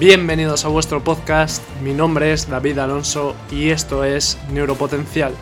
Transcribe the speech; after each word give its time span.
Bienvenidos 0.00 0.64
a 0.64 0.68
vuestro 0.68 1.04
podcast, 1.04 1.62
mi 1.82 1.92
nombre 1.92 2.32
es 2.32 2.48
David 2.48 2.78
Alonso 2.78 3.36
y 3.50 3.68
esto 3.68 4.02
es 4.02 4.38
Neuropotencial, 4.50 5.34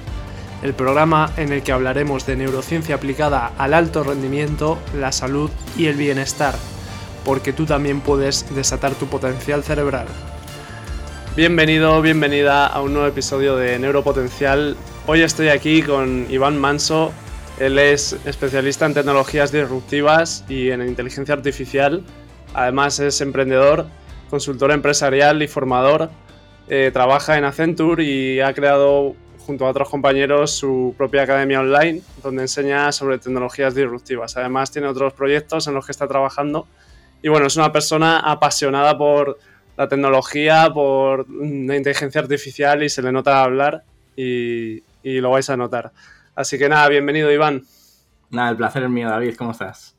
el 0.65 0.75
programa 0.75 1.33
en 1.37 1.53
el 1.53 1.63
que 1.63 1.71
hablaremos 1.71 2.27
de 2.27 2.35
neurociencia 2.35 2.97
aplicada 2.97 3.53
al 3.57 3.73
alto 3.73 4.03
rendimiento, 4.03 4.77
la 4.99 5.13
salud 5.13 5.49
y 5.77 5.87
el 5.87 5.95
bienestar, 5.95 6.57
porque 7.25 7.53
tú 7.53 7.67
también 7.67 8.01
puedes 8.01 8.53
desatar 8.53 8.97
tu 8.97 9.07
potencial 9.07 9.63
cerebral. 9.63 10.09
Bienvenido, 11.37 12.03
bienvenida 12.03 12.67
a 12.67 12.83
un 12.83 12.95
nuevo 12.95 13.07
episodio 13.07 13.55
de 13.55 13.79
Neuropotencial. 13.79 14.77
Hoy 15.07 15.21
estoy 15.21 15.51
aquí 15.51 15.83
con 15.83 16.27
Iván 16.29 16.59
Manso. 16.59 17.13
Él 17.61 17.79
es 17.79 18.17
especialista 18.25 18.87
en 18.87 18.95
tecnologías 18.95 19.53
disruptivas 19.53 20.45
y 20.49 20.71
en 20.71 20.83
inteligencia 20.83 21.35
artificial. 21.35 22.03
Además 22.55 22.99
es 22.99 23.21
emprendedor, 23.21 23.87
consultor 24.29 24.71
empresarial 24.73 25.43
y 25.43 25.49
formador. 25.49 26.11
Eh, 26.69 26.91
trabaja 26.93 27.39
en 27.39 27.45
Accenture 27.45 28.05
y 28.05 28.41
ha 28.41 28.53
creado 28.53 29.15
junto 29.49 29.67
a 29.67 29.71
otros 29.71 29.89
compañeros 29.89 30.51
su 30.51 30.95
propia 30.99 31.23
academia 31.23 31.61
online 31.61 32.03
donde 32.23 32.43
enseña 32.43 32.93
sobre 32.93 33.19
tecnologías 33.19 33.75
disruptivas. 33.75 34.37
Además 34.37 34.71
tiene 34.71 34.89
otros 34.89 35.15
proyectos 35.15 35.67
en 35.67 35.75
los 35.75 35.87
que 35.87 35.93
está 35.93 36.07
trabajando 36.07 36.69
y 37.23 37.29
bueno, 37.29 37.47
es 37.47 37.57
una 37.57 37.73
persona 37.73 38.19
apasionada 38.19 38.97
por 38.97 39.39
la 39.77 39.89
tecnología, 39.89 40.71
por 40.73 41.29
la 41.31 41.77
inteligencia 41.77 42.21
artificial 42.21 42.83
y 42.83 42.89
se 42.89 43.01
le 43.01 43.11
nota 43.11 43.43
hablar 43.43 43.85
y, 44.15 44.83
lo 45.03 45.31
vais 45.31 45.49
a 45.49 45.57
notar. 45.57 45.93
Así 46.35 46.59
que 46.59 46.69
nada, 46.69 46.87
bienvenido 46.89 47.33
Iván. 47.33 47.65
Nada, 48.31 48.51
el 48.51 48.57
placer 48.59 48.83
es 48.83 48.91
mío, 48.91 49.09
David, 49.09 49.37
¿cómo 49.37 49.53
estás? 49.53 49.97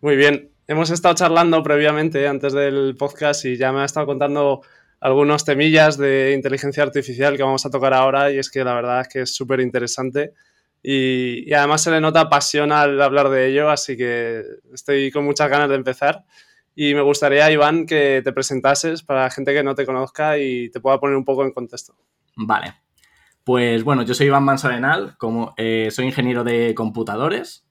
Muy 0.00 0.16
bien, 0.16 0.48
hemos 0.66 0.90
estado 0.90 1.14
charlando 1.14 1.62
previamente 1.62 2.26
antes 2.26 2.52
del 2.52 2.96
podcast 2.96 3.44
y 3.44 3.56
ya 3.56 3.72
me 3.72 3.80
ha 3.80 3.84
estado 3.84 4.06
contando 4.06 4.62
algunos 5.00 5.44
temillas 5.44 5.98
de 5.98 6.32
inteligencia 6.34 6.82
artificial 6.82 7.36
que 7.36 7.42
vamos 7.42 7.66
a 7.66 7.70
tocar 7.70 7.92
ahora 7.92 8.30
y 8.30 8.38
es 8.38 8.50
que 8.50 8.64
la 8.64 8.74
verdad 8.74 9.02
es 9.02 9.08
que 9.08 9.20
es 9.22 9.34
súper 9.34 9.60
interesante 9.60 10.32
y, 10.86 11.50
además 11.54 11.80
se 11.80 11.90
le 11.90 11.98
nota 11.98 12.28
pasión 12.28 12.70
al 12.70 13.00
hablar 13.00 13.30
de 13.30 13.48
ello, 13.48 13.70
así 13.70 13.96
que 13.96 14.44
estoy 14.72 15.10
con 15.10 15.24
muchas 15.24 15.48
ganas 15.48 15.70
de 15.70 15.76
empezar. 15.76 16.24
Y 16.76 16.92
me 16.92 17.00
gustaría, 17.00 17.50
Iván, 17.50 17.86
que 17.86 18.20
te 18.22 18.32
presentases 18.32 19.02
para 19.02 19.22
la 19.22 19.30
gente 19.30 19.54
que 19.54 19.62
no 19.62 19.74
te 19.74 19.86
conozca 19.86 20.36
y 20.36 20.68
te 20.70 20.80
pueda 20.80 21.00
poner 21.00 21.16
un 21.16 21.24
poco 21.24 21.42
en 21.42 21.52
contexto. 21.52 21.96
Vale. 22.36 22.74
Pues 23.44 23.82
bueno, 23.82 24.02
yo 24.02 24.12
soy 24.12 24.26
Iván 24.26 24.44
Mansarenal, 24.44 25.16
como, 25.16 25.54
eh, 25.56 25.88
soy 25.90 26.04
ingeniero 26.04 26.44
de 26.44 26.74
computadores. 26.74 27.66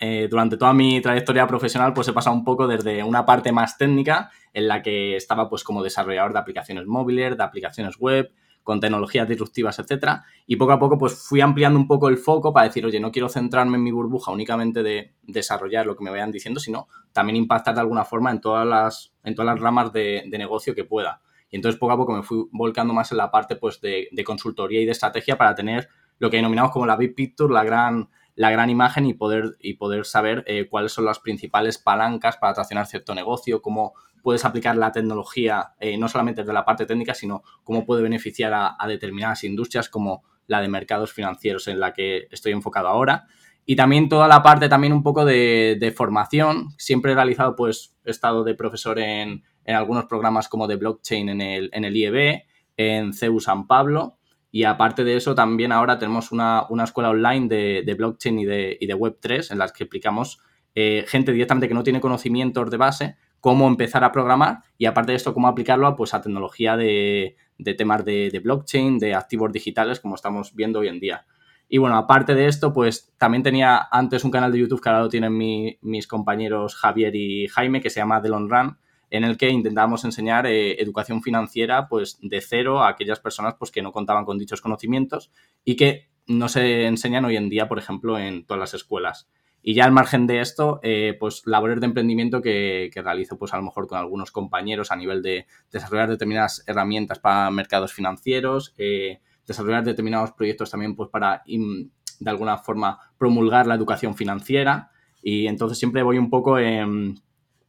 Eh, 0.00 0.28
durante 0.30 0.56
toda 0.56 0.72
mi 0.72 1.00
trayectoria 1.00 1.44
profesional 1.46 1.92
pues 1.92 2.06
he 2.06 2.12
pasado 2.12 2.36
un 2.36 2.44
poco 2.44 2.68
desde 2.68 3.02
una 3.02 3.26
parte 3.26 3.50
más 3.50 3.76
técnica 3.76 4.30
en 4.52 4.68
la 4.68 4.82
que 4.82 5.16
estaba 5.16 5.48
pues 5.48 5.64
como 5.64 5.82
desarrollador 5.82 6.32
de 6.32 6.38
aplicaciones 6.38 6.86
móviles, 6.86 7.36
de 7.36 7.42
aplicaciones 7.42 7.96
web, 7.98 8.30
con 8.68 8.80
tecnologías 8.80 9.26
disruptivas, 9.26 9.78
etcétera. 9.78 10.24
Y 10.46 10.56
poco 10.56 10.72
a 10.72 10.78
poco, 10.78 10.98
pues 10.98 11.14
fui 11.26 11.40
ampliando 11.40 11.78
un 11.78 11.88
poco 11.88 12.08
el 12.08 12.18
foco 12.18 12.52
para 12.52 12.66
decir, 12.66 12.84
oye, 12.84 13.00
no 13.00 13.10
quiero 13.10 13.30
centrarme 13.30 13.78
en 13.78 13.82
mi 13.82 13.90
burbuja 13.90 14.30
únicamente 14.30 14.82
de 14.82 15.14
desarrollar 15.22 15.86
lo 15.86 15.96
que 15.96 16.04
me 16.04 16.10
vayan 16.10 16.30
diciendo, 16.30 16.60
sino 16.60 16.86
también 17.12 17.36
impactar 17.36 17.74
de 17.74 17.80
alguna 17.80 18.04
forma 18.04 18.30
en 18.30 18.42
todas 18.42 18.66
las, 18.66 19.14
en 19.24 19.34
todas 19.34 19.54
las 19.54 19.60
ramas 19.60 19.90
de, 19.92 20.28
negocio 20.30 20.74
que 20.74 20.84
pueda. 20.84 21.22
Y 21.50 21.56
entonces 21.56 21.80
poco 21.80 21.94
a 21.94 21.96
poco 21.96 22.12
me 22.12 22.22
fui 22.22 22.46
volcando 22.52 22.92
más 22.92 23.10
en 23.10 23.16
la 23.16 23.30
parte 23.30 23.56
pues, 23.56 23.80
de, 23.80 24.10
consultoría 24.22 24.82
y 24.82 24.84
de 24.84 24.92
estrategia 24.92 25.38
para 25.38 25.54
tener 25.54 25.88
lo 26.18 26.28
que 26.28 26.36
denominamos 26.36 26.70
como 26.70 26.84
la 26.84 26.96
big 26.96 27.14
picture, 27.14 27.52
la 27.52 27.64
gran, 27.64 28.10
la 28.38 28.52
gran 28.52 28.70
imagen 28.70 29.04
y 29.04 29.14
poder, 29.14 29.56
y 29.58 29.74
poder 29.74 30.04
saber 30.04 30.44
eh, 30.46 30.68
cuáles 30.70 30.92
son 30.92 31.04
las 31.04 31.18
principales 31.18 31.76
palancas 31.76 32.36
para 32.36 32.54
traccionar 32.54 32.86
cierto 32.86 33.12
negocio, 33.12 33.60
cómo 33.60 33.94
puedes 34.22 34.44
aplicar 34.44 34.76
la 34.76 34.92
tecnología 34.92 35.72
eh, 35.80 35.98
no 35.98 36.08
solamente 36.08 36.42
desde 36.42 36.52
la 36.52 36.64
parte 36.64 36.86
técnica, 36.86 37.14
sino 37.14 37.42
cómo 37.64 37.84
puede 37.84 38.00
beneficiar 38.00 38.52
a, 38.54 38.86
determinadas 38.86 39.42
industrias 39.42 39.88
como 39.88 40.22
la 40.46 40.60
de 40.60 40.68
mercados 40.68 41.12
financieros 41.12 41.66
en 41.66 41.80
la 41.80 41.92
que 41.92 42.28
estoy 42.30 42.52
enfocado 42.52 42.86
ahora. 42.86 43.26
Y 43.66 43.74
también 43.74 44.08
toda 44.08 44.28
la 44.28 44.40
parte 44.40 44.68
también 44.68 44.92
un 44.92 45.02
poco 45.02 45.24
de, 45.24 45.92
formación. 45.96 46.68
Siempre 46.78 47.12
he 47.12 47.14
realizado, 47.16 47.56
pues, 47.56 47.96
he 48.04 48.12
estado 48.12 48.44
de 48.44 48.54
profesor 48.54 49.00
en, 49.00 49.42
algunos 49.66 50.04
programas 50.04 50.48
como 50.48 50.68
de 50.68 50.76
blockchain 50.76 51.28
en 51.28 51.40
el, 51.40 51.70
en 51.72 51.84
el 51.84 51.96
IEB, 51.96 52.42
en 52.76 53.12
CEU 53.12 53.40
San 53.40 53.66
Pablo. 53.66 54.17
Y 54.50 54.64
aparte 54.64 55.04
de 55.04 55.16
eso, 55.16 55.34
también 55.34 55.72
ahora 55.72 55.98
tenemos 55.98 56.32
una, 56.32 56.66
escuela 56.82 57.10
online 57.10 57.48
de, 57.48 57.94
blockchain 57.94 58.38
y 58.38 58.44
de, 58.44 58.76
y 58.80 58.86
de 58.86 58.94
Web3 58.94 59.52
en 59.52 59.58
las 59.58 59.72
que 59.72 59.84
explicamos 59.84 60.40
eh, 60.74 61.04
gente 61.08 61.32
directamente 61.32 61.68
que 61.68 61.74
no 61.74 61.82
tiene 61.82 62.00
conocimientos 62.00 62.70
de 62.70 62.76
base, 62.76 63.16
cómo 63.40 63.66
empezar 63.66 64.04
a 64.04 64.12
programar 64.12 64.60
y 64.76 64.86
aparte 64.86 65.12
de 65.12 65.16
esto, 65.16 65.34
cómo 65.34 65.48
aplicarlo 65.48 65.94
pues, 65.96 66.14
a 66.14 66.22
tecnología 66.22 66.76
de, 66.76 67.36
temas 67.76 68.04
de, 68.04 68.40
blockchain, 68.42 68.98
de 68.98 69.14
activos 69.14 69.52
digitales, 69.52 70.00
como 70.00 70.14
estamos 70.14 70.54
viendo 70.54 70.78
hoy 70.78 70.88
en 70.88 71.00
día. 71.00 71.26
Y 71.68 71.78
bueno, 71.78 71.96
aparte 71.96 72.34
de 72.34 72.46
esto, 72.46 72.72
pues 72.72 73.12
también 73.18 73.42
tenía 73.42 73.88
antes 73.90 74.24
un 74.24 74.30
canal 74.30 74.52
de 74.52 74.60
YouTube 74.60 74.80
que 74.80 74.88
ahora 74.88 75.02
lo 75.02 75.08
tienen 75.08 75.36
mis 75.36 76.06
compañeros 76.06 76.76
Javier 76.76 77.14
y 77.14 77.48
Jaime, 77.48 77.80
que 77.80 77.90
se 77.90 78.00
llama 78.00 78.22
The 78.22 78.28
Long 78.28 78.50
Run, 78.50 78.78
en 79.10 79.24
el 79.24 79.36
que 79.36 79.48
intentábamos 79.48 80.04
enseñar 80.04 80.46
eh, 80.46 80.80
educación 80.80 81.22
financiera 81.22 81.88
pues 81.88 82.18
de 82.20 82.40
cero 82.40 82.82
a 82.82 82.88
aquellas 82.88 83.20
personas 83.20 83.54
pues, 83.58 83.70
que 83.70 83.82
no 83.82 83.92
contaban 83.92 84.24
con 84.24 84.38
dichos 84.38 84.60
conocimientos 84.60 85.30
y 85.64 85.76
que 85.76 86.08
no 86.26 86.48
se 86.48 86.86
enseñan 86.86 87.24
hoy 87.24 87.36
en 87.36 87.48
día, 87.48 87.68
por 87.68 87.78
ejemplo, 87.78 88.18
en 88.18 88.44
todas 88.44 88.60
las 88.60 88.74
escuelas. 88.74 89.28
Y 89.62 89.74
ya 89.74 89.84
al 89.84 89.92
margen 89.92 90.26
de 90.26 90.40
esto, 90.40 90.78
eh, 90.82 91.16
pues 91.18 91.42
labores 91.46 91.80
de 91.80 91.86
emprendimiento 91.86 92.40
que, 92.40 92.90
realizo 92.94 93.38
pues 93.38 93.52
a 93.52 93.56
lo 93.56 93.64
mejor 93.64 93.88
con 93.88 93.98
algunos 93.98 94.30
compañeros 94.30 94.92
a 94.92 94.96
nivel 94.96 95.22
de 95.22 95.46
desarrollar 95.72 96.08
determinadas 96.08 96.62
herramientas 96.66 97.18
para 97.18 97.50
mercados 97.50 97.92
financieros, 97.92 98.74
eh, 98.78 99.20
desarrollar 99.46 99.84
determinados 99.84 100.32
proyectos 100.32 100.70
también 100.70 100.94
pues 100.94 101.08
para 101.10 101.42
de 101.46 102.30
alguna 102.30 102.58
forma 102.58 102.98
promulgar 103.16 103.66
la 103.66 103.74
educación 103.74 104.14
financiera 104.14 104.90
y 105.22 105.46
entonces 105.46 105.78
siempre 105.78 106.02
voy 106.02 106.18
un 106.18 106.30
poco 106.30 106.58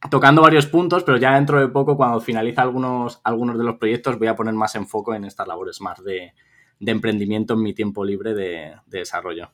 tocando 0.08 0.42
varios 0.42 0.66
puntos, 0.66 1.04
pero 1.04 1.18
ya 1.18 1.34
dentro 1.34 1.60
de 1.60 1.68
poco 1.68 1.96
cuando 1.96 2.20
finaliza 2.20 2.62
algunos, 2.62 3.20
algunos 3.24 3.58
de 3.58 3.64
los 3.64 3.76
proyectos 3.76 4.18
voy 4.18 4.28
a 4.28 4.36
poner 4.36 4.54
más 4.54 4.74
enfoque 4.74 5.16
en 5.16 5.24
estas 5.24 5.46
labores 5.46 5.80
más 5.80 6.02
de, 6.02 6.32
emprendimiento 6.80 7.54
en 7.54 7.62
mi 7.62 7.74
tiempo 7.74 8.04
libre 8.04 8.34
de 8.34 8.74
desarrollo. 8.86 9.50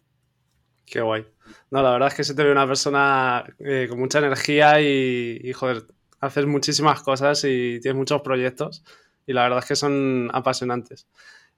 Qué 0.87 1.01
guay. 1.01 1.27
No, 1.71 1.83
la 1.83 1.91
verdad 1.91 2.09
es 2.09 2.15
que 2.15 2.25
se 2.25 2.34
te 2.34 2.45
ve 2.45 2.53
una 2.53 2.67
persona 2.67 3.45
eh, 3.59 3.87
con 3.89 3.99
mucha 3.99 4.21
energía 4.21 4.81
y, 4.81 5.53
joder, 5.53 5.84
haces 6.21 6.47
muchísimas 6.47 7.03
cosas 7.03 7.43
y 7.45 7.81
tienes 7.81 7.97
muchos 7.97 8.23
proyectos 8.23 8.84
y 9.27 9.33
la 9.33 9.43
verdad 9.43 9.59
es 9.59 9.67
que 9.67 9.77
son 9.77 10.31
apasionantes. 10.33 11.09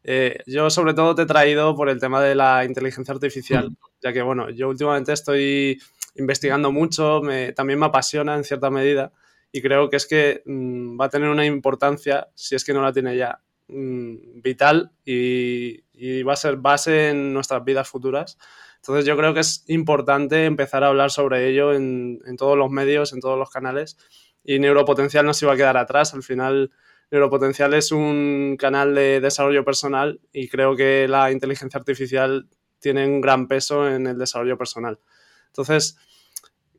Eh, 0.03 0.38
yo 0.47 0.70
sobre 0.70 0.94
todo 0.94 1.15
te 1.15 1.22
he 1.22 1.26
traído 1.26 1.76
por 1.76 1.91
el 1.91 2.00
tema 2.00 2.22
de 2.22 2.34
la 2.34 2.65
inteligencia 2.65 3.12
artificial, 3.12 3.70
mm. 3.70 3.76
ya 4.03 4.12
que 4.12 4.22
bueno, 4.22 4.49
yo 4.50 4.70
últimamente 4.70 5.12
estoy 5.12 5.78
investigando 6.19 6.71
mucho, 6.73 7.23
también 7.56 7.79
me 7.79 7.87
apasiona 7.87 8.37
en 8.37 8.45
cierta 8.45 8.71
medida 8.71 9.12
y 9.51 9.62
creo 9.62 9.89
que 9.89 9.97
es 9.97 10.06
que 10.06 10.43
mm, 10.45 11.01
va 11.01 11.06
a 11.06 11.09
tener 11.09 11.31
una 11.31 11.47
importancia, 11.47 12.29
si 12.34 12.55
es 12.55 12.65
que 12.65 12.75
no 12.75 12.83
la 12.83 12.93
tiene 12.93 13.17
ya, 13.17 13.41
mm, 13.69 14.43
vital 14.43 14.93
y, 15.05 15.83
va 16.23 16.34
a 16.34 16.37
ser 16.37 16.56
base 16.56 17.11
en 17.11 17.33
nuestras 17.33 17.65
vidas 17.65 17.89
futuras 17.89 18.39
entonces 18.81 19.05
yo 19.05 19.17
creo 19.17 19.34
que 19.34 19.41
es 19.41 19.65
importante 19.69 20.45
empezar 20.45 20.84
a 20.84 20.89
hablar 20.89 21.11
sobre 21.11 21.49
ello 21.49 21.73
en, 21.75 22.21
todos 22.37 22.56
los 22.56 22.71
medios, 22.71 23.12
en 23.12 23.21
todos 23.21 23.39
los 23.39 23.50
canales 23.50 23.97
y 24.45 24.59
Neuropotencial 24.59 25.27
no 25.27 25.35
se 25.35 25.45
iba 25.45 25.53
a 25.53 25.56
quedar 25.56 25.77
atrás. 25.77 26.15
Al 26.15 26.23
final 26.23 26.71
Neuropotencial 27.11 27.75
es 27.75 27.93
un 27.93 28.56
canal 28.59 28.95
de 28.95 29.21
desarrollo 29.21 29.65
personal 29.65 30.21
y 30.33 30.49
creo 30.49 30.77
que 30.77 31.06
la 31.09 31.31
inteligencia 31.33 31.79
artificial 31.79 32.49
tiene 32.79 33.06
un 33.06 33.21
gran 33.21 33.49
peso 33.49 33.89
en 33.89 34.06
el 34.06 34.19
desarrollo 34.19 34.56
personal. 34.56 35.00
Entonces, 35.58 35.98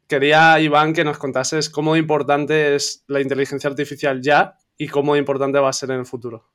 quería, 0.08 0.58
Iván, 0.62 0.94
que 0.94 1.04
nos 1.04 1.18
contases 1.18 1.70
cómo 1.70 1.98
importante 1.98 2.76
es 2.76 3.04
la 3.08 3.20
inteligencia 3.20 3.70
artificial 3.70 4.22
ya 4.22 4.58
y 4.78 4.88
cómo 4.88 5.18
importante 5.18 5.60
va 5.60 5.70
a 5.70 5.74
ser 5.74 5.92
en 5.92 6.00
el 6.00 6.06
futuro. 6.06 6.50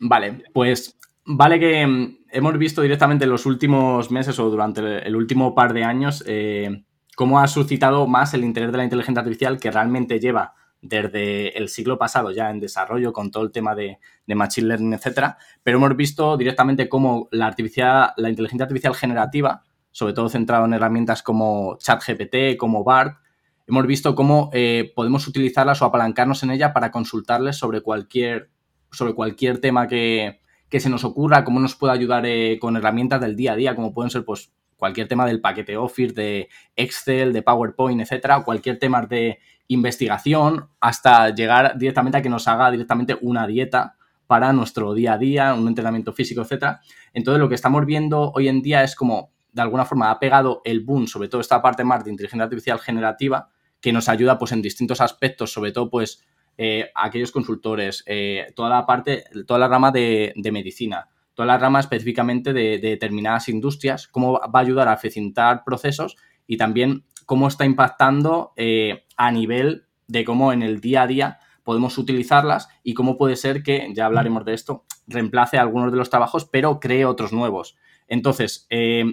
Vale, 0.00 0.42
pues 0.52 0.98
vale 1.24 1.60
que 1.60 1.86
mm, 1.86 2.18
hemos 2.32 2.58
visto 2.58 2.82
directamente 2.82 3.24
en 3.24 3.30
los 3.30 3.46
últimos 3.46 4.10
meses 4.10 4.36
o 4.40 4.50
durante 4.50 5.06
el 5.06 5.14
último 5.14 5.54
par 5.54 5.72
de 5.72 5.84
años 5.84 6.24
eh, 6.26 6.84
cómo 7.14 7.38
ha 7.38 7.46
suscitado 7.46 8.08
más 8.08 8.34
el 8.34 8.42
interés 8.42 8.72
de 8.72 8.78
la 8.78 8.84
inteligencia 8.84 9.20
artificial 9.20 9.60
que 9.60 9.70
realmente 9.70 10.18
lleva 10.18 10.54
desde 10.82 11.56
el 11.56 11.68
siglo 11.68 11.98
pasado 11.98 12.30
ya 12.32 12.50
en 12.50 12.58
desarrollo 12.58 13.12
con 13.12 13.30
todo 13.30 13.44
el 13.44 13.52
tema 13.52 13.74
de, 13.74 13.98
machine 14.26 14.68
learning, 14.68 14.94
etcétera, 14.94 15.36
pero 15.62 15.76
hemos 15.76 15.94
visto 15.96 16.36
directamente 16.36 16.88
cómo 16.88 17.28
la, 17.30 17.46
artificial, 17.46 18.12
la 18.16 18.30
inteligencia 18.30 18.64
artificial 18.64 18.94
generativa, 18.94 19.62
sobre 19.92 20.12
todo 20.12 20.28
centrado 20.28 20.64
en 20.64 20.74
herramientas 20.74 21.22
como 21.22 21.76
ChatGPT, 21.78 22.56
como 22.56 22.84
BART, 22.84 23.18
hemos 23.66 23.86
visto 23.86 24.14
cómo 24.14 24.50
eh, 24.52 24.92
podemos 24.94 25.26
utilizarlas 25.26 25.80
o 25.82 25.84
apalancarnos 25.84 26.42
en 26.42 26.50
ella 26.50 26.72
para 26.72 26.90
consultarles 26.90 27.56
sobre 27.56 27.80
cualquier, 27.80 28.50
sobre 28.90 29.14
cualquier 29.14 29.60
tema 29.60 29.86
que, 29.86 30.40
que 30.68 30.80
se 30.80 30.90
nos 30.90 31.04
ocurra, 31.04 31.44
cómo 31.44 31.60
nos 31.60 31.76
puede 31.76 31.92
ayudar 31.92 32.24
eh, 32.26 32.58
con 32.60 32.76
herramientas 32.76 33.20
del 33.20 33.36
día 33.36 33.52
a 33.52 33.56
día, 33.56 33.74
como 33.76 33.92
pueden 33.92 34.10
ser 34.10 34.24
pues 34.24 34.52
cualquier 34.76 35.08
tema 35.08 35.26
del 35.26 35.40
paquete 35.40 35.76
Office, 35.76 36.14
de 36.14 36.48
Excel, 36.74 37.32
de 37.32 37.42
PowerPoint, 37.42 38.00
etcétera, 38.00 38.42
cualquier 38.42 38.78
tema 38.78 39.02
de 39.02 39.38
investigación, 39.68 40.68
hasta 40.80 41.32
llegar 41.34 41.78
directamente 41.78 42.18
a 42.18 42.22
que 42.22 42.28
nos 42.28 42.48
haga 42.48 42.70
directamente 42.70 43.16
una 43.20 43.46
dieta 43.46 43.94
para 44.26 44.52
nuestro 44.52 44.94
día 44.94 45.14
a 45.14 45.18
día, 45.18 45.54
un 45.54 45.68
entrenamiento 45.68 46.12
físico, 46.12 46.40
etcétera. 46.42 46.80
Entonces, 47.12 47.40
lo 47.40 47.48
que 47.48 47.54
estamos 47.56 47.84
viendo 47.84 48.32
hoy 48.32 48.48
en 48.48 48.62
día 48.62 48.82
es 48.82 48.94
como, 48.94 49.32
de 49.52 49.62
alguna 49.62 49.84
forma, 49.84 50.10
ha 50.10 50.18
pegado 50.18 50.62
el 50.64 50.80
boom, 50.80 51.06
sobre 51.06 51.28
todo 51.28 51.40
esta 51.40 51.60
parte 51.62 51.84
más 51.84 52.04
de 52.04 52.10
inteligencia 52.10 52.44
artificial 52.44 52.78
generativa, 52.78 53.50
que 53.80 53.92
nos 53.92 54.08
ayuda, 54.08 54.38
pues, 54.38 54.52
en 54.52 54.62
distintos 54.62 55.00
aspectos, 55.00 55.52
sobre 55.52 55.72
todo, 55.72 55.88
pues, 55.90 56.24
eh, 56.58 56.90
aquellos 56.94 57.32
consultores, 57.32 58.02
eh, 58.06 58.52
toda 58.54 58.68
la 58.68 58.84
parte, 58.84 59.24
toda 59.46 59.58
la 59.58 59.68
rama 59.68 59.90
de, 59.90 60.34
medicina, 60.52 61.08
toda 61.32 61.46
la 61.46 61.56
rama 61.56 61.80
específicamente 61.80 62.52
de, 62.52 62.78
determinadas 62.78 63.48
industrias, 63.48 64.08
cómo 64.08 64.34
va 64.34 64.50
a 64.52 64.62
ayudar 64.62 64.88
a 64.88 64.92
eficientar 64.92 65.64
procesos 65.64 66.16
y 66.46 66.58
también 66.58 67.04
cómo 67.24 67.48
está 67.48 67.64
impactando 67.64 68.52
eh, 68.56 69.06
a 69.16 69.30
nivel 69.30 69.86
de 70.06 70.24
cómo 70.24 70.52
en 70.52 70.62
el 70.62 70.80
día 70.80 71.02
a 71.02 71.06
día 71.06 71.38
podemos 71.62 71.96
utilizarlas 71.96 72.68
y 72.82 72.94
cómo 72.94 73.16
puede 73.16 73.36
ser 73.36 73.62
que, 73.62 73.88
ya 73.94 74.06
hablaremos 74.06 74.44
de 74.44 74.54
esto, 74.54 74.84
reemplace 75.06 75.56
algunos 75.56 75.92
de 75.92 75.98
los 75.98 76.10
trabajos, 76.10 76.44
pero 76.44 76.80
cree 76.80 77.06
otros 77.06 77.32
nuevos. 77.32 77.76
Entonces, 78.10 78.66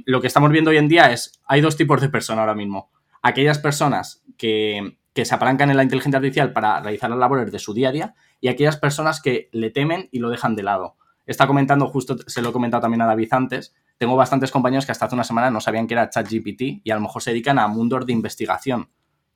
lo 0.05 0.19
que 0.19 0.27
estamos 0.27 0.51
viendo 0.51 0.71
hoy 0.71 0.77
en 0.77 0.89
día 0.89 1.13
es, 1.13 1.39
hay 1.45 1.61
dos 1.61 1.77
tipos 1.77 2.01
de 2.01 2.09
personas 2.09 2.41
ahora 2.41 2.55
mismo. 2.55 2.91
Aquellas 3.21 3.59
personas 3.59 4.23
que, 4.37 4.97
que 5.13 5.23
se 5.23 5.35
apalancan 5.35 5.69
en 5.69 5.77
la 5.77 5.83
inteligencia 5.83 6.17
artificial 6.17 6.51
para 6.51 6.81
realizar 6.81 7.09
las 7.09 7.19
labores 7.19 7.51
de 7.51 7.59
su 7.59 7.75
día 7.75 7.89
a 7.89 7.91
día 7.91 8.15
y 8.41 8.47
aquellas 8.47 8.77
personas 8.77 9.21
que 9.21 9.49
le 9.51 9.69
temen 9.69 10.09
y 10.11 10.19
lo 10.19 10.29
dejan 10.29 10.55
de 10.55 10.63
lado. 10.63 10.97
Está 11.27 11.45
comentando, 11.45 11.87
justo 11.87 12.17
se 12.25 12.41
lo 12.41 12.49
he 12.49 12.53
comentado 12.53 12.81
también 12.81 13.01
a 13.03 13.05
David 13.05 13.29
antes, 13.31 13.75
tengo 13.99 14.15
bastantes 14.15 14.49
compañeros 14.49 14.85
que 14.85 14.91
hasta 14.91 15.05
hace 15.05 15.15
una 15.15 15.23
semana 15.23 15.51
no 15.51 15.61
sabían 15.61 15.85
que 15.85 15.93
era 15.93 16.09
ChatGPT 16.09 16.81
y 16.83 16.91
a 16.91 16.95
lo 16.95 17.01
mejor 17.01 17.21
se 17.21 17.31
dedican 17.31 17.59
a 17.59 17.67
mundos 17.67 18.05
de 18.05 18.13
investigación, 18.13 18.89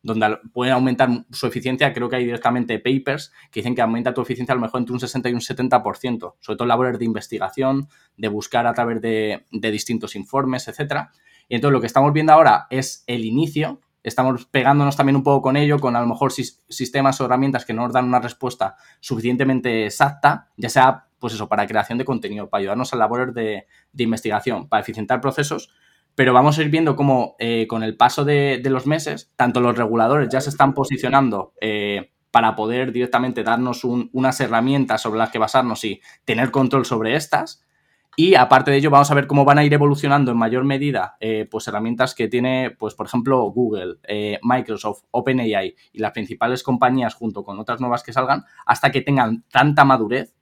donde 0.03 0.37
pueden 0.53 0.73
aumentar 0.73 1.09
su 1.31 1.47
eficiencia. 1.47 1.93
Creo 1.93 2.09
que 2.09 2.17
hay 2.17 2.25
directamente 2.25 2.79
papers 2.79 3.31
que 3.51 3.59
dicen 3.59 3.75
que 3.75 3.81
aumenta 3.81 4.13
tu 4.13 4.21
eficiencia 4.21 4.53
a 4.53 4.55
lo 4.55 4.61
mejor 4.61 4.79
entre 4.79 4.93
un 4.93 4.99
60 4.99 5.29
y 5.29 5.33
un 5.33 5.41
70%, 5.41 6.35
sobre 6.39 6.57
todo 6.57 6.65
labores 6.65 6.99
de 6.99 7.05
investigación, 7.05 7.87
de 8.17 8.27
buscar 8.27 8.67
a 8.67 8.73
través 8.73 9.01
de, 9.01 9.45
de 9.51 9.71
distintos 9.71 10.15
informes, 10.15 10.67
etc. 10.67 11.09
Y 11.47 11.55
entonces 11.55 11.73
lo 11.73 11.81
que 11.81 11.87
estamos 11.87 12.13
viendo 12.13 12.33
ahora 12.33 12.67
es 12.69 13.03
el 13.07 13.25
inicio 13.25 13.81
estamos 14.03 14.45
pegándonos 14.45 14.95
también 14.95 15.15
un 15.15 15.23
poco 15.23 15.41
con 15.41 15.57
ello, 15.57 15.79
con 15.79 15.95
a 15.95 16.01
lo 16.01 16.07
mejor 16.07 16.31
sistemas 16.31 17.21
o 17.21 17.25
herramientas 17.25 17.65
que 17.65 17.73
no 17.73 17.83
nos 17.83 17.93
dan 17.93 18.05
una 18.05 18.19
respuesta 18.19 18.75
suficientemente 18.99 19.85
exacta, 19.85 20.49
ya 20.57 20.69
sea, 20.69 21.07
pues 21.19 21.33
eso, 21.33 21.47
para 21.47 21.67
creación 21.67 21.97
de 21.97 22.05
contenido, 22.05 22.49
para 22.49 22.61
ayudarnos 22.61 22.93
a 22.93 22.97
labores 22.97 23.33
de, 23.33 23.67
investigación, 23.97 24.67
para 24.67 24.81
eficientar 24.81 25.21
procesos, 25.21 25.69
pero 26.15 26.33
vamos 26.33 26.57
a 26.57 26.61
ir 26.61 26.69
viendo 26.69 26.95
cómo 26.95 27.35
eh, 27.39 27.67
con 27.67 27.83
el 27.83 27.95
paso 27.95 28.25
de, 28.25 28.61
los 28.65 28.85
meses, 28.85 29.31
tanto 29.35 29.61
los 29.61 29.77
reguladores 29.77 30.29
ya 30.29 30.41
se 30.41 30.49
están 30.49 30.73
posicionando 30.73 31.53
eh, 31.61 32.11
para 32.31 32.55
poder 32.55 32.91
directamente 32.91 33.43
darnos 33.43 33.83
unas 33.83 34.39
herramientas 34.39 35.01
sobre 35.01 35.19
las 35.19 35.31
que 35.31 35.39
basarnos 35.39 35.83
y 35.83 36.01
tener 36.25 36.51
control 36.51 36.85
sobre 36.85 37.15
estas, 37.15 37.65
y 38.17 38.35
aparte 38.35 38.71
de 38.71 38.77
ello, 38.77 38.89
vamos 38.89 39.09
a 39.09 39.15
ver 39.15 39.25
cómo 39.25 39.45
van 39.45 39.57
a 39.57 39.63
ir 39.63 39.73
evolucionando 39.73 40.31
en 40.31 40.37
mayor 40.37 40.65
medida 40.65 41.15
eh, 41.21 41.47
pues 41.49 41.67
herramientas 41.69 42.13
que 42.13 42.27
tiene, 42.27 42.75
pues, 42.77 42.93
por 42.93 43.05
ejemplo, 43.05 43.41
Google, 43.51 43.99
Microsoft, 44.43 45.03
OpenAI 45.11 45.75
y 45.93 45.99
las 45.99 46.11
principales 46.11 46.61
compañías 46.61 47.15
junto 47.15 47.45
con 47.45 47.57
otras 47.57 47.79
nuevas 47.79 48.03
que 48.03 48.11
salgan, 48.11 48.43
hasta 48.65 48.91
que 48.91 49.01
tengan 49.01 49.45
tanta 49.49 49.85
madurez 49.85 50.35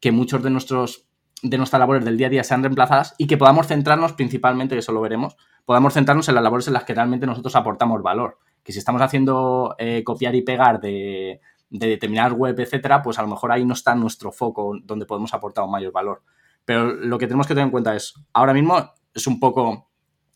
que 0.00 0.12
muchos 0.12 0.42
de 0.42 0.50
nuestros 0.50 1.06
de 1.44 1.58
nuestras 1.58 1.78
labores 1.78 2.04
del 2.04 2.16
día 2.16 2.28
a 2.28 2.30
día 2.30 2.42
sean 2.42 2.62
reemplazadas 2.62 3.14
y 3.18 3.26
que 3.26 3.36
podamos 3.36 3.66
centrarnos 3.66 4.14
principalmente, 4.14 4.74
que 4.74 4.80
eso 4.80 4.92
lo 4.92 5.02
veremos, 5.02 5.36
podamos 5.66 5.92
centrarnos 5.92 6.28
en 6.28 6.34
las 6.34 6.42
labores 6.42 6.66
en 6.66 6.72
las 6.72 6.84
que 6.84 6.94
realmente 6.94 7.26
nosotros 7.26 7.54
aportamos 7.54 8.02
valor. 8.02 8.38
Que 8.62 8.72
si 8.72 8.78
estamos 8.78 9.02
haciendo 9.02 9.76
eh, 9.78 10.02
copiar 10.02 10.34
y 10.34 10.42
pegar 10.42 10.80
de, 10.80 11.40
de 11.68 11.86
determinadas 11.86 12.32
web, 12.32 12.58
etcétera, 12.58 13.02
pues 13.02 13.18
a 13.18 13.22
lo 13.22 13.28
mejor 13.28 13.52
ahí 13.52 13.64
no 13.64 13.74
está 13.74 13.94
nuestro 13.94 14.32
foco 14.32 14.74
donde 14.82 15.04
podemos 15.04 15.34
aportar 15.34 15.64
un 15.64 15.70
mayor 15.70 15.92
valor. 15.92 16.22
Pero 16.64 16.86
lo 16.86 17.18
que 17.18 17.26
tenemos 17.26 17.46
que 17.46 17.52
tener 17.52 17.66
en 17.66 17.70
cuenta 17.70 17.94
es, 17.94 18.14
ahora 18.32 18.54
mismo 18.54 18.92
es 19.12 19.26
un 19.26 19.38
poco 19.38 19.90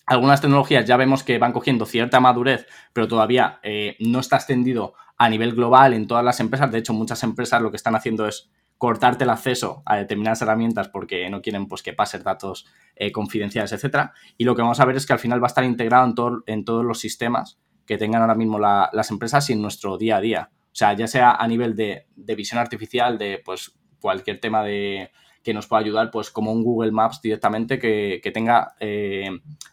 algunas 0.06 0.40
tecnologías 0.40 0.84
ya 0.84 0.96
vemos 0.96 1.22
que 1.22 1.38
van 1.38 1.52
cogiendo 1.52 1.86
cierta 1.86 2.20
madurez, 2.20 2.66
pero 2.92 3.08
todavía 3.08 3.60
eh, 3.62 3.96
no 4.00 4.20
está 4.20 4.36
extendido 4.36 4.94
a 5.16 5.28
nivel 5.28 5.54
global 5.54 5.94
en 5.94 6.06
todas 6.06 6.24
las 6.24 6.40
empresas. 6.40 6.70
De 6.70 6.78
hecho, 6.78 6.92
muchas 6.92 7.22
empresas 7.22 7.62
lo 7.62 7.70
que 7.70 7.76
están 7.76 7.94
haciendo 7.94 8.26
es 8.26 8.50
cortarte 8.78 9.24
el 9.24 9.30
acceso 9.30 9.82
a 9.84 9.96
determinadas 9.96 10.40
herramientas 10.42 10.88
porque 10.88 11.28
no 11.28 11.42
quieren 11.42 11.66
pues, 11.66 11.82
que 11.82 11.92
pasen 11.92 12.22
datos 12.22 12.66
eh, 12.96 13.12
confidenciales, 13.12 13.72
etcétera. 13.72 14.12
Y 14.36 14.44
lo 14.44 14.54
que 14.56 14.62
vamos 14.62 14.80
a 14.80 14.84
ver 14.84 14.96
es 14.96 15.04
que 15.04 15.12
al 15.12 15.18
final 15.18 15.42
va 15.42 15.46
a 15.46 15.48
estar 15.48 15.64
integrado 15.64 16.06
en, 16.06 16.14
en 16.46 16.64
todos 16.64 16.84
los 16.84 17.00
sistemas 17.00 17.58
que 17.84 17.98
tengan 17.98 18.22
ahora 18.22 18.34
mismo 18.34 18.58
las 18.58 19.10
empresas 19.10 19.48
y 19.50 19.54
en 19.54 19.62
nuestro 19.62 19.98
día 19.98 20.18
a 20.18 20.20
día. 20.20 20.50
O 20.52 20.76
sea, 20.78 20.92
ya 20.92 21.06
sea 21.06 21.32
a 21.32 21.48
nivel 21.48 21.74
de, 21.74 22.06
de 22.14 22.34
visión 22.34 22.60
artificial, 22.60 23.18
de 23.18 23.40
pues 23.44 23.72
cualquier 23.98 24.40
tema 24.40 24.62
de, 24.62 25.10
que 25.42 25.54
nos 25.54 25.66
pueda 25.66 25.80
ayudar, 25.80 26.10
pues 26.10 26.30
como 26.30 26.52
un 26.52 26.62
Google 26.62 26.92
Maps 26.92 27.22
directamente 27.22 27.78
que, 27.78 28.20
tenga 28.34 28.74
eh, 28.80 29.30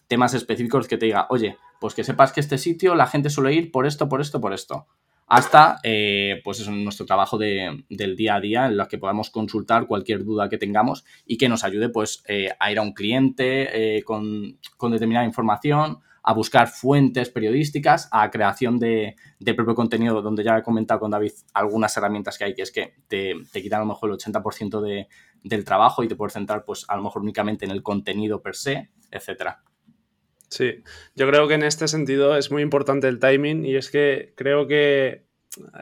temas 0.07 0.33
específicos 0.33 0.87
que 0.87 0.97
te 0.97 1.07
diga, 1.07 1.27
oye, 1.29 1.57
pues 1.81 1.93
que 1.93 2.05
sepas 2.05 2.31
que 2.31 2.39
este 2.39 2.57
sitio 2.57 2.95
la 2.95 3.07
gente 3.07 3.29
suele 3.29 3.53
ir 3.53 3.71
por 3.71 3.85
esto, 3.85 4.07
por 4.07 4.21
esto, 4.21 4.39
por 4.39 4.53
esto. 4.53 4.87
Hasta, 5.27 5.79
eh, 5.83 6.41
pues 6.43 6.59
eso, 6.59 6.71
nuestro 6.71 7.05
trabajo 7.05 7.37
del 7.37 8.15
día 8.15 8.35
a 8.35 8.39
día 8.39 8.65
en 8.67 8.77
los 8.77 8.87
que 8.87 8.99
podamos 8.99 9.31
consultar 9.31 9.87
cualquier 9.87 10.23
duda 10.23 10.49
que 10.49 10.57
tengamos 10.57 11.03
y 11.25 11.37
que 11.37 11.49
nos 11.49 11.63
ayude, 11.63 11.89
pues, 11.89 12.23
eh, 12.27 12.51
a 12.59 12.71
ir 12.71 12.77
a 12.77 12.83
un 12.83 12.93
cliente 12.93 14.03
con, 14.05 14.59
con 14.77 14.91
determinada 14.91 15.25
información, 15.25 15.99
a 16.27 16.33
buscar 16.33 16.67
fuentes 16.67 17.29
periodísticas, 17.29 18.09
a 18.11 18.31
creación 18.31 18.79
de, 18.79 19.15
propio 19.55 19.75
contenido, 19.75 20.23
donde 20.23 20.43
ya 20.43 20.57
he 20.57 20.63
comentado 20.63 20.99
con 20.99 21.11
David 21.11 21.31
algunas 21.53 21.95
herramientas 21.95 22.39
que 22.39 22.45
hay, 22.45 22.55
que 22.55 22.63
es 22.63 22.71
que 22.71 22.95
te, 23.07 23.35
quitan 23.53 23.81
a 23.81 23.83
lo 23.83 23.89
mejor 23.89 24.09
el 24.09 24.17
80% 24.17 24.81
de, 24.81 25.07
del 25.43 25.63
trabajo 25.63 26.03
y 26.03 26.07
te 26.07 26.15
puedes 26.15 26.33
centrar, 26.33 26.65
pues, 26.65 26.83
a 26.87 26.95
lo 26.95 27.03
mejor 27.03 27.21
únicamente 27.21 27.65
en 27.65 27.71
el 27.71 27.83
contenido 27.83 28.41
per 28.41 28.55
se, 28.55 28.89
etcétera. 29.11 29.63
Sí, 30.55 30.85
yo 31.15 31.27
creo 31.27 31.49
que 31.49 31.55
en 31.55 31.63
este 31.63 31.89
sentido 31.89 32.37
es 32.37 32.49
muy 32.49 32.61
importante 32.61 33.09
el 33.09 33.19
timing 33.19 33.65
y 33.65 33.75
es 33.75 33.91
que 33.91 34.31
creo 34.37 34.67
que 34.67 35.25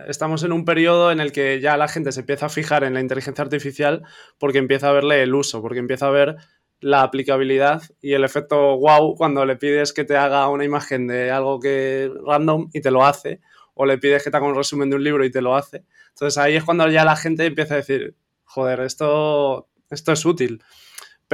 estamos 0.07 0.41
en 0.43 0.51
un 0.51 0.65
periodo 0.65 1.11
en 1.11 1.19
el 1.19 1.31
que 1.31 1.61
ya 1.61 1.77
la 1.77 1.87
gente 1.87 2.11
se 2.11 2.21
empieza 2.21 2.47
a 2.47 2.49
fijar 2.49 2.83
en 2.83 2.95
la 2.95 2.99
inteligencia 2.99 3.43
artificial 3.43 4.01
porque 4.39 4.57
empieza 4.57 4.89
a 4.89 4.93
verle 4.93 5.21
el 5.21 5.35
uso, 5.35 5.61
porque 5.61 5.77
empieza 5.77 6.07
a 6.07 6.09
ver 6.09 6.37
la 6.79 7.03
aplicabilidad 7.03 7.83
y 8.01 8.13
el 8.13 8.23
efecto 8.23 8.79
wow 8.79 9.13
cuando 9.15 9.45
le 9.45 9.57
pides 9.57 9.93
que 9.93 10.05
te 10.05 10.17
haga 10.17 10.49
una 10.49 10.63
imagen 10.63 11.05
de 11.05 11.29
algo 11.29 11.59
que 11.59 12.11
random 12.25 12.71
y 12.73 12.81
te 12.81 12.89
lo 12.89 13.05
hace, 13.05 13.41
o 13.75 13.85
le 13.85 13.99
pides 13.99 14.23
que 14.23 14.31
te 14.31 14.37
haga 14.37 14.47
un 14.47 14.55
resumen 14.55 14.89
de 14.89 14.95
un 14.95 15.03
libro 15.03 15.23
y 15.23 15.29
te 15.29 15.43
lo 15.43 15.55
hace. 15.55 15.83
Entonces 16.09 16.39
ahí 16.39 16.55
es 16.55 16.63
cuando 16.63 16.89
ya 16.89 17.05
la 17.05 17.15
gente 17.15 17.45
empieza 17.45 17.75
a 17.75 17.77
decir, 17.77 18.15
joder, 18.43 18.79
esto, 18.79 19.69
esto 19.91 20.13
es 20.13 20.25
útil. 20.25 20.63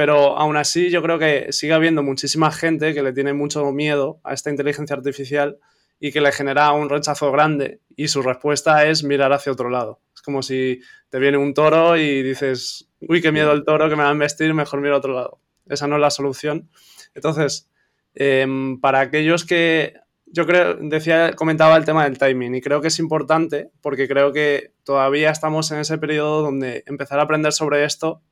Pero 0.00 0.38
aún 0.38 0.56
así 0.56 0.88
yo 0.88 1.02
creo 1.02 1.18
que 1.18 1.52
sigue 1.52 1.74
habiendo 1.74 2.02
muchísima 2.02 2.50
gente 2.50 2.94
que 2.94 3.02
le 3.02 3.12
tiene 3.12 3.34
mucho 3.34 3.70
miedo 3.70 4.18
a 4.24 4.32
esta 4.32 4.48
inteligencia 4.48 4.96
artificial 4.96 5.58
y 5.98 6.10
que 6.10 6.22
le 6.22 6.32
genera 6.32 6.72
un 6.72 6.88
rechazo 6.88 7.30
grande 7.30 7.80
y 7.96 8.08
su 8.08 8.22
respuesta 8.22 8.86
es 8.86 9.04
mirar 9.04 9.34
hacia 9.34 9.52
otro 9.52 9.68
lado. 9.68 10.00
Es 10.14 10.22
como 10.22 10.42
si 10.42 10.80
te 11.10 11.18
viene 11.18 11.36
un 11.36 11.52
toro 11.52 11.98
y 11.98 12.22
dices, 12.22 12.88
uy, 13.02 13.20
qué 13.20 13.30
miedo 13.30 13.52
el 13.52 13.62
toro 13.62 13.90
que 13.90 13.96
me 13.96 14.02
va 14.02 14.08
a 14.08 14.12
embestir, 14.12 14.54
mejor 14.54 14.80
miro 14.80 14.94
a 14.94 14.98
otro 15.00 15.12
lado. 15.12 15.38
Esa 15.66 15.86
no 15.86 15.96
es 15.96 16.00
la 16.00 16.10
solución. 16.10 16.70
Entonces, 17.14 17.68
em, 18.14 18.80
para 18.80 19.00
aquellos 19.00 19.44
que 19.44 19.96
yo 20.24 20.46
creo, 20.46 20.76
decía, 20.76 21.34
comentaba 21.34 21.76
el 21.76 21.84
tema 21.84 22.04
del 22.04 22.16
timing 22.16 22.54
y 22.54 22.62
creo 22.62 22.80
que 22.80 22.88
es 22.88 22.98
importante 23.00 23.70
porque 23.82 24.08
creo 24.08 24.32
que 24.32 24.72
todavía 24.82 25.28
estamos 25.28 25.70
en 25.72 25.80
ese 25.80 25.98
periodo 25.98 26.40
donde 26.40 26.84
empezar 26.86 27.18
a 27.18 27.24
aprender 27.24 27.52
sobre 27.52 27.84
esto 27.84 28.22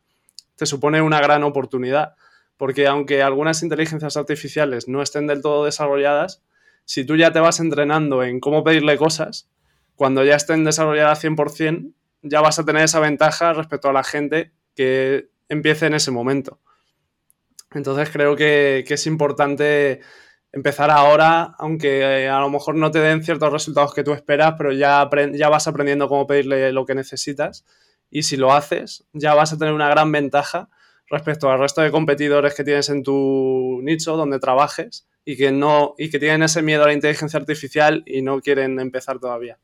te 0.58 0.66
supone 0.66 1.00
una 1.00 1.20
gran 1.20 1.44
oportunidad. 1.44 2.16
Porque 2.58 2.88
aunque 2.88 3.22
algunas 3.22 3.62
inteligencias 3.62 4.16
artificiales 4.16 4.88
no 4.88 5.00
estén 5.00 5.28
del 5.28 5.40
todo 5.40 5.64
desarrolladas, 5.64 6.42
si 6.84 7.04
tú 7.04 7.16
ya 7.16 7.32
te 7.32 7.38
vas 7.38 7.60
entrenando 7.60 8.24
en 8.24 8.40
cómo 8.40 8.64
pedirle 8.64 8.98
cosas, 8.98 9.48
cuando 9.94 10.24
ya 10.24 10.34
estén 10.34 10.64
desarrolladas 10.64 11.22
100%, 11.22 11.92
ya 12.22 12.40
vas 12.40 12.58
a 12.58 12.64
tener 12.64 12.82
esa 12.82 12.98
ventaja 12.98 13.52
respecto 13.52 13.88
a 13.88 13.92
la 13.92 14.02
gente 14.02 14.52
que 14.74 15.28
empiece 15.48 15.86
en 15.86 15.94
ese 15.94 16.10
momento. 16.10 16.58
Entonces 17.72 18.10
creo 18.10 18.34
que, 18.34 18.84
es 18.88 19.06
importante 19.06 20.00
empezar 20.50 20.90
ahora, 20.90 21.54
aunque 21.58 22.00
eh, 22.00 22.28
a 22.28 22.40
lo 22.40 22.50
mejor 22.50 22.74
no 22.74 22.90
te 22.90 22.98
den 22.98 23.22
ciertos 23.22 23.52
resultados 23.52 23.94
que 23.94 24.02
tú 24.02 24.12
esperas, 24.12 24.54
pero 24.58 24.72
ya, 24.72 25.08
ya 25.32 25.48
vas 25.48 25.68
aprendiendo 25.68 26.08
cómo 26.08 26.26
pedirle 26.26 26.72
lo 26.72 26.84
que 26.86 26.94
necesitas. 26.96 27.64
Y 28.10 28.22
si 28.22 28.36
lo 28.36 28.52
haces, 28.52 29.04
ya 29.12 29.34
vas 29.34 29.52
a 29.52 29.58
tener 29.58 29.74
una 29.74 29.88
gran 29.88 30.10
ventaja 30.12 30.68
respecto 31.10 31.50
al 31.50 31.58
resto 31.58 31.80
de 31.80 31.90
competidores 31.90 32.54
que 32.54 32.64
tienes 32.64 32.88
en 32.88 33.02
tu 33.02 33.80
nicho 33.82 34.16
donde 34.16 34.38
trabajes 34.38 35.08
y 35.24 35.36
que 35.36 35.52
no 35.52 35.94
y 35.98 36.10
que 36.10 36.18
tienen 36.18 36.42
ese 36.42 36.62
miedo 36.62 36.84
a 36.84 36.88
la 36.88 36.92
inteligencia 36.94 37.38
artificial 37.38 38.02
y 38.06 38.22
no 38.22 38.40
quieren 38.40 38.78
empezar 38.80 39.18
todavía. 39.18 39.58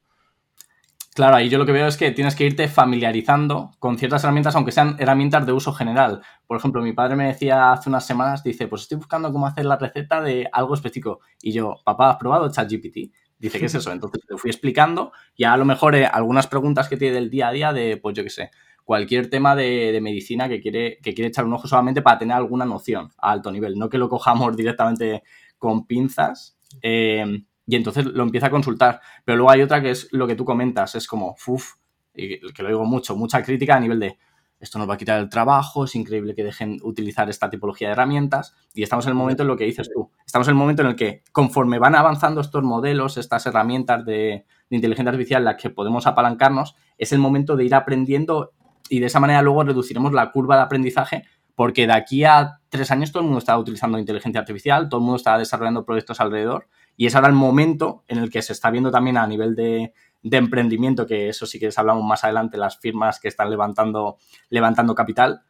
Claro, 1.14 1.36
ahí 1.36 1.48
yo 1.48 1.58
lo 1.58 1.66
que 1.66 1.70
veo 1.70 1.86
es 1.86 1.96
que 1.96 2.10
tienes 2.10 2.34
que 2.34 2.44
irte 2.44 2.66
familiarizando 2.66 3.70
con 3.78 3.96
ciertas 3.96 4.24
herramientas, 4.24 4.56
aunque 4.56 4.72
sean 4.72 4.96
herramientas 4.98 5.46
de 5.46 5.52
uso 5.52 5.72
general. 5.72 6.22
Por 6.44 6.56
ejemplo, 6.56 6.82
mi 6.82 6.92
padre 6.92 7.14
me 7.14 7.28
decía 7.28 7.70
hace 7.70 7.88
unas 7.88 8.04
semanas, 8.04 8.42
dice, 8.42 8.66
pues 8.66 8.82
estoy 8.82 8.98
buscando 8.98 9.32
cómo 9.32 9.46
hacer 9.46 9.64
la 9.64 9.76
receta 9.76 10.20
de 10.20 10.48
algo 10.52 10.74
específico. 10.74 11.20
Y 11.40 11.52
yo, 11.52 11.76
papá, 11.84 12.10
¿has 12.10 12.16
probado 12.16 12.50
ChatGPT? 12.50 13.12
Dice, 13.44 13.58
¿qué 13.58 13.66
es 13.66 13.74
eso? 13.74 13.92
Entonces 13.92 14.22
te 14.26 14.38
fui 14.38 14.50
explicando 14.50 15.12
y 15.36 15.44
a 15.44 15.54
lo 15.58 15.66
mejor 15.66 15.94
eh, 15.94 16.06
algunas 16.06 16.46
preguntas 16.46 16.88
que 16.88 16.96
tiene 16.96 17.14
del 17.14 17.28
día 17.28 17.48
a 17.48 17.52
día 17.52 17.72
de, 17.74 17.98
pues 17.98 18.16
yo 18.16 18.24
qué 18.24 18.30
sé, 18.30 18.50
cualquier 18.84 19.28
tema 19.28 19.54
de, 19.54 19.98
medicina 20.00 20.48
que 20.48 20.62
quiere, 20.62 20.98
que 21.02 21.12
quiere 21.12 21.28
echar 21.28 21.44
un 21.44 21.52
ojo 21.52 21.68
solamente 21.68 22.00
para 22.00 22.16
tener 22.18 22.34
alguna 22.34 22.64
noción 22.64 23.10
a 23.18 23.32
alto 23.32 23.52
nivel, 23.52 23.76
no 23.76 23.90
que 23.90 23.98
lo 23.98 24.08
cojamos 24.08 24.56
directamente 24.56 25.24
con 25.58 25.86
pinzas. 25.86 26.56
Eh, 26.80 27.44
y 27.66 27.76
entonces 27.76 28.06
lo 28.06 28.22
empieza 28.22 28.46
a 28.46 28.50
consultar. 28.50 29.02
Pero 29.26 29.36
luego 29.36 29.50
hay 29.50 29.60
otra 29.60 29.82
que 29.82 29.90
es 29.90 30.08
lo 30.12 30.26
que 30.26 30.36
tú 30.36 30.46
comentas, 30.46 30.94
es 30.94 31.06
como, 31.06 31.36
uff, 31.46 31.74
que 32.14 32.40
lo 32.62 32.68
digo 32.68 32.86
mucho, 32.86 33.14
mucha 33.14 33.42
crítica 33.42 33.76
a 33.76 33.80
nivel 33.80 34.00
de 34.00 34.18
esto 34.60 34.78
nos 34.78 34.88
va 34.88 34.94
a 34.94 34.96
quitar 34.96 35.20
el 35.20 35.28
trabajo, 35.28 35.84
es 35.84 35.94
increíble 35.94 36.34
que 36.34 36.44
dejen 36.44 36.78
utilizar 36.82 37.28
esta 37.28 37.50
tipología 37.50 37.88
de 37.88 37.92
herramientas. 37.92 38.54
Y 38.72 38.82
estamos 38.82 39.04
en 39.06 39.10
el 39.10 39.16
momento 39.16 39.42
en 39.42 39.48
lo 39.48 39.56
que 39.56 39.64
dices 39.64 39.90
tú, 39.92 40.10
estamos 40.26 40.48
en 40.48 40.52
el 40.52 40.58
momento 40.58 40.82
en 40.82 40.88
el 40.88 40.96
que 40.96 41.22
conforme 41.32 41.78
van 41.78 41.94
avanzando 41.94 42.40
estos 42.40 42.62
modelos, 42.62 43.16
estas 43.16 43.46
herramientas 43.46 44.04
de, 44.04 44.46
inteligencia 44.70 45.10
artificial 45.10 45.42
en 45.42 45.44
las 45.44 45.62
que 45.62 45.70
podemos 45.70 46.06
apalancarnos, 46.06 46.74
es 46.98 47.12
el 47.12 47.20
momento 47.20 47.56
de 47.56 47.64
ir 47.64 47.74
aprendiendo 47.74 48.52
y 48.88 48.98
de 48.98 49.06
esa 49.06 49.20
manera 49.20 49.40
luego 49.40 49.62
reduciremos 49.62 50.12
la 50.12 50.32
curva 50.32 50.56
de 50.56 50.62
aprendizaje 50.62 51.24
porque 51.54 51.86
de 51.86 51.92
aquí 51.92 52.24
a 52.24 52.58
tres 52.68 52.90
años 52.90 53.12
todo 53.12 53.20
el 53.20 53.26
mundo 53.26 53.38
está 53.38 53.56
utilizando 53.56 53.98
inteligencia 53.98 54.40
artificial, 54.40 54.88
todo 54.88 54.98
el 54.98 55.04
mundo 55.04 55.16
está 55.16 55.38
desarrollando 55.38 55.84
proyectos 55.84 56.20
alrededor 56.20 56.66
y 56.96 57.06
es 57.06 57.14
ahora 57.14 57.28
el 57.28 57.34
momento 57.34 58.02
en 58.08 58.18
el 58.18 58.30
que 58.30 58.42
se 58.42 58.52
está 58.52 58.70
viendo 58.70 58.90
también 58.90 59.16
a 59.16 59.26
nivel 59.26 59.54
de, 59.54 59.92
emprendimiento, 60.32 61.06
que 61.06 61.28
eso 61.28 61.46
sí 61.46 61.58
que 61.58 61.70
hablamos 61.76 62.04
más 62.04 62.24
adelante, 62.24 62.56
las 62.56 62.78
firmas 62.78 63.20
que 63.20 63.28
están 63.28 63.50
levantando, 63.50 64.16
levantando 64.48 64.94
capital, 64.94 65.42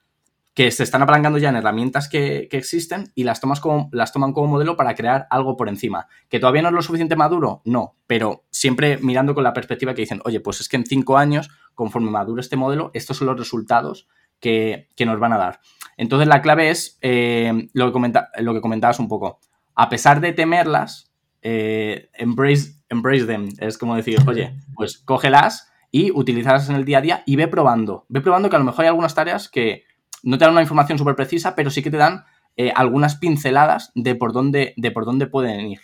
que 0.55 0.71
se 0.71 0.85
están 0.85 1.03
apalancando 1.03 1.39
ya 1.39 1.49
en 1.49 1.57
herramientas 1.57 2.09
que, 2.09 2.49
existen 2.53 3.11
y 3.17 3.25
las, 3.25 3.41
tomas 3.41 3.61
como, 3.61 3.89
las 3.93 4.13
toman 4.13 4.33
como 4.33 4.47
modelo 4.47 4.77
para 4.77 4.95
crear 4.95 5.27
algo 5.31 5.57
por 5.57 5.69
encima. 5.69 6.07
¿Que 6.29 6.39
todavía 6.39 6.63
no 6.63 6.69
es 6.69 6.75
lo 6.75 6.83
suficiente 6.83 7.17
maduro? 7.17 7.61
No, 7.65 7.97
pero 8.07 8.45
siempre 8.51 8.99
mirando 8.99 9.35
con 9.35 9.43
la 9.43 9.53
perspectiva 9.53 9.95
que 9.95 10.03
dicen, 10.03 10.21
oye, 10.25 10.41
pues 10.41 10.61
es 10.61 10.69
que 10.69 10.77
en 10.77 10.87
cinco 10.87 11.19
años, 11.19 11.51
conforme 11.75 12.11
madure 12.11 12.41
este 12.41 12.57
modelo, 12.57 12.93
estos 12.95 13.17
son 13.17 13.27
los 13.27 13.39
resultados 13.39 14.09
que, 14.39 14.89
nos 15.05 15.19
van 15.19 15.33
a 15.33 15.39
dar. 15.39 15.61
Entonces 15.97 16.29
la 16.29 16.41
clave 16.41 16.71
es 16.71 16.99
eh, 17.01 17.69
lo, 17.73 17.87
que 17.87 17.93
comenta, 17.93 18.31
lo 18.39 18.55
que 18.55 18.61
comentabas 18.61 19.01
un 19.01 19.09
poco. 19.09 19.41
A 19.75 19.89
pesar 19.89 20.21
de 20.21 20.33
temerlas, 20.33 21.13
eh, 21.43 22.11
embrace, 22.15 22.75
embrace 22.95 23.27
them. 23.27 23.49
Es 23.59 23.79
como 23.79 23.97
decir, 23.97 24.19
oye, 24.27 24.55
pues 24.75 24.99
cógelas 24.99 25.71
y 25.91 26.11
utilizarlas 26.11 26.69
en 26.69 26.77
el 26.77 26.85
día 26.85 26.99
a 26.99 27.03
día 27.03 27.23
y 27.27 27.37
ve 27.37 27.47
probando. 27.47 28.07
Ve 28.09 28.21
probando 28.21 28.51
que 28.51 28.57
a 28.57 28.59
lo 28.59 28.65
mejor 28.65 28.83
hay 28.83 28.89
algunas 28.89 29.15
tareas 29.15 29.49
que 29.49 29.85
no 30.23 30.39
te 30.39 30.45
dan 30.45 30.53
una 30.53 30.63
información 30.63 30.99
súper 30.99 31.15
precisa, 31.15 31.55
pero 31.55 31.71
sí 31.71 31.83
que 31.83 31.91
te 31.91 31.99
dan 31.99 32.25
eh, 32.57 32.73
algunas 32.75 33.17
pinceladas 33.17 33.93
de 33.95 34.15
por, 34.15 34.33
dónde, 34.33 34.75
de 34.77 34.91
por 34.91 35.05
dónde 35.05 35.27
pueden 35.27 35.67
ir. 35.67 35.81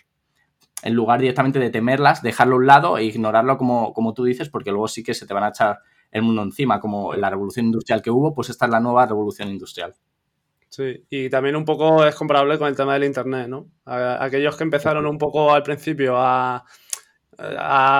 En 0.82 0.94
lugar 0.94 1.20
directamente 1.20 1.58
de 1.58 1.70
temerlas, 1.70 2.22
dejarlo 2.22 2.56
a 2.56 2.58
un 2.58 2.66
lado 2.66 2.98
e 2.98 3.04
ignorarlo 3.04 3.58
como, 3.58 3.92
como 3.92 4.14
tú 4.14 4.24
dices, 4.24 4.48
porque 4.48 4.70
luego 4.70 4.88
sí 4.88 5.02
que 5.02 5.14
se 5.14 5.26
te 5.26 5.34
van 5.34 5.44
a 5.44 5.48
echar 5.50 5.78
el 6.10 6.22
mundo 6.22 6.42
encima, 6.42 6.80
como 6.80 7.14
la 7.14 7.30
revolución 7.30 7.66
industrial 7.66 8.02
que 8.02 8.10
hubo, 8.10 8.34
pues 8.34 8.48
esta 8.48 8.64
es 8.64 8.70
la 8.70 8.80
nueva 8.80 9.06
revolución 9.06 9.48
industrial. 9.48 9.94
Sí, 10.68 11.04
y 11.10 11.28
también 11.28 11.56
un 11.56 11.64
poco 11.64 12.04
es 12.04 12.14
comparable 12.14 12.56
con 12.56 12.68
el 12.68 12.76
tema 12.76 12.94
del 12.94 13.04
Internet, 13.04 13.48
¿no? 13.48 13.66
aquellos 13.84 14.56
que 14.56 14.62
empezaron 14.64 15.04
un 15.06 15.18
poco 15.18 15.52
al 15.52 15.64
principio 15.64 16.16
a, 16.16 16.64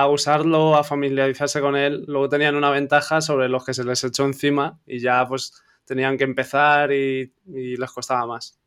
usarlo, 0.09 0.75
a 0.75 0.83
familiarizarse 0.83 1.61
con 1.61 1.75
él, 1.75 2.03
luego 2.07 2.29
tenían 2.29 2.55
una 2.55 2.69
ventaja 2.69 3.21
sobre 3.21 3.49
los 3.49 3.65
que 3.65 3.73
se 3.73 3.83
les 3.83 4.03
echó 4.03 4.25
encima 4.25 4.79
y 4.85 4.99
ya 4.99 5.25
pues 5.27 5.53
tenían 5.85 6.17
que 6.17 6.23
empezar 6.23 6.91
y, 6.91 7.33
les 7.45 7.91
costaba 7.91 8.25
más. 8.25 8.57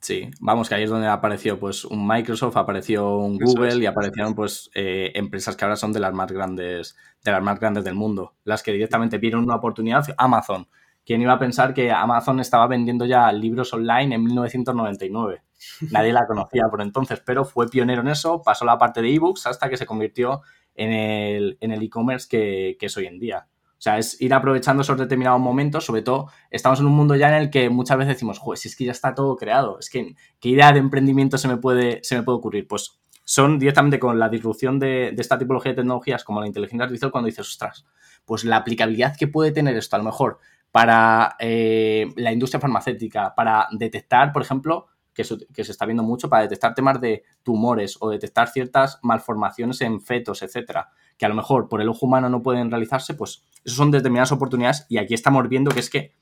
Sí, 0.00 0.30
vamos, 0.40 0.68
que 0.68 0.76
ahí 0.76 0.84
es 0.84 0.90
donde 0.90 1.08
apareció 1.08 1.58
pues 1.58 1.84
un 1.84 2.06
Microsoft, 2.06 2.56
apareció 2.56 3.16
un 3.16 3.38
Google 3.38 3.76
y 3.76 3.86
aparecieron 3.86 4.34
pues 4.34 4.70
eh, 4.74 5.10
empresas 5.14 5.56
que 5.56 5.64
ahora 5.64 5.76
son 5.76 5.92
de 5.92 6.00
las 6.00 6.12
más 6.12 6.30
grandes, 6.30 6.96
de 7.24 7.32
las 7.32 7.42
más 7.42 7.58
grandes 7.58 7.84
del 7.84 7.94
mundo, 7.94 8.34
las 8.44 8.62
que 8.62 8.72
directamente 8.72 9.18
vieron 9.18 9.44
una 9.44 9.56
oportunidad, 9.56 10.04
Amazon, 10.16 10.68
¿Quién 11.06 11.22
iba 11.22 11.34
a 11.34 11.38
pensar 11.38 11.72
que 11.72 11.92
Amazon 11.92 12.40
estaba 12.40 12.66
vendiendo 12.66 13.06
ya 13.06 13.30
libros 13.30 13.72
online 13.72 14.16
en 14.16 14.24
1999? 14.24 15.42
Nadie 15.90 16.12
la 16.12 16.26
conocía 16.26 16.64
por 16.70 16.80
entonces, 16.80 17.22
pero 17.24 17.44
fue 17.44 17.68
pionero 17.68 18.02
en 18.02 18.08
eso, 18.08 18.42
pasó 18.42 18.64
la 18.64 18.78
parte 18.78 19.02
de 19.02 19.14
ebooks 19.14 19.46
hasta 19.46 19.68
que 19.68 19.76
se 19.76 19.86
convirtió 19.86 20.42
en 20.74 20.92
el 20.92 21.82
e-commerce 21.82 22.28
que, 22.28 22.76
es 22.80 22.96
hoy 22.96 23.06
en 23.06 23.18
día. 23.18 23.48
O 23.72 23.80
sea, 23.80 23.98
es 23.98 24.20
ir 24.20 24.32
aprovechando 24.32 24.82
esos 24.82 24.98
determinados 24.98 25.40
momentos, 25.40 25.84
sobre 25.84 26.02
todo 26.02 26.30
estamos 26.50 26.80
en 26.80 26.86
un 26.86 26.92
mundo 26.92 27.14
ya 27.14 27.28
en 27.28 27.42
el 27.42 27.50
que 27.50 27.68
muchas 27.68 27.98
veces 27.98 28.14
decimos, 28.14 28.38
joder, 28.38 28.58
si 28.58 28.68
es 28.68 28.76
que 28.76 28.86
ya 28.86 28.92
está 28.92 29.14
todo 29.14 29.36
creado, 29.36 29.78
es 29.78 29.90
que 29.90 30.14
qué 30.40 30.48
idea 30.48 30.72
de 30.72 30.78
emprendimiento 30.78 31.36
se 31.36 31.48
me 31.48 31.58
puede, 31.58 32.00
se 32.02 32.16
me 32.16 32.22
puede 32.22 32.38
ocurrir. 32.38 32.66
Pues 32.66 32.98
son 33.24 33.58
directamente 33.58 33.98
con 33.98 34.18
la 34.18 34.28
disrupción 34.28 34.78
de, 34.78 35.12
de, 35.14 35.20
esta 35.20 35.36
tipología 35.38 35.72
de 35.72 35.76
tecnologías 35.76 36.24
como 36.24 36.40
la 36.40 36.46
inteligencia 36.46 36.84
artificial 36.84 37.10
cuando 37.10 37.26
dices, 37.26 37.46
ostras, 37.46 37.84
pues 38.24 38.44
la 38.44 38.56
aplicabilidad 38.56 39.14
que 39.16 39.28
puede 39.28 39.52
tener 39.52 39.76
esto, 39.76 39.96
a 39.96 39.98
lo 39.98 40.04
mejor 40.04 40.38
para 40.76 41.36
eh, 41.38 42.08
la 42.16 42.32
industria 42.32 42.60
farmacéutica, 42.60 43.34
para 43.34 43.66
detectar, 43.72 44.30
por 44.30 44.42
ejemplo, 44.42 44.88
que, 45.16 45.64
se 45.64 45.72
está 45.72 45.86
viendo 45.86 46.02
mucho, 46.02 46.28
para 46.28 46.42
detectar 46.42 46.74
temas 46.74 47.00
de 47.00 47.24
tumores 47.42 47.96
o 48.00 48.10
detectar 48.10 48.48
ciertas 48.48 48.98
malformaciones 49.02 49.80
en 49.80 50.00
fetos, 50.00 50.42
etcétera, 50.42 50.90
que 51.16 51.26
a 51.26 51.28
lo 51.28 51.34
mejor 51.34 51.68
por 51.68 51.80
el 51.80 51.88
ojo 51.88 52.06
humano 52.06 52.28
no 52.28 52.42
pueden 52.42 52.70
realizarse, 52.70 53.14
pues 53.14 53.44
eso 53.64 53.76
son 53.76 53.90
determinadas 53.90 54.32
oportunidades 54.32 54.86
y 54.88 54.98
aquí 54.98 55.14
estamos 55.14 55.48
viendo 55.48 55.70
que 55.70 55.80
es 55.80 55.90
que 55.90 56.14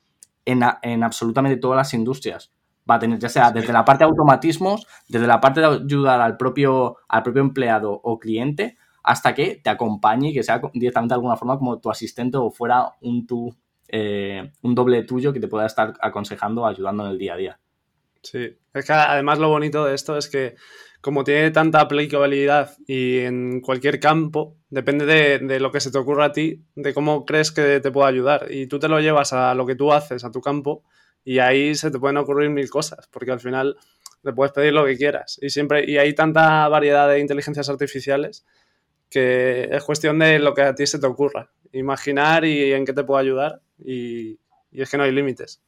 en, 0.45 0.61
en 0.81 1.03
absolutamente 1.03 1.57
todas 1.57 1.77
las 1.77 1.93
industrias 1.93 2.51
va 2.89 2.95
a 2.95 2.99
tener, 2.99 3.19
ya 3.19 3.29
sea 3.29 3.51
desde 3.51 3.73
la 3.73 3.83
parte 3.83 4.03
de 4.03 4.09
automatismos, 4.09 4.87
desde 5.09 5.27
la 5.27 5.41
parte 5.41 5.59
de 5.59 5.67
ayudar 5.67 6.21
al 6.21 6.37
propio, 6.37 6.97
al 7.09 7.23
propio 7.23 7.41
empleado 7.41 7.91
o 7.91 8.17
cliente, 8.17 8.77
hasta 9.03 9.35
que 9.35 9.59
te 9.63 9.69
acompañe 9.69 10.29
y 10.29 10.33
que 10.33 10.43
sea 10.43 10.61
directamente 10.73 11.13
de 11.13 11.15
alguna 11.15 11.35
forma 11.35 11.57
como 11.57 11.79
tu 11.79 11.91
asistente 11.91 12.37
o 12.37 12.49
fuera 12.49 12.93
un 13.01 13.27
tú 13.27 13.55
eh, 13.87 14.51
un 14.63 14.73
doble 14.73 15.03
tuyo 15.03 15.31
que 15.31 15.39
te 15.39 15.47
pueda 15.47 15.65
estar 15.65 15.93
aconsejando, 16.01 16.65
ayudando 16.65 17.05
en 17.05 17.11
el 17.11 17.17
día 17.17 17.33
a 17.33 17.37
día. 17.37 17.59
Sí, 18.21 18.57
es 18.79 18.85
que 18.85 18.93
además 18.93 19.39
lo 19.39 19.49
bonito 19.49 19.85
de 19.85 19.95
esto 19.95 20.17
es 20.17 20.29
que 20.29 20.55
como 21.01 21.23
tiene 21.23 21.51
tanta 21.51 21.81
aplicabilidad 21.81 22.71
y 22.87 23.19
en 23.19 23.61
cualquier 23.61 23.99
campo, 23.99 24.57
depende 24.69 25.05
de, 25.05 25.59
lo 25.59 25.71
que 25.71 25.79
se 25.79 25.91
te 25.91 25.99
ocurra 25.99 26.25
a 26.25 26.31
ti, 26.31 26.63
de 26.75 26.93
cómo 26.95 27.25
crees 27.25 27.51
que 27.51 27.79
te 27.79 27.91
puede 27.91 28.09
ayudar. 28.09 28.47
Y 28.49 28.65
tú 28.65 28.79
te 28.79 28.87
lo 28.87 28.99
llevas 28.99 29.31
a 29.31 29.53
lo 29.53 29.67
que 29.67 29.75
tú 29.75 29.93
haces, 29.93 30.23
a 30.25 30.31
tu 30.31 30.41
campo, 30.41 30.83
y 31.23 31.37
ahí 31.37 31.75
se 31.75 31.91
te 31.91 31.99
pueden 31.99 32.17
ocurrir 32.17 32.49
mil 32.49 32.69
cosas, 32.71 33.07
porque 33.11 33.31
al 33.31 33.39
final 33.39 33.77
le 34.23 34.33
puedes 34.33 34.51
pedir 34.51 34.73
lo 34.73 34.83
que 34.83 34.97
quieras. 34.97 35.37
Y 35.41 35.51
siempre, 35.51 35.85
y 35.87 35.97
hay 35.99 36.15
tanta 36.15 36.67
variedad 36.69 37.07
de 37.07 37.19
inteligencias 37.19 37.69
artificiales 37.69 38.43
que 39.09 39.69
es 39.71 39.83
cuestión 39.83 40.19
de 40.19 40.39
lo 40.39 40.53
que 40.53 40.63
a 40.63 40.75
ti 40.75 40.87
se 40.87 40.99
te 40.99 41.07
ocurra. 41.07 41.51
Imaginar 41.71 42.45
y 42.45 42.73
en 42.73 42.85
qué 42.85 42.93
te 42.93 43.03
puedo 43.03 43.19
ayudar 43.19 43.61
y, 43.77 44.39
es 44.71 44.89
que 44.89 44.97
no 44.97 45.03
hay 45.03 45.11
límites. 45.11 45.61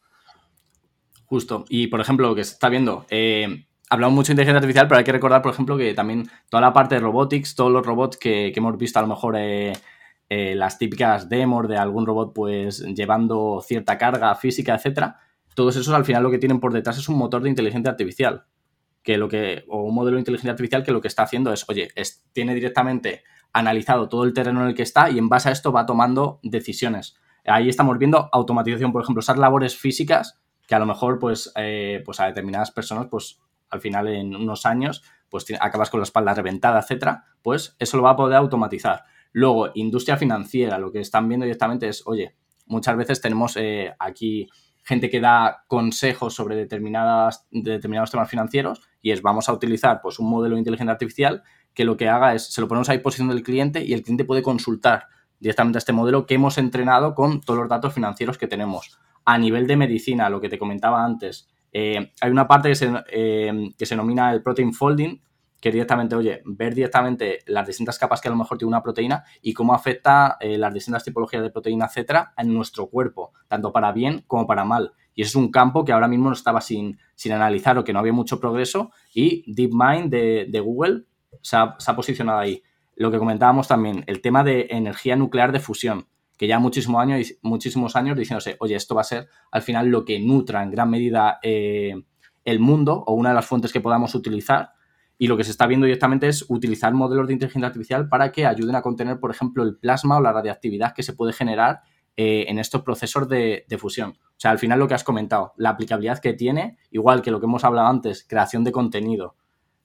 Justo. 1.27 1.65
Y 1.67 1.87
por 1.87 1.99
ejemplo, 1.99 2.29
lo 2.29 2.35
que 2.35 2.43
se 2.45 2.53
está 2.53 2.69
viendo, 2.69 3.05
eh, 3.09 3.67
hablamos 3.89 4.15
mucho 4.15 4.27
de 4.27 4.33
inteligencia 4.33 4.59
artificial, 4.59 4.87
pero 4.87 4.99
hay 4.99 5.03
que 5.03 5.11
recordar, 5.11 5.41
por 5.41 5.51
ejemplo, 5.51 5.77
que 5.77 5.93
también 5.93 6.29
toda 6.49 6.61
la 6.61 6.71
parte 6.73 6.95
de 6.95 7.01
robotics, 7.01 7.53
todos 7.53 7.71
los 7.71 7.85
robots 7.85 8.17
que, 8.17 8.53
hemos 8.55 8.77
visto 8.77 8.99
a 8.99 9.01
lo 9.01 9.09
mejor 9.09 9.35
eh, 9.37 9.73
eh, 10.29 10.55
las 10.55 10.77
típicas 10.77 11.27
demos 11.27 11.67
de 11.67 11.77
algún 11.77 12.05
robot 12.05 12.33
pues 12.33 12.79
llevando 12.79 13.61
cierta 13.61 13.97
carga 13.97 14.33
física, 14.35 14.75
etcétera, 14.75 15.19
todos 15.53 15.75
esos 15.75 15.93
al 15.93 16.05
final 16.05 16.23
lo 16.23 16.31
que 16.31 16.37
tienen 16.37 16.61
por 16.61 16.71
detrás 16.71 16.97
es 16.97 17.09
un 17.09 17.17
motor 17.17 17.41
de 17.41 17.49
inteligencia 17.49 17.91
artificial. 17.91 18.45
Que 19.03 19.17
lo 19.17 19.29
que, 19.29 19.63
o 19.69 19.83
un 19.83 19.95
modelo 19.95 20.15
de 20.15 20.21
inteligencia 20.21 20.51
artificial 20.51 20.83
que 20.83 20.91
lo 20.91 21.01
que 21.01 21.07
está 21.07 21.23
haciendo 21.23 21.51
es, 21.53 21.67
oye, 21.69 21.89
tiene 22.33 22.53
directamente 22.53 23.23
analizado 23.53 24.09
todo 24.09 24.23
el 24.23 24.33
terreno 24.33 24.61
en 24.61 24.67
el 24.67 24.75
que 24.75 24.83
está 24.83 25.09
y 25.09 25.17
en 25.17 25.29
base 25.29 25.49
a 25.49 25.53
esto 25.53 25.71
va 25.71 25.85
tomando 25.85 26.39
decisiones 26.43 27.15
ahí 27.47 27.69
estamos 27.69 27.97
viendo 27.97 28.29
automatización, 28.31 28.91
por 28.91 29.01
ejemplo, 29.01 29.21
esas 29.21 29.37
labores 29.37 29.75
físicas 29.75 30.39
que 30.67 30.75
a 30.75 30.79
lo 30.79 30.85
mejor, 30.85 31.17
pues, 31.17 31.51
eh, 31.55 32.03
pues 32.05 32.19
a 32.19 32.25
determinadas 32.25 32.71
personas, 32.71 33.07
pues 33.09 33.39
al 33.69 33.81
final 33.81 34.07
en 34.07 34.35
unos 34.35 34.65
años, 34.65 35.01
pues 35.29 35.45
acabas 35.59 35.89
con 35.89 35.99
la 35.99 36.03
espalda 36.03 36.33
reventada, 36.33 36.79
etcétera, 36.79 37.25
pues 37.41 37.75
eso 37.79 37.97
lo 37.97 38.03
va 38.03 38.11
a 38.11 38.15
poder 38.15 38.37
automatizar. 38.37 39.03
Luego, 39.31 39.71
industria 39.73 40.17
financiera, 40.17 40.77
lo 40.77 40.91
que 40.91 40.99
están 40.99 41.27
viendo 41.27 41.45
directamente 41.45 41.87
es, 41.87 42.05
oye, 42.05 42.35
muchas 42.65 42.95
veces 42.97 43.21
tenemos 43.21 43.57
eh, 43.57 43.93
aquí 43.99 44.47
gente 44.83 45.09
que 45.09 45.19
da 45.19 45.65
consejos 45.67 46.33
sobre 46.33 46.55
determinadas, 46.55 47.45
determinados 47.51 48.11
temas 48.11 48.29
financieros 48.29 48.81
y 49.01 49.11
es 49.11 49.21
vamos 49.21 49.49
a 49.49 49.53
utilizar 49.53 49.99
pues 50.01 50.17
un 50.17 50.29
modelo 50.29 50.55
de 50.55 50.59
inteligencia 50.59 50.93
artificial 50.93 51.43
que 51.73 51.83
lo 51.83 51.97
que 51.97 52.07
haga 52.07 52.33
es, 52.33 52.53
se 52.53 52.61
lo 52.61 52.69
ponemos 52.69 52.89
a 52.89 52.93
disposición 52.93 53.27
del 53.27 53.43
cliente 53.43 53.83
y 53.83 53.93
el 53.93 54.01
cliente 54.01 54.23
puede 54.23 54.41
consultar 54.41 55.07
directamente 55.39 55.77
a 55.77 55.79
este 55.79 55.93
modelo 55.93 56.25
que 56.25 56.35
hemos 56.35 56.57
entrenado 56.57 57.13
con 57.15 57.41
todos 57.41 57.59
los 57.59 57.69
datos 57.69 57.93
financieros 57.93 58.37
que 58.37 58.47
tenemos. 58.47 58.97
A 59.29 59.37
nivel 59.37 59.67
de 59.67 59.75
medicina, 59.75 60.29
lo 60.29 60.39
que 60.39 60.47
te 60.47 60.57
comentaba 60.57 61.03
antes, 61.03 61.49
eh, 61.73 62.13
hay 62.21 62.31
una 62.31 62.47
parte 62.47 62.69
que 62.69 62.75
se, 62.75 62.89
eh, 63.11 63.73
que 63.77 63.85
se 63.85 63.93
denomina 63.93 64.31
el 64.31 64.41
protein 64.41 64.73
folding, 64.73 65.19
que 65.59 65.69
directamente, 65.69 66.15
oye, 66.15 66.41
ver 66.45 66.73
directamente 66.73 67.39
las 67.47 67.67
distintas 67.67 67.99
capas 67.99 68.21
que 68.21 68.29
a 68.29 68.31
lo 68.31 68.37
mejor 68.37 68.57
tiene 68.57 68.69
una 68.69 68.81
proteína 68.81 69.25
y 69.41 69.53
cómo 69.53 69.73
afecta 69.73 70.37
eh, 70.39 70.57
las 70.57 70.73
distintas 70.73 71.03
tipologías 71.03 71.43
de 71.43 71.49
proteína, 71.49 71.87
etcétera, 71.87 72.33
en 72.37 72.53
nuestro 72.53 72.87
cuerpo, 72.87 73.33
tanto 73.49 73.73
para 73.73 73.91
bien 73.91 74.23
como 74.27 74.47
para 74.47 74.63
mal. 74.63 74.93
Y 75.13 75.23
ese 75.23 75.31
es 75.31 75.35
un 75.35 75.51
campo 75.51 75.83
que 75.83 75.91
ahora 75.91 76.07
mismo 76.07 76.29
no 76.29 76.33
estaba 76.33 76.61
sin, 76.61 76.97
sin 77.15 77.33
analizar 77.33 77.77
o 77.77 77.83
que 77.83 77.91
no 77.91 77.99
había 77.99 78.13
mucho 78.13 78.39
progreso 78.39 78.91
y 79.13 79.43
DeepMind 79.51 80.09
de, 80.09 80.59
Google 80.63 81.03
se 81.41 81.57
ha, 81.57 81.75
posicionado 81.97 82.39
ahí. 82.39 82.63
Lo 82.95 83.11
que 83.11 83.17
comentábamos 83.17 83.67
también, 83.67 84.05
el 84.07 84.21
tema 84.21 84.45
de 84.45 84.67
energía 84.69 85.17
nuclear 85.17 85.51
de 85.51 85.59
fusión, 85.59 86.07
que 86.37 86.47
ya 86.47 86.59
muchísimos 86.59 87.01
años, 87.01 87.33
muchísimos 87.41 87.95
años 87.95 88.17
diciéndose, 88.17 88.55
oye, 88.59 88.75
esto 88.75 88.95
va 88.95 89.01
a 89.01 89.05
ser 89.05 89.27
al 89.51 89.61
final 89.61 89.87
lo 89.87 90.05
que 90.05 90.19
nutra 90.19 90.63
en 90.63 90.71
gran 90.71 90.89
medida 90.89 91.39
eh, 91.41 91.95
el 92.45 92.59
mundo 92.59 93.03
o 93.05 93.13
una 93.13 93.29
de 93.29 93.35
las 93.35 93.45
fuentes 93.45 93.73
que 93.73 93.81
podamos 93.81 94.15
utilizar 94.15 94.71
y 95.17 95.27
lo 95.27 95.35
que 95.35 95.43
se 95.43 95.51
está 95.51 95.65
viendo 95.65 95.85
directamente 95.85 96.27
es 96.27 96.45
utilizar 96.47 96.93
modelos 96.93 97.27
de 97.27 97.33
inteligencia 97.33 97.67
artificial 97.67 98.07
para 98.07 98.31
que 98.31 98.45
ayuden 98.45 98.75
a 98.75 98.83
contener, 98.83 99.19
por 99.19 99.31
ejemplo, 99.31 99.63
el 99.63 99.77
plasma 99.77 100.17
o 100.17 100.21
la 100.21 100.31
radiactividad 100.31 100.93
que 100.93 101.01
se 101.01 101.13
puede 101.13 101.33
generar 101.33 101.81
eh, 102.15 102.45
en 102.47 102.59
estos 102.59 102.83
procesos 102.83 103.27
de, 103.27 103.65
de, 103.67 103.77
fusión. 103.77 104.11
O 104.11 104.35
sea, 104.37 104.51
al 104.51 104.59
final 104.59 104.79
lo 104.79 104.87
que 104.87 104.93
has 104.93 105.03
comentado, 105.03 105.53
la 105.57 105.69
aplicabilidad 105.69 106.19
que 106.19 106.33
tiene, 106.33 106.77
igual 106.91 107.21
que 107.21 107.31
lo 107.31 107.39
que 107.39 107.47
hemos 107.47 107.63
hablado 107.63 107.87
antes, 107.87 108.25
creación 108.27 108.63
de 108.63 108.71
contenido, 108.71 109.35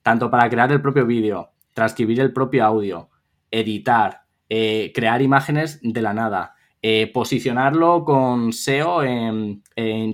tanto 0.03 0.29
para 0.29 0.49
crear 0.49 0.71
el 0.71 0.81
propio 0.81 1.05
vídeo, 1.05 1.51
transcribir 1.73 2.19
el 2.19 2.33
propio 2.33 2.65
audio, 2.65 3.09
editar, 3.49 4.22
eh, 4.55 4.91
crear 4.93 5.19
imágenes 5.23 5.79
de 5.81 5.99
la 5.99 6.13
nada, 6.13 6.53
eh, 6.79 7.09
posicionarlo 7.11 8.05
con 8.05 8.53
SEO 8.53 9.01
en, 9.01 9.63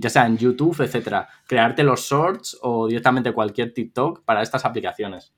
ya 0.00 0.08
sea 0.08 0.24
en 0.24 0.38
YouTube, 0.38 0.80
etcétera, 0.80 1.28
crearte 1.46 1.82
los 1.82 2.00
shorts 2.00 2.56
o 2.62 2.88
directamente 2.88 3.34
cualquier 3.34 3.74
TikTok 3.74 4.24
para 4.24 4.40
estas 4.40 4.64
aplicaciones. 4.64 5.34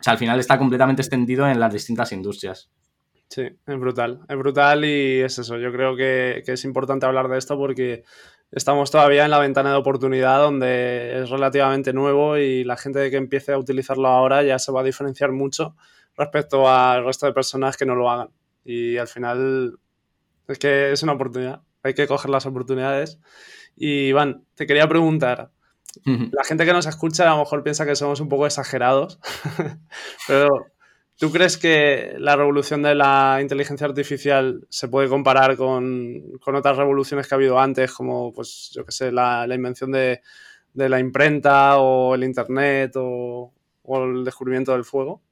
O 0.00 0.02
sea, 0.02 0.14
al 0.14 0.18
final 0.18 0.40
está 0.40 0.56
completamente 0.56 1.02
extendido 1.02 1.46
en 1.46 1.60
las 1.60 1.70
distintas 1.70 2.12
industrias. 2.12 2.70
Sí, 3.28 3.42
es 3.42 3.78
brutal, 3.78 4.20
es 4.26 4.38
brutal 4.38 4.86
y 4.86 5.20
es 5.20 5.38
eso. 5.38 5.58
Yo 5.58 5.70
creo 5.70 5.94
que, 5.94 6.42
que 6.46 6.52
es 6.52 6.64
importante 6.64 7.04
hablar 7.04 7.28
de 7.28 7.36
esto 7.36 7.58
porque 7.58 8.04
estamos 8.52 8.90
todavía 8.90 9.26
en 9.26 9.30
la 9.30 9.38
ventana 9.38 9.72
de 9.72 9.76
oportunidad 9.76 10.38
donde 10.38 11.20
es 11.20 11.28
relativamente 11.28 11.92
nuevo 11.92 12.38
y 12.38 12.64
la 12.64 12.78
gente 12.78 13.10
que 13.10 13.18
empiece 13.18 13.52
a 13.52 13.58
utilizarlo 13.58 14.08
ahora 14.08 14.42
ya 14.42 14.58
se 14.58 14.72
va 14.72 14.80
a 14.80 14.84
diferenciar 14.84 15.30
mucho 15.32 15.76
respecto 16.16 16.68
al 16.68 17.04
resto 17.04 17.26
de 17.26 17.32
personas 17.32 17.76
que 17.76 17.86
no 17.86 17.94
lo 17.94 18.10
hagan. 18.10 18.28
Y 18.64 18.96
al 18.96 19.08
final 19.08 19.78
es 20.48 20.58
que 20.58 20.92
es 20.92 21.02
una 21.02 21.12
oportunidad, 21.12 21.62
hay 21.82 21.94
que 21.94 22.06
coger 22.06 22.30
las 22.30 22.46
oportunidades. 22.46 23.18
Y 23.76 24.08
Iván, 24.08 24.44
te 24.54 24.66
quería 24.66 24.88
preguntar, 24.88 25.50
la 26.04 26.44
gente 26.44 26.64
que 26.64 26.72
nos 26.72 26.86
escucha 26.86 27.26
a 27.26 27.34
lo 27.34 27.40
mejor 27.40 27.62
piensa 27.62 27.84
que 27.84 27.96
somos 27.96 28.20
un 28.20 28.28
poco 28.28 28.46
exagerados, 28.46 29.18
pero 30.26 30.66
¿tú 31.18 31.30
crees 31.30 31.58
que 31.58 32.14
la 32.18 32.36
revolución 32.36 32.82
de 32.82 32.94
la 32.94 33.38
inteligencia 33.40 33.86
artificial 33.86 34.66
se 34.70 34.88
puede 34.88 35.08
comparar 35.08 35.56
con, 35.56 36.38
con 36.40 36.54
otras 36.54 36.76
revoluciones 36.76 37.26
que 37.26 37.34
ha 37.34 37.36
habido 37.36 37.58
antes, 37.58 37.92
como, 37.92 38.32
pues, 38.32 38.70
yo 38.74 38.84
qué 38.84 38.92
sé, 38.92 39.12
la, 39.12 39.46
la 39.46 39.54
invención 39.54 39.92
de, 39.92 40.22
de, 40.72 40.88
la 40.88 40.98
imprenta 40.98 41.78
o 41.78 42.14
el 42.14 42.24
Internet 42.24 42.92
o, 42.96 43.52
o 43.82 44.04
el 44.04 44.24
descubrimiento 44.24 44.72
del 44.72 44.84
fuego? 44.84 45.22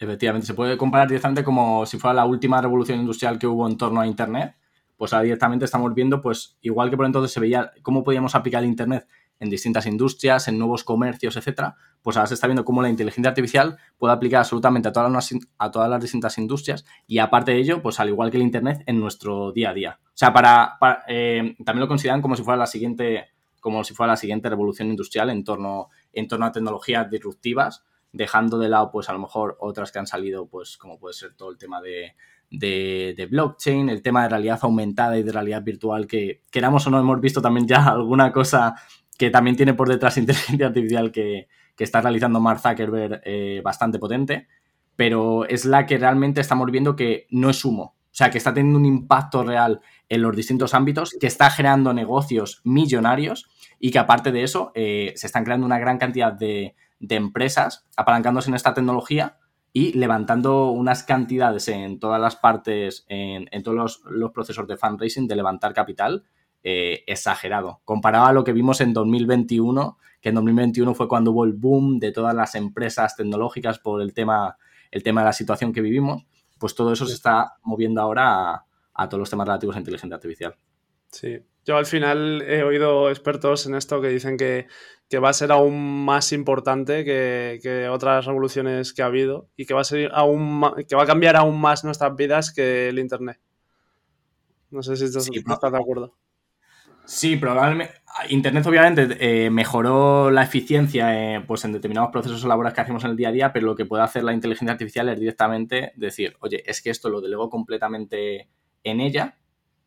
Efectivamente, 0.00 0.46
se 0.46 0.54
puede 0.54 0.78
comparar 0.78 1.06
directamente 1.08 1.44
como 1.44 1.84
si 1.84 1.98
fuera 1.98 2.14
la 2.14 2.24
última 2.24 2.58
revolución 2.62 2.98
industrial 2.98 3.38
que 3.38 3.46
hubo 3.46 3.68
en 3.68 3.76
torno 3.76 4.00
a 4.00 4.06
Internet. 4.06 4.56
Pues 4.96 5.12
ahora 5.12 5.24
directamente 5.24 5.66
estamos 5.66 5.94
viendo, 5.94 6.22
pues 6.22 6.56
igual 6.62 6.88
que 6.88 6.96
por 6.96 7.04
entonces 7.04 7.30
se 7.30 7.38
veía 7.38 7.70
cómo 7.82 8.02
podíamos 8.02 8.34
aplicar 8.34 8.64
Internet 8.64 9.06
en 9.38 9.50
distintas 9.50 9.84
industrias, 9.84 10.48
en 10.48 10.58
nuevos 10.58 10.84
comercios, 10.84 11.36
etcétera, 11.36 11.76
pues 12.02 12.16
ahora 12.16 12.26
se 12.26 12.34
está 12.34 12.46
viendo 12.46 12.64
cómo 12.64 12.80
la 12.80 12.88
inteligencia 12.88 13.28
artificial 13.28 13.78
puede 13.98 14.14
aplicar 14.14 14.40
absolutamente 14.40 14.88
a 14.88 14.92
todas 14.92 15.10
las, 15.10 15.34
a 15.58 15.70
todas 15.70 15.88
las 15.88 16.00
distintas 16.00 16.36
industrias 16.38 16.84
y 17.06 17.18
aparte 17.18 17.52
de 17.52 17.58
ello, 17.58 17.82
pues 17.82 18.00
al 18.00 18.08
igual 18.08 18.30
que 18.30 18.38
el 18.38 18.42
Internet, 18.42 18.82
en 18.86 19.00
nuestro 19.00 19.52
día 19.52 19.70
a 19.70 19.74
día. 19.74 19.98
O 20.02 20.10
sea, 20.14 20.32
para, 20.32 20.76
para 20.80 21.04
eh, 21.08 21.56
también 21.64 21.80
lo 21.80 21.88
consideran 21.88 22.22
como 22.22 22.36
si 22.36 22.42
fuera 22.42 22.56
la 22.58 22.66
siguiente 22.66 23.28
como 23.60 23.84
si 23.84 23.92
fuera 23.92 24.14
la 24.14 24.16
siguiente 24.16 24.48
revolución 24.48 24.88
industrial 24.88 25.28
en 25.28 25.44
torno, 25.44 25.88
en 26.14 26.26
torno 26.26 26.46
a 26.46 26.52
tecnologías 26.52 27.10
disruptivas 27.10 27.84
dejando 28.12 28.58
de 28.58 28.68
lado, 28.68 28.90
pues 28.90 29.08
a 29.08 29.12
lo 29.12 29.18
mejor 29.18 29.56
otras 29.60 29.92
que 29.92 29.98
han 29.98 30.06
salido, 30.06 30.46
pues 30.46 30.76
como 30.76 30.98
puede 30.98 31.14
ser 31.14 31.34
todo 31.34 31.50
el 31.50 31.58
tema 31.58 31.80
de, 31.80 32.14
de, 32.50 33.28
blockchain, 33.30 33.88
el 33.88 34.02
tema 34.02 34.24
de 34.24 34.30
realidad 34.30 34.58
aumentada 34.62 35.16
y 35.18 35.22
de 35.22 35.32
realidad 35.32 35.62
virtual, 35.62 36.06
que 36.06 36.42
queramos 36.50 36.86
o 36.86 36.90
no 36.90 36.98
hemos 36.98 37.20
visto 37.20 37.40
también 37.40 37.66
ya 37.66 37.84
alguna 37.88 38.32
cosa 38.32 38.74
que 39.16 39.30
también 39.30 39.56
tiene 39.56 39.74
por 39.74 39.88
detrás 39.88 40.16
inteligencia 40.18 40.66
artificial 40.66 41.12
que, 41.12 41.48
que 41.76 41.84
está 41.84 42.00
realizando 42.00 42.40
Mark 42.40 42.60
Zuckerberg 42.60 43.20
eh, 43.24 43.60
bastante 43.64 43.98
potente, 43.98 44.48
pero 44.96 45.46
es 45.46 45.64
la 45.64 45.86
que 45.86 45.98
realmente 45.98 46.40
estamos 46.40 46.70
viendo 46.70 46.96
que 46.96 47.26
no 47.30 47.50
es 47.50 47.64
humo. 47.64 47.96
O 48.12 48.12
sea, 48.20 48.28
que 48.28 48.38
está 48.38 48.52
teniendo 48.52 48.78
un 48.78 48.86
impacto 48.86 49.44
real 49.44 49.80
en 50.08 50.20
los 50.22 50.34
distintos 50.34 50.74
ámbitos, 50.74 51.16
que 51.20 51.28
está 51.28 51.48
generando 51.48 51.94
negocios 51.94 52.60
millonarios 52.64 53.48
y 53.78 53.92
que 53.92 54.00
aparte 54.00 54.32
de 54.32 54.42
eso 54.42 54.72
eh, 54.74 55.12
se 55.14 55.28
están 55.28 55.44
creando 55.44 55.64
una 55.64 55.78
gran 55.78 55.96
cantidad 55.96 56.32
de, 56.32 56.74
de 57.00 57.16
empresas 57.16 57.86
apalancándose 57.96 58.50
en 58.50 58.54
esta 58.54 58.74
tecnología 58.74 59.38
y 59.72 59.92
levantando 59.92 60.70
unas 60.70 61.02
cantidades 61.02 61.68
en 61.68 61.98
todas 61.98 62.20
las 62.20 62.36
partes, 62.36 63.04
en, 63.08 63.62
todos 63.62 63.76
los, 63.76 64.02
los, 64.04 64.32
procesos 64.32 64.66
de 64.66 64.76
fundraising, 64.76 65.28
de 65.28 65.36
levantar 65.36 65.72
capital, 65.72 66.24
eh, 66.62 67.04
exagerado. 67.06 67.80
Comparado 67.84 68.26
a 68.26 68.32
lo 68.32 68.44
que 68.44 68.52
vimos 68.52 68.80
en 68.80 68.92
2021, 68.92 69.96
que 70.20 70.28
en 70.28 70.34
2021 70.34 70.94
fue 70.94 71.08
cuando 71.08 71.30
hubo 71.30 71.44
el 71.44 71.52
boom 71.52 71.98
de 71.98 72.12
todas 72.12 72.34
las 72.34 72.54
empresas 72.54 73.16
tecnológicas 73.16 73.78
por 73.78 74.02
el 74.02 74.12
tema, 74.12 74.56
el 74.90 75.02
tema 75.02 75.22
de 75.22 75.26
la 75.26 75.32
situación 75.32 75.72
que 75.72 75.80
vivimos, 75.80 76.26
pues 76.58 76.74
todo 76.74 76.92
eso 76.92 77.06
se 77.06 77.14
está 77.14 77.54
moviendo 77.62 78.00
ahora 78.02 78.54
a, 78.54 78.66
a 78.92 79.08
todos 79.08 79.20
los 79.20 79.30
temas 79.30 79.46
relativos 79.46 79.76
a 79.76 79.78
inteligencia 79.78 80.16
artificial. 80.16 80.56
Sí, 81.10 81.38
yo 81.64 81.76
al 81.76 81.86
final 81.86 82.42
he 82.42 82.62
oído 82.62 83.10
expertos 83.10 83.66
en 83.66 83.74
esto 83.74 84.00
que 84.00 84.08
dicen 84.08 84.36
que, 84.36 84.66
que 85.08 85.18
va 85.18 85.30
a 85.30 85.34
ser 85.34 85.52
aún 85.52 86.04
más 86.04 86.32
importante 86.32 87.04
que, 87.04 87.58
que, 87.62 87.88
otras 87.88 88.24
revoluciones 88.26 88.92
que 88.92 89.02
ha 89.02 89.06
habido 89.06 89.48
y 89.56 89.66
que 89.66 89.74
va 89.74 89.82
a 89.82 89.84
ser 89.84 90.10
aún 90.14 90.62
que 90.88 90.96
va 90.96 91.02
a 91.02 91.06
cambiar 91.06 91.36
aún 91.36 91.60
más 91.60 91.84
nuestras 91.84 92.14
vidas 92.16 92.52
que 92.52 92.88
el 92.88 92.98
internet. 92.98 93.38
No 94.70 94.82
sé 94.82 94.96
si 94.96 95.04
estás, 95.04 95.24
sí, 95.24 95.32
estás 95.36 95.72
de 95.72 95.78
acuerdo. 95.78 96.16
Sí, 97.04 97.36
probablemente. 97.36 97.94
Internet 98.28 98.66
obviamente 98.66 99.16
eh, 99.18 99.50
mejoró 99.50 100.30
la 100.30 100.44
eficiencia 100.44 101.36
eh, 101.36 101.40
pues 101.40 101.64
en 101.64 101.72
determinados 101.72 102.12
procesos 102.12 102.44
laborales 102.44 102.74
que 102.74 102.80
hacemos 102.82 103.02
en 103.04 103.10
el 103.10 103.16
día 103.16 103.30
a 103.30 103.32
día, 103.32 103.52
pero 103.52 103.66
lo 103.66 103.74
que 103.74 103.84
puede 103.84 104.04
hacer 104.04 104.22
la 104.22 104.32
inteligencia 104.32 104.72
artificial 104.72 105.08
es 105.08 105.18
directamente 105.18 105.92
decir, 105.96 106.36
oye, 106.40 106.62
es 106.64 106.82
que 106.82 106.90
esto 106.90 107.08
lo 107.08 107.20
delego 107.20 107.50
completamente 107.50 108.48
en 108.84 109.00
ella 109.00 109.39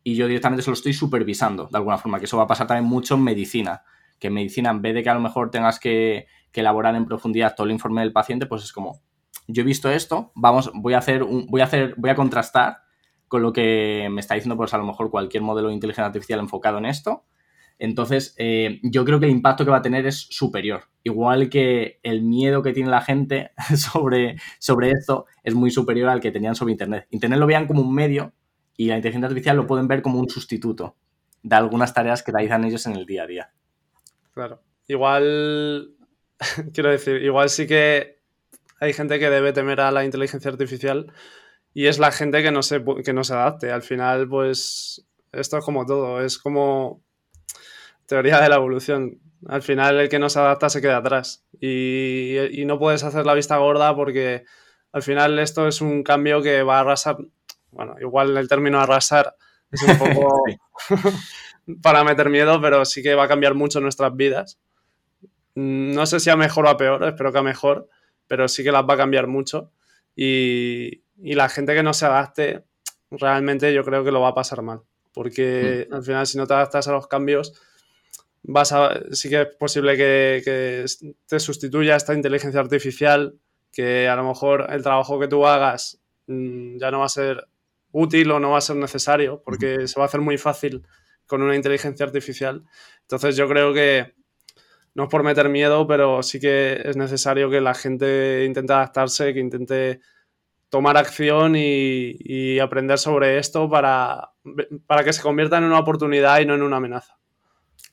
y 0.04 0.14
yo 0.14 0.28
directamente 0.28 0.62
se 0.62 0.70
lo 0.70 0.74
estoy 0.74 0.92
supervisando 0.92 1.66
de 1.66 1.78
alguna 1.78 1.98
forma, 1.98 2.18
que 2.18 2.26
eso 2.26 2.36
va 2.36 2.44
a 2.44 2.46
pasar 2.46 2.66
también 2.66 2.88
mucho 2.88 3.14
en 3.14 3.24
medicina, 3.24 3.82
que 4.20 4.28
en 4.28 4.34
medicina 4.34 4.70
en 4.70 4.82
vez 4.82 4.94
de 4.94 5.02
que 5.02 5.10
a 5.10 5.14
lo 5.14 5.20
mejor 5.20 5.50
tengas 5.50 5.80
que, 5.80 6.26
que 6.52 6.60
elaborar 6.60 6.94
en 6.94 7.06
profundidad 7.06 7.54
todo 7.56 7.66
el 7.66 7.72
informe 7.72 8.02
del 8.02 8.12
paciente, 8.12 8.46
pues 8.46 8.62
es 8.62 8.72
como, 8.72 9.00
yo 9.48 9.62
he 9.62 9.66
visto 9.66 9.90
esto, 9.90 10.30
vamos, 10.34 10.70
voy 10.74 10.94
a 10.94 10.98
hacer, 10.98 11.22
un, 11.22 11.46
voy 11.46 11.62
a 11.62 11.64
hacer, 11.64 11.94
voy 11.96 12.10
a 12.10 12.14
contrastar 12.14 12.82
con 13.28 13.42
lo 13.42 13.52
que 13.52 14.08
me 14.10 14.20
está 14.20 14.34
diciendo, 14.34 14.56
pues 14.56 14.74
a 14.74 14.78
lo 14.78 14.84
mejor 14.84 15.10
cualquier 15.10 15.42
modelo 15.42 15.68
de 15.68 15.74
inteligencia 15.74 16.06
artificial 16.06 16.38
enfocado 16.38 16.78
en 16.78 16.86
esto. 16.86 17.24
Entonces, 17.78 18.34
eh, 18.38 18.78
yo 18.82 19.04
creo 19.04 19.18
que 19.18 19.26
el 19.26 19.32
impacto 19.32 19.64
que 19.64 19.70
va 19.70 19.78
a 19.78 19.82
tener 19.82 20.06
es 20.06 20.28
superior. 20.30 20.84
Igual 21.02 21.48
que 21.48 21.98
el 22.02 22.22
miedo 22.22 22.62
que 22.62 22.72
tiene 22.72 22.90
la 22.90 23.00
gente 23.00 23.50
sobre, 23.76 24.36
sobre 24.60 24.90
esto 24.90 25.26
es 25.42 25.54
muy 25.54 25.70
superior 25.70 26.08
al 26.08 26.20
que 26.20 26.30
tenían 26.30 26.54
sobre 26.54 26.72
Internet. 26.72 27.08
Internet 27.10 27.40
lo 27.40 27.46
veían 27.46 27.66
como 27.66 27.82
un 27.82 27.92
medio 27.92 28.32
y 28.76 28.88
la 28.88 28.96
inteligencia 28.96 29.28
artificial 29.28 29.56
lo 29.56 29.66
pueden 29.66 29.88
ver 29.88 30.02
como 30.02 30.18
un 30.18 30.28
sustituto 30.28 30.96
de 31.42 31.56
algunas 31.56 31.92
tareas 31.92 32.22
que 32.22 32.32
realizan 32.32 32.64
ellos 32.64 32.86
en 32.86 32.96
el 32.96 33.06
día 33.06 33.24
a 33.24 33.26
día. 33.26 33.52
Claro. 34.32 34.62
Igual, 34.88 35.94
quiero 36.74 36.90
decir, 36.90 37.22
igual 37.22 37.50
sí 37.50 37.66
que 37.66 38.18
hay 38.80 38.92
gente 38.92 39.18
que 39.18 39.30
debe 39.30 39.52
temer 39.52 39.80
a 39.80 39.90
la 39.90 40.04
inteligencia 40.04 40.50
artificial 40.50 41.12
y 41.72 41.86
es 41.86 41.98
la 41.98 42.12
gente 42.12 42.42
que 42.42 42.50
no 42.50 42.62
se, 42.62 42.82
que 43.04 43.12
no 43.12 43.24
se 43.24 43.34
adapte. 43.34 43.70
Al 43.70 43.82
final, 43.82 44.28
pues, 44.28 45.06
esto 45.32 45.58
es 45.58 45.64
como 45.64 45.86
todo, 45.86 46.22
es 46.22 46.38
como 46.38 47.02
teoría 48.06 48.40
de 48.40 48.48
la 48.48 48.56
evolución. 48.56 49.20
Al 49.46 49.62
final, 49.62 50.00
el 50.00 50.08
que 50.08 50.18
no 50.18 50.30
se 50.30 50.38
adapta 50.38 50.70
se 50.70 50.80
queda 50.80 50.98
atrás 50.98 51.44
y, 51.60 52.38
y 52.52 52.64
no 52.64 52.78
puedes 52.78 53.04
hacer 53.04 53.26
la 53.26 53.34
vista 53.34 53.58
gorda 53.58 53.94
porque 53.94 54.44
al 54.92 55.02
final 55.02 55.38
esto 55.38 55.68
es 55.68 55.80
un 55.80 56.02
cambio 56.02 56.40
que 56.40 56.62
va 56.62 56.78
a 56.78 56.80
arrasar 56.80 57.18
bueno, 57.74 57.96
igual 58.00 58.36
el 58.36 58.48
término 58.48 58.80
arrasar 58.80 59.34
es 59.70 59.82
un 59.82 59.98
poco 59.98 60.42
para 61.82 62.04
meter 62.04 62.30
miedo, 62.30 62.60
pero 62.60 62.84
sí 62.84 63.02
que 63.02 63.14
va 63.14 63.24
a 63.24 63.28
cambiar 63.28 63.54
mucho 63.54 63.80
nuestras 63.80 64.14
vidas. 64.14 64.58
No 65.54 66.06
sé 66.06 66.20
si 66.20 66.30
a 66.30 66.36
mejor 66.36 66.66
o 66.66 66.68
a 66.68 66.76
peor, 66.76 67.04
espero 67.04 67.32
que 67.32 67.38
a 67.38 67.42
mejor, 67.42 67.88
pero 68.26 68.48
sí 68.48 68.64
que 68.64 68.72
las 68.72 68.84
va 68.84 68.94
a 68.94 68.98
cambiar 68.98 69.26
mucho. 69.26 69.70
Y, 70.16 71.02
y 71.22 71.34
la 71.34 71.48
gente 71.48 71.74
que 71.74 71.82
no 71.82 71.94
se 71.94 72.06
adapte, 72.06 72.64
realmente 73.10 73.72
yo 73.72 73.84
creo 73.84 74.04
que 74.04 74.12
lo 74.12 74.20
va 74.20 74.28
a 74.28 74.34
pasar 74.34 74.62
mal. 74.62 74.80
Porque 75.12 75.86
mm. 75.90 75.94
al 75.94 76.02
final, 76.02 76.26
si 76.26 76.38
no 76.38 76.46
te 76.46 76.54
adaptas 76.54 76.88
a 76.88 76.92
los 76.92 77.06
cambios, 77.06 77.54
vas 78.42 78.72
a, 78.72 79.00
sí 79.12 79.28
que 79.30 79.42
es 79.42 79.56
posible 79.56 79.96
que, 79.96 80.42
que 80.44 80.84
te 81.26 81.40
sustituya 81.40 81.96
esta 81.96 82.14
inteligencia 82.14 82.60
artificial, 82.60 83.38
que 83.72 84.08
a 84.08 84.16
lo 84.16 84.24
mejor 84.24 84.66
el 84.70 84.82
trabajo 84.82 85.18
que 85.18 85.28
tú 85.28 85.46
hagas 85.46 86.00
mm, 86.26 86.78
ya 86.78 86.90
no 86.90 87.00
va 87.00 87.06
a 87.06 87.08
ser 87.08 87.46
útil 87.94 88.30
o 88.32 88.40
no 88.40 88.50
va 88.50 88.58
a 88.58 88.60
ser 88.60 88.76
necesario, 88.76 89.40
porque 89.42 89.86
se 89.86 89.98
va 89.98 90.04
a 90.04 90.08
hacer 90.08 90.20
muy 90.20 90.36
fácil 90.36 90.86
con 91.26 91.42
una 91.42 91.54
inteligencia 91.54 92.04
artificial. 92.04 92.64
Entonces 93.02 93.36
yo 93.36 93.48
creo 93.48 93.72
que 93.72 94.14
no 94.94 95.04
es 95.04 95.08
por 95.08 95.22
meter 95.22 95.48
miedo, 95.48 95.86
pero 95.86 96.22
sí 96.22 96.40
que 96.40 96.82
es 96.84 96.96
necesario 96.96 97.48
que 97.50 97.60
la 97.60 97.72
gente 97.74 98.44
intente 98.44 98.72
adaptarse, 98.72 99.32
que 99.32 99.40
intente 99.40 100.00
tomar 100.68 100.96
acción 100.96 101.54
y, 101.56 102.58
aprender 102.58 102.98
sobre 102.98 103.38
esto 103.38 103.70
para, 103.70 104.32
para 104.86 105.04
que 105.04 105.12
se 105.12 105.22
convierta 105.22 105.58
en 105.58 105.64
una 105.64 105.78
oportunidad 105.78 106.40
y 106.40 106.46
no 106.46 106.54
en 106.54 106.62
una 106.62 106.78
amenaza. 106.78 107.16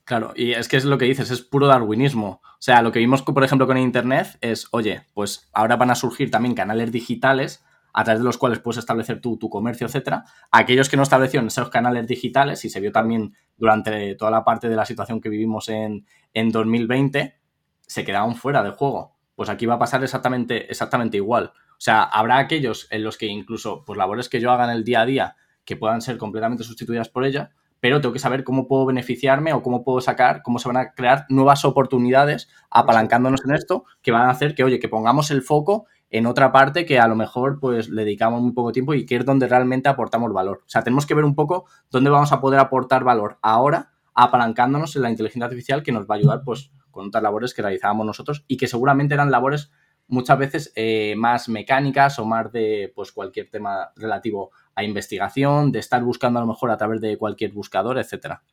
Claro, 0.04 0.34
y 0.36 0.54
es 0.54 0.68
que 0.68 0.78
es 0.78 0.86
lo 0.86 0.98
que 0.98 1.06
dices, 1.06 1.30
es 1.30 1.42
puro 1.42 1.68
darwinismo. 1.68 2.42
O 2.44 2.62
sea, 2.62 2.82
lo 2.82 2.92
que 2.92 3.00
vimos, 3.00 3.22
por 3.22 3.44
ejemplo, 3.44 3.68
con 3.68 3.78
Internet 3.78 4.38
es, 4.42 4.68
oye, 4.72 5.04
pues 5.14 5.48
ahora 5.54 5.76
van 5.76 5.92
a 5.92 5.96
surgir 5.96 6.32
también 6.32 6.56
canales 6.56 6.92
digitales 6.92 7.64
a 7.94 8.04
través 8.04 8.20
de 8.20 8.26
los 8.26 8.38
cuales 8.38 8.60
puedes 8.60 8.78
establecer 8.78 9.22
tú 9.22 9.38
tu 9.38 9.50
comercio, 9.50 9.88
etcétera. 9.88 10.24
Aquellos 10.52 10.90
que 10.90 10.98
no 10.98 11.04
establecieron 11.04 11.48
esos 11.48 11.70
canales 11.70 12.08
digitales, 12.08 12.64
y 12.66 12.70
se 12.70 12.80
vio 12.80 12.92
también 12.92 13.36
durante 13.58 14.16
toda 14.16 14.32
la 14.32 14.44
parte 14.44 14.70
de 14.70 14.76
la 14.76 14.86
situación 14.86 15.22
que 15.22 15.30
vivimos 15.30 15.70
en, 15.70 16.06
en 16.34 16.52
2020, 16.52 17.36
se 17.82 18.06
quedaron 18.06 18.36
fuera 18.36 18.64
del 18.64 18.74
juego. 18.74 19.18
Pues 19.36 19.50
aquí 19.50 19.66
va 19.66 19.76
a 19.76 19.80
pasar 19.80 20.04
exactamente, 20.04 20.70
exactamente 20.70 21.18
igual. 21.18 21.52
O 21.56 21.84
sea, 21.84 22.04
habrá 22.04 22.38
aquellos 22.38 22.88
en 22.92 23.04
los 23.04 23.18
que 23.18 23.26
incluso 23.26 23.84
pues 23.86 23.98
labores 23.98 24.30
que 24.30 24.40
yo 24.40 24.52
haga 24.52 24.66
en 24.66 24.70
el 24.70 24.84
día 24.84 25.02
a 25.02 25.06
día 25.06 25.36
que 25.66 25.76
puedan 25.76 26.02
ser 26.02 26.18
completamente 26.18 26.64
sustituidas 26.64 27.10
por 27.10 27.26
ella, 27.26 27.52
pero 27.80 28.00
tengo 28.00 28.14
que 28.14 28.20
saber 28.20 28.44
cómo 28.44 28.68
puedo 28.68 28.86
beneficiarme 28.86 29.54
o 29.54 29.64
cómo 29.64 29.84
puedo 29.84 30.00
sacar, 30.00 30.44
cómo 30.44 30.60
se 30.60 30.70
van 30.70 30.78
a 30.78 30.92
crear 30.94 31.26
nuevas 31.30 31.66
oportunidades 31.66 32.50
apalancándonos 32.70 33.42
en 33.44 33.56
esto 33.56 33.86
que 34.02 34.12
van 34.12 34.28
a 34.28 34.30
hacer 34.30 34.54
que, 34.54 34.64
oye, 34.64 34.80
que 34.80 34.90
pongamos 34.90 35.32
el 35.32 35.42
foco 35.42 35.88
en 36.12 36.26
otra 36.26 36.52
parte 36.52 36.86
que 36.86 37.00
a 37.00 37.08
lo 37.08 37.16
mejor 37.16 37.60
pues 37.60 37.90
le 37.90 38.04
dedicamos 38.04 38.42
muy 38.42 38.52
poco 38.52 38.72
tiempo 38.72 38.94
y 38.94 39.06
que 39.06 39.16
es 39.16 39.26
donde 39.26 39.48
realmente 39.48 39.90
aportamos 39.90 40.32
valor. 40.34 40.62
O 40.66 40.70
sea, 40.70 40.84
tenemos 40.84 41.06
que 41.06 41.16
ver 41.16 41.24
un 41.24 41.36
poco 41.36 41.66
dónde 41.90 42.10
vamos 42.10 42.32
a 42.34 42.42
poder 42.42 42.60
aportar 42.60 43.04
valor 43.04 43.38
ahora 43.42 43.92
apalancándonos 44.14 44.96
en 44.98 45.04
la 45.04 45.10
inteligencia 45.10 45.46
artificial 45.46 45.84
que 45.84 45.94
nos 45.94 46.06
va 46.06 46.16
a 46.16 46.18
ayudar 46.18 46.42
pues 46.44 46.72
con 46.92 47.08
otras 47.08 47.24
labores 47.24 47.54
que 47.54 47.62
realizábamos 47.62 48.06
nosotros 48.06 48.44
y 48.48 48.58
que 48.58 48.68
seguramente 48.68 49.14
eran 49.14 49.32
labores 49.32 49.72
muchas 50.08 50.38
veces 50.38 50.74
eh, 50.76 51.16
más 51.18 51.48
mecánicas 51.48 52.20
o 52.20 52.26
más 52.26 52.52
de 52.52 52.92
pues 52.94 53.14
cualquier 53.14 53.50
tema 53.50 53.92
relativo 53.96 54.52
a 54.76 54.84
investigación, 54.84 55.72
de 55.72 55.80
estar 55.80 56.04
buscando 56.04 56.40
a 56.40 56.42
lo 56.42 56.48
mejor 56.48 56.72
a 56.72 56.78
través 56.78 57.00
de 57.00 57.18
cualquier 57.18 57.54
buscador, 57.54 57.98
etcétera. 57.98 58.44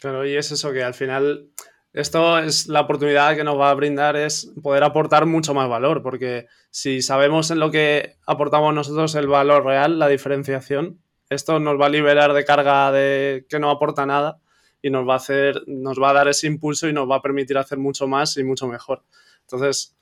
Claro, 0.00 0.26
y 0.26 0.34
es 0.34 0.50
eso 0.50 0.72
que 0.72 0.82
al 0.82 0.94
final 0.94 1.50
esto 1.94 2.38
es 2.40 2.66
la 2.66 2.80
oportunidad 2.80 3.36
que 3.36 3.44
nos 3.44 3.58
va 3.58 3.70
a 3.70 3.74
brindar 3.74 4.16
es 4.16 4.52
poder 4.62 4.82
aportar 4.82 5.26
mucho 5.26 5.54
más 5.54 5.68
valor, 5.68 6.02
porque 6.02 6.48
si 6.70 7.02
sabemos 7.02 7.52
en 7.52 7.60
lo 7.60 7.70
que 7.70 8.16
aportamos 8.26 8.74
nosotros 8.74 9.14
el 9.14 9.28
valor 9.28 9.64
real, 9.64 10.00
la 10.00 10.08
diferenciación, 10.08 10.98
esto 11.30 11.60
nos 11.60 11.80
va 11.80 11.86
a 11.86 11.90
liberar 11.90 12.32
de 12.32 12.44
carga 12.44 12.90
de 12.90 13.46
que 13.48 13.60
no 13.60 13.70
aporta 13.70 14.06
nada 14.06 14.40
y 14.82 14.90
nos 14.90 15.08
va 15.08 15.14
a 15.14 15.18
hacer, 15.18 15.62
nos 15.68 16.00
va 16.02 16.10
a 16.10 16.14
dar 16.14 16.28
ese 16.28 16.48
impulso 16.48 16.88
y 16.88 16.92
nos 16.92 17.08
va 17.08 17.16
a 17.16 17.22
permitir 17.22 17.56
hacer 17.58 17.78
mucho 17.78 18.08
más 18.08 18.36
y 18.36 18.42
mucho 18.44 18.66
mejor. 18.66 19.04
Entonces, 19.42 19.96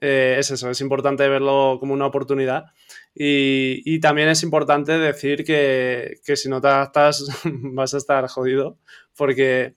eh, 0.00 0.36
es 0.38 0.50
eso, 0.50 0.68
es 0.68 0.80
importante 0.80 1.28
verlo 1.28 1.76
como 1.78 1.94
una 1.94 2.06
oportunidad. 2.06 2.66
Y, 3.14 4.00
también 4.00 4.28
es 4.28 4.42
importante 4.42 4.98
decir 4.98 5.44
que, 5.44 6.16
que, 6.24 6.36
si 6.36 6.48
no 6.48 6.60
te 6.60 6.66
adaptas 6.66 7.24
vas 7.44 7.94
a 7.94 7.98
estar 7.98 8.26
jodido, 8.26 8.78
porque, 9.16 9.76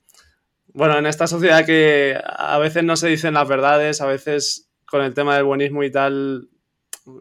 bueno, 0.74 0.98
en 0.98 1.06
esta 1.06 1.26
sociedad 1.26 1.64
que 1.64 2.18
a 2.24 2.58
veces 2.58 2.84
no 2.84 2.96
se 2.96 3.08
dicen 3.08 3.34
las 3.34 3.48
verdades, 3.48 4.00
a 4.00 4.06
veces 4.06 4.70
con 4.86 5.02
el 5.02 5.14
tema 5.14 5.36
del 5.36 5.44
buenismo 5.44 5.82
y 5.82 5.90
tal 5.90 6.48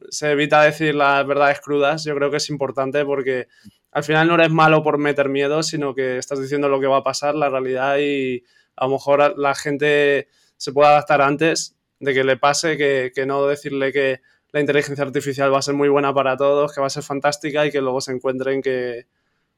se 0.09 0.31
evita 0.31 0.63
decir 0.63 0.95
las 0.95 1.25
verdades 1.25 1.61
crudas, 1.61 2.03
yo 2.03 2.15
creo 2.15 2.29
que 2.29 2.37
es 2.37 2.49
importante 2.49 3.05
porque 3.05 3.47
al 3.91 4.03
final 4.03 4.27
no 4.27 4.35
eres 4.35 4.51
malo 4.51 4.83
por 4.83 4.97
meter 4.97 5.29
miedo, 5.29 5.63
sino 5.63 5.95
que 5.95 6.17
estás 6.17 6.41
diciendo 6.41 6.69
lo 6.69 6.79
que 6.79 6.87
va 6.87 6.97
a 6.97 7.03
pasar, 7.03 7.35
la 7.35 7.49
realidad 7.49 7.97
y 7.99 8.43
a 8.75 8.85
lo 8.85 8.91
mejor 8.91 9.37
la 9.37 9.55
gente 9.55 10.27
se 10.57 10.71
puede 10.71 10.89
adaptar 10.89 11.21
antes 11.21 11.75
de 11.99 12.13
que 12.13 12.23
le 12.23 12.37
pase, 12.37 12.77
que, 12.77 13.25
no 13.25 13.47
decirle 13.47 13.91
que 13.91 14.21
la 14.51 14.59
inteligencia 14.59 15.03
artificial 15.03 15.53
va 15.53 15.59
a 15.59 15.63
ser 15.63 15.73
muy 15.73 15.89
buena 15.89 16.13
para 16.13 16.37
todos, 16.37 16.73
que 16.73 16.81
va 16.81 16.87
a 16.87 16.91
ser 16.91 17.03
fantástica 17.03 17.65
y 17.65 17.71
que 17.71 17.81
luego 17.81 18.01
se 18.01 18.11
encuentren 18.11 18.61
que, 18.61 19.07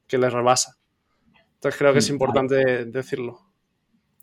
que 0.06 0.18
les 0.18 0.32
rebasa. 0.32 0.78
Entonces 1.54 1.78
creo 1.78 1.92
que 1.92 1.98
es 1.98 2.08
mm, 2.08 2.12
importante 2.12 2.84
decirlo. 2.86 3.49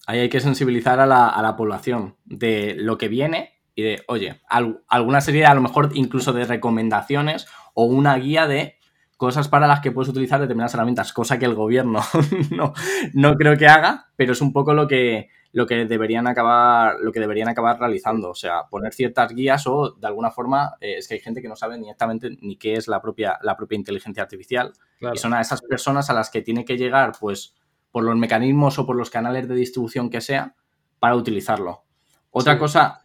Ahí 0.07 0.19
hay 0.19 0.29
que 0.29 0.39
sensibilizar 0.39 0.99
a 0.99 1.05
la, 1.05 1.27
a 1.27 1.41
la, 1.43 1.55
población 1.55 2.15
de 2.25 2.73
lo 2.75 2.97
que 2.97 3.07
viene 3.07 3.59
y 3.75 3.83
de, 3.83 4.03
oye, 4.07 4.41
alguna 4.87 5.21
serie 5.21 5.45
a 5.45 5.53
lo 5.53 5.61
mejor 5.61 5.91
incluso 5.93 6.33
de 6.33 6.45
recomendaciones 6.45 7.45
o 7.75 7.85
una 7.85 8.15
guía 8.15 8.47
de 8.47 8.77
cosas 9.17 9.47
para 9.47 9.67
las 9.67 9.81
que 9.81 9.91
puedes 9.91 10.09
utilizar 10.09 10.39
determinadas 10.39 10.73
herramientas, 10.73 11.11
cosa 11.11 11.37
que 11.37 11.45
el 11.45 11.55
gobierno 11.55 11.99
no, 12.51 12.73
no 13.13 13.35
creo 13.35 13.57
que 13.57 13.67
haga, 13.67 14.07
pero 14.15 14.33
es 14.33 14.41
un 14.41 14.53
poco 14.53 14.73
lo 14.73 14.87
que, 14.87 15.29
lo 15.51 15.65
que 15.65 15.85
deberían 15.85 16.27
acabar, 16.27 16.97
lo 17.01 17.11
que 17.11 17.19
deberían 17.19 17.49
acabar 17.49 17.79
realizando. 17.79 18.29
O 18.29 18.35
sea, 18.35 18.67
poner 18.69 18.93
ciertas 18.93 19.33
guías 19.33 19.65
o 19.65 19.91
de 19.91 20.07
alguna 20.07 20.29
forma 20.29 20.75
eh, 20.79 20.97
es 20.99 21.07
que 21.07 21.15
hay 21.15 21.19
gente 21.19 21.41
que 21.41 21.47
no 21.47 21.55
sabe 21.55 21.77
directamente 21.77 22.37
ni 22.41 22.57
qué 22.57 22.75
es 22.75 22.87
la 22.87 23.01
propia, 23.01 23.39
la 23.41 23.57
propia 23.57 23.75
inteligencia 23.75 24.23
artificial. 24.23 24.73
Y 25.13 25.17
son 25.17 25.33
a 25.33 25.41
esas 25.41 25.61
personas 25.61 26.09
a 26.09 26.13
las 26.13 26.29
que 26.29 26.41
tiene 26.41 26.63
que 26.63 26.77
llegar, 26.77 27.13
pues, 27.19 27.55
por 27.97 28.03
los 28.03 28.15
mecanismos 28.15 28.77
o 28.77 28.85
por 28.85 28.95
los 28.95 29.09
canales 29.09 29.47
de 29.47 29.55
distribución 29.55 30.11
que 30.11 30.21
sea, 30.21 30.53
para 30.99 31.15
utilizarlo. 31.15 31.81
Otra 32.29 32.59
cosa 32.59 33.01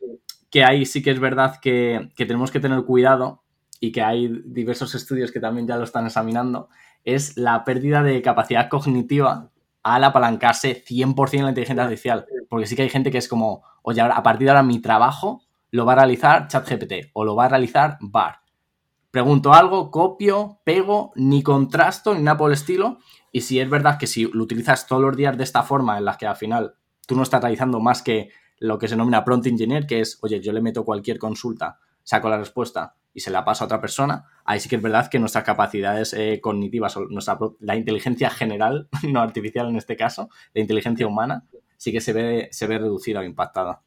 que 0.51 0.65
ahí 0.65 0.85
sí 0.85 1.03
que 1.03 1.13
es 1.13 1.19
verdad 1.19 1.61
que, 1.63 2.11
que 2.15 2.27
tenemos 2.27 2.51
que 2.51 2.61
tener 2.61 2.85
cuidado 2.85 3.43
y 3.81 3.91
que 3.91 4.03
hay 4.03 4.29
diversos 4.45 4.95
estudios 4.95 5.33
que 5.33 5.41
también 5.41 5.67
ya 5.67 5.79
lo 5.79 5.85
están 5.85 6.05
examinando, 6.05 6.69
es 7.05 7.39
la 7.39 7.65
pérdida 7.65 8.03
de 8.03 8.21
capacidad 8.21 8.69
cognitiva 8.69 9.49
al 9.83 10.05
apalancarse 10.05 10.85
100% 10.85 11.39
en 11.39 11.45
la 11.45 11.49
inteligencia 11.49 11.85
artificial. 11.85 12.27
Porque 12.51 12.67
sí 12.67 12.77
que 12.77 12.83
hay 12.83 12.91
gente 12.91 13.11
que 13.11 13.17
es 13.17 13.29
como, 13.29 13.63
oye, 13.81 14.03
a 14.03 14.23
partir 14.23 14.45
de 14.45 14.51
ahora 14.51 14.63
mi 14.63 14.79
trabajo 14.79 15.41
lo 15.71 15.87
va 15.87 15.95
a 15.95 15.97
realizar 15.97 16.49
ChatGPT 16.49 17.13
o 17.15 17.25
lo 17.25 17.35
va 17.35 17.47
a 17.47 17.49
realizar 17.49 17.97
BAR. 18.03 18.41
Pregunto 19.11 19.55
algo, 19.55 19.91
copio, 19.91 20.61
pego, 20.65 21.13
ni 21.17 21.43
contrasto, 21.43 22.15
ni 22.15 22.21
nada 22.21 22.37
por 22.37 22.51
el 22.51 22.59
estilo. 22.59 22.99
Y 23.33 23.41
si 23.41 23.59
es 23.59 23.69
verdad 23.69 23.99
que 23.99 24.07
si 24.07 24.25
lo 24.31 24.45
utilizas 24.45 24.87
todos 24.87 25.01
los 25.03 25.17
días 25.17 25.37
de 25.37 25.45
esta 25.45 25.63
forma, 25.63 25.99
en 25.99 26.05
la 26.05 26.17
que 26.19 26.27
al 26.27 26.37
final 26.37 26.75
tú 27.07 27.17
no 27.17 27.23
estás 27.23 27.41
realizando 27.41 27.81
más 27.81 28.03
que 28.03 28.31
lo 28.59 28.79
que 28.79 28.87
se 28.87 28.95
denomina 28.95 29.25
prompt 29.25 29.47
engineer, 29.47 29.87
que 29.87 30.01
es, 30.01 30.19
oye, 30.23 30.41
yo 30.41 30.53
le 30.53 30.61
meto 30.61 30.85
cualquier 30.85 31.19
consulta, 31.19 31.81
saco 32.05 32.29
la 32.29 32.39
respuesta 32.39 32.95
y 33.15 33.21
se 33.21 33.31
la 33.31 33.45
paso 33.45 33.65
a 33.65 33.67
otra 33.67 33.81
persona, 33.81 34.25
ahí 34.45 34.61
sí 34.61 34.69
que 34.69 34.77
es 34.77 34.83
verdad 34.83 35.09
que 35.09 35.19
nuestras 35.19 35.45
capacidades 35.45 36.13
eh, 36.13 36.41
cognitivas, 36.41 36.97
nuestra, 37.09 37.39
la 37.61 37.77
inteligencia 37.77 38.31
general, 38.31 38.89
no 39.09 39.21
artificial 39.21 39.69
en 39.69 39.77
este 39.77 39.97
caso, 39.97 40.29
la 40.55 40.61
inteligencia 40.61 41.07
humana, 41.07 41.47
sí 41.77 41.91
que 41.91 42.01
se 42.01 42.13
ve, 42.13 42.49
se 42.53 42.67
ve 42.67 42.79
reducida 42.79 43.21
o 43.21 43.25
impactada. 43.25 43.83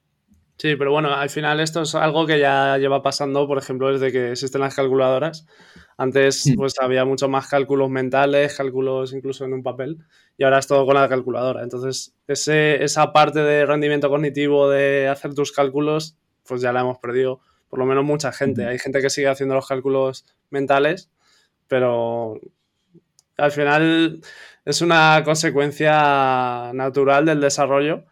Sí, 0.58 0.76
pero 0.78 0.92
bueno, 0.92 1.14
al 1.14 1.30
final 1.30 1.60
esto 1.60 1.82
es 1.82 1.96
algo 1.96 2.26
que 2.26 2.40
ya 2.40 2.78
lleva 2.78 3.02
pasando, 3.02 3.46
por 3.46 3.58
ejemplo, 3.58 3.92
desde 3.92 4.12
que 4.12 4.32
existen 4.32 4.62
las 4.62 4.74
calculadoras. 4.74 5.46
Antes 5.98 6.48
mm. 6.48 6.56
pues 6.56 6.76
había 6.80 7.04
mucho 7.04 7.28
más 7.28 7.48
cálculos 7.48 7.90
mentales, 7.90 8.56
cálculos 8.56 9.14
incluso 9.14 9.44
en 9.46 9.54
un 9.54 9.64
papel, 9.64 9.98
y 10.38 10.44
ahora 10.44 10.60
es 10.60 10.68
todo 10.68 10.86
con 10.86 10.96
la 10.96 11.10
calculadora. 11.10 11.62
Entonces, 11.62 12.16
ese, 12.28 12.84
esa 12.84 13.12
parte 13.12 13.40
de 13.40 13.66
rendimiento 13.66 14.10
cognitivo 14.10 14.70
de 14.70 15.10
hacer 15.10 15.34
tus 15.34 15.52
cálculos, 15.52 16.16
pues 16.48 16.62
ya 16.62 16.72
la 16.72 16.82
hemos 16.82 17.00
perdido 17.00 17.42
por 17.70 17.80
lo 17.80 17.86
menos 17.86 18.06
mucha 18.06 18.32
gente. 18.32 18.66
Hay 18.66 18.80
gente 18.80 19.02
que 19.02 19.10
sigue 19.10 19.28
haciendo 19.28 19.56
los 19.56 19.68
cálculos 19.68 20.26
mentales, 20.50 21.10
pero 21.68 22.40
al 23.38 23.52
final 23.52 24.22
es 24.64 24.82
una 24.82 25.22
consecuencia 25.26 26.72
natural 26.74 27.26
del 27.26 27.42
desarrollo 27.42 28.06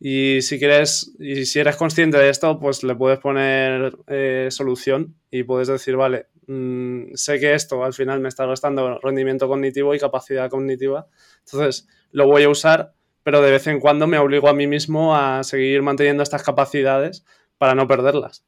y 0.00 0.42
si 0.42 0.58
quieres 0.58 1.14
y 1.18 1.46
si 1.46 1.58
eres 1.58 1.76
consciente 1.76 2.18
de 2.18 2.28
esto, 2.28 2.58
pues 2.58 2.82
le 2.84 2.94
puedes 2.94 3.18
poner 3.18 3.96
eh, 4.06 4.48
solución 4.50 5.16
y 5.30 5.42
puedes 5.42 5.68
decir, 5.68 5.96
vale, 5.96 6.26
mm, 6.46 7.14
sé 7.14 7.40
que 7.40 7.54
esto 7.54 7.84
al 7.84 7.94
final 7.94 8.20
me 8.20 8.28
está 8.28 8.46
restando 8.46 8.98
rendimiento 9.00 9.48
cognitivo 9.48 9.94
y 9.94 9.98
capacidad 9.98 10.50
cognitiva, 10.50 11.06
entonces 11.44 11.88
lo 12.12 12.26
voy 12.26 12.44
a 12.44 12.48
usar, 12.48 12.94
pero 13.22 13.42
de 13.42 13.50
vez 13.50 13.66
en 13.66 13.80
cuando 13.80 14.06
me 14.06 14.18
obligo 14.18 14.48
a 14.48 14.54
mí 14.54 14.66
mismo 14.66 15.16
a 15.16 15.42
seguir 15.44 15.82
manteniendo 15.82 16.22
estas 16.22 16.42
capacidades 16.42 17.24
para 17.58 17.74
no 17.74 17.86
perderlas. 17.86 18.44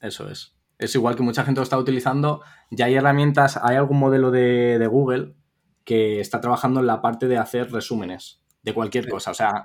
Eso 0.00 0.28
es. 0.28 0.54
Es 0.78 0.94
igual 0.94 1.16
que 1.16 1.22
mucha 1.22 1.44
gente 1.44 1.60
lo 1.60 1.64
está 1.64 1.78
utilizando. 1.78 2.42
Ya 2.70 2.86
hay 2.86 2.94
herramientas, 2.94 3.58
hay 3.62 3.76
algún 3.76 3.98
modelo 3.98 4.30
de, 4.30 4.86
Google 4.86 5.34
que 5.84 6.20
está 6.20 6.40
trabajando 6.40 6.80
en 6.80 6.86
la 6.86 7.00
parte 7.00 7.28
de 7.28 7.38
hacer 7.38 7.72
resúmenes 7.72 8.42
de 8.62 8.74
cualquier 8.74 9.08
cosa. 9.08 9.30
O 9.30 9.34
sea, 9.34 9.64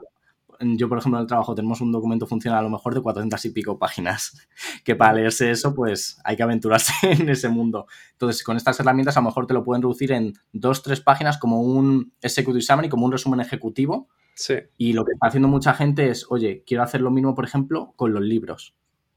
yo, 0.62 0.90
por 0.90 0.98
ejemplo, 0.98 1.20
en 1.20 1.24
el 1.24 1.28
trabajo 1.28 1.56
tenemos 1.56 1.82
un 1.82 1.92
documento 1.92 2.28
funcional 2.28 2.60
a 2.60 2.64
lo 2.64 2.70
mejor 2.70 2.94
de 2.94 3.02
400 3.02 3.46
y 3.46 3.50
pico 3.50 3.80
páginas, 3.80 4.48
que 4.84 4.96
para 4.96 5.14
leerse 5.14 5.52
eso, 5.52 5.74
pues 5.74 6.20
hay 6.24 6.36
que 6.36 6.44
aventurarse 6.44 6.94
en 7.04 7.30
ese 7.30 7.50
mundo. 7.50 7.88
Entonces, 8.14 8.44
con 8.44 8.58
estas 8.58 8.80
herramientas 8.80 9.18
a 9.18 9.22
lo 9.22 9.26
mejor 9.26 9.48
te 9.48 9.54
lo 9.54 9.64
pueden 9.64 9.82
reducir 9.82 10.12
en 10.12 10.34
dos, 10.54 10.84
tres 10.84 11.02
páginas 11.02 11.38
como 11.38 11.62
un 11.62 12.14
executive 12.22 12.62
summary, 12.62 12.90
como 12.90 13.06
un 13.06 13.12
resumen 13.12 13.40
ejecutivo, 13.40 14.08
Sí. 14.34 14.56
Y 14.78 14.94
lo 14.94 15.06
que 15.06 15.12
está 15.14 15.28
haciendo 15.28 15.48
mucha 15.48 15.74
gente 15.74 16.10
es, 16.10 16.26
oye, 16.30 16.64
quiero 16.66 16.84
hacer 16.84 17.02
lo 17.02 17.12
mismo, 17.12 17.36
por 17.36 17.46
ejemplo, 17.46 17.94
con 17.96 18.14
los 18.14 18.24
libros. 18.24 18.76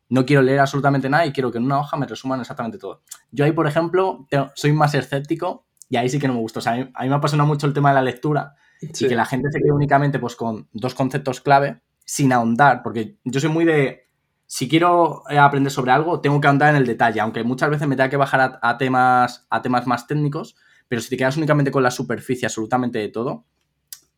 No 0.09 0.27
quiero 0.27 0.43
leer 0.43 0.61
absolutamente 0.61 1.09
nada 1.09 1.25
y 1.25 1.33
quiero 1.33 1.51
que 1.51 1.59
en 1.59 1.65
una 1.65 1.79
hoja 1.79 1.97
me 1.97 2.07
resuman 2.07 2.41
exactamente 2.41 2.79
todo. 2.79 3.03
Yo 3.31 3.45
ahí, 3.45 3.53
por 3.53 3.67
ejemplo, 3.67 4.27
soy 4.55 4.73
más 4.73 4.95
escéptico 4.95 5.67
y 5.89 5.97
ahí 5.97 6.09
sí 6.09 6.19
que 6.19 6.29
no 6.29 6.35
me 6.35 6.41
gusta. 6.41 6.59
O 6.59 6.63
sea, 6.63 6.73
a 6.73 7.03
mí, 7.03 7.09
me 7.09 7.15
apasiona 7.15 7.45
mucho 7.45 7.67
el 7.67 7.73
tema 7.73 7.91
de 7.91 7.95
la 7.95 8.03
lectura 8.03 8.55
y 8.81 9.09
que 9.09 9.15
la 9.15 9.25
gente 9.25 9.51
se 9.51 9.61
quede 9.61 9.73
únicamente 9.73 10.19
pues, 10.19 10.37
con 10.37 10.69
dos 10.73 10.95
conceptos 10.95 11.41
clave 11.41 11.81
sin 12.05 12.33
ahondar, 12.33 12.83
porque 12.83 13.17
yo 13.25 13.41
soy 13.41 13.51
muy 13.51 13.65
de, 13.65 14.05
si 14.47 14.69
quiero 14.69 15.23
eh, 15.31 15.39
aprender 15.39 15.73
sobre 15.73 15.93
algo, 15.93 16.21
tengo 16.21 16.41
que 16.41 16.49
ahondar 16.49 16.71
en 16.71 16.77
el 16.77 16.87
detalle, 16.87 17.21
aunque 17.21 17.45
muchas 17.45 17.71
veces 17.71 17.89
me 17.89 17.97
tenga 17.97 18.11
que 18.11 18.17
bajar 18.17 18.59
a, 18.61 18.79
temas, 18.79 19.47
a 19.51 19.63
temas 19.63 19.87
más 19.87 20.07
técnicos, 20.07 20.57
pero 20.87 21.01
si 21.01 21.09
te 21.11 21.17
quedas 21.17 21.37
únicamente 21.37 21.71
con 21.71 21.83
la 21.83 21.91
superficie 21.91 22.47
absolutamente 22.47 22.99
de 22.99 23.09
todo, 23.09 23.47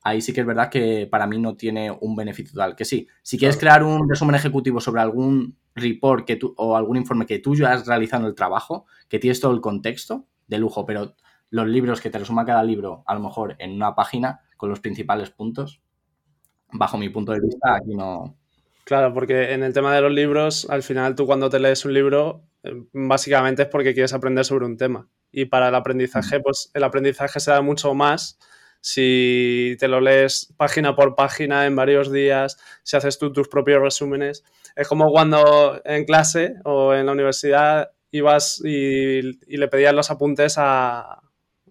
ahí 0.02 0.20
sí 0.20 0.32
que 0.32 0.40
es 0.40 0.46
verdad 0.46 0.68
que 0.68 1.08
para 1.10 1.26
mí 1.26 1.38
no 1.38 1.56
tiene 1.56 1.90
un 1.90 2.14
beneficio 2.16 2.52
total. 2.52 2.76
Que 2.76 2.84
sí, 2.84 3.08
si 3.22 3.38
quieres 3.38 3.56
crear 3.56 3.82
un 3.82 4.08
resumen 4.08 4.36
ejecutivo 4.36 4.80
sobre 4.80 5.00
algún 5.00 5.56
report 5.74 6.26
que 6.26 6.36
tú, 6.36 6.54
o 6.56 6.76
algún 6.76 6.96
informe 6.96 7.26
que 7.26 7.38
tú 7.38 7.54
ya 7.54 7.72
has 7.72 7.86
realizado 7.86 8.22
en 8.22 8.28
el 8.28 8.34
trabajo, 8.34 8.86
que 9.08 9.18
tienes 9.18 9.40
todo 9.40 9.52
el 9.52 9.60
contexto, 9.60 10.26
de 10.46 10.58
lujo, 10.58 10.86
pero 10.86 11.14
los 11.50 11.66
libros 11.66 12.00
que 12.00 12.10
te 12.10 12.18
resuma 12.18 12.44
cada 12.44 12.62
libro, 12.62 13.04
a 13.06 13.14
lo 13.14 13.20
mejor 13.20 13.56
en 13.58 13.72
una 13.72 13.94
página 13.94 14.40
con 14.56 14.70
los 14.70 14.80
principales 14.80 15.30
puntos, 15.30 15.80
bajo 16.72 16.98
mi 16.98 17.08
punto 17.08 17.32
de 17.32 17.40
vista, 17.40 17.76
aquí 17.76 17.94
no. 17.94 18.36
Claro, 18.84 19.12
porque 19.12 19.52
en 19.52 19.62
el 19.64 19.72
tema 19.72 19.94
de 19.94 20.00
los 20.00 20.12
libros, 20.12 20.68
al 20.70 20.82
final 20.82 21.16
tú 21.16 21.26
cuando 21.26 21.50
te 21.50 21.58
lees 21.58 21.84
un 21.84 21.92
libro, 21.92 22.44
eh, 22.62 22.84
básicamente 22.92 23.62
es 23.62 23.68
porque 23.68 23.94
quieres 23.94 24.12
aprender 24.12 24.44
sobre 24.44 24.66
un 24.66 24.76
tema. 24.76 25.08
Y 25.32 25.46
para 25.46 25.68
el 25.68 25.74
aprendizaje, 25.74 26.40
pues 26.40 26.70
el 26.72 26.84
aprendizaje 26.84 27.40
se 27.40 27.50
da 27.50 27.62
mucho 27.62 27.94
más 27.94 28.38
si 28.80 29.76
te 29.80 29.88
lo 29.88 30.00
lees 30.00 30.54
página 30.56 30.94
por 30.94 31.16
página 31.16 31.66
en 31.66 31.74
varios 31.74 32.12
días, 32.12 32.58
si 32.84 32.96
haces 32.96 33.18
tú 33.18 33.32
tus 33.32 33.48
propios 33.48 33.82
resúmenes. 33.82 34.44
Es 34.76 34.86
como 34.86 35.10
cuando 35.10 35.80
en 35.84 36.04
clase 36.04 36.54
o 36.64 36.94
en 36.94 37.06
la 37.06 37.12
universidad 37.12 37.90
ibas 38.12 38.62
y, 38.64 39.22
le 39.22 39.68
pedías 39.68 39.92
los 39.92 40.12
apuntes 40.12 40.54
a, 40.58 41.20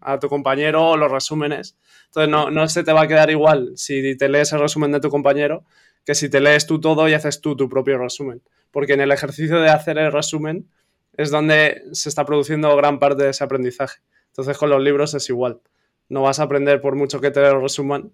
a 0.05 0.19
tu 0.19 0.29
compañero 0.29 0.89
o 0.89 0.97
los 0.97 1.11
resúmenes. 1.11 1.77
Entonces 2.05 2.29
no, 2.29 2.51
no 2.51 2.67
se 2.67 2.83
te 2.83 2.93
va 2.93 3.01
a 3.01 3.07
quedar 3.07 3.29
igual 3.29 3.73
si 3.75 4.15
te 4.17 4.29
lees 4.29 4.53
el 4.53 4.59
resumen 4.59 4.91
de 4.91 4.99
tu 4.99 5.09
compañero 5.09 5.65
que 6.05 6.15
si 6.15 6.29
te 6.29 6.39
lees 6.39 6.67
tú 6.67 6.79
todo 6.79 7.09
y 7.09 7.13
haces 7.13 7.41
tú 7.41 7.55
tu 7.55 7.67
propio 7.67 7.97
resumen. 7.97 8.41
Porque 8.71 8.93
en 8.93 9.01
el 9.01 9.11
ejercicio 9.11 9.59
de 9.59 9.69
hacer 9.69 9.97
el 9.97 10.11
resumen 10.11 10.69
es 11.13 11.31
donde 11.31 11.81
se 11.91 12.09
está 12.09 12.25
produciendo 12.25 12.75
gran 12.75 12.99
parte 12.99 13.23
de 13.23 13.31
ese 13.31 13.43
aprendizaje. 13.43 13.99
Entonces 14.27 14.57
con 14.57 14.69
los 14.69 14.81
libros 14.81 15.13
es 15.13 15.27
igual. 15.29 15.61
No 16.07 16.21
vas 16.21 16.39
a 16.39 16.43
aprender 16.43 16.79
por 16.81 16.95
mucho 16.95 17.19
que 17.19 17.31
te 17.31 17.41
lo 17.41 17.59
resuman, 17.59 18.13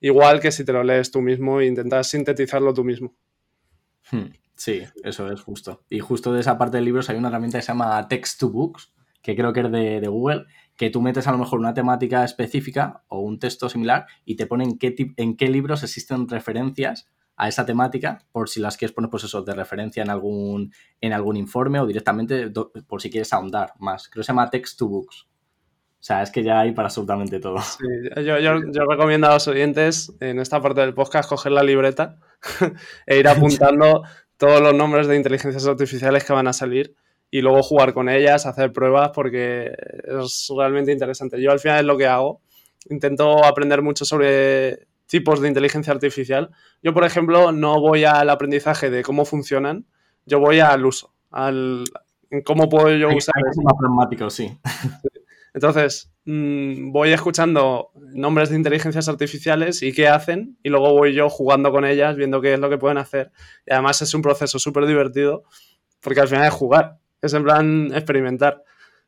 igual 0.00 0.40
que 0.40 0.52
si 0.52 0.64
te 0.64 0.72
lo 0.72 0.82
lees 0.82 1.10
tú 1.10 1.22
mismo 1.22 1.60
e 1.60 1.66
intentas 1.66 2.08
sintetizarlo 2.08 2.74
tú 2.74 2.84
mismo. 2.84 3.14
Hmm, 4.10 4.32
sí, 4.54 4.82
eso 5.02 5.30
es 5.32 5.40
justo. 5.40 5.84
Y 5.88 6.00
justo 6.00 6.32
de 6.32 6.40
esa 6.40 6.58
parte 6.58 6.76
de 6.76 6.82
libros 6.82 7.08
hay 7.08 7.16
una 7.16 7.28
herramienta 7.28 7.58
que 7.58 7.62
se 7.62 7.68
llama 7.68 8.06
Text 8.08 8.40
to 8.40 8.50
Books, 8.50 8.92
que 9.22 9.34
creo 9.36 9.52
que 9.52 9.60
es 9.60 9.70
de, 9.70 10.00
de 10.00 10.08
Google, 10.08 10.44
que 10.76 10.90
tú 10.90 11.00
metes 11.00 11.26
a 11.26 11.32
lo 11.32 11.38
mejor 11.38 11.58
una 11.58 11.74
temática 11.74 12.24
específica 12.24 13.04
o 13.08 13.20
un 13.20 13.38
texto 13.38 13.68
similar 13.68 14.06
y 14.24 14.36
te 14.36 14.46
pone 14.46 14.64
en 14.64 14.78
qué, 14.78 14.94
en 15.16 15.36
qué 15.36 15.48
libros 15.48 15.82
existen 15.82 16.28
referencias 16.28 17.08
a 17.36 17.48
esa 17.48 17.66
temática 17.66 18.24
por 18.30 18.48
si 18.48 18.60
las 18.60 18.76
quieres 18.76 18.94
poner 18.94 19.10
pues 19.10 19.24
eso 19.24 19.42
de 19.42 19.54
referencia 19.54 20.02
en 20.02 20.10
algún 20.10 20.72
en 21.00 21.12
algún 21.12 21.36
informe 21.36 21.80
o 21.80 21.86
directamente 21.86 22.50
por 22.86 23.02
si 23.02 23.10
quieres 23.10 23.32
ahondar 23.32 23.72
más. 23.78 24.08
Creo 24.08 24.20
que 24.20 24.26
se 24.26 24.32
llama 24.32 24.50
Text 24.50 24.78
to 24.78 24.88
Books. 24.88 25.26
O 26.02 26.04
sea, 26.04 26.22
es 26.22 26.32
que 26.32 26.42
ya 26.42 26.58
hay 26.58 26.72
para 26.72 26.88
absolutamente 26.88 27.38
todo. 27.38 27.58
yo, 28.16 28.38
yo, 28.38 28.84
recomiendo 28.90 29.28
a 29.28 29.34
los 29.34 29.46
oyentes 29.46 30.12
en 30.18 30.40
esta 30.40 30.60
parte 30.60 30.80
del 30.80 30.94
podcast 30.94 31.28
coger 31.28 31.52
la 31.52 31.62
libreta 31.62 32.18
e 33.06 33.20
ir 33.20 33.28
apuntando 33.28 34.02
todos 34.36 34.60
los 34.60 34.74
nombres 34.74 35.06
de 35.06 35.16
inteligencias 35.16 35.64
artificiales 35.64 36.24
que 36.24 36.32
van 36.32 36.48
a 36.48 36.52
salir 36.52 36.96
y 37.34 37.40
luego 37.40 37.62
jugar 37.62 37.94
con 37.94 38.10
ellas, 38.10 38.44
hacer 38.44 38.74
pruebas, 38.74 39.10
porque 39.14 39.72
es 40.04 40.52
realmente 40.54 40.92
interesante. 40.92 41.40
Yo 41.40 41.50
al 41.50 41.60
final 41.60 41.80
es 41.80 41.86
lo 41.86 41.96
que 41.96 42.06
hago. 42.06 42.42
Intento 42.90 43.42
aprender 43.42 43.80
mucho 43.80 44.04
sobre 44.04 44.86
tipos 45.06 45.40
de 45.40 45.48
inteligencia 45.48 45.94
artificial. 45.94 46.50
Yo, 46.82 46.92
por 46.92 47.04
ejemplo, 47.04 47.50
no 47.50 47.80
voy 47.80 48.04
al 48.04 48.28
aprendizaje 48.28 48.90
de 48.90 49.02
cómo 49.02 49.24
funcionan, 49.24 49.86
yo 50.26 50.40
voy 50.40 50.60
al 50.60 50.84
uso, 50.84 51.14
al 51.30 51.84
cómo 52.44 52.68
puedo 52.68 52.90
yo 52.90 53.08
usar. 53.08 53.34
Es 53.50 53.56
más 53.64 53.78
pragmático, 53.78 54.28
sí. 54.28 54.54
Entonces, 55.54 56.12
mm, 56.26 56.92
voy 56.92 57.14
escuchando 57.14 57.92
nombres 57.94 58.50
de 58.50 58.56
inteligencias 58.56 59.08
artificiales 59.08 59.82
y 59.82 59.94
qué 59.94 60.06
hacen, 60.06 60.58
y 60.62 60.68
luego 60.68 60.92
voy 60.92 61.14
yo 61.14 61.30
jugando 61.30 61.70
con 61.72 61.86
ellas, 61.86 62.14
viendo 62.14 62.42
qué 62.42 62.52
es 62.52 62.60
lo 62.60 62.68
que 62.68 62.76
pueden 62.76 62.98
hacer. 62.98 63.32
Y 63.66 63.72
además 63.72 64.02
es 64.02 64.12
un 64.12 64.20
proceso 64.20 64.58
súper 64.58 64.84
divertido, 64.84 65.44
porque 66.02 66.20
al 66.20 66.28
final 66.28 66.46
es 66.46 66.52
jugar 66.52 66.98
es 67.22 67.32
en 67.32 67.44
plan 67.44 67.90
experimentar. 67.94 68.62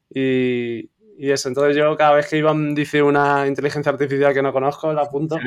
Y, 0.08 0.90
y, 1.18 1.30
eso, 1.30 1.48
entonces 1.48 1.76
yo 1.76 1.96
cada 1.96 2.14
vez 2.14 2.28
que 2.28 2.38
Iván 2.38 2.74
dice 2.74 3.02
una 3.02 3.46
inteligencia 3.46 3.90
artificial 3.90 4.32
que 4.32 4.42
no 4.42 4.52
conozco, 4.52 4.92
la 4.92 5.02
apunto 5.02 5.38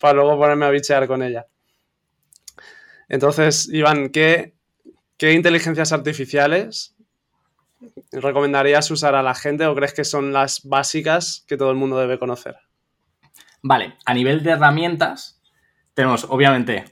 para, 0.00 0.14
luego 0.14 0.38
ponerme 0.38 0.66
a 0.66 0.70
bichear 0.70 1.06
con 1.06 1.22
ella. 1.22 1.46
Entonces, 3.08 3.68
Iván, 3.72 4.10
¿qué, 4.10 4.54
¿qué 5.16 5.32
inteligencias 5.32 5.92
artificiales 5.92 6.96
recomendarías 8.12 8.90
usar 8.90 9.14
a 9.14 9.22
la 9.22 9.34
gente 9.34 9.66
o 9.66 9.74
crees 9.74 9.92
que 9.92 10.04
son 10.04 10.32
las 10.32 10.62
básicas 10.64 11.44
que 11.46 11.56
todo 11.56 11.70
el 11.70 11.76
mundo 11.76 11.98
debe 11.98 12.18
conocer? 12.18 12.56
Vale, 13.62 13.96
a 14.04 14.14
nivel 14.14 14.42
de 14.42 14.52
herramientas, 14.52 15.42
tenemos 15.94 16.24
obviamente 16.24 16.84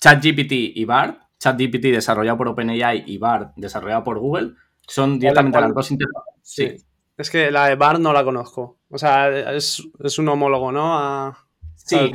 ChatGPT 0.00 0.52
y 0.52 0.84
BART, 0.84 1.27
ChatGPT 1.38 1.84
desarrollado 1.86 2.38
por 2.38 2.48
OpenAI 2.48 3.04
y 3.06 3.18
BART 3.18 3.52
desarrollado 3.56 4.04
por 4.04 4.18
Google 4.18 4.54
son 4.86 5.18
directamente 5.18 5.60
las 5.60 5.74
dos 5.74 5.90
interfaces. 5.90 6.34
Sí. 6.42 6.76
Es 7.16 7.30
que 7.30 7.50
la 7.50 7.66
de 7.66 7.74
BART 7.74 8.00
no 8.00 8.12
la 8.12 8.24
conozco. 8.24 8.78
O 8.90 8.98
sea, 8.98 9.52
es, 9.52 9.80
un 10.18 10.28
homólogo, 10.28 10.72
¿no? 10.72 11.36
sí. 11.74 12.12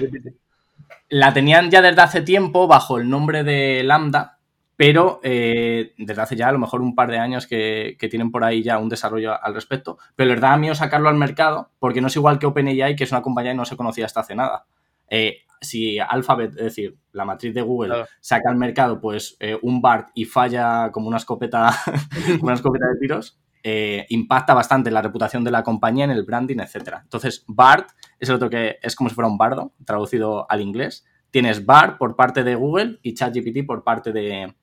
La 1.09 1.33
tenían 1.33 1.69
ya 1.69 1.81
desde 1.81 2.01
hace 2.01 2.21
tiempo 2.21 2.67
bajo 2.67 2.97
el 2.97 3.07
nombre 3.07 3.43
de 3.43 3.83
Lambda, 3.83 4.39
pero 4.75 5.19
eh, 5.21 5.93
desde 5.97 6.21
hace 6.21 6.35
ya 6.35 6.47
a 6.47 6.51
lo 6.51 6.57
mejor 6.57 6.81
un 6.81 6.95
par 6.95 7.11
de 7.11 7.19
años 7.19 7.45
que, 7.45 7.95
tienen 8.09 8.31
por 8.31 8.43
ahí 8.43 8.63
ya 8.63 8.79
un 8.79 8.89
desarrollo 8.89 9.41
al 9.41 9.53
respecto. 9.53 9.99
Pero 10.15 10.31
les 10.31 10.41
da 10.41 10.57
miedo 10.57 10.73
sacarlo 10.73 11.09
al 11.09 11.15
mercado 11.15 11.69
porque 11.77 12.01
no 12.01 12.07
es 12.07 12.15
igual 12.15 12.39
que 12.39 12.47
OpenAI, 12.47 12.95
que 12.95 13.03
es 13.03 13.11
una 13.11 13.21
compañía 13.21 13.51
que 13.51 13.57
no 13.57 13.65
se 13.65 13.77
conocía 13.77 14.05
hasta 14.05 14.21
hace 14.21 14.35
nada. 14.35 14.65
Eh, 15.07 15.43
si 15.63 15.99
Alphabet, 15.99 16.51
es 16.51 16.63
decir, 16.63 16.97
la 17.11 17.25
matriz 17.25 17.53
de 17.53 17.61
Google, 17.61 18.05
saca 18.19 18.49
al 18.49 18.57
mercado 18.57 18.99
pues 18.99 19.35
eh, 19.39 19.57
un 19.61 19.81
BART 19.81 20.09
y 20.13 20.25
falla 20.25 20.91
como 20.91 21.07
una 21.07 21.17
escopeta, 21.17 21.71
una 22.41 22.53
escopeta 22.53 22.87
de 22.87 22.99
tiros, 22.99 23.39
eh, 23.63 24.05
impacta 24.09 24.53
bastante 24.53 24.91
la 24.91 25.01
reputación 25.01 25.43
de 25.43 25.51
la 25.51 25.63
compañía 25.63 26.05
en 26.05 26.11
el 26.11 26.23
branding, 26.23 26.57
etc. 26.59 26.97
Entonces, 27.03 27.45
BART 27.47 27.89
es 28.19 28.29
el 28.29 28.35
otro 28.35 28.49
que 28.49 28.77
es 28.81 28.95
como 28.95 29.09
si 29.09 29.15
fuera 29.15 29.29
un 29.29 29.37
bardo, 29.37 29.73
traducido 29.85 30.45
al 30.51 30.61
inglés. 30.61 31.05
Tienes 31.31 31.65
BART 31.65 31.97
por 31.97 32.15
parte 32.15 32.43
de 32.43 32.55
Google 32.55 32.99
y 33.01 33.13
ChatGPT 33.13 33.65
por 33.65 33.83
parte 33.83 34.11
de 34.11 34.53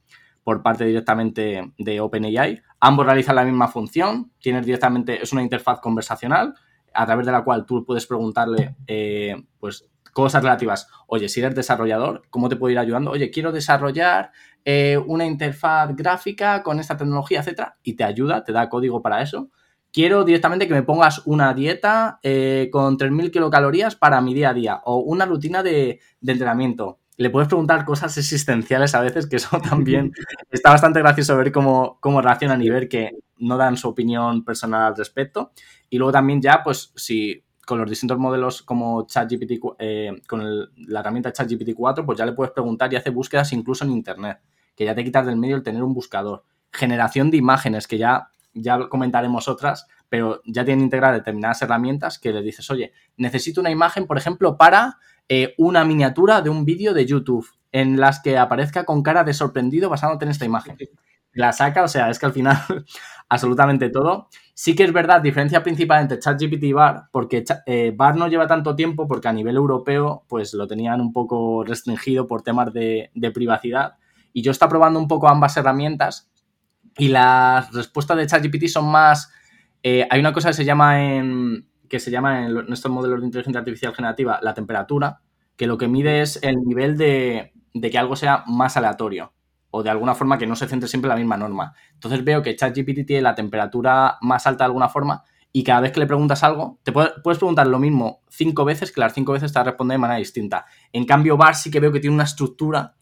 por 0.44 0.62
parte 0.62 0.84
directamente 0.84 1.72
de 1.78 2.00
OpenAI. 2.00 2.62
Ambos 2.80 3.06
realizan 3.06 3.36
la 3.36 3.44
misma 3.44 3.68
función. 3.68 4.32
Tienes 4.40 4.64
directamente, 4.64 5.22
es 5.22 5.32
una 5.32 5.42
interfaz 5.42 5.80
conversacional 5.80 6.54
a 6.92 7.06
través 7.06 7.26
de 7.26 7.32
la 7.32 7.44
cual 7.44 7.66
tú 7.66 7.84
puedes 7.84 8.06
preguntarle, 8.06 8.74
eh, 8.86 9.36
pues, 9.58 9.88
cosas 10.12 10.42
relativas. 10.42 10.88
Oye, 11.06 11.28
si 11.28 11.40
eres 11.40 11.54
desarrollador, 11.54 12.22
¿cómo 12.30 12.48
te 12.48 12.56
puedo 12.56 12.72
ir 12.72 12.78
ayudando? 12.78 13.10
Oye, 13.10 13.30
quiero 13.30 13.52
desarrollar 13.52 14.32
eh, 14.64 14.98
una 15.06 15.24
interfaz 15.24 15.94
gráfica 15.96 16.62
con 16.62 16.80
esta 16.80 16.96
tecnología, 16.96 17.40
etcétera, 17.40 17.76
y 17.82 17.94
te 17.94 18.04
ayuda, 18.04 18.44
te 18.44 18.52
da 18.52 18.68
código 18.68 19.00
para 19.00 19.22
eso. 19.22 19.50
Quiero 19.92 20.24
directamente 20.24 20.68
que 20.68 20.74
me 20.74 20.82
pongas 20.82 21.26
una 21.26 21.52
dieta 21.52 22.20
eh, 22.22 22.68
con 22.70 22.96
3.000 22.96 23.30
kilocalorías 23.32 23.96
para 23.96 24.20
mi 24.20 24.34
día 24.34 24.50
a 24.50 24.54
día 24.54 24.80
o 24.84 24.98
una 24.98 25.26
rutina 25.26 25.62
de, 25.62 26.00
entrenamiento. 26.24 27.00
Le 27.16 27.30
puedes 27.30 27.48
preguntar 27.48 27.84
cosas 27.84 28.16
existenciales 28.16 28.94
a 28.94 29.00
veces, 29.00 29.26
que 29.26 29.36
eso 29.36 29.58
también 29.68 30.12
está 30.50 30.70
bastante 30.70 31.00
gracioso 31.00 31.36
ver 31.36 31.50
cómo, 31.50 31.98
cómo 32.00 32.20
y 32.20 32.70
ver 32.70 32.88
que 32.88 33.10
no 33.38 33.56
dan 33.56 33.76
su 33.76 33.88
opinión 33.88 34.44
personal 34.44 34.84
al 34.84 34.96
respecto. 34.96 35.52
Y 35.88 35.98
luego 35.98 36.12
también 36.12 36.40
ya, 36.40 36.62
pues 36.62 36.92
si 36.94 37.42
con 37.70 37.78
los 37.78 37.88
distintos 37.88 38.18
modelos 38.18 38.62
como 38.62 39.06
ChatGPT, 39.06 39.60
eh, 39.78 40.20
con 40.26 40.44
la 40.88 40.98
herramienta 40.98 41.32
ChatGPT 41.32 41.72
4, 41.76 42.04
pues 42.04 42.18
ya 42.18 42.26
le 42.26 42.32
puedes 42.32 42.52
preguntar 42.52 42.92
y 42.92 42.96
hace 42.96 43.10
búsquedas 43.10 43.52
incluso 43.52 43.84
en 43.84 43.92
Internet, 43.92 44.40
que 44.74 44.84
ya 44.84 44.92
te 44.92 45.04
quitas 45.04 45.24
del 45.24 45.36
medio 45.36 45.54
el 45.54 45.62
tener 45.62 45.84
un 45.84 45.94
buscador. 45.94 46.42
Generación 46.72 47.30
de 47.30 47.36
imágenes, 47.36 47.86
que 47.86 47.96
ya, 47.96 48.32
ya 48.54 48.88
comentaremos 48.88 49.46
otras, 49.46 49.86
pero 50.08 50.42
ya 50.46 50.64
tienen 50.64 50.82
integradas 50.82 51.18
determinadas 51.18 51.62
herramientas 51.62 52.18
que 52.18 52.32
le 52.32 52.42
dices, 52.42 52.68
oye, 52.72 52.92
necesito 53.16 53.60
una 53.60 53.70
imagen, 53.70 54.08
por 54.08 54.18
ejemplo, 54.18 54.56
para 54.56 54.98
eh, 55.28 55.54
una 55.56 55.84
miniatura 55.84 56.42
de 56.42 56.50
un 56.50 56.64
vídeo 56.64 56.92
de 56.92 57.06
YouTube 57.06 57.46
en 57.70 58.00
las 58.00 58.18
que 58.18 58.36
aparezca 58.36 58.84
con 58.84 59.04
cara 59.04 59.22
de 59.22 59.32
sorprendido 59.32 59.88
basándote 59.88 60.24
en 60.24 60.32
esta 60.32 60.44
imagen. 60.44 60.76
La 61.34 61.52
saca, 61.52 61.84
o 61.84 61.88
sea, 61.88 62.10
es 62.10 62.18
que 62.18 62.26
al 62.26 62.32
final 62.32 62.58
absolutamente 63.28 63.90
todo. 63.90 64.28
Sí 64.62 64.74
que 64.74 64.84
es 64.84 64.92
verdad, 64.92 65.22
diferencia 65.22 65.62
principal 65.62 66.02
entre 66.02 66.18
ChatGPT 66.18 66.64
y 66.64 66.72
BAR, 66.74 67.04
porque 67.12 67.42
eh, 67.64 67.94
BAR 67.96 68.16
no 68.16 68.28
lleva 68.28 68.46
tanto 68.46 68.76
tiempo 68.76 69.08
porque 69.08 69.26
a 69.26 69.32
nivel 69.32 69.56
europeo 69.56 70.26
pues 70.28 70.52
lo 70.52 70.66
tenían 70.66 71.00
un 71.00 71.14
poco 71.14 71.64
restringido 71.64 72.26
por 72.26 72.42
temas 72.42 72.70
de, 72.74 73.10
privacidad. 73.32 73.94
Y 74.34 74.42
yo 74.42 74.50
estoy 74.50 74.68
probando 74.68 74.98
un 74.98 75.08
poco 75.08 75.30
ambas 75.30 75.56
herramientas 75.56 76.30
y 76.98 77.08
las 77.08 77.72
respuestas 77.72 78.18
de 78.18 78.26
ChatGPT 78.26 78.66
son 78.66 78.90
más... 78.90 79.32
Eh, 79.82 80.06
hay 80.10 80.20
una 80.20 80.34
cosa 80.34 80.48
que 80.50 80.54
se 80.56 80.66
llama 80.66 81.06
en, 81.06 81.66
que 81.88 81.98
se 81.98 82.10
llama 82.10 82.44
en 82.44 82.70
estos 82.70 82.92
modelos 82.92 83.20
de 83.20 83.26
inteligencia 83.28 83.60
artificial 83.60 83.94
generativa 83.94 84.40
la 84.42 84.52
temperatura, 84.52 85.22
que 85.56 85.66
lo 85.66 85.78
que 85.78 85.88
mide 85.88 86.20
es 86.20 86.38
el 86.42 86.56
nivel 86.56 86.98
de, 86.98 87.54
de 87.72 87.90
que 87.90 87.96
algo 87.96 88.14
sea 88.14 88.44
más 88.46 88.76
aleatorio 88.76 89.32
o 89.70 89.82
de 89.82 89.90
alguna 89.90 90.14
forma 90.14 90.38
que 90.38 90.46
no 90.46 90.56
se 90.56 90.66
centre 90.66 90.88
siempre 90.88 91.08
en 91.08 91.10
la 91.10 91.16
misma 91.16 91.36
norma. 91.36 91.74
Entonces 91.94 92.24
veo 92.24 92.42
que 92.42 92.56
ChatGPT 92.56 93.06
tiene 93.06 93.22
la 93.22 93.34
temperatura 93.34 94.18
más 94.20 94.46
alta 94.46 94.64
de 94.64 94.66
alguna 94.66 94.88
forma 94.88 95.24
y 95.52 95.64
cada 95.64 95.80
vez 95.80 95.92
que 95.92 96.00
le 96.00 96.06
preguntas 96.06 96.44
algo, 96.44 96.78
te 96.82 96.92
puedes 96.92 97.38
preguntar 97.38 97.66
lo 97.66 97.78
mismo 97.78 98.22
cinco 98.28 98.64
veces 98.64 98.92
que 98.92 99.00
las 99.00 99.14
cinco 99.14 99.32
veces 99.32 99.52
te 99.52 99.58
va 99.58 99.62
a 99.62 99.64
responder 99.64 99.96
de 99.96 99.98
manera 99.98 100.18
distinta. 100.18 100.66
En 100.92 101.04
cambio, 101.04 101.36
Bar 101.36 101.56
sí 101.56 101.70
que 101.70 101.80
veo 101.80 101.90
que 101.90 102.00
tiene 102.00 102.14
una 102.14 102.24
estructura 102.24 102.94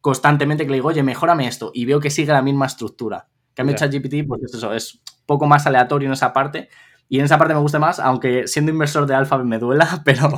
constantemente 0.00 0.64
que 0.64 0.70
le 0.70 0.76
digo, 0.76 0.88
oye, 0.88 1.02
mejórame 1.02 1.46
esto, 1.46 1.70
y 1.72 1.86
veo 1.86 1.98
que 1.98 2.10
sigue 2.10 2.30
la 2.30 2.42
misma 2.42 2.66
estructura. 2.66 3.28
En 3.48 3.54
cambio, 3.54 3.76
ChatGPT, 3.76 4.28
pues 4.28 4.42
es 4.42 4.54
eso, 4.54 4.74
es 4.74 5.00
poco 5.24 5.46
más 5.46 5.66
aleatorio 5.66 6.08
en 6.08 6.12
esa 6.12 6.34
parte, 6.34 6.68
y 7.08 7.20
en 7.20 7.24
esa 7.24 7.38
parte 7.38 7.54
me 7.54 7.60
gusta 7.60 7.78
más, 7.78 8.00
aunque 8.00 8.46
siendo 8.46 8.70
inversor 8.70 9.06
de 9.06 9.14
Alphabet 9.14 9.46
me 9.46 9.58
duela, 9.58 10.02
pero 10.04 10.28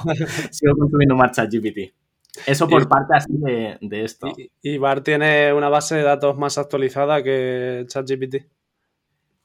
sigo 0.51 0.77
consumiendo 0.79 1.17
más 1.17 1.33
ChatGPT. 1.33 1.95
Eso 2.47 2.69
por 2.69 2.89
parte 2.89 3.17
así 3.17 3.33
de, 3.33 4.05
esto. 4.05 4.29
Y, 4.63 4.79
Bar 4.79 5.03
tiene 5.03 5.53
una 5.53 5.69
base 5.69 5.97
de 5.97 6.03
datos 6.03 6.37
más 6.37 6.59
actualizada 6.59 7.23
que 7.23 7.85
ChatGPT? 7.89 8.47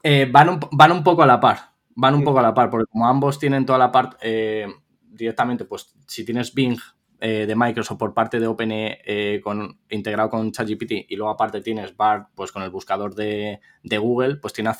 Eh, 0.02 0.28
van, 0.30 0.48
un, 0.48 0.60
van 0.72 0.92
un 0.92 1.02
poco 1.02 1.22
a 1.22 1.26
la 1.26 1.40
par. 1.40 1.72
Van 1.94 2.14
un 2.14 2.24
poco 2.24 2.38
a 2.38 2.42
la 2.42 2.54
par, 2.54 2.70
porque 2.70 2.86
como 2.90 3.06
ambos 3.06 3.38
tienen 3.38 3.66
toda 3.66 3.78
la 3.78 3.92
parte 3.92 4.16
eh, 4.22 4.66
directamente, 5.02 5.64
pues 5.64 5.94
si 6.06 6.24
tienes 6.24 6.54
Bing 6.54 6.78
eh, 7.20 7.46
de 7.46 7.54
Microsoft 7.54 7.98
por 7.98 8.14
parte 8.14 8.40
de 8.40 8.46
OpenAI 8.46 9.40
con, 9.42 9.78
integrado 9.90 10.30
con 10.30 10.50
ChatGPT 10.50 10.92
y 11.08 11.16
luego 11.16 11.30
aparte 11.30 11.60
tienes 11.60 11.96
BART 11.96 12.30
pues 12.34 12.50
con 12.50 12.62
el 12.62 12.70
buscador 12.70 13.14
de, 13.14 13.60
Google, 13.84 14.36
pues 14.36 14.52
tiene, 14.52 14.72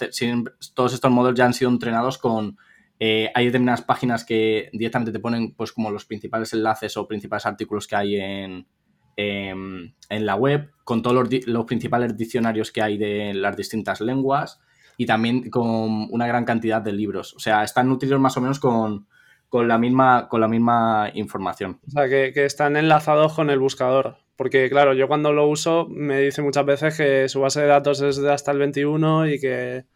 todos 0.74 0.94
estos 0.94 1.10
modelos 1.10 1.38
ya 1.38 1.44
han 1.44 1.54
sido 1.54 1.70
entrenados 1.70 2.18
con 2.18 2.56
eh, 3.04 3.32
hay 3.34 3.46
determinadas 3.46 3.82
páginas 3.82 4.24
que 4.24 4.70
directamente 4.72 5.10
te 5.10 5.18
ponen 5.18 5.54
pues 5.56 5.72
como 5.72 5.90
los 5.90 6.04
principales 6.04 6.52
enlaces 6.52 6.96
o 6.96 7.08
principales 7.08 7.44
artículos 7.46 7.88
que 7.88 7.96
hay 7.96 8.14
en, 8.14 8.68
en, 9.16 9.92
la 10.08 10.36
web, 10.36 10.70
con 10.84 11.02
todos 11.02 11.28
los, 11.44 11.64
principales 11.64 12.16
diccionarios 12.16 12.70
que 12.70 12.80
hay 12.80 12.98
de 12.98 13.34
las 13.34 13.56
distintas 13.56 14.00
lenguas 14.00 14.60
y 14.96 15.06
también 15.06 15.50
con 15.50 16.06
una 16.12 16.28
gran 16.28 16.44
cantidad 16.44 16.80
de 16.80 16.92
libros. 16.92 17.34
O 17.34 17.40
sea, 17.40 17.64
están 17.64 17.88
nutridos 17.88 18.20
más 18.20 18.36
o 18.36 18.40
menos 18.40 18.60
con, 18.60 19.08
la, 19.50 19.78
misma, 19.78 20.28
con 20.28 20.40
la 20.40 20.46
misma 20.46 21.10
información. 21.14 21.80
O 21.88 21.90
sea, 21.90 22.08
que, 22.08 22.30
que, 22.32 22.44
están 22.44 22.76
enlazados 22.76 23.32
con 23.32 23.50
el 23.50 23.58
buscador. 23.58 24.18
Porque, 24.36 24.70
claro, 24.70 24.94
yo 24.94 25.08
cuando 25.08 25.32
lo 25.32 25.48
uso 25.48 25.88
me 25.90 26.20
dice 26.20 26.40
muchas 26.40 26.64
veces 26.64 26.96
que 26.96 27.28
su 27.28 27.40
base 27.40 27.62
de 27.62 27.66
datos 27.66 28.00
es 28.00 28.18
de 28.18 28.32
hasta 28.32 28.52
el 28.52 28.58
21 28.58 29.26
y 29.26 29.40
que 29.40 29.86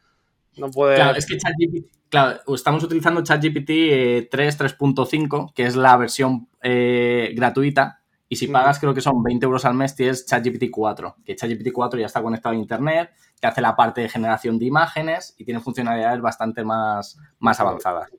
no 0.56 0.72
puede... 0.72 0.96
Claro, 0.96 1.16
es 1.16 1.26
que 1.26 1.36
ChatGPT, 1.36 1.86
claro, 2.08 2.40
estamos 2.54 2.82
utilizando 2.82 3.22
ChatGPT 3.22 4.30
3, 4.30 4.58
3.5, 4.58 5.52
que 5.54 5.66
es 5.66 5.76
la 5.76 5.96
versión 5.96 6.48
eh, 6.62 7.32
gratuita, 7.34 8.00
y 8.28 8.36
si 8.36 8.48
pagas, 8.48 8.80
creo 8.80 8.92
que 8.92 9.00
son 9.00 9.22
20 9.22 9.46
euros 9.46 9.64
al 9.64 9.74
mes, 9.74 9.94
tienes 9.94 10.26
ChatGPT 10.26 10.64
4, 10.70 11.16
que 11.24 11.36
ChatGPT 11.36 11.70
4 11.72 12.00
ya 12.00 12.06
está 12.06 12.22
conectado 12.22 12.54
a 12.54 12.58
Internet, 12.58 13.10
que 13.40 13.46
hace 13.46 13.60
la 13.60 13.76
parte 13.76 14.00
de 14.00 14.08
generación 14.08 14.58
de 14.58 14.66
imágenes 14.66 15.34
y 15.38 15.44
tiene 15.44 15.60
funcionalidades 15.60 16.20
bastante 16.20 16.64
más, 16.64 17.18
más 17.38 17.60
avanzadas. 17.60 18.10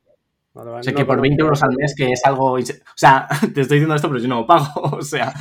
o 0.53 0.83
sea, 0.83 0.93
que 0.93 1.03
por 1.03 1.19
20 1.19 1.41
euros 1.41 1.61
al 1.61 1.75
mes, 1.75 1.93
que 1.95 2.13
es 2.13 2.21
algo... 2.23 2.53
O 2.53 2.61
sea, 2.95 3.27
te 3.53 3.61
estoy 3.61 3.79
diciendo 3.79 3.95
esto, 3.95 4.07
pero 4.07 4.21
yo 4.21 4.29
no 4.29 4.41
lo 4.41 4.47
pago. 4.47 4.67
O 4.97 5.01
sea, 5.01 5.33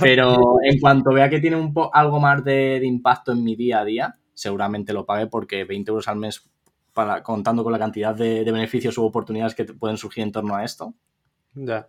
pero 0.00 0.36
en 0.62 0.80
cuanto 0.80 1.12
vea 1.12 1.28
que 1.28 1.40
tiene 1.40 1.56
un 1.56 1.74
algo 1.92 2.18
más 2.18 2.42
de, 2.44 2.80
de 2.80 2.86
impacto 2.86 3.32
en 3.32 3.44
mi 3.44 3.56
día 3.56 3.80
a 3.80 3.84
día, 3.84 4.18
seguramente 4.32 4.94
lo 4.94 5.04
pague 5.04 5.26
porque 5.26 5.64
20 5.64 5.90
euros 5.90 6.08
al 6.08 6.16
mes, 6.16 6.50
para, 6.94 7.22
contando 7.22 7.62
con 7.62 7.72
la 7.72 7.78
cantidad 7.78 8.14
de, 8.14 8.44
beneficios 8.44 8.96
u 8.96 9.04
oportunidades 9.04 9.54
que 9.54 9.64
pueden 9.64 9.98
surgir 9.98 10.22
en 10.22 10.32
torno 10.32 10.54
a 10.54 10.64
esto. 10.64 10.94
Ya. 11.54 11.88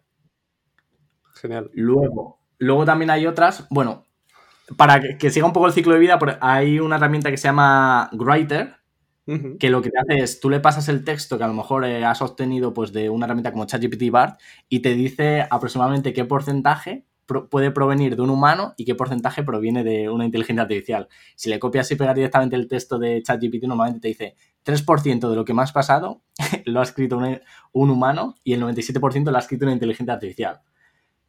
Genial. 1.35 1.69
Luego, 1.73 2.39
luego 2.57 2.85
también 2.85 3.11
hay 3.11 3.27
otras, 3.27 3.67
bueno, 3.69 4.03
para 4.77 4.99
que, 5.17 5.29
siga 5.29 5.45
un 5.45 5.53
poco 5.53 5.67
el 5.67 5.73
ciclo 5.73 5.93
de 5.93 5.99
vida, 5.99 6.19
hay 6.41 6.79
una 6.79 6.95
herramienta 6.95 7.29
que 7.29 7.37
se 7.37 7.47
llama 7.47 8.09
Writer, 8.13 8.75
que 9.59 9.71
lo 9.71 9.81
que 9.81 9.89
te 9.89 9.97
hace 9.97 10.23
es, 10.23 10.39
tú 10.39 10.51
le 10.51 10.59
pasas 10.59 10.87
el 10.87 11.03
texto 11.03 11.39
que 11.39 11.43
a 11.43 11.47
lo 11.47 11.55
mejor 11.55 11.83
eh, 11.83 12.05
has 12.05 12.21
obtenido 12.21 12.75
pues, 12.75 12.93
de 12.93 13.09
una 13.09 13.25
herramienta 13.25 13.51
como 13.51 13.65
ChatGPT 13.65 14.11
BART 14.11 14.39
y 14.69 14.81
te 14.81 14.93
dice 14.93 15.47
aproximadamente 15.49 16.13
qué 16.13 16.25
porcentaje 16.25 17.07
puede 17.49 17.71
provenir 17.71 18.15
de 18.15 18.21
un 18.21 18.29
humano 18.29 18.75
y 18.77 18.85
qué 18.85 18.93
porcentaje 18.93 19.41
proviene 19.43 19.83
de 19.83 20.09
una 20.09 20.25
inteligencia 20.25 20.61
artificial. 20.61 21.07
Si 21.35 21.49
le 21.49 21.57
copias 21.57 21.89
y 21.91 21.95
pegas 21.95 22.13
directamente 22.13 22.55
el 22.55 22.67
texto 22.67 22.99
de 22.99 23.23
ChatGPT, 23.23 23.63
normalmente 23.63 23.99
te 23.99 24.07
dice 24.09 24.35
3% 24.65 25.30
de 25.30 25.36
lo 25.36 25.45
que 25.45 25.54
me 25.54 25.62
has 25.62 25.71
pasado 25.71 26.21
lo 26.65 26.80
ha 26.80 26.84
escrito 26.84 27.17
un, 27.17 27.89
humano 27.89 28.36
y 28.43 28.54
el 28.54 28.62
97% 28.62 29.32
lo 29.32 29.38
ha 29.38 29.39
escrito 29.39 29.65
una 29.65 29.73
inteligencia 29.73 30.13
artificial. 30.13 30.62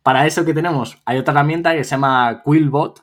Para 0.02 0.26
eso 0.26 0.44
que 0.44 0.54
tenemos, 0.54 1.02
hay 1.04 1.18
otra 1.18 1.32
herramienta 1.32 1.74
que 1.74 1.84
se 1.84 1.90
llama 1.90 2.42
Quillbot, 2.44 3.02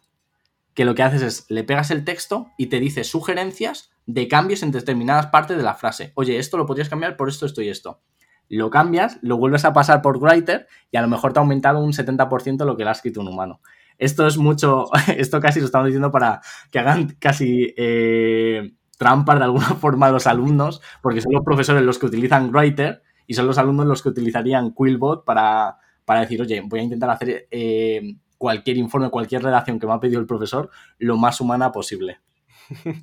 que 0.73 0.85
lo 0.85 0.95
que 0.95 1.03
haces 1.03 1.21
es 1.21 1.45
le 1.49 1.63
pegas 1.63 1.91
el 1.91 2.03
texto 2.03 2.47
y 2.57 2.67
te 2.67 2.79
dice 2.79 3.03
sugerencias 3.03 3.91
de 4.05 4.27
cambios 4.27 4.63
en 4.63 4.71
determinadas 4.71 5.27
partes 5.27 5.55
de 5.57 5.63
la 5.63 5.75
frase. 5.75 6.11
Oye, 6.15 6.37
esto 6.37 6.57
lo 6.57 6.65
podrías 6.65 6.89
cambiar 6.89 7.15
por 7.15 7.29
esto, 7.29 7.45
esto 7.45 7.61
y 7.61 7.69
esto 7.69 8.01
lo 8.49 8.69
cambias, 8.69 9.17
lo 9.21 9.37
vuelves 9.37 9.65
a 9.65 9.73
pasar 9.73 10.01
por 10.01 10.17
Writer 10.17 10.67
y 10.91 10.97
a 10.97 11.01
lo 11.01 11.07
mejor 11.07 11.33
te 11.33 11.39
ha 11.39 11.41
aumentado 11.41 11.79
un 11.79 11.93
70% 11.93 12.65
lo 12.65 12.77
que 12.77 12.83
le 12.83 12.89
ha 12.89 12.93
escrito 12.93 13.21
un 13.21 13.27
humano. 13.27 13.61
Esto 13.97 14.27
es 14.27 14.37
mucho, 14.37 14.85
esto 15.17 15.39
casi 15.39 15.59
lo 15.59 15.65
estamos 15.65 15.87
diciendo 15.87 16.11
para 16.11 16.41
que 16.71 16.79
hagan 16.79 17.15
casi 17.19 17.73
eh, 17.77 18.73
trampas 19.03 19.37
de 19.37 19.43
alguna 19.43 19.65
forma 19.81 20.07
a 20.07 20.11
los 20.11 20.27
alumnos, 20.27 20.81
porque 21.01 21.19
son 21.19 21.33
los 21.33 21.43
profesores 21.43 21.83
los 21.83 21.99
que 21.99 22.05
utilizan 22.05 22.51
Writer 22.51 23.03
y 23.27 23.33
son 23.33 23.47
los 23.47 23.57
alumnos 23.57 23.85
los 23.85 24.01
que 24.01 24.09
utilizarían 24.09 24.73
Quillbot 24.73 25.25
para, 25.25 25.77
para 26.05 26.21
decir, 26.21 26.41
oye, 26.41 26.61
voy 26.65 26.79
a 26.79 26.83
intentar 26.83 27.09
hacer 27.09 27.47
eh, 27.51 28.15
cualquier 28.37 28.77
informe, 28.77 29.09
cualquier 29.09 29.43
redacción 29.43 29.77
que 29.77 29.87
me 29.87 29.93
ha 29.93 29.99
pedido 29.99 30.21
el 30.21 30.25
profesor 30.25 30.69
lo 30.99 31.17
más 31.17 31.41
humana 31.41 31.71
posible. 31.71 32.21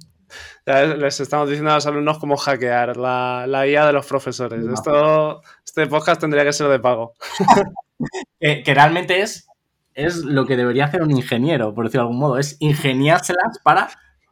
Les 0.64 1.20
estamos 1.20 1.48
diciendo 1.48 1.72
a 1.72 1.74
los 1.74 1.86
alumnos 1.86 2.18
cómo 2.18 2.36
hackear 2.36 2.96
la, 2.96 3.46
la 3.46 3.66
IA 3.66 3.86
de 3.86 3.92
los 3.92 4.06
profesores. 4.06 4.64
Esto, 4.64 5.42
este 5.64 5.86
podcast 5.86 6.20
tendría 6.20 6.44
que 6.44 6.52
ser 6.52 6.68
de 6.68 6.78
pago. 6.78 7.14
que, 8.40 8.62
realmente 8.74 9.20
es, 9.20 9.48
es 9.92 10.24
lo 10.24 10.46
que 10.46 10.56
debería 10.56 10.86
hacer 10.86 11.02
un 11.02 11.10
ingeniero, 11.10 11.74
por 11.74 11.84
decirlo 11.84 12.04
de 12.04 12.08
algún 12.08 12.20
modo. 12.20 12.38
Es 12.38 12.56
ingeniárselas 12.60 13.58
para 13.64 13.88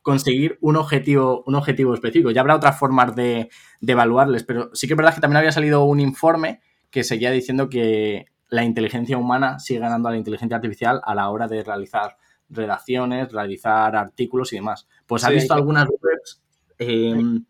conseguir 0.09 0.59
un 0.61 0.77
objetivo, 0.77 1.43
un 1.47 1.55
objetivo 1.55 1.95
específico. 1.95 2.31
Ya 2.31 2.41
habrá 2.41 2.57
otras 2.57 2.79
formas 2.79 3.15
de, 3.15 3.49
de 3.81 3.93
evaluarles, 3.93 4.45
pero 4.45 4.71
sí 4.75 4.87
que 4.87 4.95
es 4.95 4.97
verdad 4.97 5.15
que 5.15 5.21
también 5.21 5.39
había 5.39 5.53
salido 5.53 5.85
un 5.85 6.01
informe 6.01 6.61
que 6.91 7.05
seguía 7.05 7.31
diciendo 7.31 7.69
que 7.69 8.27
la 8.49 8.65
inteligencia 8.65 9.19
humana 9.19 9.59
sigue 9.59 9.81
ganando 9.81 10.09
a 10.09 10.13
la 10.13 10.19
inteligencia 10.19 10.57
artificial 10.57 11.01
a 11.05 11.15
la 11.15 11.29
hora 11.31 11.47
de 11.47 11.63
realizar 11.63 12.17
redacciones, 12.49 13.31
realizar 13.33 13.95
artículos 13.97 14.53
y 14.53 14.57
demás. 14.57 14.89
Pues 15.07 15.25
ha 15.25 15.31
visto 15.31 15.55
algunas 15.55 15.87
webs, 15.87 16.43
em, 16.79 17.45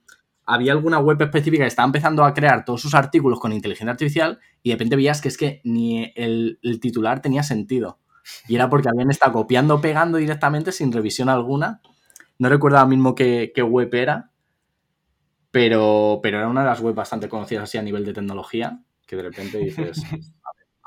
había 0.44 0.73
alguna 0.73 0.99
web 0.99 1.21
específica 1.21 1.64
que 1.64 1.68
estaba 1.68 1.87
empezando 1.87 2.25
a 2.25 2.35
crear 2.35 2.64
todos 2.64 2.81
sus 2.81 2.94
artículos 2.94 3.38
con 3.38 3.53
inteligencia 3.53 3.92
artificial 3.92 4.38
y 4.62 4.71
de 4.71 4.75
repente 4.75 4.97
veías 4.97 5.21
que 5.21 5.29
es 5.29 5.37
que 5.37 5.61
ni 5.64 6.12
el, 6.16 6.59
titular 6.81 7.21
tenía 7.21 7.42
sentido. 7.42 7.99
Y 8.47 8.57
era 8.57 8.68
porque 8.68 8.88
habían 8.88 9.11
estado 9.11 9.33
copiando, 9.33 9.81
pegando 9.81 10.18
directamente 10.18 10.73
sin 10.73 10.92
revisión 10.92 11.29
alguna. 11.29 11.81
No 12.38 12.48
recuerdo 12.48 12.79
ahora 12.79 12.88
mismo 12.88 13.14
qué, 13.14 13.53
qué 13.55 13.62
web 13.62 13.92
era, 13.94 14.31
pero, 15.51 16.20
pero 16.22 16.38
era 16.38 16.48
una 16.48 16.61
de 16.61 16.68
las 16.68 16.81
webs 16.81 16.96
bastante 16.96 17.29
conocidas 17.29 17.64
así 17.64 17.79
a 17.79 17.83
nivel 17.83 18.05
de 18.05 18.12
tecnología, 18.12 18.81
que 19.07 19.16
de 19.16 19.22
repente 19.22 19.59
dices, 19.59 20.03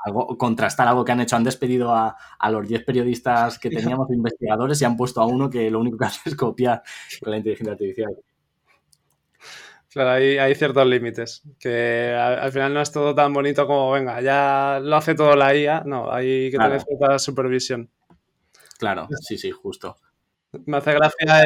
algo, 0.04 0.38
contrastar 0.38 0.88
algo 0.88 1.04
que 1.04 1.12
han 1.12 1.20
hecho. 1.20 1.36
Han 1.36 1.44
despedido 1.44 1.94
a, 1.94 2.16
los 2.50 2.66
10 2.66 2.84
periodistas 2.84 3.58
que 3.58 3.70
teníamos 3.70 4.10
investigadores 4.10 4.80
y 4.80 4.84
han 4.84 4.96
puesto 4.96 5.20
a 5.20 5.26
uno 5.26 5.50
que 5.50 5.70
lo 5.70 5.80
único 5.80 5.98
que 5.98 6.04
hace 6.04 6.30
es 6.30 6.36
copiar 6.36 6.82
con 7.20 7.30
la 7.30 7.38
inteligencia 7.38 7.72
artificial. 7.72 8.16
Claro, 9.90 10.10
hay, 10.10 10.54
ciertos 10.54 10.86
límites, 10.86 11.42
que 11.58 12.14
al, 12.14 12.50
final 12.50 12.72
no 12.72 12.80
es 12.80 12.90
todo 12.90 13.14
tan 13.14 13.30
bonito 13.30 13.66
como, 13.66 13.90
venga, 13.90 14.22
ya 14.22 14.80
lo 14.82 14.96
hace 14.96 15.14
todo 15.14 15.36
la 15.36 15.54
IA, 15.54 15.82
no, 15.84 16.10
hay 16.10 16.50
que 16.50 16.56
tener 16.56 16.80
cierta 16.80 17.18
supervisión. 17.18 17.90
Claro, 18.78 19.06
sí, 19.20 19.36
sí, 19.36 19.50
justo. 19.50 19.98
Me 20.66 20.76
hace 20.76 20.92
gracia 20.92 21.44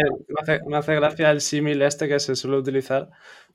me 0.66 0.76
hace 0.76 0.94
gracia 0.94 1.30
el 1.30 1.40
símil 1.40 1.82
este 1.82 2.08
que 2.08 2.18
se 2.18 2.34
suele 2.34 2.56
utilizar 2.56 3.10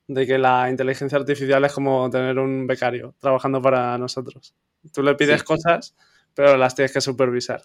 de 0.06 0.26
que 0.26 0.38
la 0.38 0.68
inteligencia 0.70 1.18
artificial 1.18 1.64
es 1.64 1.72
como 1.72 2.08
tener 2.10 2.38
un 2.38 2.66
becario 2.66 3.14
trabajando 3.18 3.60
para 3.60 3.96
nosotros. 3.98 4.54
Tú 4.92 5.02
le 5.02 5.14
pides 5.14 5.42
cosas, 5.42 5.94
pero 6.34 6.56
las 6.56 6.74
tienes 6.74 6.92
que 6.92 7.00
supervisar. 7.00 7.62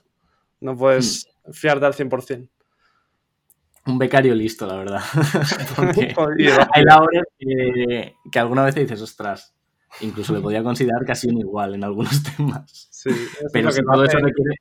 No 0.59 0.75
puedes 0.75 1.27
hmm. 1.45 1.51
fiarte 1.51 1.85
al 1.85 1.93
100%. 1.93 2.49
un 3.85 3.97
becario 3.97 4.35
listo, 4.35 4.67
la 4.67 4.75
verdad. 4.75 5.01
Hay 6.73 6.83
labores 6.83 7.23
que, 7.39 8.15
que 8.31 8.39
alguna 8.39 8.63
vez 8.65 8.75
dices, 8.75 9.01
ostras, 9.01 9.55
incluso 10.01 10.33
le 10.33 10.41
podía 10.41 10.63
considerar 10.63 11.05
casi 11.05 11.29
un 11.29 11.37
igual 11.37 11.75
en 11.75 11.83
algunos 11.83 12.21
temas. 12.37 12.87
Sí, 12.91 13.09
pero 13.51 13.71
si 13.71 13.81
todo 13.81 14.03
eso 14.03 14.17
requiere... 14.17 14.55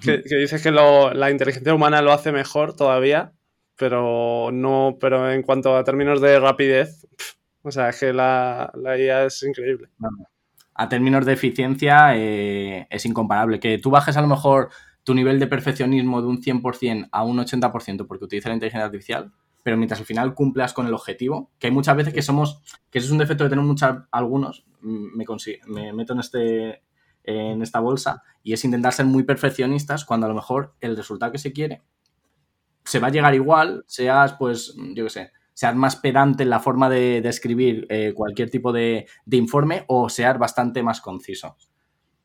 Que, 0.00 0.18
dices 0.18 0.62
que 0.62 0.70
la 0.70 1.30
inteligencia 1.30 1.74
humana 1.74 2.02
lo 2.02 2.12
hace 2.12 2.30
mejor 2.30 2.76
todavía, 2.76 3.32
pero 3.76 4.50
no, 4.52 4.98
pero 5.00 5.30
en 5.30 5.42
cuanto 5.42 5.76
a 5.76 5.84
términos 5.84 6.20
de 6.20 6.38
rapidez, 6.40 7.06
o 7.62 7.70
sea, 7.70 7.90
es 7.90 8.00
que 8.00 8.12
la, 8.12 8.70
la 8.74 8.98
IA 8.98 9.24
es 9.24 9.42
increíble. 9.42 9.88
A 10.74 10.88
términos 10.88 11.24
de 11.24 11.32
eficiencia 11.32 12.16
eh, 12.16 12.86
es 12.90 13.06
incomparable. 13.06 13.60
Que 13.60 13.78
tú 13.78 13.90
bajes 13.90 14.16
a 14.16 14.20
lo 14.20 14.26
mejor 14.26 14.70
tu 15.04 15.14
nivel 15.14 15.38
de 15.38 15.46
perfeccionismo 15.46 16.20
de 16.20 16.28
un 16.28 16.42
100% 16.42 17.08
a 17.12 17.24
un 17.24 17.38
80% 17.38 18.06
porque 18.06 18.24
utiliza 18.24 18.48
la 18.48 18.56
inteligencia 18.56 18.86
artificial, 18.86 19.32
pero 19.62 19.76
mientras 19.76 20.00
al 20.00 20.06
final 20.06 20.34
cumplas 20.34 20.72
con 20.72 20.86
el 20.86 20.94
objetivo, 20.94 21.50
que 21.58 21.68
hay 21.68 21.72
muchas 21.72 21.96
veces 21.96 22.12
que 22.12 22.22
somos, 22.22 22.62
que 22.90 22.98
eso 22.98 23.06
es 23.06 23.12
un 23.12 23.18
defecto 23.18 23.44
de 23.44 23.50
tener 23.50 23.64
muchas, 23.64 23.96
algunos, 24.10 24.66
mm, 24.80 25.16
me, 25.16 25.24
me 25.66 25.92
meto 25.92 26.12
en, 26.14 26.20
este, 26.20 26.82
en 27.28 27.62
esta 27.62 27.80
bolsa, 27.80 28.22
y 28.42 28.52
es 28.52 28.64
intentar 28.64 28.92
ser 28.92 29.06
muy 29.06 29.22
perfeccionistas 29.22 30.04
cuando 30.04 30.26
a 30.26 30.28
lo 30.28 30.34
mejor 30.34 30.74
el 30.80 30.96
resultado 30.96 31.32
que 31.32 31.38
se 31.38 31.52
quiere 31.52 31.82
se 32.84 33.00
va 33.00 33.08
a 33.08 33.10
llegar 33.10 33.34
igual, 33.34 33.84
seas, 33.86 34.32
pues, 34.38 34.74
yo 34.94 35.04
qué 35.04 35.10
sé, 35.10 35.32
seas 35.52 35.76
más 35.76 35.96
pedante 35.96 36.44
en 36.44 36.50
la 36.50 36.58
forma 36.58 36.88
de, 36.88 37.18
escribir 37.18 37.86
eh, 37.90 38.14
cualquier 38.14 38.48
tipo 38.48 38.72
de, 38.72 39.06
de, 39.26 39.36
informe 39.36 39.84
o 39.88 40.08
seas 40.08 40.38
bastante 40.38 40.82
más 40.82 41.02
conciso. 41.02 41.58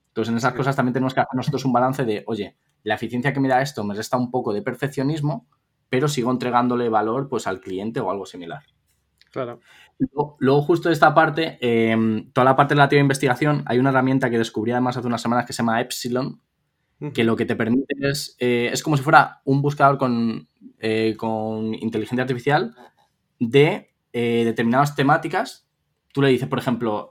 Entonces, 0.07 0.31
en 0.31 0.37
esas 0.37 0.53
cosas 0.53 0.75
también 0.75 0.93
tenemos 0.93 1.13
que 1.13 1.19
hacer 1.19 1.35
nosotros 1.35 1.65
un 1.65 1.73
balance 1.73 2.05
de, 2.05 2.23
oye, 2.27 2.55
la 2.83 2.95
eficiencia 2.95 3.33
que 3.33 3.41
me 3.41 3.49
da 3.49 3.61
esto 3.61 3.83
me 3.83 3.93
resta 3.93 4.15
un 4.15 4.31
poco 4.31 4.53
de 4.53 4.61
perfeccionismo, 4.61 5.47
pero 5.89 6.07
sigo 6.07 6.31
entregándole 6.31 6.87
valor 6.87 7.27
pues 7.27 7.45
al 7.45 7.59
cliente 7.59 7.99
o 7.99 8.09
algo 8.09 8.25
similar. 8.25 8.63
Claro. 9.31 9.59
Luego, 10.39 10.61
justo 10.63 10.89
de 10.89 10.93
esta 10.93 11.13
parte, 11.13 11.57
em, 11.61 12.31
toda 12.31 12.45
la 12.45 12.55
parte 12.55 12.73
relativa 12.73 12.99
a 12.99 13.03
investigación, 13.03 13.63
hay 13.65 13.79
una 13.79 13.89
herramienta 13.89 14.29
que 14.29 14.37
descubrí 14.37 14.71
además 14.71 14.97
hace 14.97 15.07
unas 15.07 15.21
semanas 15.21 15.45
que 15.45 15.53
se 15.53 15.57
llama 15.57 15.81
Epsilon, 15.81 16.41
que 17.13 17.23
lo 17.23 17.35
que 17.35 17.45
te 17.45 17.55
permite 17.55 17.93
es, 17.99 18.35
eh, 18.39 18.69
es 18.71 18.81
como 18.81 18.95
si 18.95 19.03
fuera 19.03 19.41
un 19.43 19.61
buscador 19.61 19.97
con, 19.97 20.47
eh, 20.79 21.15
con 21.17 21.73
inteligencia 21.73 22.23
artificial 22.23 22.75
de 23.39 23.93
eh, 24.13 24.43
determinadas 24.45 24.95
temáticas. 24.95 25.67
Tú 26.13 26.21
le 26.21 26.29
dices, 26.29 26.47
por 26.47 26.59
ejemplo, 26.59 27.09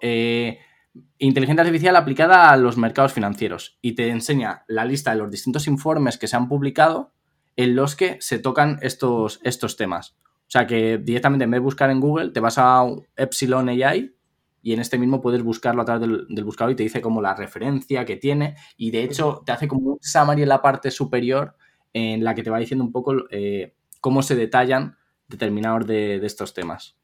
inteligencia 1.19 1.63
artificial 1.63 1.97
aplicada 1.97 2.51
a 2.51 2.57
los 2.57 2.77
mercados 2.77 3.13
financieros 3.13 3.79
y 3.83 3.93
te 3.93 4.09
enseña 4.09 4.65
la 4.69 4.85
lista 4.85 5.11
de 5.11 5.19
los 5.19 5.31
distintos 5.31 5.67
informes 5.67 6.17
que 6.17 6.29
se 6.29 6.37
han 6.37 6.49
publicado 6.49 7.13
en 7.57 7.75
los 7.75 7.97
que 7.97 8.17
se 8.21 8.39
tocan 8.39 8.79
estos, 8.83 9.41
estos 9.43 9.77
temas. 9.77 10.17
O 10.53 10.59
sea 10.59 10.67
que 10.67 10.99
directamente 10.99 11.45
en 11.45 11.51
vez 11.51 11.61
de 11.61 11.65
buscar 11.65 11.89
en 11.89 11.99
Google, 11.99 12.29
te 12.29 12.39
vas 12.39 12.59
a 12.59 12.85
Epsilon 13.17 13.71
AI 13.71 14.15
y 14.61 14.75
en 14.75 14.81
este 14.81 14.99
mismo 14.99 15.23
puedes 15.23 15.43
buscarlo 15.43 15.81
a 15.81 15.87
través 15.87 16.07
del, 16.29 16.45
buscador 16.45 16.73
y 16.73 16.77
te 16.77 16.83
dice 16.83 17.01
como 17.01 17.23
la 17.23 17.35
referencia 17.35 18.05
que 18.05 18.17
tiene 18.19 18.57
y 18.77 18.91
de 18.91 19.03
hecho 19.03 19.43
te 19.47 19.53
hace 19.53 19.67
como 19.67 19.93
un 19.93 19.99
summary 20.03 20.43
en 20.43 20.51
la 20.51 20.61
parte 20.61 20.91
superior 20.91 21.57
en 21.95 22.23
la 22.23 22.35
que 22.35 22.43
te 22.43 22.51
va 22.51 22.59
diciendo 22.59 22.85
un 22.85 22.93
poco 22.93 23.15
eh, 23.31 23.75
cómo 24.03 24.23
se 24.23 24.37
detallan 24.37 24.99
determinados 25.27 25.87
de, 25.87 26.17
estos 26.17 26.53
temas. 26.53 26.99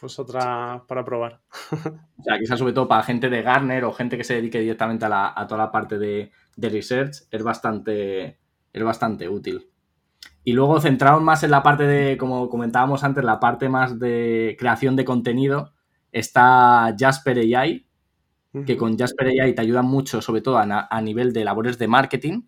Pues 0.00 0.18
otra 0.18 0.82
para 0.88 1.04
probar. 1.04 1.40
o 1.70 2.22
sea, 2.24 2.36
quizás 2.40 2.58
sobre 2.58 2.72
todo 2.72 2.88
para 2.88 3.04
gente 3.04 3.30
de 3.30 3.42
Garner 3.42 3.84
o 3.84 3.92
gente 3.92 4.16
que 4.16 4.24
se 4.24 4.34
dedique 4.34 4.58
directamente 4.58 5.06
a, 5.08 5.46
toda 5.48 5.66
la 5.66 5.70
parte 5.70 5.98
de, 5.98 6.32
de 6.56 6.68
research 6.68 7.28
es 7.30 7.44
bastante, 7.44 8.40
es 8.72 8.82
bastante 8.82 9.28
útil. 9.28 9.70
Y 10.46 10.52
luego 10.52 10.80
centrado 10.80 11.20
más 11.20 11.42
en 11.42 11.50
la 11.50 11.64
parte 11.64 11.88
de, 11.88 12.16
como 12.16 12.48
comentábamos 12.48 13.02
antes, 13.02 13.24
la 13.24 13.40
parte 13.40 13.68
más 13.68 13.98
de 13.98 14.54
creación 14.56 14.94
de 14.94 15.04
contenido, 15.04 15.72
está 16.12 16.94
Jasper 16.96 17.38
AI, 17.38 17.84
que 18.64 18.76
con 18.76 18.96
Jasper 18.96 19.42
AI 19.42 19.56
te 19.56 19.62
ayuda 19.62 19.82
mucho, 19.82 20.22
sobre 20.22 20.42
todo 20.42 20.58
a, 20.58 21.00
nivel 21.00 21.32
de 21.32 21.44
labores 21.44 21.78
de 21.78 21.88
marketing, 21.88 22.42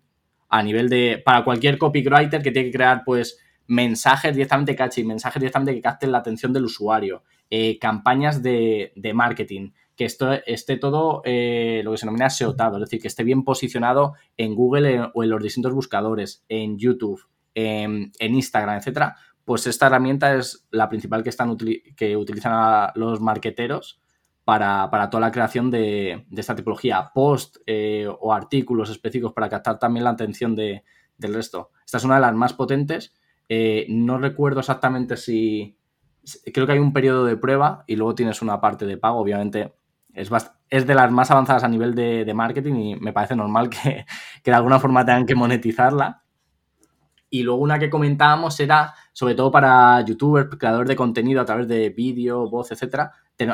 a 0.47 0.63
nivel 0.63 0.87
de, 0.87 1.21
para 1.25 1.43
cualquier 1.43 1.77
copywriter 1.77 2.41
que 2.41 2.51
tiene 2.51 2.69
que 2.71 2.77
crear, 2.77 3.03
pues, 3.03 3.37
mensajes 3.67 4.33
directamente 4.33 4.77
catchy, 4.77 5.03
mensajes 5.03 5.41
directamente 5.41 5.75
que 5.75 5.81
capten 5.81 6.13
la 6.13 6.19
atención 6.19 6.53
del 6.53 6.63
usuario, 6.63 7.23
eh, 7.49 7.77
campañas 7.79 8.41
de, 8.41 8.93
marketing, 9.13 9.71
que 9.97 10.05
esto 10.05 10.31
esté 10.45 10.77
todo 10.77 11.21
eh, 11.25 11.81
lo 11.83 11.91
que 11.91 11.97
se 11.97 12.05
denomina 12.05 12.29
SEOtado, 12.29 12.77
es 12.77 12.83
decir, 12.83 13.01
que 13.01 13.09
esté 13.09 13.25
bien 13.25 13.43
posicionado 13.43 14.13
en 14.37 14.55
Google 14.55 14.95
eh, 14.95 15.11
o 15.13 15.21
en 15.21 15.29
los 15.29 15.43
distintos 15.43 15.73
buscadores, 15.73 16.45
en 16.47 16.77
YouTube, 16.77 17.19
en, 17.65 18.11
Instagram, 18.35 18.77
etcétera, 18.77 19.15
pues 19.43 19.67
esta 19.67 19.87
herramienta 19.87 20.35
es 20.35 20.67
la 20.71 20.89
principal 20.89 21.23
que, 21.23 21.29
están, 21.29 21.57
que 21.95 22.15
utilizan 22.15 22.91
los 22.95 23.19
marqueteros 23.19 24.01
para, 24.43 25.09
toda 25.09 25.21
la 25.21 25.31
creación 25.31 25.71
de, 25.71 26.25
esta 26.35 26.55
tipología, 26.55 27.11
post 27.13 27.57
o 28.19 28.33
artículos 28.33 28.89
específicos 28.89 29.33
para 29.33 29.49
captar 29.49 29.79
también 29.79 30.03
la 30.03 30.11
atención 30.11 30.55
del 30.55 30.83
resto. 31.33 31.71
Esta 31.85 31.97
es 31.97 32.03
una 32.03 32.15
de 32.15 32.21
las 32.21 32.33
más 32.33 32.53
potentes. 32.53 33.13
no 33.89 34.17
recuerdo 34.17 34.59
exactamente 34.59 35.17
si, 35.17 35.77
creo 36.53 36.65
que 36.65 36.73
hay 36.73 36.79
un 36.79 36.93
periodo 36.93 37.25
de 37.25 37.37
prueba 37.37 37.83
y 37.87 37.95
luego 37.95 38.15
tienes 38.15 38.41
una 38.41 38.59
parte 38.61 38.85
de 38.85 38.97
pago. 38.97 39.19
Obviamente 39.19 39.73
es, 40.13 40.29
es 40.69 40.87
de 40.87 40.95
las 40.95 41.11
más 41.11 41.31
avanzadas 41.31 41.63
a 41.63 41.67
nivel 41.67 41.95
de, 41.95 42.31
marketing 42.33 42.75
y 42.75 42.95
me 42.95 43.13
parece 43.13 43.35
normal 43.35 43.69
que, 43.69 44.05
de 44.43 44.51
alguna 44.51 44.79
forma 44.79 45.05
tengan 45.05 45.25
que 45.25 45.35
monetizarla. 45.35 46.23
Y 47.29 47.43
luego 47.43 47.61
una 47.61 47.79
que 47.79 47.89
comentábamos 47.89 48.59
era, 48.59 48.93
sobre 49.13 49.35
todo 49.35 49.51
para 49.51 50.03
youtubers, 50.05 50.49
creadores 50.57 50.89
de 50.89 50.95
contenido 50.95 51.41
a 51.41 51.45
través 51.45 51.67
de 51.67 51.89
vídeo, 51.89 52.49
voz, 52.49 52.71
etcétera, 52.71 53.11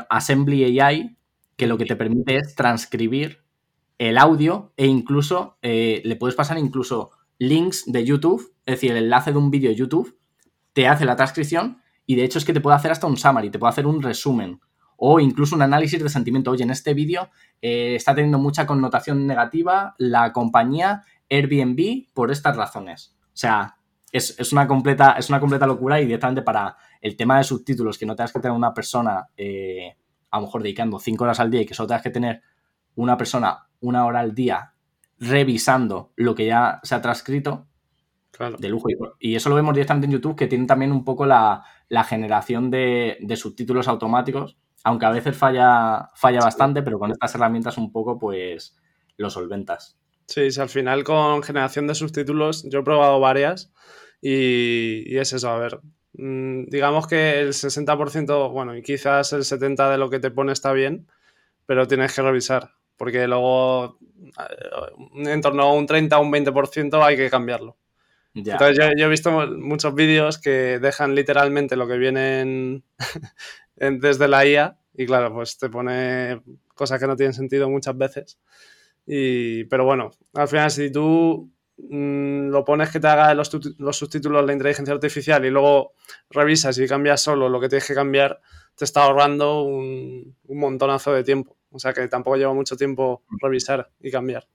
Assembly 0.10 0.80
AI, 0.80 1.18
que 1.56 1.68
lo 1.68 1.78
que 1.78 1.86
te 1.86 1.96
permite 1.96 2.38
es 2.38 2.56
transcribir 2.56 3.44
el 3.98 4.18
audio 4.18 4.74
e 4.76 4.88
incluso 4.88 5.58
eh, 5.62 6.02
le 6.04 6.16
puedes 6.16 6.36
pasar 6.36 6.58
incluso 6.58 7.12
links 7.38 7.84
de 7.86 8.06
YouTube, 8.06 8.54
es 8.66 8.76
decir, 8.76 8.92
el 8.92 8.98
enlace 8.98 9.32
de 9.32 9.38
un 9.38 9.52
vídeo 9.52 9.70
de 9.70 9.76
YouTube, 9.76 10.18
te 10.74 10.88
hace 10.88 11.06
la 11.06 11.16
transcripción 11.16 11.82
y 12.06 12.16
de 12.16 12.24
hecho 12.24 12.38
es 12.38 12.46
que 12.46 12.54
te 12.54 12.62
puede 12.62 12.76
hacer 12.76 12.92
hasta 12.92 13.08
un 13.08 13.18
summary, 13.18 13.50
te 13.50 13.60
puede 13.60 13.72
hacer 13.72 13.88
un 13.88 14.02
resumen 14.02 14.60
o 14.98 15.20
incluso 15.20 15.56
un 15.56 15.62
análisis 15.62 16.02
de 16.02 16.10
sentimiento. 16.10 16.52
Oye, 16.52 16.64
en 16.64 16.72
este 16.72 16.94
vídeo 16.94 17.30
eh, 17.62 17.96
está 17.96 18.16
teniendo 18.16 18.40
mucha 18.40 18.66
connotación 18.66 19.28
negativa 19.28 19.96
la 19.98 20.32
compañía 20.34 21.04
Airbnb 21.30 22.08
por 22.14 22.32
estas 22.32 22.56
razones. 22.56 23.16
O 23.36 23.38
sea, 23.38 23.76
es, 24.14 24.54
una, 24.54 24.66
completa, 24.66 25.18
es 25.20 25.28
una 25.28 25.42
completa 25.42 25.68
locura 25.68 26.00
y 26.00 26.06
directamente 26.06 26.42
para 26.42 26.78
el 27.02 27.18
tema 27.18 27.38
de 27.38 27.44
subtítulos, 27.44 27.98
que 27.98 28.06
no 28.06 28.16
tengas 28.16 28.32
que 28.32 28.40
tener 28.40 28.56
una 28.56 28.74
persona, 28.74 29.28
eh, 29.36 29.98
a 30.32 30.38
lo 30.38 30.46
mejor 30.46 30.64
dedicando 30.64 31.00
cinco 31.00 31.26
horas 31.26 31.42
al 31.42 31.52
día 31.52 31.62
y 31.62 31.66
que 31.66 31.74
solo 31.74 31.88
tengas 31.88 32.04
que 32.04 32.12
tener 32.12 32.42
una 32.96 33.18
persona 33.18 33.68
una 33.82 34.06
hora 34.06 34.22
al 34.22 34.34
día 34.34 34.74
revisando 35.20 36.14
lo 36.16 36.34
que 36.34 36.46
ya 36.46 36.80
se 36.84 36.96
ha 36.96 37.02
transcrito, 37.02 37.68
de 38.58 38.70
lujo. 38.70 38.88
Y 39.20 39.36
eso 39.36 39.50
lo 39.50 39.56
vemos 39.56 39.74
directamente 39.74 40.06
en 40.06 40.14
YouTube, 40.14 40.38
que 40.38 40.48
tiene 40.48 40.66
también 40.66 40.94
un 40.94 41.04
poco 41.04 41.26
la, 41.26 41.64
generación 42.08 42.72
de, 42.72 43.18
subtítulos 43.36 43.90
automáticos, 43.90 44.58
aunque 44.86 45.06
a 45.06 45.12
veces 45.12 45.36
falla, 45.36 46.10
falla 46.16 46.40
bastante, 46.40 46.82
pero 46.84 47.00
con 47.00 47.12
estas 47.12 47.36
herramientas 47.36 47.78
un 47.78 47.92
poco, 47.92 48.18
pues, 48.18 48.78
lo 49.18 49.30
solventas. 49.30 49.98
Sí, 50.28 50.52
sí, 50.52 50.60
al 50.60 50.70
final 50.70 51.04
con 51.04 51.44
generación 51.44 51.88
de 51.88 51.96
subtítulos 51.96 52.64
yo 52.70 52.80
he 52.80 52.84
probado 52.84 53.20
varias 53.20 53.72
y, 54.22 55.18
es 55.18 55.34
eso, 55.34 55.50
a 55.50 55.60
ver, 55.60 55.80
mm, 56.14 56.66
digamos 56.66 57.08
que 57.08 57.40
el 57.40 57.54
60%, 57.54 58.50
bueno, 58.50 58.76
y 58.76 58.82
quizás 58.82 59.34
el 59.34 59.44
70% 59.44 59.92
de 59.92 59.98
lo 59.98 60.10
que 60.10 60.20
te 60.20 60.32
pone 60.32 60.52
está 60.52 60.74
bien, 60.74 61.08
pero 61.66 61.88
tienes 61.88 62.14
que 62.16 62.22
revisar, 62.24 62.72
porque 62.98 63.28
luego 63.28 64.00
eh, 64.40 65.32
en 65.32 65.42
torno 65.42 65.64
a 65.64 65.74
un 65.74 65.86
30 65.86 66.18
o 66.20 66.24
un 66.24 66.32
20% 66.32 67.04
hay 67.04 67.18
que 67.18 67.30
cambiarlo. 67.30 67.78
Entonces 68.34 68.78
yo, 68.98 69.06
he 69.06 69.10
visto 69.10 69.32
muchos 69.32 69.96
vídeos 69.96 70.38
que 70.40 70.80
dejan 70.80 71.16
literalmente 71.16 71.78
lo 71.78 71.88
que 71.88 71.98
viene 71.98 72.84
desde 73.76 74.28
la 74.28 74.46
IA 74.46 74.78
y 74.94 75.06
claro, 75.06 75.34
pues 75.34 75.58
te 75.58 75.70
pone 75.70 76.42
cosas 76.74 77.00
que 77.00 77.08
no 77.08 77.16
tienen 77.16 77.34
sentido 77.34 77.70
muchas 77.70 77.98
veces. 77.98 78.38
Y, 79.06 79.66
pero 79.66 79.86
bueno, 79.86 80.12
al 80.34 80.48
final 80.48 80.72
si 80.72 80.92
tú 80.92 81.52
mm, 81.78 82.50
lo 82.50 82.64
pones 82.66 82.90
que 82.90 83.00
te 83.00 83.08
haga 83.08 83.34
los, 83.34 83.52
los 83.78 83.98
subtítulos 83.98 84.46
la 84.46 84.54
inteligencia 84.54 84.94
artificial 84.94 85.46
y 85.46 85.50
luego 85.50 85.94
revisas 86.30 86.78
y 86.80 86.88
cambias 86.88 87.22
solo 87.22 87.50
lo 87.50 87.60
que 87.60 87.70
tienes 87.70 87.88
que 87.88 87.94
cambiar, 87.94 88.40
te 88.76 88.86
está 88.86 89.04
ahorrando 89.04 89.64
un, 89.64 90.36
un 90.44 90.60
montonazo 90.60 91.14
de 91.14 91.24
tiempo. 91.24 91.58
O 91.72 91.80
sea 91.80 91.94
que 91.94 92.08
tampoco 92.08 92.38
lleva 92.38 92.54
mucho 92.54 92.78
tiempo 92.78 93.24
revisar 93.42 93.92
y 94.00 94.10
cambiar. 94.10 94.48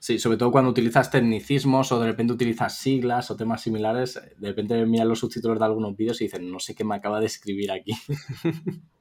Sí, 0.00 0.18
sobre 0.18 0.38
todo 0.38 0.50
cuando 0.50 0.70
utilizas 0.70 1.10
tecnicismos 1.10 1.92
o 1.92 2.00
de 2.00 2.06
repente 2.06 2.32
utilizas 2.32 2.78
siglas 2.78 3.30
o 3.30 3.36
temas 3.36 3.60
similares, 3.60 4.18
de 4.38 4.48
repente 4.48 4.86
miras 4.86 5.06
los 5.06 5.18
subtítulos 5.18 5.58
de 5.58 5.64
algunos 5.66 5.94
vídeos 5.94 6.18
y 6.22 6.24
dicen, 6.24 6.50
no 6.50 6.58
sé 6.58 6.74
qué 6.74 6.84
me 6.84 6.94
acaba 6.94 7.20
de 7.20 7.26
escribir 7.26 7.70
aquí. 7.70 7.92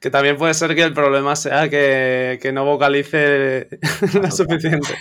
que 0.00 0.10
también 0.10 0.36
puede 0.36 0.54
ser 0.54 0.74
que 0.74 0.82
el 0.82 0.92
problema 0.92 1.36
sea 1.36 1.68
que, 1.68 2.50
no 2.52 2.64
vocalice 2.64 3.68
lo 4.22 4.30
suficiente. 4.30 4.94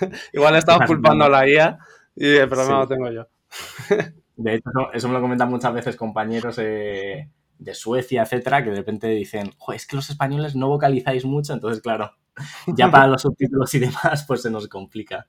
Igual 0.32 0.56
estamos 0.56 0.86
culpando 0.86 1.24
a 1.24 1.28
la 1.28 1.48
IA 1.48 1.78
y 2.16 2.36
el 2.36 2.48
problema 2.48 2.80
lo 2.80 2.88
tengo 2.88 3.10
yo. 3.10 3.26
De 4.36 4.54
hecho, 4.54 4.70
eso 4.94 5.08
me 5.08 5.14
lo 5.14 5.20
comentan 5.20 5.50
muchas 5.50 5.74
veces 5.74 5.96
compañeros 5.96 6.56
de 6.56 7.28
Suecia, 7.74 8.22
etcétera, 8.22 8.64
que 8.64 8.70
de 8.70 8.76
repente 8.76 9.08
dicen, 9.08 9.52
es 9.74 9.86
que 9.86 9.96
los 9.96 10.08
españoles 10.08 10.56
no 10.56 10.68
vocalizáis 10.68 11.26
mucho, 11.26 11.52
entonces, 11.52 11.82
claro, 11.82 12.14
ya 12.66 12.90
para 12.90 13.06
los 13.06 13.22
subtítulos 13.22 13.74
y 13.74 13.78
demás, 13.80 14.24
pues 14.26 14.42
se 14.42 14.50
nos 14.50 14.66
complica. 14.68 15.26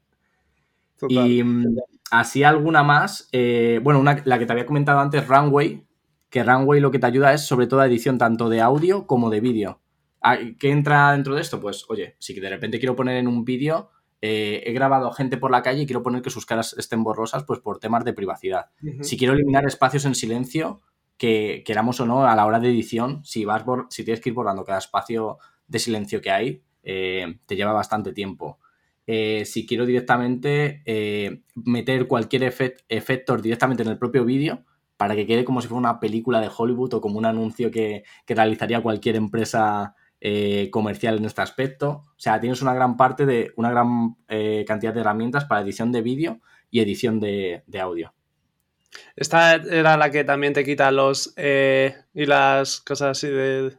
Y 1.07 1.43
mm, 1.43 1.78
así 2.12 2.43
alguna 2.43 2.84
más, 2.84 3.28
eh, 3.32 3.80
bueno, 3.84 3.99
una, 3.99 4.22
la 4.26 4.38
que 4.39 4.45
te 4.45 4.51
había 4.53 4.66
comentado 4.66 4.99
antes, 4.99 5.28
Runway, 5.28 5.84
que 6.32 6.44
Runway 6.44 6.80
lo 6.80 6.90
que 6.90 6.98
te 6.98 7.06
ayuda 7.06 7.34
es 7.34 7.46
sobre 7.46 7.68
todo 7.68 7.84
edición 7.84 8.18
tanto 8.18 8.50
de 8.50 8.62
audio 8.62 9.06
como 9.06 9.30
de 9.30 9.42
vídeo. 9.42 9.82
Ah, 10.22 10.38
¿Qué 10.58 10.72
entra 10.72 11.12
dentro 11.12 11.36
de 11.36 11.42
esto? 11.42 11.60
Pues, 11.60 11.86
oye, 11.90 12.16
si 12.20 12.40
de 12.40 12.50
repente 12.50 12.80
quiero 12.80 12.96
poner 12.96 13.18
en 13.18 13.28
un 13.28 13.44
vídeo, 13.44 13.90
eh, 14.22 14.64
he 14.66 14.72
grabado 14.72 15.12
gente 15.12 15.38
por 15.38 15.52
la 15.52 15.62
calle 15.62 15.82
y 15.82 15.86
quiero 15.86 16.04
poner 16.04 16.22
que 16.22 16.30
sus 16.30 16.46
caras 16.46 16.74
estén 16.78 17.04
borrosas, 17.04 17.44
pues 17.44 17.60
por 17.60 17.80
temas 17.80 18.06
de 18.06 18.14
privacidad. 18.14 18.68
Si 19.02 19.18
quiero 19.18 19.34
eliminar 19.34 19.66
espacios 19.66 20.06
en 20.06 20.16
silencio, 20.16 20.80
que 21.18 21.64
queramos 21.66 22.00
o 22.00 22.06
no, 22.06 22.26
a 22.26 22.36
la 22.36 22.46
hora 22.46 22.60
de 22.60 22.70
edición, 22.70 23.24
si, 23.26 23.44
vas 23.44 23.64
si 23.90 24.06
tienes 24.06 24.22
que 24.22 24.30
ir 24.30 24.36
borrando 24.36 24.64
cada 24.64 24.80
espacio 24.80 25.38
de 25.68 25.80
silencio 25.80 26.22
que 26.22 26.32
hay, 26.32 26.64
eh, 26.82 27.40
te 27.46 27.58
lleva 27.58 27.74
bastante 27.74 28.14
tiempo. 28.14 28.60
Eh, 29.06 29.44
si 29.46 29.66
quiero 29.66 29.86
directamente 29.86 30.82
meter 31.56 32.08
cualquier 32.08 32.44
efecto 32.88 33.38
directamente 33.38 33.84
en 33.84 33.90
el 33.90 33.98
propio 33.98 34.24
vídeo, 34.24 34.64
para 35.02 35.16
que 35.16 35.26
quede 35.26 35.43
como 35.43 35.62
si 35.62 35.68
fuera 35.68 35.80
una 35.80 35.99
película 35.99 36.39
de 36.39 36.52
Hollywood 36.56 36.93
o 36.93 37.02
como 37.02 37.18
un 37.18 37.26
anuncio 37.26 37.72
que, 37.72 38.04
que 38.24 38.36
realizaría 38.36 38.84
cualquier 38.84 39.16
empresa 39.16 39.95
eh, 40.20 40.70
comercial 40.70 41.18
en 41.18 41.26
este 41.26 41.41
aspecto. 41.41 42.04
O 42.06 42.20
sea, 42.20 42.39
tienes 42.39 42.62
una 42.62 42.76
gran 42.76 42.97
parte 42.97 43.26
de 43.26 43.52
una 43.56 43.72
gran 43.72 44.16
eh, 44.28 44.64
cantidad 44.68 44.93
de 44.93 44.99
herramientas 44.99 45.45
para 45.45 45.62
edición 45.62 45.91
de 45.91 46.04
vídeo 46.04 46.39
y 46.70 46.82
edición 46.82 47.20
de, 47.20 47.64
audio. 47.82 48.14
Esta 49.16 49.56
era 49.56 49.97
la 49.97 50.12
que 50.12 50.24
también 50.24 50.54
te 50.54 50.64
quita 50.64 50.91
los 50.91 51.34
eh, 51.36 51.95
y 52.14 52.28
las 52.28 52.82
cosas 52.82 53.18
así 53.18 53.28
de. 53.28 53.76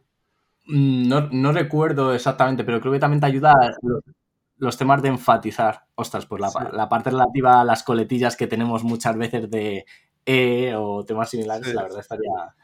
Mm, 0.67 1.09
no, 1.09 1.53
recuerdo 1.53 2.13
exactamente, 2.13 2.65
pero 2.65 2.81
creo 2.81 2.95
que 2.95 2.99
también 2.99 3.21
te 3.21 3.27
ayuda 3.27 3.55
los, 4.57 4.77
temas 4.77 5.01
de 5.03 5.11
enfatizar. 5.11 5.85
Ostras, 5.95 6.27
pues 6.27 6.43
la, 6.73 6.89
parte 6.89 7.11
relativa 7.11 7.61
a 7.61 7.65
las 7.65 7.85
coletillas 7.85 8.35
que 8.35 8.49
tenemos 8.49 8.83
muchas 8.83 9.17
veces 9.17 9.49
de 9.49 9.87
E 10.25 10.73
o 10.77 11.05
temas 11.05 11.31
similares, 11.31 11.75
la 11.75 11.83
verdad 11.83 12.01
estaría, 12.01 12.55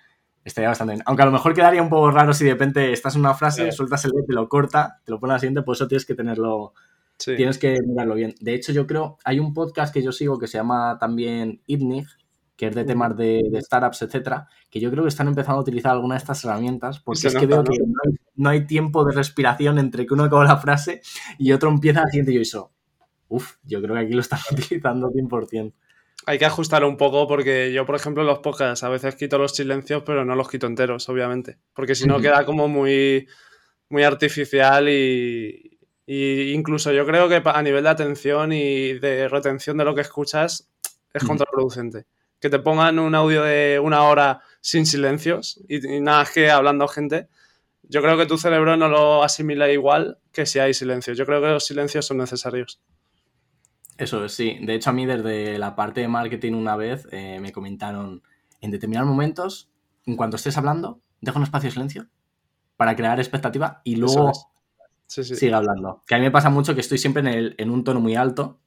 estaría 0.44 0.68
bastante 0.68 0.94
bien. 0.94 1.02
Aunque 1.06 1.22
a 1.22 1.26
lo 1.26 1.32
mejor 1.32 1.54
quedaría 1.54 1.82
un 1.82 1.88
poco 1.88 2.10
raro 2.10 2.32
si 2.32 2.44
de 2.44 2.52
repente 2.52 2.92
estás 2.92 3.14
en 3.14 3.20
una 3.20 3.34
frase, 3.34 3.72
sueltas 3.72 4.04
el 4.04 4.12
te 4.26 4.32
lo 4.32 4.48
corta, 4.48 5.00
te 5.04 5.10
lo 5.10 5.18
pone 5.18 5.32
a 5.32 5.36
la 5.36 5.40
siguiente, 5.40 5.62
pues 5.62 5.78
eso 5.78 5.88
tienes 5.88 6.06
que 6.06 6.14
tenerlo, 6.14 6.74
tienes 7.18 7.58
que 7.58 7.78
mirarlo 7.84 8.14
bien. 8.14 8.34
De 8.40 8.54
hecho, 8.54 8.72
yo 8.72 8.86
creo, 8.86 9.18
hay 9.24 9.40
un 9.40 9.52
podcast 9.52 9.92
que 9.92 10.02
yo 10.02 10.12
sigo 10.12 10.38
que 10.38 10.46
se 10.46 10.58
llama 10.58 10.98
también 10.98 11.62
ITNIG, 11.66 12.06
que 12.56 12.66
es 12.66 12.74
de 12.74 12.84
temas 12.84 13.16
de, 13.16 13.40
startups, 13.60 14.02
etcétera, 14.02 14.48
que 14.68 14.80
yo 14.80 14.90
creo 14.90 15.04
que 15.04 15.08
están 15.08 15.28
empezando 15.28 15.60
a 15.60 15.62
utilizar 15.62 15.92
alguna 15.92 16.16
de 16.16 16.18
estas 16.18 16.44
herramientas, 16.44 16.98
porque 16.98 17.28
es 17.28 17.34
que 17.34 17.46
veo 17.46 17.62
que 17.62 17.78
no 18.34 18.50
hay, 18.50 18.66
tiempo 18.66 19.04
de 19.04 19.12
respiración 19.12 19.78
entre 19.78 20.06
que 20.06 20.14
uno 20.14 20.24
acaba 20.24 20.44
la 20.44 20.56
frase 20.56 21.00
y 21.38 21.52
otro 21.52 21.70
empieza 21.70 22.00
la 22.00 22.08
siguiente 22.08 22.32
y 22.32 22.34
yo 22.34 22.40
eso. 22.40 22.72
Uf, 23.28 23.56
yo 23.62 23.80
creo 23.80 23.94
que 23.94 24.00
aquí 24.00 24.12
lo 24.12 24.20
están 24.20 24.40
utilizando 24.50 25.08
100% 25.10 25.72
hay 26.28 26.38
que 26.38 26.44
ajustarlo 26.44 26.86
un 26.86 26.98
poco 26.98 27.26
porque 27.26 27.72
yo, 27.72 27.86
por 27.86 27.96
ejemplo, 27.96 28.22
en 28.22 28.26
los 28.26 28.40
podcasts 28.40 28.84
a 28.84 28.90
veces 28.90 29.14
quito 29.14 29.38
los 29.38 29.52
silencios, 29.56 30.02
pero 30.04 30.26
no 30.26 30.34
los 30.34 30.50
quito 30.50 30.66
enteros, 30.66 31.08
obviamente. 31.08 31.56
Porque 31.72 31.94
si 31.94 32.06
no 32.06 32.20
queda 32.20 32.44
como 32.44 32.68
muy, 32.68 33.26
muy 33.88 34.02
artificial 34.02 34.90
y, 34.90 35.78
incluso 36.06 36.92
yo 36.92 37.06
creo 37.06 37.30
que 37.30 37.40
a 37.42 37.62
nivel 37.62 37.82
de 37.84 37.88
atención 37.88 38.52
y 38.52 38.98
de 38.98 39.26
retención 39.28 39.78
de 39.78 39.86
lo 39.86 39.94
que 39.94 40.02
escuchas 40.02 40.70
es 41.14 41.24
contraproducente. 41.24 42.04
Que 42.38 42.50
te 42.50 42.58
pongan 42.58 42.98
un 42.98 43.14
audio 43.14 43.42
de 43.44 43.80
una 43.82 44.02
hora 44.02 44.42
sin 44.60 44.84
silencios 44.84 45.58
y, 45.66 45.96
y 45.96 46.00
nada 46.02 46.18
más 46.18 46.30
que 46.30 46.50
hablando 46.50 46.88
gente. 46.88 47.28
Yo 47.84 48.02
creo 48.02 48.18
que 48.18 48.26
tu 48.26 48.36
cerebro 48.36 48.76
no 48.76 48.88
lo 48.88 49.24
asimila 49.24 49.70
igual 49.70 50.18
que 50.30 50.44
si 50.44 50.58
hay 50.58 50.74
silencios. 50.74 51.16
Yo 51.16 51.24
creo 51.24 51.40
que 51.40 51.48
los 51.48 51.64
silencios 51.64 52.04
son 52.04 52.18
necesarios. 52.18 52.82
Eso 53.98 54.24
es, 54.24 54.32
sí. 54.32 54.58
De 54.62 54.74
hecho, 54.74 54.90
a 54.90 54.92
mí 54.92 55.04
desde 55.06 55.58
la 55.58 55.74
parte 55.74 56.00
de 56.00 56.08
marketing 56.08 56.52
una 56.54 56.76
vez 56.76 57.06
eh, 57.10 57.40
me 57.40 57.52
comentaron, 57.52 58.22
en 58.60 58.70
determinados 58.70 59.08
momentos, 59.08 59.70
en 60.06 60.16
cuanto 60.16 60.36
estés 60.36 60.56
hablando, 60.56 61.00
deja 61.20 61.36
un 61.36 61.42
espacio 61.42 61.66
de 61.66 61.72
silencio 61.72 62.06
para 62.76 62.94
crear 62.94 63.18
expectativa 63.18 63.80
y 63.82 63.96
luego 63.96 64.32
sigue 65.06 65.52
hablando. 65.52 66.04
Que 66.06 66.14
a 66.14 66.18
mí 66.18 66.24
me 66.24 66.30
pasa 66.30 66.48
mucho 66.48 66.76
que 66.76 66.80
estoy 66.80 66.98
siempre 66.98 67.20
en, 67.20 67.26
el, 67.26 67.54
en 67.58 67.70
un 67.70 67.82
tono 67.82 67.98
muy 67.98 68.14
alto 68.14 68.60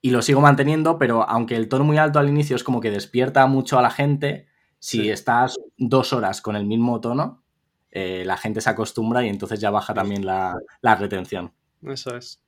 y 0.00 0.10
lo 0.10 0.22
sigo 0.22 0.40
manteniendo, 0.40 0.96
pero 0.96 1.28
aunque 1.28 1.56
el 1.56 1.68
tono 1.68 1.84
muy 1.84 1.98
alto 1.98 2.20
al 2.20 2.28
inicio 2.28 2.54
es 2.54 2.62
como 2.62 2.80
que 2.80 2.92
despierta 2.92 3.44
mucho 3.46 3.80
a 3.80 3.82
la 3.82 3.90
gente, 3.90 4.46
si 4.78 5.10
estás 5.10 5.58
dos 5.76 6.12
horas 6.12 6.40
con 6.40 6.54
el 6.54 6.66
mismo 6.66 7.00
tono, 7.00 7.42
eh, 7.90 8.22
la 8.24 8.36
gente 8.36 8.60
se 8.60 8.70
acostumbra 8.70 9.24
y 9.24 9.28
entonces 9.28 9.58
ya 9.60 9.70
baja 9.70 9.92
también 9.92 10.24
la, 10.24 10.56
la 10.80 10.94
retención. 10.94 11.52
Eso 11.82 12.16
es 12.16 12.41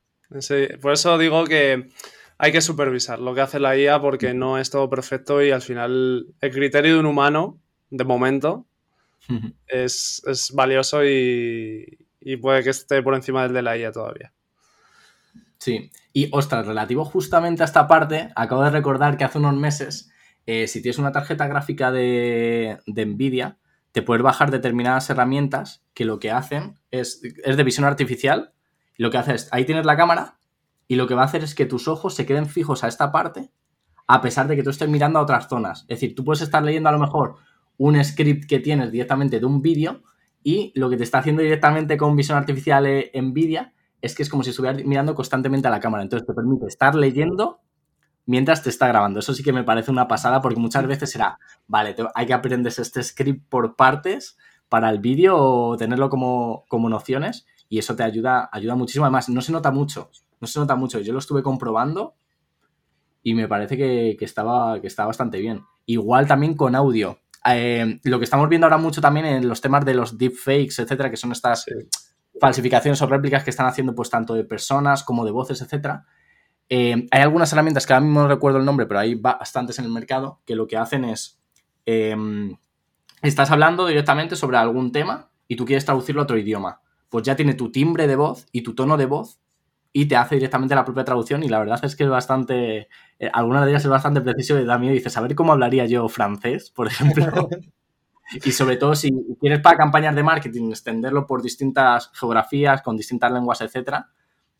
por 0.80 0.92
eso 0.92 1.18
digo 1.18 1.44
que 1.44 1.88
hay 2.38 2.52
que 2.52 2.60
supervisar 2.60 3.20
lo 3.20 3.34
que 3.34 3.40
hace 3.40 3.60
la 3.60 3.76
IA 3.76 4.00
porque 4.00 4.34
no 4.34 4.58
es 4.58 4.70
todo 4.70 4.90
perfecto 4.90 5.42
y 5.42 5.50
al 5.50 5.62
final 5.62 6.26
el 6.40 6.52
criterio 6.52 6.94
de 6.94 7.00
un 7.00 7.06
humano, 7.06 7.58
de 7.90 8.04
momento, 8.04 8.66
es, 9.68 10.52
valioso 10.54 11.04
y, 11.04 11.98
puede 12.40 12.62
que 12.62 12.70
esté 12.70 13.02
por 13.02 13.14
encima 13.14 13.44
del 13.44 13.52
de 13.52 13.62
la 13.62 13.76
IA 13.76 13.92
todavía. 13.92 14.32
Sí, 15.58 15.90
y 16.12 16.28
ostras, 16.32 16.66
relativo 16.66 17.04
justamente 17.04 17.62
a 17.62 17.66
esta 17.66 17.86
parte, 17.86 18.30
acabo 18.34 18.62
de 18.64 18.70
recordar 18.70 19.16
que 19.16 19.24
hace 19.24 19.38
unos 19.38 19.54
meses, 19.54 20.10
eh, 20.46 20.66
si 20.66 20.82
tienes 20.82 20.98
una 20.98 21.12
tarjeta 21.12 21.46
gráfica 21.46 21.90
de, 21.90 22.78
de 22.86 23.06
Nvidia, 23.06 23.56
te 23.92 24.02
puedes 24.02 24.22
bajar 24.22 24.50
determinadas 24.50 25.08
herramientas 25.08 25.84
que 25.94 26.04
lo 26.04 26.18
que 26.18 26.32
hacen 26.32 26.74
es, 26.90 27.22
es 27.22 27.56
de 27.56 27.62
visión 27.62 27.86
artificial 27.86 28.53
lo 28.96 29.10
que 29.10 29.18
hace 29.18 29.34
es, 29.34 29.48
ahí 29.52 29.64
tienes 29.64 29.86
la 29.86 29.96
cámara 29.96 30.38
y 30.86 30.96
lo 30.96 31.06
que 31.06 31.14
va 31.14 31.22
a 31.22 31.26
hacer 31.26 31.42
es 31.42 31.54
que 31.54 31.66
tus 31.66 31.88
ojos 31.88 32.14
se 32.14 32.26
queden 32.26 32.46
fijos 32.46 32.84
a 32.84 32.88
esta 32.88 33.12
parte 33.12 33.50
a 34.06 34.20
pesar 34.20 34.48
de 34.48 34.56
que 34.56 34.62
tú 34.62 34.70
estés 34.70 34.88
mirando 34.88 35.18
a 35.18 35.22
otras 35.22 35.48
zonas. 35.48 35.82
Es 35.82 36.00
decir, 36.00 36.14
tú 36.14 36.24
puedes 36.24 36.42
estar 36.42 36.62
leyendo 36.62 36.88
a 36.88 36.92
lo 36.92 36.98
mejor 36.98 37.36
un 37.78 38.02
script 38.04 38.46
que 38.46 38.60
tienes 38.60 38.92
directamente 38.92 39.40
de 39.40 39.46
un 39.46 39.62
vídeo 39.62 40.02
y 40.42 40.72
lo 40.74 40.90
que 40.90 40.96
te 40.96 41.04
está 41.04 41.18
haciendo 41.18 41.42
directamente 41.42 41.96
con 41.96 42.14
visión 42.14 42.36
artificial 42.36 42.86
NVIDIA 43.14 43.72
es 44.02 44.14
que 44.14 44.22
es 44.22 44.28
como 44.28 44.42
si 44.42 44.50
estuvieras 44.50 44.84
mirando 44.84 45.14
constantemente 45.14 45.68
a 45.68 45.70
la 45.70 45.80
cámara. 45.80 46.02
Entonces 46.02 46.26
te 46.26 46.34
permite 46.34 46.66
estar 46.66 46.94
leyendo 46.94 47.60
mientras 48.26 48.62
te 48.62 48.68
está 48.68 48.86
grabando. 48.88 49.20
Eso 49.20 49.32
sí 49.32 49.42
que 49.42 49.52
me 49.52 49.64
parece 49.64 49.90
una 49.90 50.06
pasada 50.06 50.42
porque 50.42 50.60
muchas 50.60 50.86
veces 50.86 51.10
será, 51.10 51.38
vale, 51.66 51.96
hay 52.14 52.26
que 52.26 52.34
aprender 52.34 52.72
este 52.76 53.02
script 53.02 53.48
por 53.48 53.74
partes 53.76 54.36
para 54.68 54.90
el 54.90 54.98
vídeo 54.98 55.36
o 55.38 55.76
tenerlo 55.76 56.10
como, 56.10 56.64
como 56.68 56.90
nociones 56.90 57.46
y 57.74 57.78
eso 57.78 57.96
te 57.96 58.04
ayuda, 58.04 58.48
ayuda 58.52 58.76
muchísimo. 58.76 59.04
Además, 59.04 59.28
no 59.28 59.40
se 59.40 59.50
nota 59.50 59.72
mucho, 59.72 60.08
no 60.40 60.46
se 60.46 60.60
nota 60.60 60.76
mucho. 60.76 61.00
Yo 61.00 61.12
lo 61.12 61.18
estuve 61.18 61.42
comprobando 61.42 62.14
y 63.20 63.34
me 63.34 63.48
parece 63.48 63.76
que, 63.76 64.16
estaba, 64.20 64.80
que 64.80 64.86
está 64.86 65.04
bastante 65.04 65.40
bien. 65.40 65.64
Igual 65.84 66.28
también 66.28 66.56
con 66.56 66.76
audio. 66.76 67.18
Eh, 67.44 67.98
lo 68.04 68.18
que 68.20 68.24
estamos 68.26 68.48
viendo 68.48 68.68
ahora 68.68 68.76
mucho 68.76 69.00
también 69.00 69.26
en 69.26 69.48
los 69.48 69.60
temas 69.60 69.84
de 69.84 69.92
los 69.92 70.16
deepfakes, 70.16 70.78
etcétera, 70.78 71.10
que 71.10 71.16
son 71.16 71.32
estas 71.32 71.66
falsificaciones 72.40 73.02
o 73.02 73.08
réplicas 73.08 73.42
que 73.42 73.50
están 73.50 73.66
haciendo 73.66 73.92
pues 73.92 74.08
tanto 74.08 74.34
de 74.34 74.44
personas 74.44 75.02
como 75.02 75.24
de 75.24 75.32
voces, 75.32 75.60
etcétera. 75.60 76.06
Eh, 76.68 77.08
hay 77.10 77.22
algunas 77.22 77.52
herramientas 77.52 77.88
que 77.88 77.92
ahora 77.92 78.04
mismo 78.04 78.20
no 78.20 78.28
recuerdo 78.28 78.58
el 78.58 78.64
nombre, 78.64 78.86
pero 78.86 79.00
hay 79.00 79.16
bastantes 79.16 79.80
en 79.80 79.86
el 79.86 79.90
mercado 79.90 80.42
que 80.46 80.54
lo 80.54 80.68
que 80.68 80.76
hacen 80.76 81.04
es 81.04 81.42
eh, 81.86 82.16
estás 83.20 83.50
hablando 83.50 83.84
directamente 83.88 84.36
sobre 84.36 84.58
algún 84.58 84.92
tema 84.92 85.32
y 85.48 85.56
tú 85.56 85.64
quieres 85.64 85.84
traducirlo 85.84 86.20
a 86.22 86.24
otro 86.24 86.38
idioma 86.38 86.83
pues 87.14 87.22
ya 87.22 87.36
tiene 87.36 87.54
tu 87.54 87.70
timbre 87.70 88.08
de 88.08 88.16
voz 88.16 88.48
y 88.50 88.62
tu 88.62 88.74
tono 88.74 88.96
de 88.96 89.06
voz 89.06 89.38
y 89.92 90.06
te 90.06 90.16
hace 90.16 90.34
directamente 90.34 90.74
la 90.74 90.84
propia 90.84 91.04
traducción 91.04 91.44
y 91.44 91.48
la 91.48 91.60
verdad 91.60 91.78
es 91.84 91.94
que 91.94 92.02
es 92.02 92.10
bastante, 92.10 92.88
eh, 93.20 93.30
alguna 93.32 93.64
de 93.64 93.70
ellas 93.70 93.84
es 93.84 93.88
bastante 93.88 94.20
preciso 94.20 94.58
y 94.58 94.64
da 94.64 94.78
miedo 94.78 94.94
dices, 94.94 95.16
a 95.16 95.20
ver 95.20 95.36
cómo 95.36 95.52
hablaría 95.52 95.86
yo 95.86 96.08
francés, 96.08 96.72
por 96.72 96.88
ejemplo. 96.88 97.48
y 98.44 98.50
sobre 98.50 98.78
todo 98.78 98.96
si 98.96 99.12
quieres 99.38 99.60
para 99.60 99.76
campañas 99.76 100.16
de 100.16 100.24
marketing 100.24 100.70
extenderlo 100.70 101.24
por 101.24 101.40
distintas 101.40 102.10
geografías, 102.14 102.82
con 102.82 102.96
distintas 102.96 103.30
lenguas, 103.30 103.60
etcétera, 103.60 104.10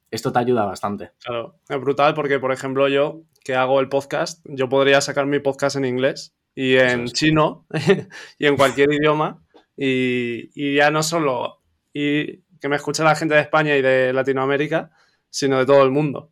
esto 0.09 0.31
te 0.31 0.39
ayuda 0.39 0.65
bastante. 0.65 1.11
Claro, 1.25 1.57
es 1.69 1.81
brutal 1.81 2.15
porque, 2.15 2.39
por 2.39 2.53
ejemplo, 2.53 2.87
yo 2.87 3.23
que 3.43 3.57
hago 3.57 3.81
el 3.81 3.89
podcast, 3.89 4.47
yo 4.49 4.69
podría 4.69 5.01
sacar 5.01 5.27
mi 5.27 5.41
podcast 5.41 5.75
en 5.75 5.87
inglés 5.87 6.37
y 6.55 6.77
en 6.77 7.09
chino 7.09 7.67
y 8.39 8.47
en 8.47 8.57
cualquier 8.57 8.93
idioma 8.93 9.43
y, 9.77 10.51
y, 10.55 10.77
ya 10.77 10.93
no 10.93 11.03
solo 11.03 11.65
y 11.93 12.44
que 12.61 12.69
me 12.69 12.77
escuche 12.77 13.03
la 13.03 13.15
gente 13.15 13.35
de 13.35 13.41
España 13.41 13.77
y 13.77 13.83
de 13.83 14.13
Latinoamérica, 14.13 14.91
sino 15.31 15.59
de 15.59 15.67
todo 15.67 15.83
el 15.83 15.91
mundo. 15.91 16.31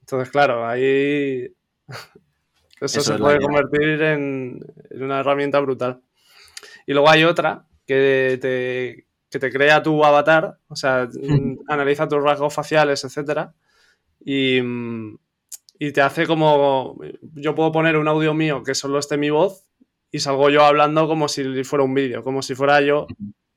Entonces, 0.00 0.30
claro, 0.30 0.66
ahí 0.66 1.54
eso, 2.80 3.00
se 3.00 3.14
puede 3.14 3.40
convertir 3.40 4.02
en, 4.02 4.60
una 4.90 5.20
herramienta 5.20 5.60
brutal. 5.60 6.02
Y 6.86 6.92
luego 6.92 7.08
hay 7.08 7.24
otra 7.24 7.66
que 7.86 8.38
te, 8.40 9.06
que 9.30 9.38
te 9.38 9.52
crea 9.52 9.82
tu 9.82 10.04
avatar, 10.04 10.58
o 10.68 10.76
sea, 10.76 11.08
analiza 11.68 12.08
tus 12.08 12.22
rasgos 12.22 12.52
faciales, 12.52 13.04
etcétera, 13.04 13.54
y, 14.24 14.60
y 15.78 15.92
te 15.92 16.00
hace 16.00 16.26
como, 16.26 16.98
yo 17.34 17.54
puedo 17.54 17.72
poner 17.72 17.96
un 17.96 18.08
audio 18.08 18.34
mío 18.34 18.62
que 18.62 18.74
solo 18.74 18.98
esté 18.98 19.16
mi 19.16 19.30
voz 19.30 19.66
y 20.10 20.20
salgo 20.20 20.50
yo 20.50 20.64
hablando 20.64 21.08
como 21.08 21.28
si 21.28 21.64
fuera 21.64 21.84
un 21.84 21.94
vídeo, 21.94 22.22
como 22.22 22.42
si 22.42 22.54
fuera 22.54 22.80
yo 22.82 23.06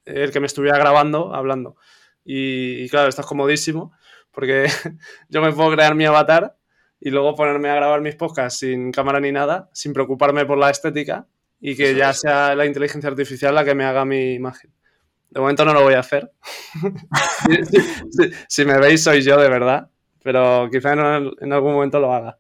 el 0.06 0.32
que 0.32 0.40
me 0.40 0.48
estuviera 0.48 0.78
grabando 0.78 1.34
hablando. 1.34 1.78
Y, 2.24 2.90
claro, 2.90 3.08
esto 3.08 3.22
es 3.22 3.28
comodísimo 3.28 3.94
porque 4.32 4.66
yo 5.30 5.42
me 5.42 5.52
puedo 5.52 5.72
crear 5.72 5.96
mi 5.96 6.06
avatar 6.06 6.58
y 7.00 7.12
luego 7.12 7.36
ponerme 7.36 7.70
a 7.70 7.76
grabar 7.76 8.02
mis 8.02 8.16
podcasts 8.16 8.60
sin 8.60 8.92
cámara 8.92 9.20
ni 9.20 9.32
nada, 9.32 9.70
sin 9.74 9.94
preocuparme 9.94 10.46
por 10.46 10.58
la 10.58 10.72
estética 10.72 11.28
y 11.62 11.76
que 11.76 11.96
ya 11.96 12.14
sea 12.14 12.56
la 12.56 12.66
inteligencia 12.66 13.10
artificial 13.10 13.54
la 13.54 13.64
que 13.64 13.76
me 13.76 13.86
haga 13.86 14.06
mi 14.06 14.34
imagen. 14.34 14.72
De 15.30 15.40
momento 15.40 15.66
no 15.66 15.74
lo 15.74 15.84
voy 15.84 15.94
a 15.94 16.00
hacer. 16.00 16.32
si, 18.48 18.66
me 18.66 18.80
veis 18.80 19.04
soy 19.04 19.22
yo 19.22 19.38
de 19.38 19.50
verdad, 19.50 19.90
pero 20.24 20.68
quizá 20.72 20.94
en, 20.94 21.54
algún 21.54 21.74
momento 21.74 22.00
lo 22.00 22.14
haga. 22.14 22.38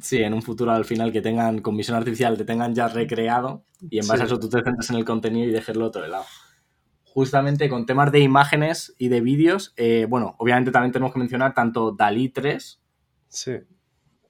Sí, 0.00 0.18
en 0.18 0.34
un 0.34 0.42
futuro 0.42 0.72
al 0.72 0.84
final 0.84 1.12
que 1.12 1.22
tengan 1.22 1.60
con 1.60 1.76
visión 1.76 1.96
artificial, 1.96 2.36
te 2.36 2.44
tengan 2.44 2.74
ya 2.74 2.88
recreado 2.88 3.64
y 3.90 3.98
en 3.98 4.06
base 4.06 4.22
a 4.22 4.26
eso 4.26 4.38
tú 4.38 4.48
te 4.48 4.62
centras 4.62 4.90
en 4.90 4.96
el 4.96 5.04
contenido 5.04 5.48
y 5.48 5.52
dejarlo 5.52 5.86
otro 5.86 6.02
de 6.02 6.08
lado 6.08 6.24
justamente 7.18 7.68
con 7.68 7.84
temas 7.84 8.12
de 8.12 8.20
imágenes 8.20 8.94
y 8.96 9.08
de 9.08 9.20
vídeos, 9.20 9.74
eh, 9.76 10.06
bueno, 10.08 10.36
obviamente 10.38 10.70
también 10.70 10.92
tenemos 10.92 11.12
que 11.12 11.18
mencionar 11.18 11.52
tanto 11.52 11.90
DALI 11.90 12.28
3, 12.28 12.80
sí. 13.26 13.56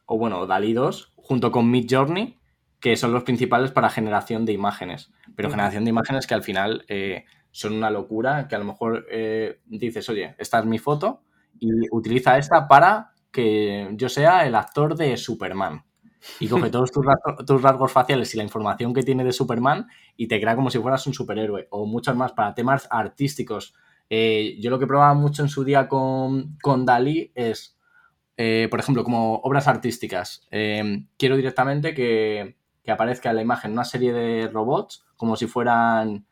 o 0.06 0.16
bueno, 0.16 0.46
DALI 0.46 0.72
2, 0.72 1.12
junto 1.14 1.52
con 1.52 1.70
Mid 1.70 1.86
Journey, 1.86 2.38
que 2.80 2.96
son 2.96 3.12
los 3.12 3.24
principales 3.24 3.72
para 3.72 3.90
generación 3.90 4.46
de 4.46 4.54
imágenes. 4.54 5.10
Pero 5.36 5.50
generación 5.50 5.84
de 5.84 5.90
imágenes 5.90 6.26
que 6.26 6.32
al 6.32 6.42
final 6.42 6.86
eh, 6.88 7.26
son 7.50 7.74
una 7.74 7.90
locura, 7.90 8.48
que 8.48 8.54
a 8.54 8.58
lo 8.58 8.64
mejor 8.64 9.04
eh, 9.10 9.60
dices, 9.66 10.08
oye, 10.08 10.34
esta 10.38 10.58
es 10.58 10.64
mi 10.64 10.78
foto 10.78 11.24
y 11.60 11.68
utiliza 11.90 12.38
esta 12.38 12.68
para 12.68 13.12
que 13.30 13.90
yo 13.96 14.08
sea 14.08 14.46
el 14.46 14.54
actor 14.54 14.96
de 14.96 15.14
Superman 15.18 15.84
y 16.40 16.48
coge 16.48 16.70
todos 16.70 16.90
tus, 16.90 17.62
rasgos, 17.62 17.92
faciales 17.92 18.34
y 18.34 18.38
la 18.38 18.44
información 18.44 18.94
que 18.94 19.02
tiene 19.02 19.24
de 19.24 19.32
Superman 19.32 19.88
y 20.18 20.26
te 20.26 20.40
crea 20.40 20.56
como 20.56 20.68
si 20.68 20.80
fueras 20.80 21.06
un 21.06 21.14
superhéroe 21.14 21.68
o 21.70 21.86
muchos 21.86 22.14
más 22.16 22.32
para 22.32 22.52
temas 22.52 22.88
artísticos. 22.90 23.72
Eh, 24.10 24.56
yo 24.60 24.68
lo 24.68 24.80
que 24.80 24.86
probaba 24.86 25.14
mucho 25.14 25.42
en 25.42 25.48
su 25.48 25.62
día 25.62 25.86
con, 25.86 26.58
con 26.60 26.84
Dalí 26.84 27.30
es, 27.36 27.78
eh, 28.36 28.66
por 28.68 28.80
ejemplo, 28.80 29.04
como 29.04 29.36
obras 29.36 29.68
artísticas. 29.68 30.44
Eh, 30.50 31.04
quiero 31.16 31.36
directamente 31.36 31.94
que, 31.94 32.56
que, 32.82 32.90
aparezca 32.90 33.30
en 33.30 33.36
la 33.36 33.42
imagen 33.42 33.70
una 33.70 33.84
serie 33.84 34.12
de 34.12 34.48
robots 34.48 35.06
como 35.16 35.36
si 35.36 35.46
fueran 35.46 36.26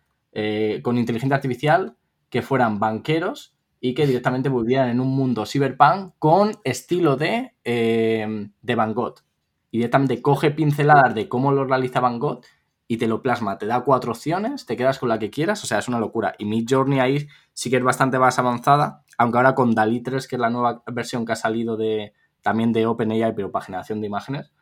con 0.82 0.98
inteligencia 0.98 1.36
artificial, 1.36 1.96
que 2.28 2.42
fueran 2.42 2.78
banqueros 2.78 3.56
y 3.80 3.94
que 3.94 4.06
directamente 4.06 4.50
vivieran 4.50 4.90
en 4.90 5.00
un 5.00 5.08
mundo 5.08 5.46
cyberpunk 5.46 6.12
con 6.18 6.52
estilo 6.62 7.16
de, 7.16 7.52
de 7.64 8.74
Van 8.74 8.92
Gogh 8.92 9.22
y 9.70 9.78
directamente 9.78 10.20
coge 10.20 10.50
pinceladas 10.50 11.14
de 11.14 11.28
cómo 11.28 11.52
lo 11.52 11.64
realiza 11.64 12.00
Van 12.00 12.18
Gogh 12.18 12.42
y 12.88 12.98
te 12.98 13.06
lo 13.06 13.22
plasma. 13.22 13.58
Te 13.58 13.66
da 13.66 13.82
cuatro 13.82 14.12
opciones, 14.12 14.66
te 14.66 14.76
quedas 14.76 14.98
con 14.98 15.08
la 15.08 15.18
que 15.18 15.30
quieras, 15.30 15.62
o 15.64 15.66
sea, 15.66 15.78
es 15.78 15.88
una 15.88 15.98
locura. 15.98 16.34
Y 16.38 16.44
Mid 16.44 16.66
Journey 16.68 17.00
ahí 17.00 17.28
sí 17.52 17.70
que 17.70 17.76
es 17.76 17.82
bastante 17.82 18.18
más 18.18 18.38
avanzada, 18.38 19.02
aunque 19.18 19.38
ahora 19.38 19.54
con 19.54 19.74
DALI 19.74 20.02
3, 20.02 20.28
que 20.28 20.36
es 20.36 20.40
la 20.40 20.50
nueva 20.50 20.82
versión 20.86 21.24
que 21.24 21.32
ha 21.32 21.36
salido 21.36 21.76
de 21.76 22.12
también 22.42 22.72
de 22.72 22.86
OpenAI, 22.86 23.34
pero 23.34 23.50
para 23.50 23.64
generación 23.64 24.00
de 24.00 24.06
imágenes, 24.06 24.52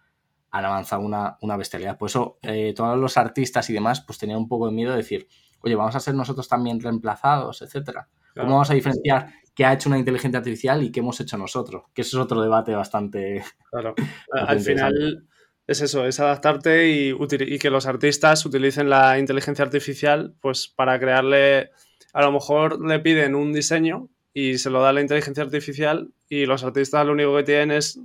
han 0.50 0.64
avanzado 0.64 1.02
una, 1.02 1.36
una 1.42 1.56
bestialidad. 1.56 1.98
Por 1.98 2.08
eso 2.08 2.38
eh, 2.40 2.72
todos 2.74 2.98
los 2.98 3.16
artistas 3.18 3.68
y 3.68 3.72
demás 3.74 4.00
pues 4.00 4.18
tenían 4.18 4.38
un 4.38 4.48
poco 4.48 4.66
de 4.66 4.72
miedo 4.72 4.92
de 4.92 4.98
decir, 4.98 5.28
oye, 5.60 5.74
vamos 5.74 5.94
a 5.94 6.00
ser 6.00 6.14
nosotros 6.14 6.48
también 6.48 6.80
reemplazados, 6.80 7.60
etcétera. 7.60 8.08
¿Cómo 8.34 8.52
vamos 8.52 8.70
a 8.70 8.74
diferenciar 8.74 9.32
qué 9.54 9.64
ha 9.64 9.72
hecho 9.72 9.88
una 9.88 9.98
inteligencia 9.98 10.38
artificial 10.38 10.82
y 10.82 10.90
qué 10.90 11.00
hemos 11.00 11.20
hecho 11.20 11.36
nosotros? 11.36 11.84
Que 11.92 12.02
eso 12.02 12.18
es 12.18 12.24
otro 12.24 12.40
debate 12.40 12.74
bastante. 12.74 13.44
Claro. 13.70 13.94
Al 14.32 14.60
final 14.60 15.26
es 15.66 15.80
eso, 15.80 16.06
es 16.06 16.20
adaptarte 16.20 16.90
y, 16.90 17.58
que 17.58 17.70
los 17.70 17.86
artistas 17.86 18.44
utilicen 18.44 18.90
la 18.90 19.18
inteligencia 19.18 19.64
artificial 19.64 20.34
pues 20.40 20.68
para 20.68 20.98
crearle. 20.98 21.70
A 22.12 22.22
lo 22.22 22.32
mejor 22.32 22.84
le 22.86 23.00
piden 23.00 23.34
un 23.34 23.52
diseño 23.52 24.08
y 24.32 24.58
se 24.58 24.70
lo 24.70 24.82
da 24.82 24.92
la 24.92 25.00
inteligencia 25.00 25.42
artificial 25.42 26.12
y 26.28 26.46
los 26.46 26.64
artistas 26.64 27.06
lo 27.06 27.12
único 27.12 27.36
que 27.36 27.44
tienen 27.44 27.70
es 27.70 27.98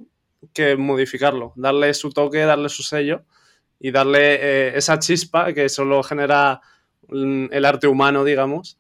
que 0.54 0.78
modificarlo, 0.78 1.54
darle 1.56 1.94
su 1.94 2.12
toque, 2.12 2.40
darle 2.40 2.70
su 2.70 2.82
sello 2.82 3.24
y 3.80 3.92
darle 3.92 4.36
eh, 4.36 4.78
esa 4.78 5.00
chispa 5.00 5.54
que 5.54 5.70
solo 5.70 6.02
genera 6.04 6.62
el 7.12 7.66
arte 7.66 7.88
humano, 7.88 8.24
digamos, 8.24 8.78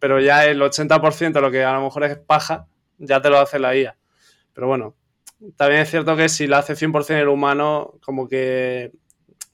pero 0.00 0.20
ya 0.20 0.44
el 0.46 0.60
80% 0.60 1.32
de 1.32 1.40
lo 1.40 1.50
que 1.50 1.62
a 1.62 1.74
lo 1.74 1.84
mejor 1.84 2.04
es 2.04 2.18
paja, 2.18 2.66
ya 2.98 3.22
te 3.22 3.30
lo 3.30 3.38
hace 3.38 3.60
la 3.60 3.76
IA. 3.76 3.96
Pero 4.52 4.66
bueno, 4.66 4.96
también 5.56 5.82
es 5.82 5.90
cierto 5.90 6.16
que 6.16 6.28
si 6.28 6.46
lo 6.46 6.56
hace 6.56 6.74
100% 6.74 7.20
el 7.20 7.28
humano, 7.28 7.94
como 8.00 8.28
que 8.28 8.92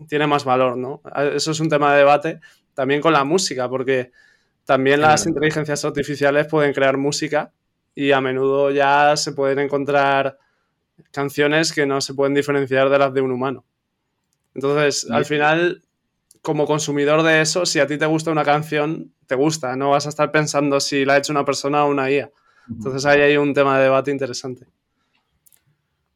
tiene 0.08 0.26
más 0.26 0.44
valor, 0.44 0.76
¿no? 0.76 1.02
Eso 1.34 1.50
es 1.50 1.60
un 1.60 1.68
tema 1.68 1.92
de 1.92 1.98
debate 1.98 2.40
también 2.74 3.00
con 3.00 3.12
la 3.12 3.24
música, 3.24 3.68
porque 3.68 4.10
también 4.64 5.00
las 5.00 5.26
inteligencias 5.26 5.84
artificiales 5.84 6.46
pueden 6.46 6.72
crear 6.72 6.96
música 6.96 7.52
y 7.94 8.12
a 8.12 8.20
menudo 8.20 8.70
ya 8.70 9.16
se 9.16 9.32
pueden 9.32 9.58
encontrar 9.58 10.38
canciones 11.10 11.72
que 11.72 11.86
no 11.86 12.00
se 12.00 12.14
pueden 12.14 12.34
diferenciar 12.34 12.88
de 12.88 12.98
las 12.98 13.12
de 13.12 13.20
un 13.20 13.32
humano. 13.32 13.64
Entonces, 14.54 15.08
al 15.10 15.24
final, 15.24 15.82
como 16.42 16.66
consumidor 16.66 17.22
de 17.22 17.40
eso, 17.40 17.66
si 17.66 17.80
a 17.80 17.86
ti 17.86 17.98
te 17.98 18.06
gusta 18.06 18.30
una 18.30 18.44
canción, 18.44 19.12
te 19.26 19.34
gusta, 19.34 19.76
no 19.76 19.90
vas 19.90 20.06
a 20.06 20.08
estar 20.08 20.30
pensando 20.30 20.80
si 20.80 21.04
la 21.04 21.14
ha 21.14 21.18
hecho 21.18 21.32
una 21.32 21.44
persona 21.44 21.84
o 21.84 21.90
una 21.90 22.10
IA. 22.10 22.30
Entonces 22.68 23.04
ahí 23.04 23.20
hay 23.20 23.36
un 23.36 23.52
tema 23.52 23.76
de 23.76 23.84
debate 23.84 24.10
interesante. 24.10 24.66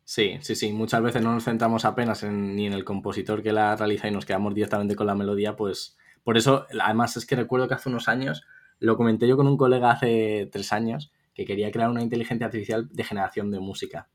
Sí, 0.09 0.39
sí, 0.41 0.55
sí. 0.55 0.73
Muchas 0.73 1.03
veces 1.03 1.21
no 1.21 1.35
nos 1.35 1.45
centramos 1.45 1.85
apenas 1.85 2.25
ni 2.25 2.65
en 2.65 2.73
el 2.73 2.83
compositor 2.83 3.43
que 3.43 3.53
la 3.53 3.77
realiza 3.77 4.09
y 4.09 4.11
nos 4.11 4.25
quedamos 4.25 4.55
directamente 4.55 4.97
con 4.97 5.07
la 5.07 5.15
melodía, 5.15 5.55
pues 5.55 5.99
por 6.25 6.39
eso, 6.39 6.67
además 6.81 7.19
es 7.19 7.27
que 7.27 7.37
recuerdo 7.37 7.69
que 7.69 7.75
hace 7.75 7.91
unos 7.91 8.09
años, 8.09 8.47
lo 8.79 8.97
comenté 8.97 9.29
yo 9.29 9.37
con 9.37 9.47
un 9.47 9.59
colega 9.59 9.91
hace 9.91 10.49
tres 10.51 10.73
años, 10.73 11.13
que 11.35 11.45
quería 11.45 11.71
crear 11.71 11.91
una 11.91 12.01
inteligencia 12.01 12.47
artificial 12.47 12.89
de 12.91 13.05
generación 13.05 13.51
de 13.51 13.61
música 13.61 14.09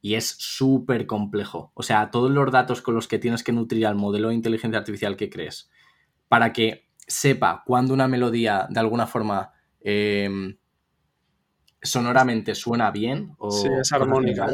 y 0.00 0.14
es 0.14 0.36
súper 0.38 1.04
complejo. 1.04 1.70
O 1.74 1.82
sea, 1.82 2.10
todos 2.10 2.30
los 2.30 2.50
datos 2.50 2.80
con 2.80 2.94
los 2.94 3.06
que 3.06 3.18
tienes 3.18 3.44
que 3.44 3.52
nutrir 3.52 3.86
al 3.86 3.94
modelo 3.94 4.30
de 4.30 4.36
inteligencia 4.36 4.78
artificial 4.78 5.18
que 5.18 5.28
crees 5.28 5.68
para 6.28 6.54
que 6.54 6.88
sepa 7.06 7.62
cuándo 7.66 7.92
una 7.92 8.08
melodía 8.08 8.68
de 8.70 8.80
alguna 8.80 9.06
forma 9.06 9.52
em, 9.80 10.56
sonoramente 11.82 12.54
suena 12.54 12.90
bien 12.90 13.34
o 13.36 13.50
sí, 13.50 13.68
es 13.78 13.92
armónica. 13.92 14.46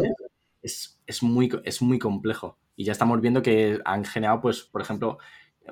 Es, 0.62 1.22
muy, 1.22 1.50
es 1.64 1.82
muy 1.82 1.98
complejo. 1.98 2.58
Y 2.76 2.84
ya 2.84 2.92
estamos 2.92 3.20
viendo 3.20 3.42
que 3.42 3.80
han 3.84 4.04
generado, 4.04 4.40
pues, 4.40 4.62
por 4.62 4.80
ejemplo, 4.80 5.18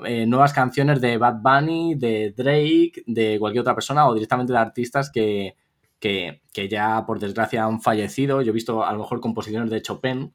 eh, 0.05 0.27
nuevas 0.27 0.53
canciones 0.53 1.01
de 1.01 1.17
Bad 1.19 1.41
Bunny, 1.43 1.95
de 1.95 2.33
Drake, 2.37 3.03
de 3.07 3.39
cualquier 3.39 3.63
otra 3.63 3.75
persona 3.75 4.09
o 4.09 4.15
directamente 4.15 4.53
de 4.53 4.59
artistas 4.59 5.11
que, 5.11 5.57
que, 5.99 6.69
ya 6.69 7.05
por 7.07 7.19
desgracia 7.19 7.65
han 7.65 7.81
fallecido. 7.81 8.43
Yo 8.43 8.51
he 8.51 8.55
visto 8.55 8.85
a 8.85 8.93
lo 8.93 9.01
mejor 9.01 9.21
composiciones 9.21 9.71
de 9.71 9.83
Chopin. 9.83 10.33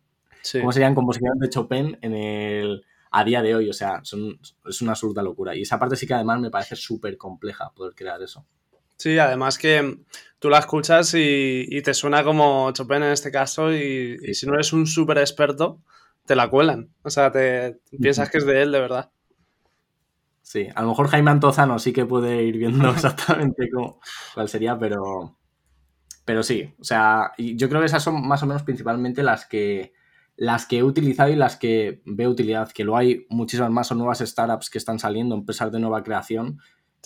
¿Cómo 0.60 0.72
serían 0.72 0.96
composiciones 0.96 1.40
de 1.40 1.50
Chopin 1.50 1.98
en 2.02 2.14
el, 2.14 2.86
a 3.12 3.24
día 3.24 3.42
de 3.42 3.56
hoy? 3.56 3.70
O 3.70 3.74
sea, 3.74 4.02
son, 4.04 4.40
es 4.66 4.82
una 4.82 4.92
absurda 4.92 5.24
locura. 5.24 5.56
Y 5.56 5.62
esa 5.62 5.80
parte 5.80 5.96
sí 5.96 6.06
que 6.06 6.14
además 6.14 6.40
me 6.40 6.52
parece 6.52 6.76
súper 6.76 7.18
compleja 7.18 7.72
poder 7.76 7.96
crear 7.96 8.22
eso. 8.22 8.46
Sí, 8.98 9.18
además 9.20 9.58
que 9.58 10.00
tú 10.40 10.50
la 10.50 10.60
escuchas 10.60 11.14
y, 11.16 11.82
te 11.82 11.94
suena 11.94 12.24
como 12.24 12.72
Chopin 12.72 12.98
en 12.98 13.12
este 13.12 13.32
caso 13.32 13.74
y, 13.74 14.34
si 14.34 14.46
no 14.46 14.54
eres 14.54 14.74
un 14.74 14.88
súper 14.88 15.18
experto, 15.18 15.82
te 16.26 16.36
la 16.36 16.50
cuelan. 16.50 16.90
O 17.04 17.10
sea, 17.10 17.32
te, 17.32 17.80
piensas 18.02 18.30
que 18.30 18.38
es 18.38 18.46
de 18.46 18.62
él 18.62 18.72
de 18.72 18.80
verdad. 18.80 19.12
Sí, 20.42 20.68
a 20.76 20.84
lo 20.84 20.90
mejor 20.90 21.08
Jaime 21.08 21.32
Antozano 21.32 21.80
sí 21.80 21.92
que 21.92 22.06
puede 22.06 22.44
ir 22.44 22.58
viendo 22.58 22.90
exactamente 22.92 23.70
cómo, 23.72 24.00
cuál 24.36 24.48
sería, 24.48 24.78
pero, 24.78 25.36
pero 26.24 26.44
sí, 26.44 26.74
o 26.80 26.84
sea, 26.84 27.32
yo 27.38 27.68
creo 27.68 27.82
que 27.82 27.88
esas 27.88 28.04
son 28.04 28.28
más 28.28 28.44
o 28.44 28.46
menos 28.46 28.62
principalmente 28.62 29.24
las 29.24 29.48
que, 29.48 29.94
las 30.36 30.68
que 30.68 30.78
he 30.78 30.84
utilizado 30.84 31.32
y 31.32 31.36
las 31.36 31.56
que 31.56 32.04
veo 32.06 32.30
utilidad, 32.30 32.72
que 32.72 32.84
luego 32.84 32.98
hay 32.98 33.26
muchísimas 33.30 33.72
más 33.72 33.92
o 33.92 33.96
nuevas 33.96 34.20
startups 34.20 34.70
que 34.70 34.78
están 34.78 35.00
saliendo, 35.00 35.34
empresas 35.34 35.72
de 35.72 35.80
nueva 35.80 36.04
creación, 36.04 36.60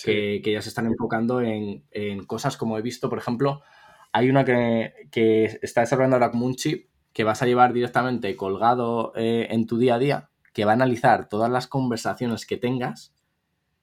que, 0.03 0.41
ya 0.45 0.61
se 0.61 0.69
están 0.69 0.85
enfocando 0.87 1.41
en, 1.41 1.83
cosas 2.25 2.57
como 2.57 2.77
he 2.77 2.81
visto, 2.81 3.09
por 3.09 3.19
ejemplo, 3.19 3.61
hay 4.11 4.29
una 4.29 4.45
que, 4.45 5.59
está 5.61 5.81
desarrollando 5.81 6.15
ahora 6.15 6.31
como 6.31 6.45
un 6.45 6.55
chip 6.55 6.89
que 7.13 7.23
vas 7.23 7.41
a 7.41 7.45
llevar 7.45 7.73
directamente 7.73 8.35
colgado 8.35 9.13
eh, 9.15 9.47
en 9.49 9.65
tu 9.65 9.77
día 9.77 9.95
a 9.95 9.99
día, 9.99 10.29
que 10.53 10.65
va 10.65 10.71
a 10.71 10.75
analizar 10.75 11.29
todas 11.29 11.49
las 11.51 11.67
conversaciones 11.67 12.45
que 12.45 12.57
tengas 12.57 13.13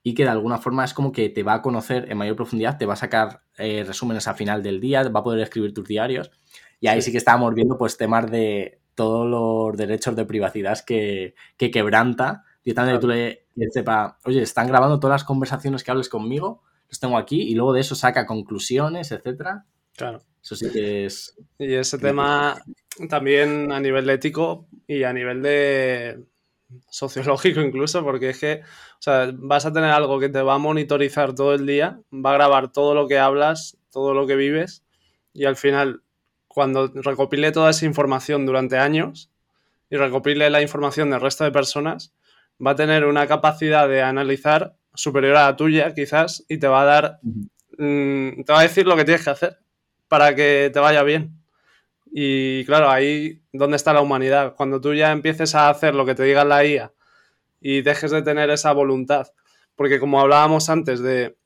y 0.03 0.13
que 0.13 0.23
de 0.23 0.29
alguna 0.29 0.57
forma 0.57 0.85
es 0.85 0.93
como 0.93 1.11
que 1.11 1.27
te 1.29 1.43
va 1.43 1.55
a 1.55 1.61
conocer 1.61 2.09
en 2.09 2.17
mayor 2.17 2.37
profundidad, 2.37 2.77
te 2.77 2.85
va 2.85 2.93
a 2.93 2.97
sacar 2.97 3.41
eh, 3.57 3.83
resúmenes 3.85 4.27
a 4.27 4.33
final 4.33 4.63
del 4.63 4.79
día, 4.79 5.03
va 5.09 5.19
a 5.19 5.23
poder 5.23 5.41
escribir 5.41 5.73
tus 5.73 5.87
diarios. 5.87 6.31
Y 6.79 6.87
ahí 6.87 7.01
sí, 7.01 7.11
que 7.11 7.17
estábamos 7.17 7.53
viendo 7.55 7.77
pues 7.77 7.97
temas 7.97 8.29
de 8.31 8.79
todos 8.95 9.27
los 9.27 9.77
derechos 9.77 10.15
de 10.15 10.25
privacidad 10.25 10.79
que, 10.79 11.35
que 11.57 11.71
quebranta. 11.71 12.45
Directamente 12.67 12.99
tú 12.99 13.07
le, 13.07 13.71
sepa, 13.71 14.17
oye, 14.25 14.41
están 14.41 14.67
grabando 14.67 14.99
todas 14.99 15.15
las 15.15 15.23
conversaciones 15.23 15.85
que 15.85 15.91
hables 15.91 16.09
conmigo, 16.09 16.63
los 16.89 16.99
tengo 16.99 17.17
aquí, 17.17 17.43
y 17.43 17.55
luego 17.55 17.71
de 17.71 17.79
eso 17.79 17.95
saca 17.95 18.25
conclusiones, 18.25 19.13
etcétera. 19.13 19.63
Claro. 19.95 20.21
Eso 20.43 20.57
sí 20.57 20.69
que 20.73 21.05
es. 21.05 21.37
Y 21.57 21.73
ese 21.73 21.97
tema, 21.97 22.61
también 23.07 23.71
a 23.71 23.79
nivel 23.79 24.09
ético 24.09 24.67
y 24.85 25.03
a 25.03 25.13
nivel 25.13 25.41
de 25.41 26.25
sociológico 26.89 27.61
incluso, 27.61 28.03
porque 28.03 28.31
es 28.31 28.39
que 28.41 28.61
o 28.63 29.01
sea, 29.01 29.31
vas 29.33 29.65
a 29.65 29.71
tener 29.71 29.91
algo 29.91 30.19
que 30.19 30.27
te 30.27 30.41
va 30.41 30.55
a 30.55 30.57
monitorizar 30.57 31.33
todo 31.35 31.53
el 31.53 31.65
día, 31.65 32.01
va 32.11 32.31
a 32.31 32.33
grabar 32.33 32.73
todo 32.73 32.93
lo 32.93 33.07
que 33.07 33.17
hablas, 33.17 33.77
todo 33.91 34.13
lo 34.13 34.27
que 34.27 34.35
vives 34.35 34.83
y 35.31 35.45
al 35.45 35.55
final, 35.55 36.01
cuando 36.49 36.91
recopile 36.93 37.53
toda 37.53 37.69
esa 37.69 37.85
información 37.85 38.45
durante 38.45 38.77
años 38.77 39.31
y 39.89 39.95
recopile 39.95 40.49
la 40.49 40.61
información 40.61 41.09
del 41.09 41.21
resto 41.21 41.45
de 41.45 41.51
personas, 41.51 42.13
va 42.65 42.71
a 42.71 42.75
tener 42.75 43.05
una 43.05 43.27
capacidad 43.27 43.87
de 43.87 44.01
analizar 44.01 44.75
superior 44.93 45.35
a 45.37 45.45
la 45.45 45.55
tuya 45.55 45.93
quizás 45.93 46.43
y 46.47 46.57
te 46.57 46.67
va 46.67 46.81
a 46.81 46.85
dar, 46.85 47.19
mm, 47.77 48.43
te 48.43 48.53
va 48.53 48.59
a 48.59 48.63
decir 48.63 48.87
lo 48.87 48.95
que 48.95 49.05
tienes 49.05 49.23
que 49.23 49.29
hacer 49.29 49.57
para 50.07 50.35
que 50.35 50.69
te 50.73 50.79
vaya 50.79 51.03
bien. 51.03 51.37
Y 52.11 52.65
claro, 52.65 52.89
ahí 52.89 53.41
dónde 53.51 53.77
está 53.77 53.93
la 53.93 54.01
humanidad. 54.01 54.55
Cuando 54.55 54.81
tú 54.81 54.93
ya 54.93 55.11
empieces 55.11 55.53
a 55.55 55.69
hacer 55.69 55.93
lo 55.93 56.05
que 56.05 56.15
te 56.15 56.23
diga 56.23 56.45
la 56.45 56.65
IA 56.65 56.91
y 57.61 57.81
dejes 57.81 58.11
de 58.11 58.21
tener 58.21 58.49
esa 58.49 58.71
voluntad. 58.71 59.27
Porque 59.75 59.99
como 59.99 60.19
hablábamos 60.19 60.69
antes 60.69 61.01
de 61.01 61.37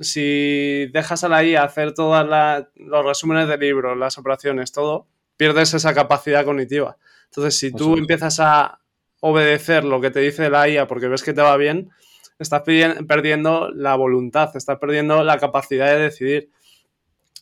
si 0.00 0.86
dejas 0.92 1.24
a 1.24 1.28
la 1.28 1.42
IA 1.42 1.64
hacer 1.64 1.94
todos 1.94 2.26
los 2.74 3.04
resúmenes 3.04 3.48
de 3.48 3.56
libros, 3.56 3.96
las 3.96 4.18
operaciones, 4.18 4.70
todo, 4.70 5.08
pierdes 5.36 5.74
esa 5.74 5.94
capacidad 5.94 6.44
cognitiva. 6.44 6.98
Entonces, 7.26 7.58
si 7.58 7.72
tú 7.72 7.96
empiezas 7.96 8.38
a 8.40 8.80
obedecer 9.26 9.84
lo 9.84 10.00
que 10.00 10.10
te 10.10 10.20
dice 10.20 10.48
la 10.50 10.68
IA 10.68 10.86
porque 10.86 11.08
ves 11.08 11.22
que 11.22 11.32
te 11.32 11.42
va 11.42 11.56
bien, 11.56 11.90
estás 12.38 12.62
perdiendo 12.62 13.70
la 13.74 13.96
voluntad, 13.96 14.56
estás 14.56 14.78
perdiendo 14.78 15.24
la 15.24 15.38
capacidad 15.38 15.88
de 15.88 15.98
decidir. 15.98 16.50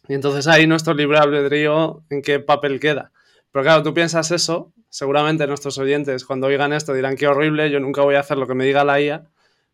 Y 0.09 0.15
entonces 0.15 0.47
ahí 0.47 0.67
nuestro 0.67 0.95
libre 0.95 1.19
albedrío, 1.19 2.03
¿en 2.11 2.23
qué 2.23 2.41
papel 2.41 2.81
queda? 2.81 3.13
Pero 3.53 3.63
claro, 3.63 3.83
tú 3.83 3.95
piensas 3.95 4.31
eso, 4.31 4.73
seguramente 4.89 5.47
nuestros 5.47 5.79
oyentes 5.79 6.25
cuando 6.25 6.47
oigan 6.47 6.73
esto 6.73 6.93
dirán 6.93 7.17
qué 7.17 7.27
horrible, 7.27 7.71
yo 7.71 7.81
nunca 7.81 8.03
voy 8.03 8.15
a 8.15 8.21
hacer 8.21 8.39
lo 8.39 8.47
que 8.47 8.55
me 8.55 8.65
diga 8.65 8.85
la 8.85 9.01
IA, 9.01 9.27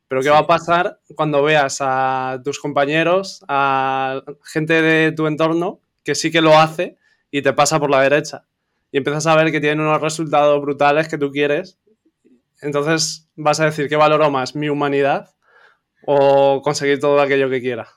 pero 0.08 0.22
¿qué 0.22 0.30
va 0.30 0.38
a 0.38 0.46
pasar 0.46 0.98
cuando 1.14 1.42
veas 1.42 1.78
a 1.80 2.40
tus 2.44 2.58
compañeros, 2.58 3.44
a 3.46 4.22
gente 4.44 4.82
de 4.82 5.12
tu 5.12 5.28
entorno 5.28 5.80
que 6.02 6.16
sí 6.16 6.32
que 6.32 6.40
lo 6.40 6.58
hace 6.58 6.96
y 7.30 7.42
te 7.42 7.52
pasa 7.52 7.78
por 7.78 7.90
la 7.90 8.02
derecha? 8.02 8.44
Y 8.92 8.98
empiezas 8.98 9.26
a 9.26 9.36
ver 9.36 9.52
que 9.52 9.60
tienen 9.60 9.80
unos 9.80 10.00
resultados 10.00 10.60
brutales 10.60 11.06
que 11.06 11.16
tú 11.16 11.30
quieres. 11.30 11.78
Entonces 12.62 13.30
vas 13.36 13.60
a 13.60 13.66
decir, 13.66 13.88
¿qué 13.88 13.96
valoro 13.96 14.30
más? 14.30 14.54
¿Mi 14.54 14.68
humanidad 14.68 15.34
o 16.06 16.60
conseguir 16.62 17.00
todo 17.00 17.20
aquello 17.20 17.48
que 17.50 17.60
quiera? 17.60 17.88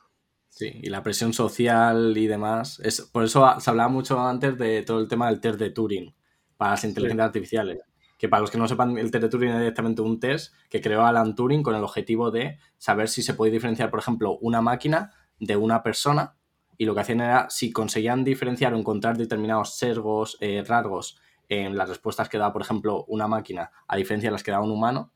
Sí, 0.49 0.71
y 0.83 0.89
la 0.89 1.01
presión 1.01 1.33
social 1.33 2.15
y 2.15 2.27
demás. 2.27 2.79
Es, 2.81 3.01
por 3.01 3.23
eso 3.23 3.59
se 3.59 3.69
hablaba 3.69 3.89
mucho 3.89 4.19
antes 4.19 4.57
de 4.57 4.83
todo 4.83 4.99
el 4.99 5.07
tema 5.07 5.27
del 5.27 5.41
test 5.41 5.59
de 5.59 5.71
Turing 5.71 6.15
para 6.57 6.71
las 6.71 6.83
inteligencias 6.83 7.25
artificiales. 7.25 7.79
Que 8.17 8.29
para 8.29 8.41
los 8.41 8.51
que 8.51 8.57
no 8.57 8.67
sepan, 8.67 8.97
el 8.97 9.11
test 9.11 9.23
de 9.23 9.29
Turing 9.29 9.49
es 9.49 9.59
directamente 9.59 10.01
un 10.01 10.19
test 10.19 10.53
que 10.69 10.79
creó 10.79 11.05
Alan 11.05 11.35
Turing 11.35 11.63
con 11.63 11.75
el 11.75 11.83
objetivo 11.83 12.31
de 12.31 12.59
saber 12.77 13.09
si 13.09 13.23
se 13.23 13.33
puede 13.33 13.51
diferenciar, 13.51 13.89
por 13.89 13.99
ejemplo, 13.99 14.37
una 14.41 14.61
máquina 14.61 15.11
de 15.39 15.57
una 15.57 15.81
persona. 15.81 16.35
Y 16.77 16.85
lo 16.85 16.93
que 16.93 17.01
hacían 17.01 17.21
era, 17.21 17.49
si 17.49 17.71
conseguían 17.71 18.23
diferenciar 18.23 18.73
o 18.73 18.77
encontrar 18.77 19.17
determinados 19.17 19.75
sesgos, 19.75 20.37
eh, 20.39 20.63
rasgos 20.65 21.19
en 21.61 21.77
las 21.77 21.89
respuestas 21.89 22.29
que 22.29 22.37
daba, 22.37 22.53
por 22.53 22.61
ejemplo, 22.61 23.05
una 23.07 23.27
máquina, 23.27 23.71
a 23.87 23.95
diferencia 23.95 24.29
de 24.29 24.33
las 24.33 24.43
que 24.43 24.51
daba 24.51 24.63
un 24.63 24.71
humano, 24.71 25.11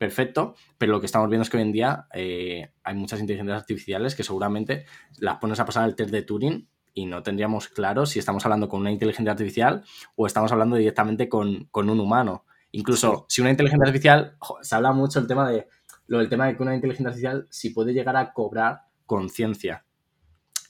perfecto, 0.00 0.54
pero 0.78 0.92
lo 0.92 1.00
que 1.00 1.04
estamos 1.04 1.28
viendo 1.28 1.42
es 1.42 1.50
que 1.50 1.58
hoy 1.58 1.62
en 1.62 1.72
día 1.72 2.06
eh, 2.14 2.72
hay 2.82 2.94
muchas 2.94 3.20
inteligencias 3.20 3.60
artificiales 3.60 4.14
que 4.14 4.22
seguramente 4.22 4.86
las 5.18 5.36
pones 5.36 5.60
a 5.60 5.66
pasar 5.66 5.84
al 5.84 5.94
test 5.94 6.10
de 6.10 6.22
Turing 6.22 6.66
y 6.94 7.04
no 7.04 7.22
tendríamos 7.22 7.68
claro 7.68 8.06
si 8.06 8.18
estamos 8.18 8.42
hablando 8.46 8.66
con 8.66 8.80
una 8.80 8.90
inteligencia 8.90 9.32
artificial 9.32 9.84
o 10.16 10.26
estamos 10.26 10.50
hablando 10.52 10.76
directamente 10.76 11.28
con, 11.28 11.68
un 11.70 12.00
humano. 12.00 12.46
Incluso 12.72 13.26
si 13.28 13.42
una 13.42 13.50
inteligencia 13.50 13.86
artificial, 13.86 14.36
se 14.62 14.74
habla 14.74 14.92
mucho 14.92 15.18
el 15.18 15.26
tema 15.26 15.50
de 15.50 15.68
lo 16.06 16.18
del 16.18 16.30
tema 16.30 16.46
de 16.46 16.56
que 16.56 16.62
una 16.62 16.74
inteligencia 16.74 17.08
artificial 17.08 17.46
si 17.50 17.70
puede 17.70 17.92
llegar 17.92 18.16
a 18.16 18.32
cobrar 18.32 18.86
conciencia. 19.04 19.84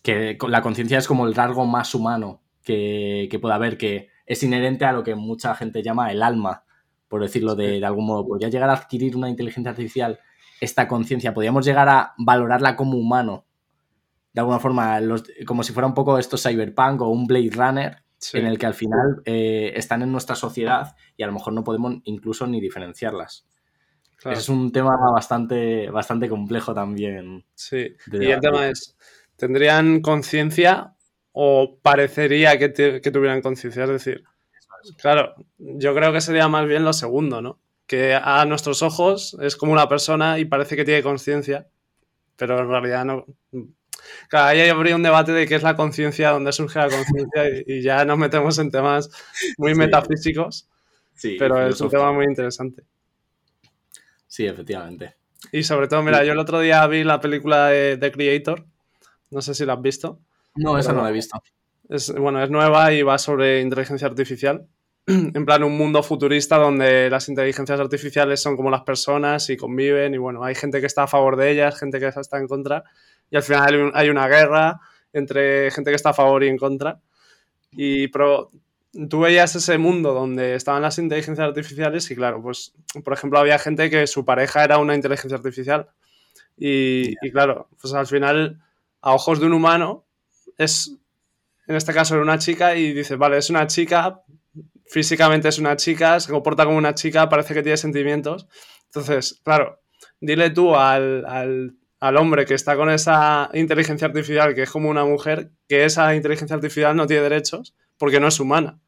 Que 0.03 0.37
la 0.49 0.61
conciencia 0.61 0.99
es 0.99 1.07
como 1.07 1.27
el 1.27 1.37
rasgo 1.37 1.67
más 1.67 1.95
humano 1.95 2.43
que, 2.65 3.29
que 3.31 3.39
pueda 3.39 3.55
haber, 3.55 3.79
que 3.79 4.10
es 4.31 4.43
inherente 4.45 4.85
a 4.85 4.93
lo 4.93 5.03
que 5.03 5.16
mucha 5.16 5.55
gente 5.57 5.83
llama 5.83 6.12
el 6.12 6.22
alma 6.22 6.64
por 7.11 7.20
decirlo 7.20 7.57
de, 7.57 7.85
algún 7.85 8.07
modo. 8.07 8.24
¿Podría 8.24 8.49
llegar 8.49 8.70
a 8.70 8.74
adquirir 8.74 9.16
una 9.16 9.28
inteligencia 9.28 9.70
artificial 9.70 10.20
esta 10.61 10.87
conciencia? 10.87 11.35
¿Podríamos 11.35 11.66
llegar 11.66 11.89
a 11.89 12.14
valorarla 12.16 12.76
como 12.76 12.97
humano? 12.97 13.47
De 14.33 14.41
alguna 14.41 14.61
forma, 14.61 15.01
como 15.45 15.64
si 15.64 15.72
fuera 15.72 15.89
un 15.89 15.95
poco 15.95 16.18
esto 16.18 16.39
cyberpunk 16.39 17.03
o 17.03 17.09
un 17.09 17.26
Blade 17.26 17.51
Runner, 17.53 17.97
en 18.33 18.47
el 18.47 18.59
que 18.59 18.66
al 18.66 18.74
final 18.74 19.22
eh, 19.24 19.72
están 19.74 20.03
en 20.03 20.12
nuestra 20.12 20.37
sociedad 20.37 20.95
y 21.16 21.24
a 21.24 21.26
lo 21.26 21.33
mejor 21.33 21.53
no 21.53 21.64
podemos 21.64 21.97
incluso 22.05 22.47
ni 22.47 22.61
diferenciarlas. 22.61 23.45
es 24.26 24.49
un 24.49 24.70
tema 24.70 24.93
bastante, 25.12 25.91
bastante 25.91 26.28
complejo 26.28 26.72
también. 26.72 27.45
Sí, 27.57 27.89
y 28.12 28.26
el 28.26 28.39
tema 28.39 28.68
es, 28.68 28.97
¿tendrían 29.35 30.01
conciencia 30.01 30.95
o 31.33 31.78
parecería 31.83 32.59
que, 32.59 33.01
que 33.01 33.11
tuvieran 33.11 33.43
conciencia? 33.43 33.85
Es 33.85 33.91
decir, 33.91 34.24
Claro, 34.97 35.35
yo 35.59 35.95
creo 35.95 36.12
que 36.12 36.20
sería 36.20 36.49
más 36.49 36.66
bien 36.66 36.85
lo 36.85 36.93
segundo, 36.93 37.43
¿no? 37.43 37.59
Que 37.87 38.14
a 38.14 38.45
nuestros 38.45 38.83
ojos 38.83 39.37
es 39.41 39.57
como 39.57 39.72
una 39.72 39.89
persona 39.89 40.39
y 40.39 40.45
parece 40.45 40.76
que 40.76 40.85
tiene 40.85 41.03
conciencia, 41.03 41.66
pero 42.37 42.59
en 42.61 42.68
realidad 42.68 43.05
no. 43.05 43.26
Claro, 44.28 44.47
ahí 44.47 44.68
habría 44.68 44.97
un 44.97 45.03
debate 45.03 45.33
de 45.33 45.47
qué 45.47 45.57
es 45.57 45.62
la 45.62 45.76
conciencia, 45.76 46.31
dónde 46.31 46.53
surge 46.53 46.78
la 46.78 46.89
conciencia 46.89 47.62
y, 47.66 47.83
ya 47.83 48.05
nos 48.05 48.16
metemos 48.16 48.59
en 48.59 48.70
temas 48.70 49.11
muy 49.59 49.74
metafísicos, 49.74 50.68
sí, 51.14 51.37
pero 51.39 51.66
es 51.66 51.81
un 51.81 51.91
tema 51.91 52.12
muy 52.12 52.24
interesante. 52.24 52.85
Sí, 54.26 54.47
efectivamente. 54.47 55.16
Y 55.53 55.64
sobre 55.64 55.89
todo, 55.89 56.03
mira, 56.03 56.24
yo 56.24 56.33
el 56.33 56.39
otro 56.39 56.61
día 56.61 56.87
vi 56.87 57.03
la 57.03 57.20
película 57.20 57.68
de 57.68 57.97
The 57.97 58.12
Creator, 58.12 58.64
no 59.31 59.43
sé 59.43 59.55
si 59.55 59.66
la 59.66 59.74
has 59.74 59.83
visto. 59.83 60.20
No, 60.57 60.79
esa 60.79 60.93
no 60.93 61.03
la 61.03 61.11
he 61.11 61.13
visto. 61.13 61.43
Es, 61.89 62.13
bueno, 62.15 62.43
es 62.43 62.51
nueva 62.51 62.93
y 62.93 63.03
va 63.03 63.19
sobre 63.19 63.61
inteligencia 63.61 64.07
artificial. 64.07 64.67
en 65.07 65.45
plan, 65.45 65.65
un 65.65 65.77
mundo 65.77 66.03
futurista 66.03 66.57
donde 66.57 67.11
las 67.11 67.29
inteligencias 67.29 67.81
artificiales 67.81 68.41
son 68.41 68.57
como 68.57 68.71
las 68.71 68.83
personas 68.83 69.49
y 69.51 69.57
conviven 69.57 70.15
y 70.15 70.19
bueno, 70.19 70.45
hay 70.45 70.55
gente 70.55 70.81
que 70.81 70.87
está 70.87 71.05
a 71.05 71.07
favor 71.09 71.37
de 71.37 71.51
ellas, 71.51 71.79
gente 71.79 71.99
que 71.99 72.07
está 72.07 72.39
en 72.39 72.47
contra 72.47 72.85
y 73.31 73.37
al 73.37 73.43
final 73.43 73.93
hay, 73.95 74.09
una 74.09 74.29
guerra 74.29 74.81
entre 75.13 75.71
gente 75.71 75.91
que 75.91 75.97
está 75.97 76.11
a 76.11 76.15
favor 76.15 76.45
y 76.45 76.49
en 76.49 76.59
contra. 76.59 77.01
Y 77.73 78.09
pero 78.09 78.51
tú 79.09 79.21
veías 79.21 79.55
ese 79.55 79.79
mundo 79.79 80.13
donde 80.13 80.55
estaban 80.55 80.83
las 80.83 80.99
inteligencias 80.99 81.47
artificiales 81.47 82.11
y 82.11 82.17
claro, 82.17 82.43
pues 82.43 82.75
por 83.05 83.13
ejemplo 83.13 83.39
había 83.39 83.59
gente 83.59 83.91
que 83.91 84.07
su 84.07 84.25
pareja 84.25 84.65
era 84.65 84.79
una 84.79 84.95
inteligencia 84.95 85.37
artificial 85.37 85.89
y, 86.57 87.15
y 87.23 87.31
claro, 87.31 87.69
pues 87.81 87.95
al 87.95 88.07
final 88.07 88.61
a 89.01 89.15
ojos 89.15 89.41
de 89.41 89.47
un 89.47 89.55
humano 89.55 90.05
es 90.65 90.97
en 91.67 91.77
este 91.77 91.95
caso 91.95 92.21
una 92.21 92.39
chica 92.39 92.75
y 92.77 92.93
dices, 92.93 93.17
vale, 93.17 93.39
es 93.39 93.49
una 93.49 93.67
chica, 93.67 94.23
físicamente 94.87 95.49
es 95.49 95.59
una 95.59 95.77
chica, 95.77 96.19
se 96.19 96.33
comporta 96.33 96.65
como 96.65 96.77
una 96.77 96.95
chica, 96.95 97.29
parece 97.29 97.55
que 97.55 97.63
tiene 97.63 97.77
sentimientos. 97.77 98.49
Entonces, 98.87 99.41
claro, 99.45 99.81
dile 100.21 100.51
tú 100.51 100.75
al, 100.75 101.77
hombre 102.01 102.45
que 102.45 102.55
está 102.55 102.77
con 102.77 102.91
esa 102.91 103.51
inteligencia 103.55 104.09
artificial, 104.09 104.55
que 104.55 104.63
es 104.63 104.71
como 104.71 104.91
una 104.91 105.05
mujer, 105.05 105.53
que 105.69 105.85
esa 105.85 106.15
inteligencia 106.15 106.57
artificial 106.57 106.97
no 106.97 107.07
tiene 107.07 107.23
derechos 107.23 107.75
porque 107.97 108.19
no 108.19 108.27
es 108.27 108.41
humana. 108.41 108.81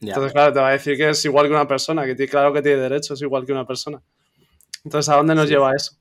Entonces, 0.00 0.32
claro, 0.32 0.52
te 0.52 0.60
va 0.60 0.68
a 0.68 0.72
decir 0.72 0.96
que 0.96 1.10
es 1.10 1.24
igual 1.24 1.46
que 1.46 1.52
una 1.52 1.68
persona, 1.68 2.04
que 2.04 2.14
tiene, 2.14 2.28
claro 2.28 2.52
que 2.52 2.60
tiene 2.60 2.78
derechos 2.78 3.22
igual 3.22 3.46
que 3.46 3.52
una 3.52 3.66
persona. 3.66 4.02
Entonces, 4.84 5.08
¿a 5.08 5.16
dónde 5.16 5.34
nos 5.34 5.48
lleva 5.48 5.72
eso? 5.74 5.96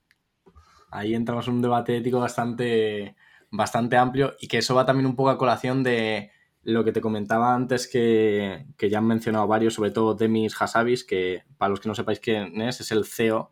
Ahí 0.89 1.13
entramos 1.13 1.47
en 1.47 1.53
un 1.53 1.61
debate 1.61 1.97
ético 1.97 2.19
bastante, 2.19 3.15
bastante 3.55 3.97
amplio 3.97 4.35
y 4.39 4.47
que 4.47 4.57
eso 4.57 4.75
va 4.75 4.85
también 4.85 5.05
un 5.05 5.15
poco 5.15 5.29
a 5.29 5.37
colación 5.37 5.83
de 5.83 6.31
lo 6.63 6.83
que 6.83 6.91
te 6.91 7.01
comentaba 7.01 7.53
antes 7.53 7.87
que, 7.87 8.65
ya 8.79 8.97
han 8.97 9.07
mencionado 9.07 9.47
varios, 9.47 9.75
sobre 9.75 9.91
todo 9.91 10.15
Demis 10.15 10.59
Hassabis, 10.59 11.03
que 11.03 11.43
para 11.57 11.69
los 11.69 11.79
que 11.79 11.87
no 11.87 11.95
sepáis 11.95 12.19
quién 12.19 12.59
es, 12.61 12.81
es 12.81 12.91
el 12.91 13.05
CEO 13.05 13.51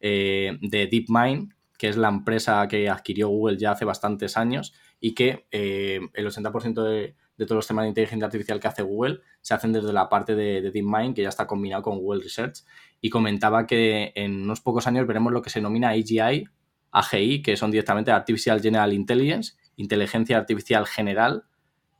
eh, 0.00 0.58
de 0.62 0.86
DeepMind, 0.86 1.52
que 1.76 1.88
es 1.88 1.96
la 1.98 2.08
empresa 2.08 2.66
que 2.66 2.88
adquirió 2.88 3.28
Google 3.28 3.58
ya 3.58 3.72
hace 3.72 3.84
bastantes 3.84 4.36
años 4.38 4.72
y 4.98 5.14
que 5.14 5.46
eh, 5.50 6.00
el 6.14 6.26
80% 6.26 6.82
de, 6.82 7.16
de, 7.36 7.44
todos 7.44 7.56
los 7.56 7.66
temas 7.66 7.84
de 7.84 7.90
inteligencia 7.90 8.24
artificial 8.24 8.60
que 8.60 8.68
hace 8.68 8.82
Google 8.82 9.20
se 9.42 9.52
hacen 9.52 9.72
desde 9.72 9.92
la 9.92 10.08
parte 10.08 10.34
de, 10.34 10.62
de 10.62 10.70
DeepMind, 10.70 11.14
que 11.14 11.22
ya 11.22 11.28
está 11.28 11.46
combinado 11.46 11.82
con 11.82 11.98
Google 11.98 12.22
Research, 12.22 12.64
y 13.02 13.10
comentaba 13.10 13.66
que 13.66 14.12
en 14.14 14.44
unos 14.44 14.62
pocos 14.62 14.86
años 14.86 15.06
veremos 15.06 15.34
lo 15.34 15.42
que 15.42 15.50
se 15.50 15.58
denomina 15.58 15.90
AGI, 15.90 16.46
AGI, 16.94 17.42
que 17.42 17.56
son 17.56 17.70
directamente 17.70 18.10
Artificial 18.10 18.62
General 18.62 18.92
Intelligence, 18.92 19.54
inteligencia 19.76 20.38
artificial 20.38 20.86
general, 20.86 21.44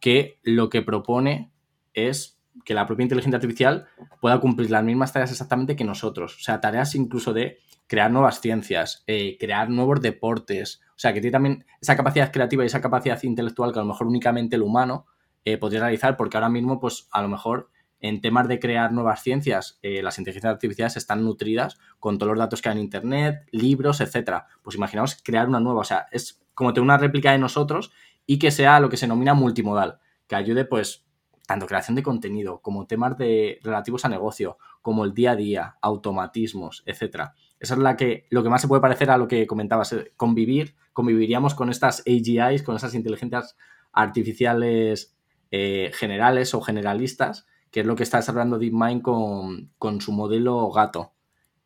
que 0.01 0.38
lo 0.42 0.70
que 0.70 0.82
propone 0.82 1.53
es 1.92 2.38
que 2.64 2.74
la 2.74 2.86
propia 2.86 3.03
inteligencia 3.03 3.36
artificial 3.36 3.86
pueda 4.20 4.38
cumplir 4.40 4.70
las 4.70 4.84
mismas 4.84 5.12
tareas 5.12 5.32
exactamente 5.32 5.76
que 5.76 5.84
nosotros. 5.84 6.36
O 6.36 6.40
sea, 6.40 6.61
tareas 6.61 6.95
incluso 6.95 7.32
de 7.32 7.59
crear 7.86 8.11
nuevas 8.11 8.40
ciencias, 8.40 9.03
eh, 9.07 9.36
crear 9.38 9.68
nuevos 9.68 10.01
deportes. 10.01 10.80
O 10.90 10.99
sea, 10.99 11.12
que 11.12 11.20
tiene 11.20 11.32
también 11.32 11.66
esa 11.80 11.97
capacidad 11.97 12.32
creativa 12.32 12.62
y 12.62 12.66
esa 12.66 12.80
capacidad 12.80 13.22
intelectual 13.22 13.72
que 13.72 13.80
a 13.80 13.82
lo 13.82 13.88
mejor 13.88 14.07
únicamente 14.07 14.57
el 14.57 14.62
humano 14.62 15.07
eh, 15.45 15.59
podría 15.59 15.80
realizar, 15.80 16.16
porque 16.16 16.36
ahora 16.36 16.49
mismo, 16.49 16.80
pues 16.80 17.09
a 17.11 17.20
lo 17.20 17.28
mejor 17.28 17.70
en 18.05 18.21
temas 18.21 18.49
de 18.49 18.61
crear 18.61 18.93
nuevas 18.93 19.23
ciencias, 19.23 19.79
eh, 19.81 20.03
las 20.03 20.19
inteligencias 20.19 20.53
artificiales 20.53 20.99
están 20.99 21.25
nutridas 21.25 21.79
con 21.99 22.19
todos 22.19 22.33
los 22.33 22.39
datos 22.39 22.61
que 22.61 22.69
hay 22.69 22.77
en 22.77 22.83
Internet, 22.83 23.49
libros, 23.51 24.03
etcétera. 24.03 24.47
Pues 24.61 24.77
imaginaos 24.77 25.17
crear 25.25 25.49
una 25.49 25.59
nueva, 25.59 25.81
o 25.81 25.85
sea, 25.85 26.07
es 26.13 26.45
como 26.53 26.75
tener 26.75 26.85
una 26.85 26.99
réplica 26.99 27.33
de 27.33 27.39
nosotros 27.39 27.93
y 28.27 28.39
que 28.39 28.51
sea 28.51 28.79
lo 28.79 28.91
que 28.91 28.99
se 28.99 29.07
denomina 29.07 29.33
multimodal, 29.33 30.01
que 30.27 30.37
ayude 30.37 30.67
pues 30.67 31.07
tanto 31.47 31.67
creación 31.67 31.95
de 31.95 32.03
contenido 32.03 32.61
como 32.61 32.87
temas 32.87 33.17
de, 33.17 33.59
relativos 33.63 34.05
a 34.05 34.11
negocio, 34.11 34.59
como 34.83 35.07
el 35.07 35.15
día 35.15 35.31
a 35.31 35.37
día, 35.37 35.77
automatismos, 35.81 36.83
etcétera. 36.85 37.33
Esa 37.59 37.73
es 37.73 37.81
la 37.81 37.97
que, 37.97 38.27
lo 38.29 38.43
que 38.43 38.51
más 38.51 38.61
se 38.61 38.69
puede 38.69 38.83
parecer 38.83 39.11
a 39.11 39.17
lo 39.17 39.29
que 39.29 39.47
comentabas, 39.47 39.95
eh, 39.95 40.13
convivir, 40.19 40.75
conviviríamos 40.93 41.55
con 41.55 41.71
estas 41.71 42.01
AGIs, 42.01 42.63
con 42.65 42.77
esas 42.77 42.93
inteligencias 42.93 43.57
artificiales 43.95 45.17
eh, 45.51 45.91
generales 45.95 46.53
o 46.53 46.61
generalistas, 46.61 47.47
que 47.75 47.81
es 47.81 47.87
lo 47.87 47.97
que 47.97 48.05
está 48.05 48.18
desarrollando 48.18 48.57
DeepMind 48.57 49.03
con, 49.03 49.72
con 49.81 50.01
su 50.01 50.12
modelo 50.12 50.70
gato, 50.70 51.12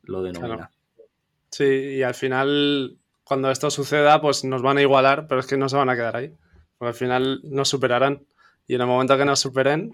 lo 0.05 0.23
denomina. 0.23 0.71
Sí, 1.51 1.67
y 1.67 2.03
al 2.03 2.15
final, 2.15 2.97
cuando 3.25 3.51
esto 3.51 3.71
suceda, 3.71 4.19
pues 4.23 4.43
nos 4.43 4.63
van 4.63 4.79
a 4.79 4.81
igualar, 4.81 5.27
pero 5.27 5.41
es 5.41 5.47
que 5.47 5.59
no 5.59 5.69
se 5.69 5.77
van 5.77 5.91
a 5.91 5.97
quedar 5.97 6.17
ahí. 6.17 6.35
Porque 6.79 6.89
al 6.89 6.95
final 6.95 7.41
nos 7.45 7.69
superarán. 7.69 8.25
Y 8.67 8.75
en 8.75 8.81
el 8.81 8.87
momento 8.87 9.19
que 9.19 9.27
nos 9.27 9.39
superen, 9.39 9.93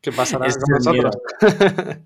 ¿qué 0.00 0.12
pasará 0.12 0.46
con 0.46 0.74
nosotros? 0.76 1.16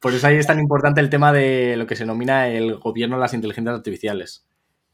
Por 0.00 0.14
eso 0.14 0.26
ahí 0.28 0.36
es 0.36 0.46
tan 0.46 0.58
importante 0.58 1.02
el 1.02 1.10
tema 1.10 1.30
de 1.30 1.76
lo 1.76 1.86
que 1.86 1.94
se 1.94 2.04
denomina 2.04 2.48
el 2.48 2.76
gobierno 2.76 3.16
de 3.16 3.20
las 3.20 3.34
inteligencias 3.34 3.76
artificiales. 3.76 4.46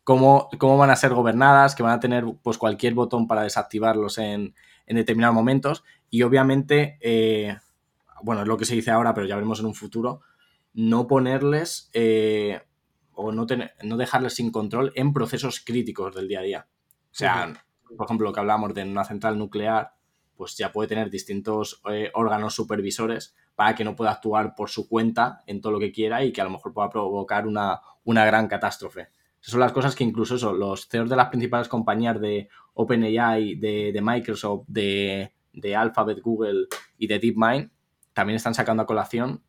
Cómo, 0.02 0.48
cómo 0.58 0.78
van 0.78 0.90
a 0.90 0.96
ser 0.96 1.14
gobernadas, 1.14 1.76
que 1.76 1.84
van 1.84 1.92
a 1.92 2.00
tener 2.00 2.24
pues, 2.42 2.58
cualquier 2.58 2.94
botón 2.94 3.28
para 3.28 3.44
desactivarlos 3.44 4.18
en, 4.18 4.56
en 4.86 4.96
determinados 4.96 5.36
momentos. 5.36 5.84
Y 6.10 6.22
obviamente, 6.22 6.98
eh, 7.00 7.56
bueno, 8.22 8.42
es 8.42 8.48
lo 8.48 8.56
que 8.56 8.64
se 8.64 8.74
dice 8.74 8.90
ahora, 8.90 9.14
pero 9.14 9.26
ya 9.26 9.36
veremos 9.36 9.60
en 9.60 9.66
un 9.66 9.74
futuro, 9.74 10.20
no 10.74 11.06
ponerles 11.06 11.90
eh, 11.92 12.60
o 13.12 13.32
no, 13.32 13.46
tener, 13.46 13.72
no 13.82 13.96
dejarles 13.96 14.34
sin 14.34 14.50
control 14.50 14.92
en 14.94 15.12
procesos 15.12 15.60
críticos 15.64 16.14
del 16.14 16.28
día 16.28 16.40
a 16.40 16.42
día. 16.42 16.68
O 17.10 17.14
sea, 17.14 17.52
por 17.96 18.06
ejemplo, 18.06 18.28
lo 18.28 18.32
que 18.32 18.40
hablamos 18.40 18.74
de 18.74 18.82
una 18.82 19.04
central 19.04 19.38
nuclear, 19.38 19.94
pues 20.36 20.56
ya 20.56 20.70
puede 20.70 20.88
tener 20.88 21.10
distintos 21.10 21.82
eh, 21.90 22.10
órganos 22.14 22.54
supervisores 22.54 23.34
para 23.56 23.74
que 23.74 23.84
no 23.84 23.96
pueda 23.96 24.12
actuar 24.12 24.54
por 24.54 24.70
su 24.70 24.88
cuenta 24.88 25.42
en 25.46 25.60
todo 25.60 25.72
lo 25.72 25.80
que 25.80 25.90
quiera 25.90 26.22
y 26.24 26.32
que 26.32 26.40
a 26.40 26.44
lo 26.44 26.50
mejor 26.50 26.72
pueda 26.72 26.90
provocar 26.90 27.46
una, 27.46 27.80
una 28.04 28.24
gran 28.24 28.46
catástrofe. 28.46 29.08
Esas 29.40 29.52
son 29.52 29.60
las 29.60 29.72
cosas 29.72 29.96
que 29.96 30.04
incluso 30.04 30.36
eso, 30.36 30.52
los 30.52 30.88
CEOs 30.88 31.10
de 31.10 31.16
las 31.16 31.28
principales 31.28 31.68
compañías 31.68 32.20
de 32.20 32.48
OpenAI, 32.74 33.56
de, 33.56 33.90
de 33.92 34.00
Microsoft, 34.00 34.66
de, 34.68 35.32
de 35.52 35.76
Alphabet, 35.76 36.20
Google 36.20 36.66
y 36.98 37.08
de 37.08 37.18
DeepMind 37.18 37.70
también 38.18 38.34
están 38.34 38.54
sacando 38.54 38.82
a 38.82 38.86
colación 38.86 39.44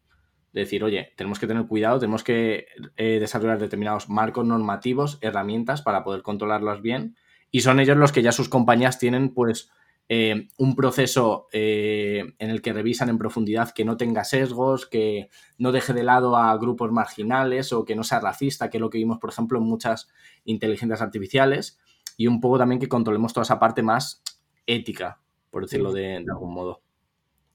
de 0.53 0.61
decir, 0.61 0.83
oye, 0.83 1.11
tenemos 1.17 1.39
que 1.39 1.47
tener 1.47 1.65
cuidado, 1.65 1.97
tenemos 1.97 2.23
que 2.23 2.67
eh, 2.97 3.17
desarrollar 3.19 3.57
determinados 3.57 4.09
marcos 4.09 4.45
normativos, 4.45 5.17
herramientas 5.21 5.81
para 5.81 6.03
poder 6.03 6.21
controlarlos 6.21 6.83
bien. 6.83 7.15
Y 7.49 7.61
son 7.61 7.79
ellos 7.79 7.97
los 7.97 8.11
que 8.11 8.21
ya 8.21 8.31
sus 8.31 8.47
compañías 8.47 8.99
tienen, 8.99 9.33
pues, 9.33 9.71
eh, 10.07 10.49
un 10.57 10.75
proceso 10.75 11.47
eh, 11.51 12.35
en 12.37 12.51
el 12.51 12.61
que 12.61 12.71
revisan 12.71 13.09
en 13.09 13.17
profundidad 13.17 13.71
que 13.71 13.85
no 13.85 13.97
tenga 13.97 14.23
sesgos, 14.23 14.85
que 14.85 15.31
no 15.57 15.71
deje 15.71 15.93
de 15.93 16.03
lado 16.03 16.37
a 16.37 16.55
grupos 16.57 16.91
marginales 16.91 17.73
o 17.73 17.85
que 17.85 17.95
no 17.95 18.03
sea 18.03 18.19
racista, 18.19 18.69
que 18.69 18.77
es 18.77 18.81
lo 18.81 18.91
que 18.91 18.99
vimos, 18.99 19.17
por 19.17 19.31
ejemplo, 19.31 19.57
en 19.57 19.65
muchas 19.65 20.09
inteligencias 20.45 21.01
artificiales. 21.01 21.79
Y 22.17 22.27
un 22.27 22.39
poco 22.39 22.59
también 22.59 22.79
que 22.79 22.87
controlemos 22.87 23.33
toda 23.33 23.45
esa 23.45 23.57
parte 23.57 23.81
más 23.81 24.21
ética, 24.67 25.19
por 25.49 25.63
decirlo 25.63 25.91
de 25.91 26.17
algún 26.17 26.53
modo. 26.53 26.83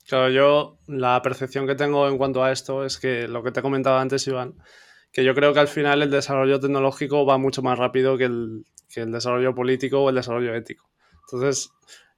Claro, 0.07 0.29
yo 0.31 0.79
la 0.87 1.21
percepción 1.23 1.67
que 1.67 1.75
tengo 1.75 2.09
en 2.09 2.19
cuanto 2.19 2.45
a 2.45 2.53
esto 2.53 2.85
es 2.85 2.99
que 2.99 3.27
lo 3.27 3.43
que 3.43 3.53
te 3.53 3.61
he 3.61 3.63
comentado 3.63 3.99
antes, 3.99 4.27
Iván, 4.27 4.55
que 5.13 5.25
yo 5.25 5.35
creo 5.35 5.55
que 5.55 5.61
al 5.61 5.69
final 5.69 6.03
el 6.03 6.11
desarrollo 6.11 6.61
tecnológico 6.61 7.25
va 7.25 7.39
mucho 7.39 7.63
más 7.63 7.79
rápido 7.79 8.19
que 8.19 8.25
el, 8.25 8.65
que 8.93 9.03
el 9.03 9.13
desarrollo 9.13 9.55
político 9.55 10.03
o 10.03 10.11
el 10.11 10.17
desarrollo 10.17 10.55
ético. 10.55 10.89
Entonces, 11.23 11.71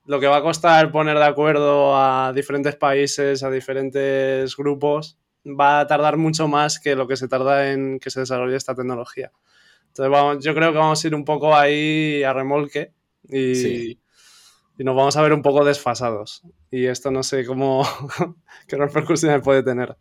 lo 0.06 0.18
que 0.18 0.26
va 0.26 0.38
a 0.38 0.42
costar 0.42 0.90
poner 0.90 1.16
de 1.16 1.24
acuerdo 1.24 1.96
a 1.96 2.32
diferentes 2.34 2.74
países, 2.74 3.42
a 3.42 3.50
diferentes 3.50 4.56
grupos, 4.56 5.18
va 5.46 5.80
a 5.80 5.86
tardar 5.86 6.16
mucho 6.16 6.48
más 6.48 6.80
que 6.80 6.96
lo 6.96 7.06
que 7.06 7.16
se 7.16 7.28
tarda 7.28 7.70
en 7.70 8.00
que 8.00 8.10
se 8.10 8.20
desarrolle 8.20 8.56
esta 8.56 8.74
tecnología. 8.74 9.30
Entonces, 9.88 10.10
vamos, 10.10 10.44
yo 10.44 10.54
creo 10.54 10.72
que 10.72 10.78
vamos 10.78 11.04
a 11.04 11.06
ir 11.06 11.14
un 11.14 11.24
poco 11.24 11.54
ahí 11.54 12.22
a 12.22 12.32
remolque 12.32 12.92
y, 13.28 13.98
y 14.78 14.84
nos 14.84 14.96
vamos 14.96 15.16
a 15.16 15.22
ver 15.22 15.32
un 15.32 15.42
poco 15.42 15.64
desfasados. 15.64 16.42
Y 16.70 16.86
esto 16.86 17.10
no 17.10 17.22
sé 17.22 17.44
cómo, 17.44 17.84
qué 18.68 18.76
repercusiones 18.76 19.42
puede 19.42 19.62
tener. 19.62 19.96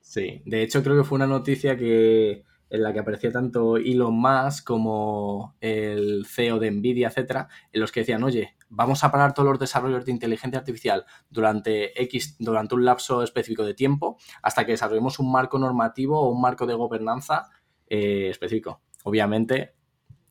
Sí, 0.00 0.42
de 0.44 0.62
hecho 0.62 0.82
creo 0.82 0.96
que 0.96 1.04
fue 1.04 1.16
una 1.16 1.26
noticia 1.26 1.76
que 1.76 2.44
en 2.70 2.82
la 2.82 2.92
que 2.92 2.98
aparecía 2.98 3.30
tanto 3.30 3.76
Elon 3.76 4.14
Musk 4.14 4.64
como 4.64 5.56
el 5.60 6.26
CEO 6.26 6.58
de 6.58 6.70
Nvidia, 6.70 7.08
etcétera, 7.08 7.48
en 7.72 7.80
los 7.80 7.92
que 7.92 8.00
decían, 8.00 8.24
oye, 8.24 8.56
vamos 8.68 9.04
a 9.04 9.12
parar 9.12 9.32
todos 9.32 9.48
los 9.48 9.58
desarrollos 9.60 10.04
de 10.04 10.10
inteligencia 10.10 10.58
artificial 10.58 11.04
durante 11.30 12.00
X, 12.02 12.36
durante 12.38 12.74
un 12.74 12.84
lapso 12.84 13.22
específico 13.22 13.64
de 13.64 13.74
tiempo, 13.74 14.18
hasta 14.42 14.66
que 14.66 14.72
desarrollemos 14.72 15.20
un 15.20 15.30
marco 15.30 15.58
normativo 15.58 16.20
o 16.20 16.30
un 16.30 16.40
marco 16.40 16.66
de 16.66 16.74
gobernanza 16.74 17.48
eh, 17.88 18.28
específico. 18.30 18.80
Obviamente, 19.04 19.74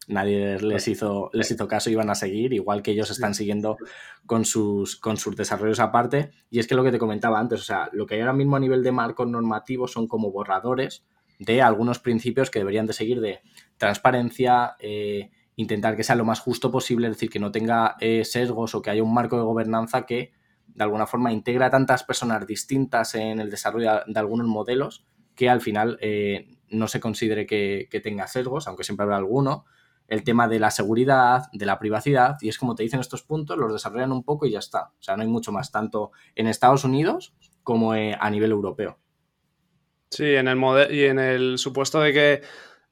nadie 0.08 0.60
les 0.60 0.88
hizo, 0.88 1.30
les 1.34 1.50
hizo 1.52 1.68
caso, 1.68 1.90
iban 1.90 2.10
a 2.10 2.16
seguir, 2.16 2.54
igual 2.54 2.82
que 2.82 2.92
ellos 2.92 3.10
están 3.12 3.34
siguiendo 3.34 3.78
con 4.26 4.46
sus, 4.46 4.96
con 4.98 5.18
sus 5.18 5.36
desarrollos 5.36 5.80
aparte. 5.80 6.32
Y 6.50 6.60
es 6.60 6.68
que 6.68 6.76
lo 6.76 6.84
que 6.84 6.92
te 6.92 7.00
comentaba 7.00 7.40
antes, 7.40 7.62
o 7.62 7.64
sea, 7.64 7.90
lo 7.94 8.06
que 8.06 8.16
hay 8.16 8.22
ahora 8.22 8.34
mismo 8.34 8.56
a 8.56 8.60
nivel 8.60 8.84
de 8.84 8.92
marcos 8.92 9.28
normativos 9.28 9.92
son 9.92 10.08
como 10.08 10.32
borradores 10.32 11.06
de 11.40 11.62
algunos 11.62 12.00
principios 12.00 12.50
que 12.50 12.60
deberían 12.60 12.86
de 12.86 12.94
seguir 12.94 13.20
de 13.20 13.42
transparencia, 13.78 14.76
eh, 14.80 15.32
intentar 15.56 15.96
que 15.96 16.04
sea 16.04 16.16
lo 16.16 16.26
más 16.26 16.40
justo 16.40 16.72
posible, 16.72 17.08
es 17.08 17.16
decir, 17.16 17.30
que 17.30 17.40
no 17.40 17.52
tenga 17.52 17.96
eh, 18.00 18.24
sesgos 18.26 18.76
o 18.76 18.82
que 18.82 18.90
haya 18.90 19.04
un 19.04 19.14
marco 19.14 19.38
de 19.38 19.44
gobernanza 19.44 20.06
que 20.06 20.32
de 20.68 20.84
alguna 20.84 21.06
forma 21.06 21.32
integra 21.32 21.68
a 21.68 21.70
tantas 21.70 22.04
personas 22.04 22.48
distintas 22.48 23.16
en 23.16 23.40
el 23.40 23.50
desarrollo 23.50 24.02
de 24.08 24.20
algunos 24.20 24.48
modelos 24.48 25.06
que 25.36 25.50
al 25.50 25.62
final 25.62 25.98
eh, 26.02 26.48
no 26.70 26.88
se 26.88 27.00
considere 27.00 27.46
que, 27.46 27.88
que 27.92 28.00
tenga 28.00 28.28
sesgos, 28.28 28.68
aunque 28.68 28.84
siempre 28.84 29.04
habrá 29.04 29.18
alguno, 29.18 29.66
el 30.08 30.24
tema 30.24 30.48
de 30.48 30.60
la 30.60 30.72
seguridad, 30.72 31.44
de 31.52 31.66
la 31.66 31.80
privacidad, 31.80 32.38
y 32.42 32.50
es 32.50 32.58
como 32.58 32.76
te 32.76 32.84
dicen 32.84 33.00
estos 33.00 33.24
puntos, 33.24 33.58
los 33.58 33.72
desarrollan 33.72 34.12
un 34.12 34.24
poco 34.24 34.46
y 34.46 34.52
ya 34.52 34.60
está. 34.60 34.92
O 35.00 35.04
sea, 35.04 35.16
no 35.16 35.24
hay 35.24 35.28
mucho 35.28 35.52
más, 35.52 35.72
tanto 35.72 36.12
en 36.36 36.48
Estados 36.48 36.84
Unidos 36.84 37.34
como 37.64 37.96
eh, 37.96 38.16
a 38.20 38.30
nivel 38.30 38.52
europeo. 38.52 39.00
Sí, 40.10 40.36
en 40.36 40.48
el 40.48 40.60
y 40.92 41.06
en 41.06 41.20
el 41.20 41.58
supuesto 41.58 42.00
de 42.00 42.14
que 42.14 42.42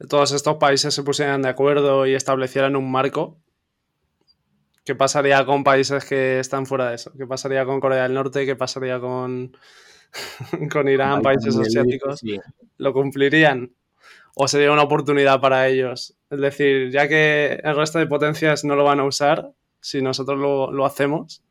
todos 0.08 0.32
estos 0.32 0.58
países 0.58 0.94
se 0.94 1.04
pusieran 1.04 1.42
de 1.44 1.50
acuerdo 1.50 2.08
y 2.08 2.16
establecieran 2.16 2.76
un 2.76 2.92
marco, 2.92 3.38
¿qué 4.84 4.96
pasaría 4.96 5.46
con 5.46 5.64
países 5.64 6.04
que 6.06 6.40
están 6.40 6.66
fuera 6.66 6.90
de 6.90 6.96
eso? 6.96 7.12
¿Qué 7.16 7.28
pasaría 7.28 7.66
con 7.66 7.80
Corea 7.80 8.04
del 8.04 8.16
Norte? 8.16 8.46
¿Qué 8.46 8.56
pasaría 8.56 9.00
con, 9.00 9.56
con 10.72 10.88
Irán, 10.90 11.22
países 11.22 11.56
asiáticos? 11.56 12.22
¿Lo 12.78 12.94
cumplirían? 12.94 13.76
o 14.36 14.48
sería 14.48 14.72
una 14.72 14.84
oportunidad 14.84 15.40
para 15.40 15.68
ellos. 15.68 16.16
Es 16.32 16.40
decir, 16.40 16.90
ya 16.92 17.10
que 17.10 17.60
el 17.62 17.76
resto 17.76 18.00
de 18.00 18.08
potencias 18.08 18.64
no 18.64 18.78
lo 18.78 18.86
van 18.86 19.02
a 19.02 19.04
usar, 19.04 19.52
si 19.82 20.02
nosotros 20.02 20.40
lo, 20.40 20.86
hacemos. 20.86 21.44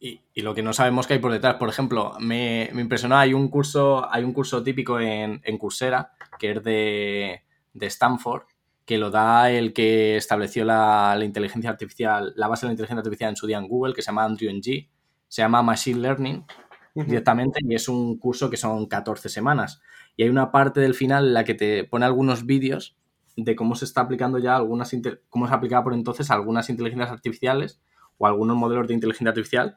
Y, 0.00 0.22
lo 0.36 0.54
que 0.54 0.62
no 0.62 0.72
sabemos 0.72 1.06
que 1.06 1.14
hay 1.14 1.18
por 1.18 1.32
detrás, 1.32 1.56
por 1.56 1.68
ejemplo, 1.68 2.14
me, 2.18 2.70
me 2.72 2.80
impresionó, 2.80 3.18
hay 3.18 3.34
un 3.34 3.48
curso, 3.48 4.10
hay 4.10 4.24
un 4.24 4.32
curso 4.32 4.62
típico 4.62 4.98
en, 4.98 5.42
en 5.44 5.58
Coursera, 5.58 6.12
que 6.38 6.52
es 6.52 6.64
de, 6.64 7.42
de, 7.74 7.86
Stanford, 7.86 8.44
que 8.86 8.96
lo 8.96 9.10
da 9.10 9.50
el 9.50 9.74
que 9.74 10.16
estableció 10.16 10.64
la, 10.64 11.14
la, 11.18 11.24
inteligencia 11.26 11.68
artificial, 11.68 12.32
la 12.36 12.48
base 12.48 12.62
de 12.62 12.68
la 12.68 12.72
inteligencia 12.72 13.00
artificial 13.00 13.28
en 13.28 13.36
su 13.36 13.46
día 13.46 13.58
en 13.58 13.68
Google, 13.68 13.92
que 13.92 14.00
se 14.00 14.06
llama 14.06 14.24
Andrew 14.24 14.50
Ng, 14.50 14.88
se 15.28 15.42
llama 15.42 15.62
Machine 15.62 16.00
Learning 16.00 16.46
directamente 16.94 17.60
y 17.62 17.74
es 17.74 17.86
un 17.86 18.18
curso 18.18 18.48
que 18.48 18.56
son 18.56 18.86
14 18.86 19.28
semanas. 19.28 19.82
Y 20.16 20.22
hay 20.22 20.30
una 20.30 20.50
parte 20.50 20.80
del 20.80 20.94
final 20.94 21.26
en 21.26 21.34
la 21.34 21.44
que 21.44 21.54
te 21.54 21.84
pone 21.84 22.06
algunos 22.06 22.46
vídeos 22.46 22.96
de 23.44 23.56
cómo 23.56 23.74
se 23.74 23.84
está 23.84 24.02
aplicando 24.02 24.38
ya 24.38 24.56
algunas, 24.56 24.90
cómo 25.28 25.46
se 25.46 25.54
aplicaba 25.54 25.84
por 25.84 25.94
entonces 25.94 26.30
algunas 26.30 26.68
inteligencias 26.70 27.10
artificiales 27.10 27.80
o 28.18 28.26
algunos 28.26 28.56
modelos 28.56 28.88
de 28.88 28.94
inteligencia 28.94 29.30
artificial 29.30 29.76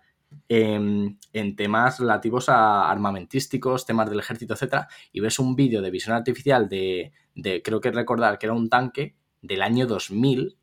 en, 0.49 1.17
temas 1.55 1.99
relativos 1.99 2.49
a 2.49 2.89
armamentísticos, 2.89 3.85
temas 3.85 4.09
del 4.09 4.19
ejército, 4.19 4.53
etcétera, 4.53 4.87
y 5.11 5.19
ves 5.19 5.39
un 5.39 5.55
vídeo 5.55 5.81
de 5.81 5.91
visión 5.91 6.15
artificial 6.15 6.67
de, 6.69 7.11
de, 7.35 7.61
creo 7.61 7.81
que 7.81 7.91
recordar 7.91 8.37
que 8.37 8.47
era 8.47 8.53
un 8.53 8.69
tanque 8.69 9.15
del 9.41 9.61
año 9.61 9.85
2000, 9.87 10.57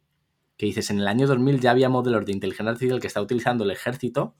que 0.57 0.67
dices, 0.67 0.91
en 0.91 0.99
el 0.99 1.09
año 1.09 1.27
2000 1.27 1.61
ya 1.61 1.71
había 1.71 1.89
modelos 1.89 2.27
de 2.27 2.33
inteligencia 2.33 2.71
artificial 2.71 3.01
que 3.01 3.07
está 3.07 3.23
utilizando 3.23 3.65
el 3.65 3.71
ejército 3.71 4.35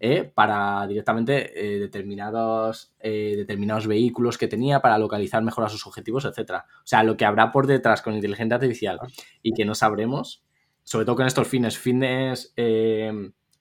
eh, 0.00 0.24
para 0.24 0.86
directamente 0.88 1.52
eh, 1.54 1.78
determinados, 1.78 2.92
eh, 2.98 3.34
determinados 3.36 3.86
vehículos 3.86 4.36
que 4.36 4.48
tenía 4.48 4.80
para 4.80 4.98
localizar 4.98 5.42
mejor 5.42 5.64
a 5.64 5.68
sus 5.68 5.86
objetivos, 5.86 6.24
etcétera. 6.24 6.66
O 6.78 6.86
sea, 6.86 7.04
lo 7.04 7.16
que 7.16 7.24
habrá 7.24 7.52
por 7.52 7.66
detrás 7.68 8.02
con 8.02 8.14
inteligencia 8.14 8.56
artificial 8.56 8.98
y 9.40 9.52
que 9.52 9.64
no 9.64 9.74
sabremos, 9.74 10.44
sobre 10.82 11.06
todo 11.06 11.16
con 11.16 11.26
estos 11.26 11.46
fines, 11.46 11.78
fines, 11.78 12.52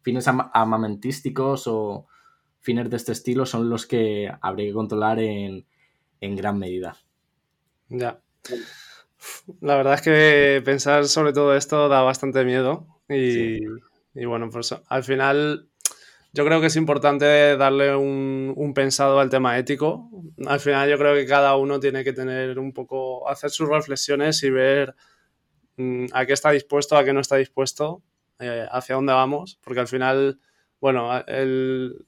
fines 0.01 0.27
armamentísticos 0.27 1.67
o 1.67 2.07
fines 2.59 2.89
de 2.89 2.97
este 2.97 3.11
estilo 3.11 3.45
son 3.45 3.69
los 3.69 3.85
que 3.85 4.29
habría 4.41 4.67
que 4.67 4.73
controlar 4.73 5.19
en, 5.19 5.65
gran 6.19 6.57
medida. 6.57 6.97
Ya. 7.89 8.21
La 9.61 9.77
verdad 9.77 9.93
es 9.93 10.01
que 10.01 10.61
pensar 10.65 11.05
sobre 11.05 11.31
todo 11.31 11.55
esto 11.55 11.87
da 11.89 12.01
bastante 12.01 12.43
miedo 12.43 12.87
y, 13.07 13.59
y 14.15 14.25
bueno, 14.25 14.49
pues 14.49 14.75
al 14.87 15.03
final 15.03 15.69
yo 16.33 16.43
creo 16.45 16.59
que 16.59 16.67
es 16.67 16.75
importante 16.75 17.55
darle 17.57 17.95
un, 17.95 18.73
pensado 18.73 19.19
al 19.19 19.29
tema 19.29 19.57
ético. 19.59 20.09
Al 20.47 20.59
final 20.59 20.89
yo 20.89 20.97
creo 20.97 21.13
que 21.13 21.27
cada 21.27 21.55
uno 21.55 21.79
tiene 21.79 22.03
que 22.03 22.11
tener 22.11 22.57
un 22.57 22.73
poco, 22.73 23.29
hacer 23.29 23.51
sus 23.51 23.69
reflexiones 23.69 24.41
y 24.41 24.49
ver 24.49 24.95
mm, 25.77 26.07
a 26.11 26.25
qué 26.25 26.33
está 26.33 26.49
dispuesto, 26.49 26.97
a 26.97 27.03
qué 27.03 27.13
no 27.13 27.19
está 27.19 27.35
dispuesto, 27.35 28.01
eh, 28.39 28.67
hacia 28.71 28.95
dónde 28.95 29.13
vamos, 29.13 29.59
porque 29.63 29.81
al 29.81 29.87
final, 29.87 30.39
bueno, 30.81 31.23
el, 31.27 32.03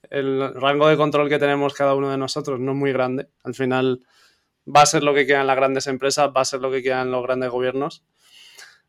rango 0.55 0.87
de 0.87 0.97
control 0.97 1.29
que 1.29 1.37
tenemos 1.37 1.75
cada 1.75 1.93
uno 1.93 2.09
de 2.09 2.17
nosotros 2.17 2.59
no 2.59 2.71
es 2.71 2.77
muy 2.77 2.91
grande. 2.93 3.29
Al 3.43 3.53
final 3.53 3.99
va 4.67 4.81
a 4.81 4.85
ser 4.87 5.03
lo 5.03 5.13
que 5.13 5.27
quieran 5.27 5.45
las 5.45 5.55
grandes 5.55 5.85
empresas, 5.85 6.31
va 6.35 6.41
a 6.41 6.45
ser 6.45 6.61
lo 6.61 6.71
que 6.71 6.81
quieran 6.81 7.11
los 7.11 7.21
grandes 7.21 7.51
gobiernos. 7.51 8.03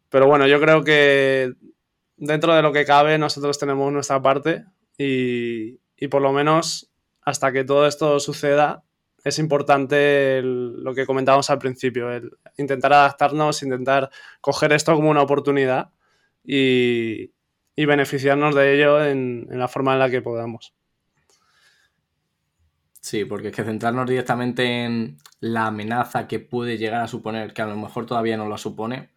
Pero 0.09 0.27
bueno, 0.29 0.47
yo 0.47 0.59
creo 0.61 0.83
que 0.83 1.53
dentro 2.17 2.55
de 2.55 2.63
lo 2.63 2.73
que 2.73 2.87
cabe 2.87 3.19
nosotros 3.19 3.59
tenemos 3.59 3.93
nuestra 3.93 4.23
parte 4.23 4.65
y, 4.99 5.79
por 6.09 6.23
lo 6.23 6.33
menos 6.33 6.91
hasta 7.23 7.53
que 7.53 7.65
todo 7.65 7.87
esto 7.87 8.21
suceda, 8.21 8.85
es 9.25 9.39
importante 9.39 10.41
lo 10.43 10.95
que 10.95 11.07
comentábamos 11.07 11.51
al 11.51 11.59
principio, 11.59 12.13
el 12.13 12.31
intentar 12.57 12.93
adaptarnos, 12.93 13.63
intentar 13.63 14.11
coger 14.41 14.73
esto 14.73 14.95
como 14.95 15.11
una 15.11 15.23
oportunidad 15.23 15.91
y, 16.45 17.33
beneficiarnos 17.77 18.55
de 18.55 18.75
ello 18.75 19.05
en, 19.05 19.47
la 19.51 19.69
forma 19.69 19.95
en 19.95 19.99
la 19.99 20.11
que 20.11 20.23
podamos. 20.23 20.75
Sí, 23.01 23.25
porque 23.25 23.49
es 23.49 23.55
que 23.55 23.65
centrarnos 23.65 24.09
directamente 24.09 24.85
en 24.85 25.19
la 25.41 25.67
amenaza 25.67 26.27
que 26.27 26.41
puede 26.41 26.79
llegar 26.79 27.03
a 27.03 27.09
suponer, 27.09 27.53
que 27.53 27.63
a 27.63 27.67
lo 27.67 27.77
mejor 27.77 28.07
todavía 28.07 28.37
no 28.37 28.49
la 28.49 28.59
supone, 28.59 29.11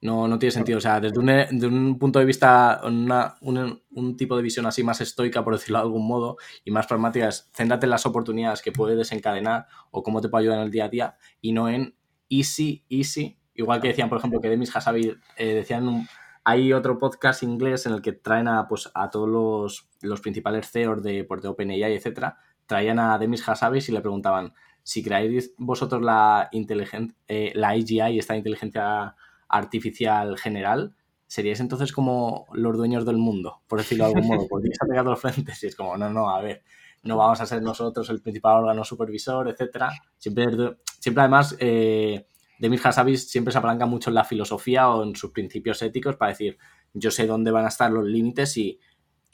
no, 0.00 0.28
no 0.28 0.38
tiene 0.38 0.50
sentido. 0.52 0.78
O 0.78 0.80
sea, 0.80 1.00
desde 1.00 1.18
un, 1.18 1.74
un 1.74 1.98
punto 1.98 2.18
de 2.18 2.24
vista, 2.24 2.80
un, 2.84 4.16
tipo 4.16 4.36
de 4.36 4.42
visión 4.42 4.66
así 4.66 4.82
más 4.82 5.00
estoica, 5.00 5.44
por 5.44 5.54
decirlo 5.54 5.78
de 5.78 5.84
algún 5.84 6.06
modo, 6.06 6.36
y 6.64 6.70
más 6.70 6.86
pragmática, 6.86 7.28
es 7.28 7.50
céntrate 7.52 7.86
en 7.86 7.90
las 7.90 8.06
oportunidades 8.06 8.62
que 8.62 8.72
puede 8.72 8.96
desencadenar 8.96 9.66
o 9.90 10.02
cómo 10.02 10.20
te 10.20 10.28
puede 10.28 10.42
ayudar 10.44 10.58
en 10.58 10.64
el 10.64 10.70
día 10.70 10.84
a 10.84 10.88
día 10.88 11.16
y 11.40 11.52
no 11.52 11.68
en 11.68 11.94
easy, 12.28 12.84
easy. 12.88 13.38
Igual 13.54 13.80
que 13.80 13.88
decían, 13.88 14.08
por 14.08 14.18
ejemplo, 14.18 14.40
que 14.40 14.48
Demis 14.48 14.74
Hasabi 14.74 15.16
eh, 15.36 15.54
decían 15.54 16.06
hay 16.44 16.72
otro 16.72 16.96
podcast 16.98 17.42
inglés 17.42 17.84
en 17.86 17.92
el 17.92 18.00
que 18.00 18.12
traen 18.12 18.48
a, 18.48 18.68
pues, 18.68 18.90
a 18.94 19.10
todos 19.10 19.28
los, 19.28 19.90
los 20.00 20.20
principales 20.20 20.70
CEOs 20.70 21.02
de, 21.02 21.24
pues, 21.24 21.42
de 21.42 21.48
OpenAI, 21.48 21.92
etcétera, 21.92 22.38
traían 22.66 22.98
a 22.98 23.18
Demis 23.18 23.46
Hasabi 23.46 23.80
y 23.86 23.92
le 23.92 24.00
preguntaban 24.00 24.54
si 24.82 25.02
creáis 25.02 25.52
vosotros 25.58 26.00
la, 26.00 26.48
inteligente, 26.52 27.14
eh, 27.26 27.52
la 27.54 27.70
AGI, 27.70 28.18
esta 28.18 28.34
inteligencia 28.34 29.14
artificial 29.48 30.38
general, 30.38 30.94
seríais 31.26 31.60
entonces 31.60 31.92
como 31.92 32.46
los 32.52 32.76
dueños 32.76 33.04
del 33.04 33.18
mundo, 33.18 33.62
por 33.66 33.78
decirlo 33.78 34.04
de 34.04 34.14
algún 34.14 34.28
modo, 34.28 34.48
podríais 34.48 34.78
pegar 34.78 35.04
los 35.04 35.20
frentes 35.20 35.62
y 35.62 35.66
es 35.66 35.76
como, 35.76 35.96
no, 35.96 36.10
no, 36.10 36.30
a 36.30 36.40
ver, 36.40 36.62
no 37.02 37.16
vamos 37.16 37.40
a 37.40 37.46
ser 37.46 37.62
nosotros 37.62 38.08
el 38.10 38.22
principal 38.22 38.62
órgano 38.62 38.84
supervisor, 38.84 39.48
etcétera. 39.48 39.90
Siempre, 40.18 40.78
siempre 41.00 41.22
además, 41.22 41.56
eh, 41.58 42.26
Demir 42.58 42.80
siempre 43.16 43.52
se 43.52 43.58
apalanca 43.58 43.86
mucho 43.86 44.10
en 44.10 44.14
la 44.14 44.24
filosofía 44.24 44.90
o 44.90 45.04
en 45.04 45.14
sus 45.14 45.30
principios 45.30 45.80
éticos 45.80 46.16
para 46.16 46.32
decir, 46.32 46.58
yo 46.92 47.10
sé 47.12 47.26
dónde 47.26 47.52
van 47.52 47.64
a 47.64 47.68
estar 47.68 47.90
los 47.90 48.04
límites 48.04 48.56
y 48.56 48.80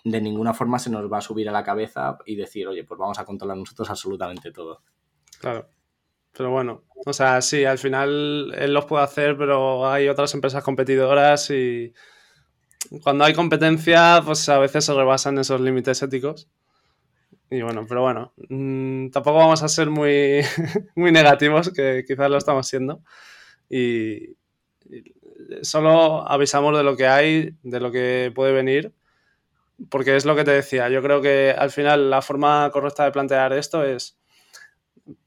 de 0.04 0.20
ninguna 0.20 0.52
forma 0.52 0.78
se 0.78 0.90
nos 0.90 1.10
va 1.10 1.18
a 1.18 1.22
subir 1.22 1.48
a 1.48 1.52
la 1.52 1.64
cabeza 1.64 2.18
y 2.26 2.36
decir, 2.36 2.68
oye, 2.68 2.84
pues 2.84 2.98
vamos 2.98 3.18
a 3.18 3.24
controlar 3.24 3.56
nosotros 3.56 3.88
absolutamente 3.88 4.52
todo. 4.52 4.82
Claro. 5.40 5.70
Pero 6.36 6.50
bueno, 6.50 6.84
o 7.06 7.12
sea, 7.12 7.40
sí, 7.42 7.64
al 7.64 7.78
final 7.78 8.54
él 8.58 8.74
los 8.74 8.86
puede 8.86 9.04
hacer, 9.04 9.36
pero 9.36 9.86
hay 9.90 10.08
otras 10.08 10.34
empresas 10.34 10.64
competidoras 10.64 11.50
y 11.50 11.92
cuando 13.02 13.24
hay 13.24 13.34
competencia, 13.34 14.22
pues 14.24 14.48
a 14.48 14.58
veces 14.58 14.84
se 14.84 14.94
rebasan 14.94 15.38
esos 15.38 15.60
límites 15.60 16.02
éticos. 16.02 16.48
Y 17.50 17.62
bueno, 17.62 17.86
pero 17.88 18.02
bueno, 18.02 18.32
mm, 18.48 19.10
tampoco 19.10 19.38
vamos 19.38 19.62
a 19.62 19.68
ser 19.68 19.90
muy, 19.90 20.40
muy 20.96 21.12
negativos, 21.12 21.70
que 21.70 22.04
quizás 22.06 22.30
lo 22.30 22.36
estamos 22.36 22.66
siendo. 22.66 23.02
Y, 23.68 24.36
solo 25.62 26.28
avisamos 26.28 26.76
de 26.76 26.84
lo 26.84 26.96
que 26.96 27.06
hay, 27.06 27.56
de 27.62 27.80
lo 27.80 27.92
que 27.92 28.32
puede 28.34 28.52
venir, 28.52 28.92
porque 29.90 30.16
es 30.16 30.24
lo 30.24 30.36
que 30.36 30.44
te 30.44 30.52
decía. 30.52 30.88
Yo 30.88 31.02
creo 31.02 31.20
que 31.22 31.54
al 31.56 31.70
final 31.70 32.10
la 32.10 32.22
forma 32.22 32.70
correcta 32.72 33.04
de 33.04 33.12
plantear 33.12 33.52
esto 33.52 33.84
es 33.84 34.18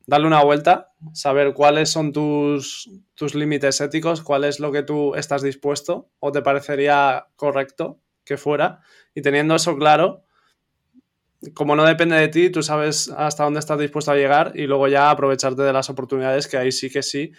darle 0.05 0.27
una 0.27 0.43
vuelta, 0.43 0.91
saber 1.13 1.53
cuáles 1.53 1.89
son 1.89 2.13
tus, 2.13 2.89
tus 3.15 3.35
límites 3.35 3.81
éticos, 3.81 4.21
cuál 4.21 4.43
es 4.43 4.59
lo 4.59 4.71
que 4.71 4.83
tú 4.83 5.15
estás 5.15 5.41
dispuesto 5.41 6.09
o 6.19 6.31
te 6.31 6.41
parecería 6.41 7.27
correcto 7.35 7.99
que 8.23 8.37
fuera. 8.37 8.81
Y 9.13 9.21
teniendo 9.21 9.55
eso 9.55 9.77
claro, 9.77 10.23
como 11.53 11.75
no 11.75 11.85
depende 11.85 12.15
de 12.15 12.27
ti, 12.29 12.49
tú 12.49 12.63
sabes 12.63 13.09
hasta 13.15 13.43
dónde 13.43 13.59
estás 13.59 13.79
dispuesto 13.79 14.11
a 14.11 14.15
llegar 14.15 14.53
y 14.55 14.65
luego 14.65 14.87
ya 14.87 15.11
aprovecharte 15.11 15.61
de 15.61 15.73
las 15.73 15.89
oportunidades, 15.89 16.47
que 16.47 16.57
ahí 16.57 16.71
sí 16.71 16.89
que 16.89 17.03
sí 17.03 17.31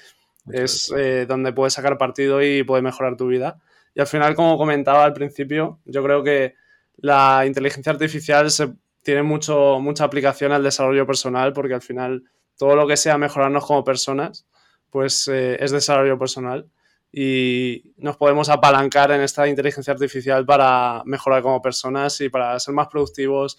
es 0.53 0.93
eh, 0.97 1.26
donde 1.26 1.53
puedes 1.53 1.74
sacar 1.74 1.99
partido 1.99 2.43
y 2.43 2.62
puede 2.62 2.82
mejorar 2.82 3.16
tu 3.16 3.26
vida. 3.26 3.61
Y 3.95 4.01
al 4.01 4.07
final, 4.07 4.34
como 4.34 4.57
comentaba 4.57 5.05
al 5.05 5.12
principio, 5.12 5.80
yo 5.84 6.03
creo 6.03 6.22
que 6.22 6.55
la 6.97 7.45
inteligencia 7.47 7.93
artificial 7.93 8.51
se 8.51 8.72
tiene 9.03 9.22
mucho, 9.22 9.78
mucha 9.80 10.05
aplicación 10.05 10.53
al 10.53 10.62
desarrollo 10.62 11.07
personal 11.07 11.53
porque 11.53 11.74
al 11.74 11.82
final 11.82 12.24
todo 12.57 12.76
lo 12.76 12.86
que 12.86 12.96
sea 12.96 13.18
mejorarnos 13.18 13.64
como 13.64 13.84
personas, 13.84 14.46
pues 14.90 15.28
eh, 15.28 15.57
es 15.61 15.70
desarrollo 15.70 16.18
personal 16.18 16.68
y 17.11 17.94
nos 17.96 18.16
podemos 18.16 18.49
apalancar 18.49 19.11
en 19.12 19.22
esta 19.22 19.49
inteligencia 19.49 19.92
artificial 19.92 20.44
para 20.44 21.03
mejorar 21.07 21.42
como 21.42 21.62
personas 21.62 22.20
y 22.20 22.28
para 22.28 22.59
ser 22.61 22.74
más 22.74 22.88
productivos, 22.88 23.59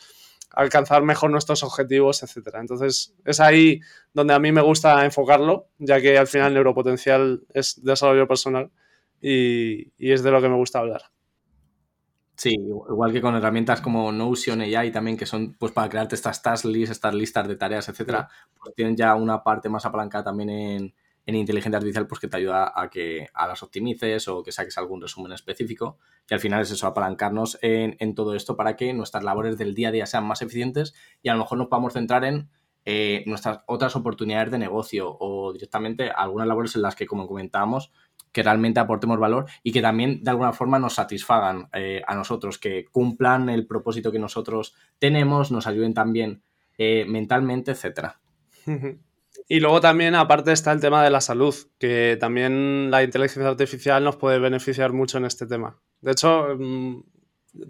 alcanzar 0.51 1.01
mejor 1.01 1.31
nuestros 1.31 1.63
objetivos, 1.63 2.21
etc. 2.21 2.57
Entonces, 2.59 3.15
es 3.25 3.39
ahí 3.39 3.81
donde 4.13 4.33
a 4.33 4.39
mí 4.39 4.51
me 4.51 4.61
gusta 4.61 5.03
enfocarlo, 5.03 5.69
ya 5.79 5.99
que 6.01 6.17
al 6.17 6.27
final 6.27 6.49
el 6.49 6.53
neuropotencial 6.55 7.41
es 7.53 7.83
desarrollo 7.83 8.27
personal 8.27 8.69
y 9.21 9.91
es 9.99 10.23
de 10.23 10.31
lo 10.31 10.41
que 10.41 10.49
me 10.49 10.55
gusta 10.55 10.79
hablar. 10.79 11.03
Sí, 12.39 12.51
igual 12.51 13.11
que 13.11 13.19
con 13.19 13.35
herramientas 13.35 13.81
como 13.81 14.13
Notion 14.13 14.61
AI 14.61 14.93
también, 14.93 15.17
que 15.17 15.25
son 15.25 15.55
pues 15.55 15.73
para 15.73 15.89
crearte 15.89 16.15
estas 16.15 16.41
task 16.41 16.63
lists, 16.63 16.91
estas 16.91 17.13
listas 17.13 17.45
de 17.49 17.57
tareas, 17.57 17.89
etcétera, 17.89 18.29
pues 18.57 18.73
tienen 18.75 18.95
ya 18.95 19.13
una 19.15 19.43
parte 19.43 19.67
más 19.67 19.85
apalancada 19.85 20.23
también 20.23 20.49
en, 20.49 20.93
inteligencia 21.35 21.77
artificial, 21.77 22.07
pues 22.07 22.21
que 22.21 22.29
te 22.29 22.37
ayuda 22.37 22.71
a 22.73 22.89
que 22.89 23.27
a 23.33 23.45
las 23.45 23.61
optimices 23.61 24.29
o 24.29 24.41
que 24.41 24.53
saques 24.53 24.77
algún 24.77 25.01
resumen 25.01 25.33
específico. 25.33 25.97
Y 26.29 26.33
al 26.33 26.39
final 26.39 26.61
es 26.61 26.71
eso, 26.71 26.87
apalancarnos 26.87 27.59
en, 27.61 28.15
todo 28.15 28.33
esto 28.33 28.55
para 28.55 28.77
que 28.77 28.93
nuestras 28.93 29.21
labores 29.25 29.57
del 29.57 29.75
día 29.75 29.89
a 29.89 29.91
día 29.91 30.05
sean 30.05 30.23
más 30.23 30.41
eficientes 30.41 30.95
y 31.21 31.27
a 31.27 31.33
lo 31.33 31.39
mejor 31.39 31.57
nos 31.57 31.67
podamos 31.67 31.91
centrar 31.91 32.23
en 32.23 32.49
eh, 32.85 33.25
nuestras 33.27 33.65
otras 33.67 33.97
oportunidades 33.97 34.49
de 34.49 34.59
negocio 34.59 35.17
o 35.19 35.51
directamente 35.51 36.09
algunas 36.09 36.47
labores 36.47 36.73
en 36.77 36.83
las 36.83 36.95
que, 36.95 37.05
como 37.05 37.27
comentábamos, 37.27 37.91
que 38.31 38.43
realmente 38.43 38.79
aportemos 38.79 39.19
valor 39.19 39.45
y 39.63 39.71
que 39.71 39.81
también 39.81 40.23
de 40.23 40.31
alguna 40.31 40.53
forma 40.53 40.79
nos 40.79 40.95
satisfagan 40.95 41.69
eh, 41.73 42.01
a 42.07 42.15
nosotros, 42.15 42.57
que 42.57 42.85
cumplan 42.85 43.49
el 43.49 43.65
propósito 43.65 44.11
que 44.11 44.19
nosotros 44.19 44.75
tenemos, 44.99 45.51
nos 45.51 45.67
ayuden 45.67 45.93
también 45.93 46.43
eh, 46.77 47.05
mentalmente, 47.07 47.71
etcétera. 47.71 48.19
Y 49.47 49.59
luego 49.59 49.81
también, 49.81 50.15
aparte, 50.15 50.51
está 50.51 50.71
el 50.71 50.79
tema 50.79 51.03
de 51.03 51.09
la 51.09 51.21
salud, 51.21 51.55
que 51.79 52.17
también 52.19 52.91
la 52.91 53.03
inteligencia 53.03 53.49
artificial 53.49 54.03
nos 54.03 54.15
puede 54.15 54.39
beneficiar 54.39 54.93
mucho 54.93 55.17
en 55.17 55.25
este 55.25 55.47
tema. 55.47 55.79
De 56.01 56.11
hecho, 56.11 56.55
mm, 56.57 57.03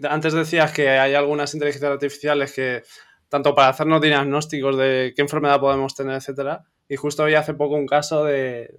antes 0.08 0.34
decías 0.34 0.72
que 0.72 0.90
hay 0.90 1.14
algunas 1.14 1.54
inteligencias 1.54 1.90
artificiales 1.90 2.52
que, 2.52 2.82
tanto 3.28 3.54
para 3.54 3.68
hacernos 3.68 4.00
diagnósticos 4.00 4.76
de 4.76 5.12
qué 5.16 5.22
enfermedad 5.22 5.60
podemos 5.60 5.94
tener, 5.94 6.16
etcétera, 6.16 6.64
y 6.88 6.96
justo 6.96 7.22
hoy 7.22 7.34
hace 7.34 7.54
poco 7.54 7.76
un 7.76 7.86
caso 7.86 8.24
de, 8.24 8.74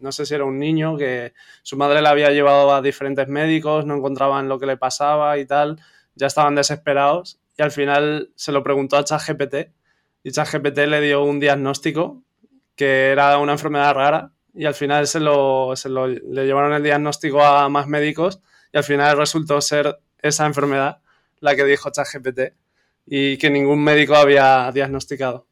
no 0.00 0.12
sé 0.12 0.26
si 0.26 0.34
era 0.34 0.44
un 0.44 0.58
niño 0.58 0.96
que 0.96 1.32
su 1.62 1.76
madre 1.76 2.02
le 2.02 2.08
había 2.08 2.30
llevado 2.30 2.74
a 2.74 2.82
diferentes 2.82 3.28
médicos, 3.28 3.86
no 3.86 3.96
encontraban 3.96 4.48
lo 4.48 4.58
que 4.58 4.66
le 4.66 4.76
pasaba 4.76 5.38
y 5.38 5.46
tal, 5.46 5.80
ya 6.14 6.26
estaban 6.26 6.54
desesperados 6.54 7.40
y 7.56 7.62
al 7.62 7.70
final 7.70 8.30
se 8.34 8.52
lo 8.52 8.62
preguntó 8.62 8.96
a 8.96 9.04
ChatGPT 9.04 9.70
y 10.22 10.30
ChatGPT 10.30 10.78
le 10.78 11.00
dio 11.00 11.24
un 11.24 11.40
diagnóstico 11.40 12.22
que 12.74 13.08
era 13.08 13.38
una 13.38 13.52
enfermedad 13.52 13.94
rara 13.94 14.32
y 14.54 14.64
al 14.64 14.74
final 14.74 15.06
se 15.06 15.20
lo, 15.20 15.74
le 15.74 16.46
llevaron 16.46 16.72
el 16.72 16.82
diagnóstico 16.82 17.42
a 17.42 17.68
más 17.68 17.86
médicos 17.86 18.40
y 18.72 18.78
al 18.78 18.84
final 18.84 19.16
resultó 19.16 19.60
ser 19.60 19.98
esa 20.20 20.46
enfermedad 20.46 21.00
la 21.40 21.54
que 21.54 21.64
dijo 21.64 21.90
ChatGPT 21.90 22.54
y 23.06 23.38
que 23.38 23.50
ningún 23.50 23.82
médico 23.82 24.14
había 24.14 24.70
diagnosticado 24.72 25.45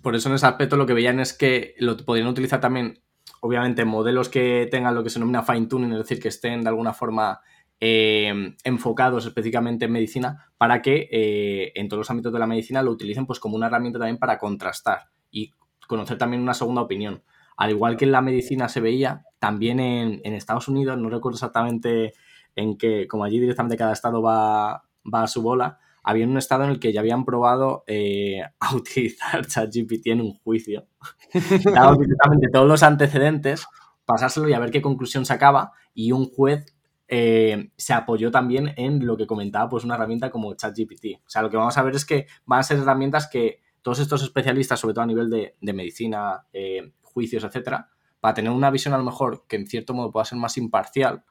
por 0.00 0.16
eso 0.16 0.28
en 0.28 0.36
ese 0.36 0.46
aspecto 0.46 0.76
lo 0.76 0.86
que 0.86 0.94
veían 0.94 1.20
es 1.20 1.32
que 1.32 1.74
lo 1.78 1.96
podrían 1.96 2.28
utilizar 2.28 2.60
también, 2.60 3.02
obviamente, 3.40 3.84
modelos 3.84 4.28
que 4.28 4.68
tengan 4.70 4.94
lo 4.94 5.02
que 5.02 5.10
se 5.10 5.18
denomina 5.18 5.42
fine 5.42 5.66
tuning, 5.66 5.92
es 5.92 5.98
decir, 5.98 6.20
que 6.20 6.28
estén 6.28 6.62
de 6.62 6.68
alguna 6.68 6.94
forma 6.94 7.40
eh, 7.80 8.54
enfocados 8.64 9.26
específicamente 9.26 9.86
en 9.86 9.92
medicina 9.92 10.52
para 10.56 10.80
que 10.80 11.08
eh, 11.10 11.72
en 11.74 11.88
todos 11.88 11.98
los 11.98 12.10
ámbitos 12.10 12.32
de 12.32 12.38
la 12.38 12.46
medicina 12.46 12.80
lo 12.80 12.92
utilicen 12.92 13.26
pues 13.26 13.40
como 13.40 13.56
una 13.56 13.66
herramienta 13.66 13.98
también 13.98 14.18
para 14.18 14.38
contrastar 14.38 15.10
y 15.32 15.52
conocer 15.88 16.16
también 16.16 16.42
una 16.42 16.54
segunda 16.54 16.82
opinión. 16.82 17.24
Al 17.56 17.70
igual 17.70 17.96
que 17.96 18.04
en 18.04 18.12
la 18.12 18.22
medicina 18.22 18.68
se 18.68 18.80
veía, 18.80 19.24
también 19.38 19.80
en, 19.80 20.20
Estados 20.32 20.68
Unidos, 20.68 20.96
no 20.96 21.10
recuerdo 21.10 21.36
exactamente 21.36 22.14
en 22.54 22.78
qué, 22.78 23.06
como 23.08 23.24
allí 23.24 23.40
directamente 23.40 23.76
cada 23.76 23.92
estado 23.92 24.22
va, 24.22 24.84
va 25.12 25.22
a 25.24 25.26
su 25.26 25.42
bola, 25.42 25.78
había 26.02 26.26
un 26.26 26.36
estado 26.36 26.64
en 26.64 26.70
el 26.70 26.80
que 26.80 26.92
ya 26.92 27.00
habían 27.00 27.24
probado 27.24 27.84
eh, 27.86 28.42
a 28.60 28.74
utilizar 28.74 29.46
ChatGPT 29.46 30.08
en 30.08 30.20
un 30.20 30.34
juicio. 30.38 30.86
Dado 31.64 31.96
directamente 31.96 32.48
todos 32.52 32.68
los 32.68 32.82
antecedentes, 32.82 33.66
pasárselo 34.04 34.48
y 34.48 34.54
a 34.54 34.58
ver 34.58 34.70
qué 34.70 34.82
conclusión 34.82 35.24
sacaba. 35.24 35.72
Y 35.94 36.12
un 36.12 36.26
juez 36.26 36.74
eh, 37.08 37.70
se 37.76 37.92
apoyó 37.92 38.30
también 38.30 38.72
en 38.76 39.06
lo 39.06 39.16
que 39.16 39.26
comentaba 39.26 39.68
pues 39.68 39.84
una 39.84 39.94
herramienta 39.94 40.30
como 40.30 40.54
ChatGPT. 40.54 41.20
O 41.26 41.30
sea, 41.30 41.42
lo 41.42 41.50
que 41.50 41.56
vamos 41.56 41.76
a 41.76 41.82
ver 41.82 41.94
es 41.94 42.04
que 42.04 42.26
van 42.46 42.60
a 42.60 42.62
ser 42.62 42.78
herramientas 42.78 43.28
que 43.28 43.60
todos 43.82 43.98
estos 43.98 44.22
especialistas, 44.22 44.80
sobre 44.80 44.94
todo 44.94 45.02
a 45.02 45.08
nivel 45.08 45.28
de, 45.28 45.72
medicina, 45.72 46.46
eh, 46.52 46.92
juicios, 47.02 47.44
etcétera, 47.44 47.90
para 48.20 48.34
tener 48.34 48.52
una 48.52 48.70
visión 48.70 48.94
a 48.94 48.98
lo 48.98 49.04
mejor 49.04 49.44
que 49.48 49.56
en 49.56 49.66
cierto 49.66 49.92
modo 49.92 50.12
pueda 50.12 50.24
ser 50.24 50.38
más 50.38 50.56
imparcial, 50.56 51.24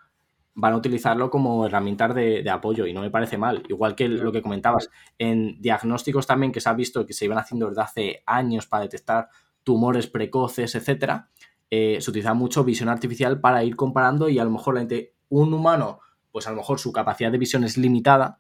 van 0.54 0.74
a 0.74 0.78
utilizarlo 0.78 1.30
como 1.30 1.66
herramienta 1.66 2.08
de, 2.10 2.49
apoyo 2.49 2.86
y 2.86 2.93
no 2.93 3.02
me 3.02 3.10
parece 3.10 3.38
mal. 3.38 3.64
Igual 3.70 3.95
que 3.95 4.08
lo 4.08 4.32
que 4.32 4.41
comentabas, 4.41 4.89
en 5.18 5.62
diagnósticos 5.62 6.28
también 6.28 6.52
que 6.52 6.62
se 6.62 6.70
ha 6.70 6.74
visto 6.74 7.06
que 7.06 7.14
se 7.14 7.26
iban 7.26 7.38
haciendo 7.38 7.70
desde 7.70 7.82
hace 7.82 8.24
años 8.26 8.68
para 8.68 8.84
detectar 8.84 9.30
tumores 9.64 10.08
precoces, 10.08 10.76
etcétera, 10.76 11.30
eh, 11.70 11.97
se 12.02 12.10
utiliza 12.10 12.34
mucho 12.34 12.64
visión 12.64 12.89
artificial 12.89 13.39
para 13.39 13.64
ir 13.64 13.76
comparando 13.76 14.28
y 14.28 14.39
a 14.39 14.43
lo 14.43 14.52
mejor 14.52 14.86
un 15.30 15.54
humano, 15.54 15.99
pues 16.32 16.47
a 16.47 16.52
lo 16.52 16.58
mejor 16.58 16.80
su 16.80 16.91
capacidad 16.91 17.32
de 17.32 17.38
visión 17.38 17.64
es 17.64 17.78
limitada 17.78 18.39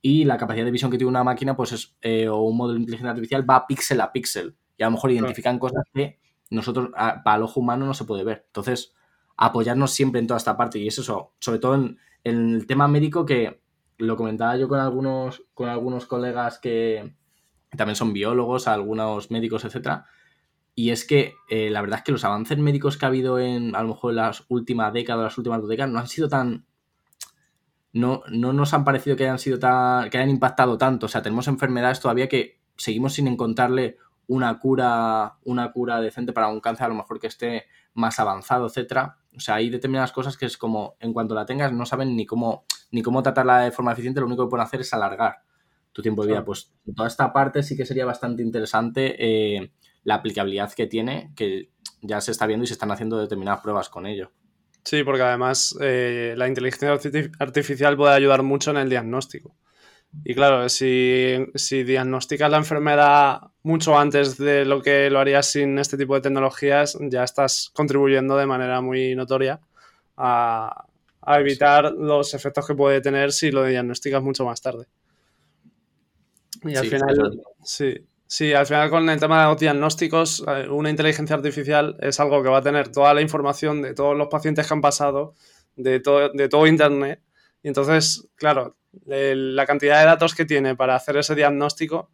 y 0.00 0.24
la 0.24 0.38
capacidad 0.38 0.64
de 0.64 0.70
visión 0.70 0.90
que 0.90 0.96
tiene 0.96 1.10
una 1.10 1.24
máquina, 1.24 1.56
pues 1.56 1.72
es, 1.72 1.96
eh, 2.00 2.28
o 2.28 2.40
un 2.40 2.56
modelo 2.56 2.74
de 2.74 2.80
inteligencia 2.80 3.10
artificial 3.10 3.48
va 3.48 3.66
píxel 3.66 4.00
a 4.00 4.12
píxel 4.12 4.56
y 4.78 4.82
a 4.82 4.86
lo 4.86 4.92
mejor 4.92 5.10
identifican 5.10 5.58
cosas 5.58 5.84
que 5.92 6.18
nosotros, 6.48 6.88
para 6.94 7.36
el 7.36 7.42
ojo 7.42 7.60
humano 7.60 7.84
no 7.84 7.92
se 7.92 8.04
puede 8.04 8.24
ver. 8.24 8.44
Entonces, 8.46 8.94
apoyarnos 9.40 9.90
siempre 9.90 10.20
en 10.20 10.26
toda 10.26 10.38
esta 10.38 10.56
parte. 10.56 10.78
Y 10.78 10.86
es 10.86 10.98
eso, 10.98 11.32
sobre 11.40 11.58
todo 11.58 11.74
en, 11.74 11.98
el 12.22 12.66
tema 12.66 12.86
médico, 12.86 13.24
que 13.24 13.62
lo 13.96 14.16
comentaba 14.16 14.56
yo 14.56 14.68
con 14.68 14.78
algunos, 14.78 15.42
con 15.54 15.70
algunos 15.70 16.04
colegas 16.04 16.58
que 16.58 17.14
también 17.74 17.96
son 17.96 18.12
biólogos, 18.12 18.68
algunos 18.68 19.30
médicos, 19.30 19.64
etcétera. 19.64 20.06
Y 20.74 20.90
es 20.90 21.06
que 21.06 21.34
eh, 21.48 21.70
la 21.70 21.80
verdad 21.80 22.00
es 22.00 22.04
que 22.04 22.12
los 22.12 22.24
avances 22.24 22.58
médicos 22.58 22.98
que 22.98 23.06
ha 23.06 23.08
habido 23.08 23.38
en, 23.38 23.74
a 23.74 23.82
lo 23.82 23.88
mejor 23.88 24.12
en 24.12 24.16
las 24.16 24.44
últimas 24.48 24.92
décadas, 24.92 25.24
las 25.24 25.38
últimas 25.38 25.60
dos 25.60 25.70
décadas, 25.70 25.90
no 25.90 25.98
han 25.98 26.08
sido 26.08 26.28
tan. 26.28 26.66
No, 27.92 28.22
no 28.30 28.52
nos 28.52 28.74
han 28.74 28.84
parecido 28.84 29.16
que 29.16 29.24
hayan 29.24 29.38
sido 29.38 29.58
tan. 29.58 30.10
que 30.10 30.18
hayan 30.18 30.30
impactado 30.30 30.76
tanto. 30.76 31.06
O 31.06 31.08
sea, 31.08 31.22
tenemos 31.22 31.48
enfermedades 31.48 32.00
todavía 32.00 32.28
que 32.28 32.60
seguimos 32.76 33.14
sin 33.14 33.26
encontrarle 33.26 33.96
una 34.26 34.58
cura, 34.58 35.38
una 35.44 35.72
cura 35.72 36.00
decente 36.00 36.34
para 36.34 36.48
un 36.48 36.60
cáncer, 36.60 36.86
a 36.86 36.88
lo 36.90 36.94
mejor 36.94 37.18
que 37.18 37.26
esté 37.28 37.64
más 37.94 38.20
avanzado, 38.20 38.66
etcétera. 38.66 39.19
O 39.36 39.40
sea, 39.40 39.56
hay 39.56 39.70
determinadas 39.70 40.12
cosas 40.12 40.36
que 40.36 40.46
es 40.46 40.56
como, 40.56 40.96
en 41.00 41.12
cuanto 41.12 41.34
la 41.34 41.46
tengas, 41.46 41.72
no 41.72 41.86
saben 41.86 42.16
ni 42.16 42.26
cómo, 42.26 42.64
ni 42.90 43.02
cómo 43.02 43.22
tratarla 43.22 43.60
de 43.60 43.70
forma 43.70 43.92
eficiente, 43.92 44.20
lo 44.20 44.26
único 44.26 44.44
que 44.44 44.50
pueden 44.50 44.66
hacer 44.66 44.80
es 44.80 44.92
alargar 44.92 45.42
tu 45.92 46.02
tiempo 46.02 46.22
de 46.22 46.32
vida. 46.32 46.44
Pues 46.44 46.72
toda 46.94 47.08
esta 47.08 47.32
parte 47.32 47.62
sí 47.62 47.76
que 47.76 47.86
sería 47.86 48.04
bastante 48.04 48.42
interesante 48.42 49.16
eh, 49.18 49.72
la 50.04 50.16
aplicabilidad 50.16 50.72
que 50.72 50.86
tiene, 50.86 51.32
que 51.36 51.70
ya 52.02 52.20
se 52.20 52.32
está 52.32 52.46
viendo 52.46 52.64
y 52.64 52.66
se 52.66 52.74
están 52.74 52.90
haciendo 52.90 53.18
determinadas 53.18 53.60
pruebas 53.60 53.88
con 53.88 54.06
ello. 54.06 54.32
Sí, 54.84 55.04
porque 55.04 55.22
además 55.22 55.76
eh, 55.80 56.34
la 56.36 56.48
inteligencia 56.48 56.98
artificial 57.38 57.96
puede 57.96 58.14
ayudar 58.14 58.42
mucho 58.42 58.70
en 58.70 58.78
el 58.78 58.88
diagnóstico. 58.88 59.54
Y 60.24 60.34
claro, 60.34 60.68
si, 60.68 61.36
si, 61.54 61.84
diagnosticas 61.84 62.50
la 62.50 62.56
enfermedad 62.56 63.42
mucho 63.62 63.96
antes 63.96 64.36
de 64.38 64.64
lo 64.64 64.82
que 64.82 65.08
lo 65.08 65.20
harías 65.20 65.46
sin 65.46 65.78
este 65.78 65.96
tipo 65.96 66.14
de 66.14 66.20
tecnologías, 66.20 66.98
ya 67.00 67.22
estás 67.22 67.70
contribuyendo 67.72 68.36
de 68.36 68.46
manera 68.46 68.80
muy 68.80 69.14
notoria 69.14 69.60
a, 70.16 70.86
evitar 71.38 71.92
los 71.92 72.34
efectos 72.34 72.66
que 72.66 72.74
puede 72.74 73.00
tener 73.00 73.30
si 73.30 73.52
lo 73.52 73.64
diagnosticas 73.64 74.22
mucho 74.22 74.44
más 74.44 74.60
tarde. 74.60 74.86
Y 76.64 76.74
al 76.74 76.86
final, 76.86 77.40
sí, 77.62 77.94
sí, 78.26 78.52
al 78.52 78.66
final 78.66 78.90
con 78.90 79.08
el 79.08 79.20
tema 79.20 79.42
de 79.42 79.50
los 79.50 79.60
diagnósticos, 79.60 80.44
eh, 80.48 80.68
una 80.68 80.90
inteligencia 80.90 81.36
artificial 81.36 81.96
es 82.00 82.18
algo 82.18 82.42
que 82.42 82.48
va 82.48 82.58
a 82.58 82.62
tener 82.62 82.90
toda 82.90 83.14
la 83.14 83.20
información 83.20 83.80
de 83.80 83.94
todos 83.94 84.16
los 84.16 84.26
pacientes 84.26 84.66
que 84.66 84.74
han 84.74 84.80
pasado, 84.80 85.34
de 85.76 86.00
todo, 86.00 86.30
de 86.30 86.48
todo 86.48 86.66
Internet. 86.66 87.22
Y 87.62 87.68
entonces, 87.68 88.28
claro, 88.34 88.76
la 89.04 89.66
cantidad 89.66 90.00
de 90.00 90.06
datos 90.06 90.34
que 90.34 90.44
tiene 90.44 90.74
para 90.76 90.96
hacer 90.96 91.16
ese 91.16 91.34
diagnóstico 91.34 92.10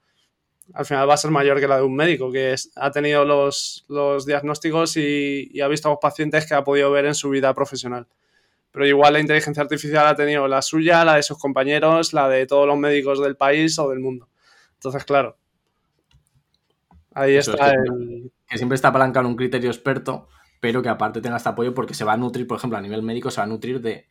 al 0.74 0.84
final 0.84 1.08
va 1.08 1.14
a 1.14 1.18
ser 1.18 1.30
mayor 1.30 1.60
que 1.60 1.68
la 1.68 1.76
de 1.76 1.82
un 1.82 1.94
médico 1.94 2.32
que 2.32 2.54
ha 2.76 2.90
tenido 2.90 3.24
los, 3.24 3.86
diagnósticos 4.26 4.96
y, 4.96 5.60
ha 5.60 5.68
visto 5.68 5.88
a 5.88 5.92
los 5.92 6.00
pacientes 6.00 6.46
que 6.46 6.54
ha 6.54 6.64
podido 6.64 6.90
ver 6.90 7.06
en 7.06 7.14
su 7.14 7.30
vida 7.30 7.54
profesional. 7.54 8.06
Pero 8.72 8.86
igual 8.86 9.14
la 9.14 9.20
inteligencia 9.20 9.62
artificial 9.62 10.06
ha 10.06 10.16
tenido 10.16 10.48
la 10.48 10.60
suya, 10.62 11.04
la 11.04 11.16
de 11.16 11.22
sus 11.22 11.38
compañeros, 11.38 12.12
la 12.12 12.28
de 12.28 12.46
todos 12.46 12.66
los 12.66 12.76
médicos 12.76 13.22
del 13.22 13.36
país 13.36 13.78
o 13.78 13.88
del 13.88 14.00
mundo. 14.00 14.28
Entonces, 14.74 15.04
claro, 15.04 15.38
ahí 17.14 17.36
está 17.36 17.72
que, 17.72 17.76
el... 17.88 18.32
Que 18.48 18.58
siempre 18.58 18.74
está 18.74 18.88
apalancado 18.88 19.26
en 19.26 19.30
un 19.30 19.36
criterio 19.36 19.70
experto, 19.70 20.28
pero 20.60 20.82
que 20.82 20.88
aparte 20.88 21.20
tenga 21.20 21.36
este 21.36 21.48
apoyo 21.48 21.74
porque 21.74 21.94
se 21.94 22.04
va 22.04 22.14
a 22.14 22.16
nutrir, 22.16 22.46
por 22.46 22.58
ejemplo, 22.58 22.76
a 22.76 22.82
nivel 22.82 23.02
médico, 23.02 23.30
se 23.30 23.40
va 23.40 23.44
a 23.44 23.48
nutrir 23.48 23.80
de 23.80 24.08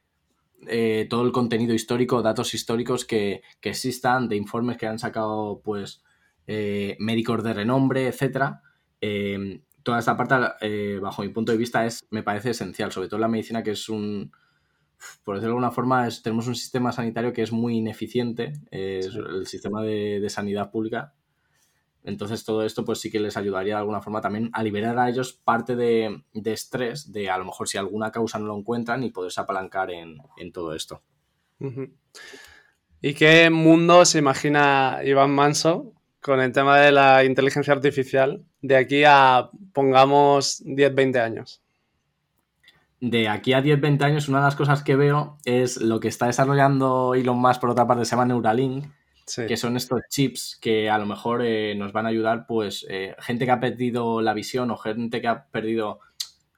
eh, 0.68 1.08
todo 1.10 1.26
el 1.26 1.32
contenido 1.32 1.74
histórico, 1.74 2.22
datos 2.22 2.53
históricos 2.53 3.06
que, 3.06 3.41
existan, 3.62 4.28
de 4.28 4.36
informes 4.36 4.78
que 4.78 4.88
han 4.88 4.99
sacado 4.99 5.62
pues 5.64 6.03
eh, 6.47 6.95
médicos 6.99 7.43
de 7.43 7.53
renombre, 7.53 8.08
etcétera. 8.08 8.62
Eh, 9.01 9.62
toda 9.84 9.99
esta 9.99 10.18
parte, 10.18 10.99
bajo 10.99 11.22
mi 11.22 11.30
punto 11.30 11.51
de 11.51 11.58
vista, 11.58 11.86
es, 11.86 12.08
me 12.10 12.24
parece 12.24 12.51
esencial, 12.51 12.91
sobre 12.91 13.08
todo 13.08 13.18
en 13.18 13.22
la 13.22 13.28
medicina, 13.28 13.62
que 13.62 13.72
es 13.72 13.88
un, 13.88 14.32
por 15.24 15.36
decirlo 15.36 15.53
de 15.53 15.58
alguna 15.58 15.72
forma, 15.72 16.08
tenemos 16.24 16.47
un 16.47 16.56
sistema 16.56 16.91
sanitario 16.91 17.34
que 17.34 17.43
es 17.43 17.51
muy 17.51 17.78
ineficiente, 17.78 18.53
el 18.72 19.45
sistema 19.45 19.84
de 19.84 20.28
sanidad 20.30 20.72
pública 20.72 21.14
entonces 22.06 22.45
todo 22.45 22.64
esto 22.64 22.86
pues 22.86 22.99
sí 22.99 23.12
que 23.12 23.20
les 23.20 23.36
ayudaría 23.36 23.74
de 23.74 23.80
alguna 23.80 24.01
forma 24.01 24.22
también 24.22 24.49
a 24.53 24.62
liberar 24.62 24.97
a 24.99 25.10
ellos 25.10 25.34
parte 25.34 25.76
de, 25.76 26.24
estrés, 26.45 27.12
de 27.12 27.30
a 27.30 27.38
lo 27.38 27.45
mejor 27.45 27.68
si 27.68 27.78
alguna 27.78 28.12
causa 28.12 28.38
no 28.38 28.45
lo 28.45 28.58
encuentran 28.58 29.03
y 29.03 29.10
poderse 29.10 29.41
apalancar 29.41 29.89
en, 29.91 30.22
todo 30.53 30.74
esto. 30.74 31.01
¿Y 33.01 33.14
qué 33.16 33.49
mundo 33.49 34.06
se 34.06 34.20
imagina 34.20 34.99
Iván 35.03 35.32
Manso 35.32 35.93
con 36.22 36.39
el 36.41 36.51
tema 36.51 36.80
de 36.80 36.91
la 36.91 37.24
inteligencia 37.24 37.74
artificial 37.74 38.45
de 38.62 38.78
aquí 38.78 39.03
a, 39.03 39.49
pongamos, 39.74 40.64
10-20 40.64 41.20
años? 41.20 41.64
De 42.99 43.28
aquí 43.28 43.53
a 43.53 43.62
10-20 43.62 44.03
años, 44.03 44.30
una 44.30 44.39
de 44.39 44.45
las 44.45 44.56
cosas 44.56 44.84
que 44.84 44.95
veo 44.95 45.38
es 45.43 45.82
lo 45.82 45.99
que 45.99 46.08
está 46.08 46.28
desarrollando 46.28 47.14
Elon 47.16 47.38
Musk, 47.38 47.62
por 47.62 47.72
otra 47.72 47.88
parte, 47.88 48.06
se 48.06 48.12
llama 48.12 48.26
Neuralink, 48.26 48.86
que 49.47 49.57
son 49.57 49.76
estos 49.76 50.01
chips 50.09 50.57
que 50.61 50.89
a 50.89 50.97
lo 50.97 51.05
mejor 51.05 51.41
eh, 51.43 51.73
nos 51.76 51.91
van 51.91 52.05
a 52.05 52.09
ayudar, 52.09 52.45
pues, 52.45 52.86
eh, 52.89 53.15
gente 53.19 53.45
que 53.45 53.51
ha 53.51 53.59
perdido 53.59 54.21
la 54.21 54.34
visión 54.34 54.69
o 54.71 54.78
gente 54.78 55.19
que 55.19 55.28
ha 55.28 55.45
perdido 55.45 55.99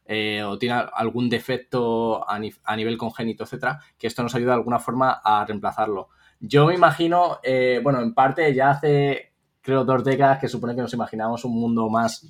eh, 0.06 0.44
o 0.44 0.58
tiene 0.58 0.76
algún 0.94 1.30
defecto 1.30 2.28
a, 2.30 2.40
nivel 2.40 2.98
congénito, 2.98 3.44
etcétera, 3.44 3.80
que 3.98 4.08
esto 4.08 4.24
nos 4.24 4.36
ayuda 4.36 4.52
de 4.52 4.58
alguna 4.58 4.80
forma 4.80 5.22
a 5.24 5.46
reemplazarlo. 5.46 6.10
Yo 6.40 6.68
me 6.68 6.76
imagino, 6.76 7.40
bueno, 7.82 8.02
en 8.02 8.14
parte 8.14 8.54
ya 8.54 8.70
hace, 8.70 9.34
creo, 9.62 9.84
dos 9.84 10.04
décadas 10.04 10.40
que 10.40 10.48
supone 10.48 10.76
que 10.76 10.82
nos 10.82 10.94
imaginamos 10.94 11.44
un 11.46 11.60
mundo 11.60 11.90
más 11.90 12.26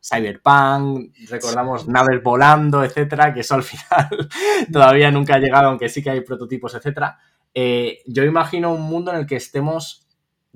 cyberpunk, 0.00 1.12
recordamos 1.28 1.88
naves 1.88 2.22
volando, 2.22 2.84
etcétera, 2.84 3.34
que 3.34 3.40
eso 3.40 3.56
al 3.56 3.64
final 3.64 4.28
todavía 4.72 5.10
nunca 5.10 5.34
ha 5.34 5.38
llegado, 5.38 5.68
aunque 5.68 5.88
sí 5.88 6.02
que 6.02 6.10
hay 6.10 6.20
prototipos, 6.20 6.74
etcétera. 6.74 7.18
Eh, 7.60 8.04
yo 8.06 8.22
imagino 8.22 8.72
un 8.72 8.82
mundo 8.82 9.10
en 9.10 9.16
el 9.16 9.26
que 9.26 9.34
estemos, 9.34 10.06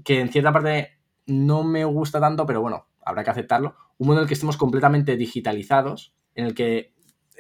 que 0.05 0.21
en 0.21 0.29
cierta 0.29 0.53
parte 0.53 1.01
no 1.27 1.65
me 1.65 1.85
gusta 1.85 2.21
tanto, 2.21 2.47
pero 2.47 2.61
bueno, 2.61 2.87
habrá 3.05 3.25
que 3.25 3.31
aceptarlo, 3.31 3.75
un 3.99 4.07
mundo 4.07 4.21
en 4.21 4.23
el 4.27 4.29
que 4.29 4.35
estemos 4.35 4.57
completamente 4.57 5.17
digitalizados, 5.17 6.15
en 6.37 6.47
el 6.47 6.55
que 6.55 6.95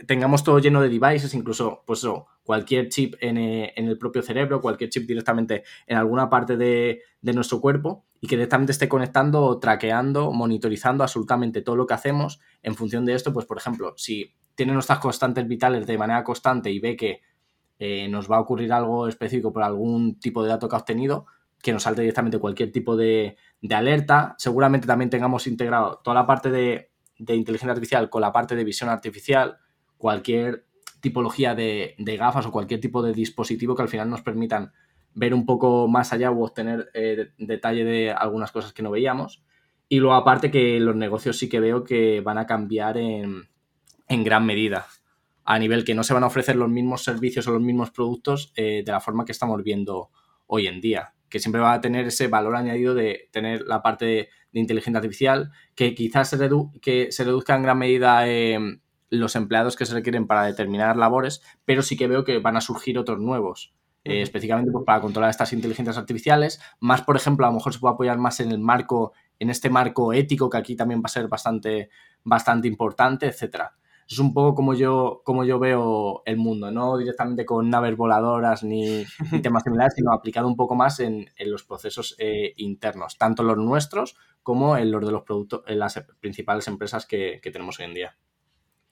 tengamos 0.08 0.42
todo 0.42 0.58
lleno 0.58 0.82
de 0.82 0.88
devices, 0.88 1.32
incluso 1.34 1.84
pues 1.86 2.04
cualquier 2.42 2.88
chip 2.88 3.14
eh, 3.20 3.72
en, 3.76 3.86
el 3.86 3.98
propio 3.98 4.22
cerebro, 4.22 4.60
cualquier 4.60 4.90
chip 4.90 5.06
directamente 5.06 5.62
en 5.86 5.96
alguna 5.96 6.28
parte 6.28 6.56
de, 6.56 7.02
de, 7.20 7.32
nuestro 7.32 7.60
cuerpo 7.60 8.04
y 8.20 8.26
que 8.26 8.34
directamente 8.34 8.72
esté 8.72 8.88
conectando, 8.88 9.60
traqueando, 9.60 10.32
monitorizando 10.32 11.04
absolutamente 11.04 11.62
todo 11.62 11.76
lo 11.76 11.86
que 11.86 11.94
hacemos. 11.94 12.40
En 12.64 12.74
función 12.74 13.04
de 13.04 13.14
esto, 13.14 13.32
pues 13.32 13.46
por 13.46 13.58
ejemplo, 13.58 13.94
si 13.96 14.34
tiene 14.56 14.72
nuestras 14.72 14.98
constantes 14.98 15.46
vitales 15.46 15.86
de 15.86 15.98
manera 15.98 16.24
constante 16.24 16.68
y 16.72 16.80
ve 16.80 16.96
que 16.96 17.20
eh, 17.78 18.08
nos 18.08 18.30
va 18.30 18.36
a 18.36 18.40
ocurrir 18.40 18.72
algo 18.72 19.08
específico 19.08 19.52
por 19.52 19.62
algún 19.62 20.18
tipo 20.20 20.42
de 20.42 20.50
dato 20.50 20.68
que 20.68 20.76
ha 20.76 20.78
obtenido, 20.78 21.26
que 21.62 21.72
nos 21.72 21.84
salte 21.84 22.02
directamente 22.02 22.38
cualquier 22.38 22.72
tipo 22.72 22.96
de, 22.96 23.36
alerta. 23.70 24.34
Seguramente 24.38 24.86
también 24.86 25.10
tengamos 25.10 25.46
integrado 25.46 26.00
toda 26.02 26.14
la 26.14 26.26
parte 26.26 26.50
de, 26.50 26.90
inteligencia 27.18 27.70
artificial 27.70 28.10
con 28.10 28.20
la 28.20 28.32
parte 28.32 28.56
de 28.56 28.64
visión 28.64 28.90
artificial, 28.90 29.58
cualquier 29.96 30.66
tipología 31.00 31.54
de, 31.54 31.94
gafas 32.18 32.46
o 32.46 32.52
cualquier 32.52 32.80
tipo 32.80 33.02
de 33.02 33.12
dispositivo 33.12 33.74
que 33.74 33.82
al 33.82 33.88
final 33.88 34.10
nos 34.10 34.22
permitan 34.22 34.72
ver 35.14 35.34
un 35.34 35.46
poco 35.46 35.88
más 35.88 36.12
allá 36.12 36.30
o 36.30 36.42
obtener 36.42 36.90
eh, 36.94 37.30
detalle 37.38 37.84
de 37.84 38.10
algunas 38.12 38.50
cosas 38.50 38.72
que 38.72 38.82
no 38.82 38.90
veíamos. 38.90 39.42
Y 39.88 39.98
luego 39.98 40.14
aparte 40.14 40.50
que 40.50 40.80
los 40.80 40.96
negocios 40.96 41.38
sí 41.38 41.48
que 41.48 41.60
veo 41.60 41.84
que 41.84 42.20
van 42.20 42.38
a 42.38 42.46
cambiar 42.46 42.96
en, 42.96 43.48
en 44.08 44.24
gran 44.24 44.46
medida, 44.46 44.86
a 45.44 45.58
nivel 45.58 45.84
que 45.84 45.94
no 45.94 46.04
se 46.04 46.14
van 46.14 46.24
a 46.24 46.28
ofrecer 46.28 46.56
los 46.56 46.68
mismos 46.68 47.04
servicios 47.04 47.46
o 47.46 47.52
los 47.52 47.62
mismos 47.62 47.90
productos 47.90 48.52
eh, 48.56 48.82
de 48.84 48.92
la 48.92 49.00
forma 49.00 49.24
que 49.24 49.32
estamos 49.32 49.62
viendo 49.62 50.10
hoy 50.46 50.66
en 50.66 50.80
día, 50.80 51.14
que 51.28 51.38
siempre 51.38 51.60
va 51.60 51.72
a 51.72 51.80
tener 51.80 52.06
ese 52.06 52.28
valor 52.28 52.56
añadido 52.56 52.94
de 52.94 53.28
tener 53.32 53.62
la 53.62 53.82
parte 53.82 54.04
de, 54.04 54.28
inteligencia 54.54 54.98
artificial, 54.98 55.50
que 55.74 55.94
quizás 55.94 56.28
se, 56.28 56.50
que 56.82 57.10
se 57.10 57.24
reduzca 57.24 57.56
en 57.56 57.62
gran 57.62 57.78
medida 57.78 58.28
eh, 58.28 58.58
los 59.08 59.34
empleados 59.34 59.76
que 59.76 59.86
se 59.86 59.94
requieren 59.94 60.26
para 60.26 60.44
determinadas 60.44 60.96
labores, 60.96 61.42
pero 61.64 61.82
sí 61.82 61.96
que 61.96 62.06
veo 62.06 62.24
que 62.24 62.38
van 62.38 62.56
a 62.56 62.60
surgir 62.60 62.98
otros 62.98 63.18
nuevos. 63.18 63.74
Eh, 64.04 64.20
específicamente 64.20 64.72
pues, 64.72 64.84
para 64.84 65.00
controlar 65.00 65.30
estas 65.30 65.52
inteligencias 65.52 65.96
artificiales, 65.96 66.60
más 66.80 67.02
por 67.02 67.16
ejemplo, 67.16 67.46
a 67.46 67.50
lo 67.50 67.54
mejor 67.54 67.72
se 67.72 67.78
puede 67.78 67.94
apoyar 67.94 68.18
más 68.18 68.40
en 68.40 68.50
el 68.50 68.58
marco, 68.58 69.12
en 69.38 69.48
este 69.48 69.70
marco 69.70 70.12
ético 70.12 70.50
que 70.50 70.58
aquí 70.58 70.74
también 70.74 71.00
va 71.00 71.06
a 71.06 71.08
ser 71.08 71.28
bastante, 71.28 71.88
bastante 72.24 72.66
importante, 72.66 73.26
etcétera. 73.26 73.76
Es 74.12 74.18
un 74.18 74.34
poco 74.34 74.54
como 74.54 74.74
yo, 74.74 75.22
como 75.24 75.44
yo 75.44 75.58
veo 75.58 76.22
el 76.26 76.36
mundo, 76.36 76.70
no 76.70 76.98
directamente 76.98 77.44
con 77.44 77.70
naves 77.70 77.96
voladoras 77.96 78.62
ni, 78.62 79.04
temas 79.42 79.62
similares, 79.62 79.94
sino 79.96 80.12
aplicado 80.12 80.46
un 80.46 80.56
poco 80.56 80.74
más 80.74 81.00
en, 81.00 81.30
los 81.38 81.64
procesos 81.64 82.14
eh, 82.18 82.52
internos, 82.56 83.18
tanto 83.18 83.42
los 83.42 83.56
nuestros 83.56 84.16
como 84.42 84.76
en 84.76 84.90
los 84.90 85.04
de 85.04 85.12
los 85.12 85.22
productos, 85.22 85.62
en 85.66 85.78
las 85.78 86.04
principales 86.20 86.66
empresas 86.68 87.06
que 87.06 87.40
tenemos 87.42 87.78
hoy 87.78 87.86
en 87.86 87.94
día. 87.94 88.16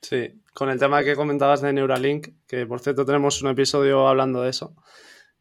Sí, 0.03 0.41
con 0.55 0.71
el 0.71 0.79
tema 0.79 1.05
que 1.05 1.15
comentabas 1.15 1.61
de 1.61 1.73
Neuralink, 1.73 2.29
que 2.47 2.67
por 2.67 2.81
cierto 2.81 3.05
tenemos 3.05 3.43
un 3.43 3.51
episodio 3.51 4.09
hablando 4.09 4.43
de 4.43 4.51
eso. 4.51 4.75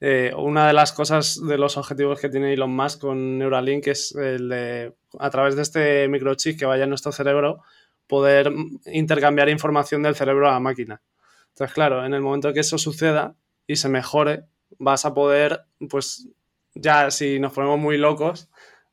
Eh, 0.02 0.34
una 0.38 0.68
de 0.68 0.74
las 0.74 0.94
cosas 0.94 1.40
de 1.46 1.58
los 1.58 1.78
objetivos 1.78 2.20
que 2.20 2.30
tiene 2.30 2.54
Elon 2.54 2.72
Musk 2.72 3.02
con 3.02 3.38
Neuralink 3.38 3.88
es 3.88 4.16
el 4.16 4.50
de, 4.50 4.94
a 5.18 5.30
través 5.30 5.56
de 5.56 5.62
este 5.62 6.08
microchip 6.08 6.58
que 6.58 6.66
vaya 6.66 6.84
en 6.84 6.90
nuestro 6.90 7.12
cerebro, 7.12 7.62
poder 8.10 8.52
intercambiar 8.88 9.48
información 9.48 10.02
del 10.02 10.16
cerebro 10.16 10.50
a 10.50 10.54
la 10.54 10.60
máquina. 10.60 11.02
Entonces, 11.50 11.74
claro, 11.74 12.06
en 12.06 12.14
el 12.14 12.22
momento 12.22 12.52
que 12.52 12.62
eso 12.62 12.78
suceda 12.78 13.36
y 13.68 13.76
se 13.76 13.88
mejore, 13.88 14.46
vas 14.80 15.06
a 15.06 15.14
poder, 15.14 15.62
pues 15.90 16.28
ya 16.74 17.12
si 17.12 17.40
nos 17.40 17.54
ponemos 17.54 17.80
muy 17.80 17.98
locos, 17.98 18.50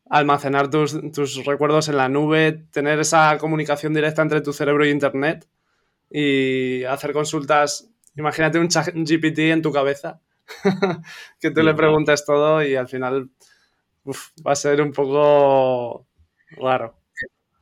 almacenar 0.09 0.71
tus, 0.71 1.01
tus 1.13 1.45
recuerdos 1.47 1.89
en 1.89 1.97
la 1.97 2.09
nube, 2.09 2.67
tener 2.71 3.01
esa 3.01 3.39
comunicación 3.39 3.95
directa 3.95 4.23
entre 4.23 4.43
tu 4.43 4.53
cerebro 4.53 4.87
y 4.87 4.91
Internet 4.91 5.49
y 6.11 6.85
hacer 6.85 7.13
consultas. 7.13 7.89
Imagínate 8.17 8.59
un 8.59 8.69
chat 8.69 8.89
GPT 8.95 9.39
en 9.51 9.63
tu 9.63 9.73
cabeza, 9.73 10.21
que 11.41 11.51
tú 11.51 11.63
le 11.63 11.75
preguntes 11.75 12.25
todo 12.25 12.63
y 12.63 12.77
al 12.77 12.89
final 12.89 13.31
va 14.47 14.53
a 14.53 14.57
ser 14.57 14.83
un 14.83 14.93
poco 14.93 16.07
raro. 16.51 17.06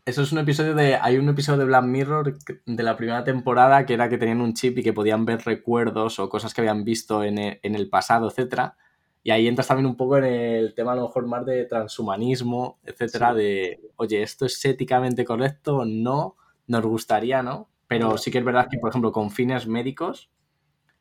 Eso 0.06 0.20
es 0.20 0.32
un 0.32 0.38
episodio 0.38 0.74
de. 0.74 0.96
Hay 0.96 1.16
un 1.16 1.28
episodio 1.30 1.60
de 1.60 1.64
Black 1.64 1.84
Mirror 1.84 2.38
de 2.66 2.82
la 2.82 2.96
primera 2.96 3.24
temporada 3.24 3.86
que 3.86 3.94
era 3.94 4.10
que 4.10 4.18
tenían 4.18 4.42
un 4.42 4.52
chip 4.52 4.76
y 4.76 4.82
que 4.82 4.92
podían 4.92 5.24
ver 5.24 5.40
recuerdos 5.44 6.18
o 6.18 6.28
cosas 6.28 6.52
que 6.52 6.60
habían 6.60 6.84
visto 6.84 7.24
en 7.24 7.38
el, 7.38 7.58
en 7.62 7.74
el 7.74 7.88
pasado, 7.88 8.28
etcétera. 8.28 8.76
Y 9.22 9.30
ahí 9.30 9.48
entras 9.48 9.68
también 9.68 9.86
un 9.86 9.96
poco 9.96 10.18
en 10.18 10.24
el 10.24 10.74
tema 10.74 10.92
a 10.92 10.96
lo 10.96 11.04
mejor 11.04 11.26
más 11.26 11.46
de 11.46 11.64
transhumanismo, 11.64 12.78
etcétera, 12.84 13.32
de, 13.32 13.80
oye, 13.96 14.22
¿esto 14.22 14.44
es 14.44 14.62
éticamente 14.66 15.24
correcto? 15.24 15.86
No, 15.86 16.36
nos 16.66 16.82
gustaría, 16.82 17.42
¿no? 17.42 17.70
Pero 17.88 18.18
sí 18.18 18.30
que 18.30 18.38
es 18.38 18.44
verdad 18.44 18.68
que, 18.70 18.78
por 18.78 18.90
ejemplo, 18.90 19.12
con 19.12 19.30
fines 19.30 19.66
médicos, 19.66 20.30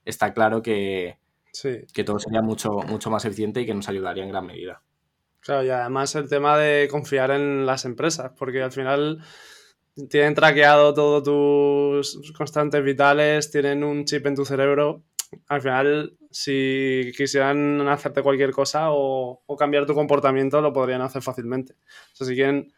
está 0.05 0.33
claro 0.33 0.61
que, 0.61 1.17
que 1.93 2.03
todo 2.05 2.19
sería 2.19 2.41
mucho, 2.41 2.71
mucho 2.87 3.09
más 3.09 3.25
eficiente 3.25 3.59
y 3.59 3.65
que 3.65 3.73
nos 3.73 3.89
ayudaría 3.89 4.23
en 4.23 4.29
gran 4.29 4.45
medida. 4.45 4.81
Claro, 5.43 5.63
y 5.63 5.69
además 5.69 6.15
el 6.15 6.29
tema 6.29 6.57
de 6.57 6.87
confiar 6.89 7.31
en 7.31 7.65
las 7.65 7.85
empresas, 7.85 8.31
porque 8.37 8.61
al 8.61 8.71
final 8.71 9.19
tienen 10.09 10.33
traqueado 10.35 10.93
todos 10.93 11.23
tus 12.13 12.31
constantes 12.31 12.83
vitales, 12.83 13.51
tienen 13.51 13.83
un 13.83 14.05
chip 14.05 14.25
en 14.25 14.35
tu 14.35 14.45
cerebro. 14.45 15.03
Al 15.47 15.61
final, 15.61 16.17
si 16.31 17.11
quisieran 17.17 17.87
hacerte 17.87 18.21
cualquier 18.21 18.51
cosa 18.51 18.91
o, 18.91 19.41
o 19.45 19.57
cambiar 19.57 19.85
tu 19.85 19.93
comportamiento, 19.93 20.61
lo 20.61 20.71
podrían 20.71 21.01
hacer 21.01 21.21
fácilmente. 21.21 21.73
O 21.73 22.15
sea, 22.15 22.27
si 22.27 22.35
quieren 22.35 22.71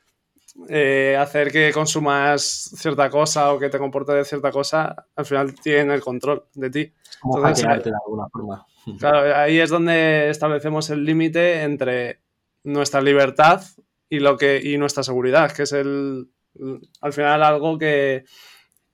eh, 0.70 1.18
hacer 1.20 1.52
que 1.52 1.72
consumas 1.74 2.72
cierta 2.78 3.10
cosa 3.10 3.52
o 3.54 3.60
que 3.60 3.70
te 3.70 3.78
comportes 3.78 4.16
de 4.16 4.26
cierta 4.26 4.52
cosa, 4.52 4.96
al 5.16 5.26
final 5.26 5.54
tienen 5.56 5.92
el 5.92 6.02
control 6.02 6.46
de 6.54 6.70
ti. 6.70 6.94
Como 7.20 7.42
de 7.42 7.62
alguna 7.62 8.30
forma. 8.32 8.66
Claro, 9.00 9.36
ahí 9.36 9.60
es 9.60 9.70
donde 9.70 10.30
establecemos 10.30 10.90
el 10.92 11.04
límite 11.04 11.64
entre 11.64 12.22
nuestra 12.66 13.02
libertad 13.02 13.64
y 14.10 14.20
lo 14.20 14.38
que 14.38 14.62
y 14.62 14.78
nuestra 14.78 15.04
seguridad, 15.04 15.52
que 15.52 15.64
es 15.64 15.72
el 15.72 16.30
al 17.02 17.14
final 17.14 17.44
algo 17.44 17.78
que, 17.78 18.26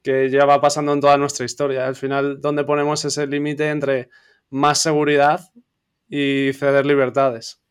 que 0.02 0.30
ya 0.30 0.46
va 0.46 0.62
pasando 0.62 0.94
en 0.94 1.02
toda 1.02 1.18
nuestra 1.18 1.46
historia. 1.46 1.88
Al 1.88 1.96
final, 1.96 2.42
donde 2.42 2.64
ponemos 2.64 3.04
ese 3.06 3.28
límite 3.28 3.70
entre 3.70 4.10
más 4.50 4.80
seguridad 4.80 5.52
y 6.08 6.52
ceder 6.54 6.86
libertades. 6.86 7.62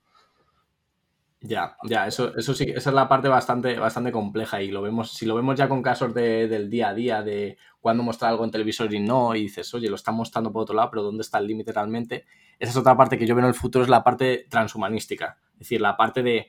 Ya, 1.43 1.77
ya, 1.85 2.07
eso, 2.07 2.37
eso 2.37 2.53
sí, 2.53 2.65
esa 2.65 2.91
es 2.91 2.95
la 2.95 3.09
parte 3.09 3.27
bastante, 3.29 3.79
bastante 3.79 4.13
compleja 4.13 4.61
y 4.61 4.71
lo 4.71 4.83
vemos, 4.83 5.13
si 5.13 5.25
lo 5.25 5.35
vemos 5.35 5.57
ya 5.57 5.71
con 5.71 5.81
casos 5.81 6.13
del 6.13 6.69
día 6.69 6.91
a 6.91 6.95
día, 6.95 7.23
de 7.23 7.57
cuando 7.81 8.03
muestra 8.03 8.29
algo 8.29 8.45
en 8.45 8.51
televisor 8.51 8.93
y 8.93 9.01
no, 9.01 9.35
y 9.35 9.43
dices, 9.43 9.73
oye, 9.73 9.89
lo 9.89 9.97
están 9.97 10.17
mostrando 10.17 10.53
por 10.53 10.63
otro 10.63 10.75
lado, 10.75 10.91
pero 10.91 11.03
¿dónde 11.03 11.23
está 11.23 11.39
el 11.39 11.47
límite 11.47 11.73
realmente? 11.73 12.27
Esa 12.59 12.73
es 12.73 12.77
otra 12.77 12.95
parte 12.95 13.17
que 13.17 13.27
yo 13.27 13.35
veo 13.35 13.45
en 13.45 13.49
el 13.49 13.55
futuro, 13.55 13.83
es 13.83 13.89
la 13.89 14.05
parte 14.05 14.47
transhumanística, 14.51 15.39
es 15.61 15.69
decir, 15.69 15.81
la 15.81 15.97
parte 15.97 16.23
de 16.23 16.49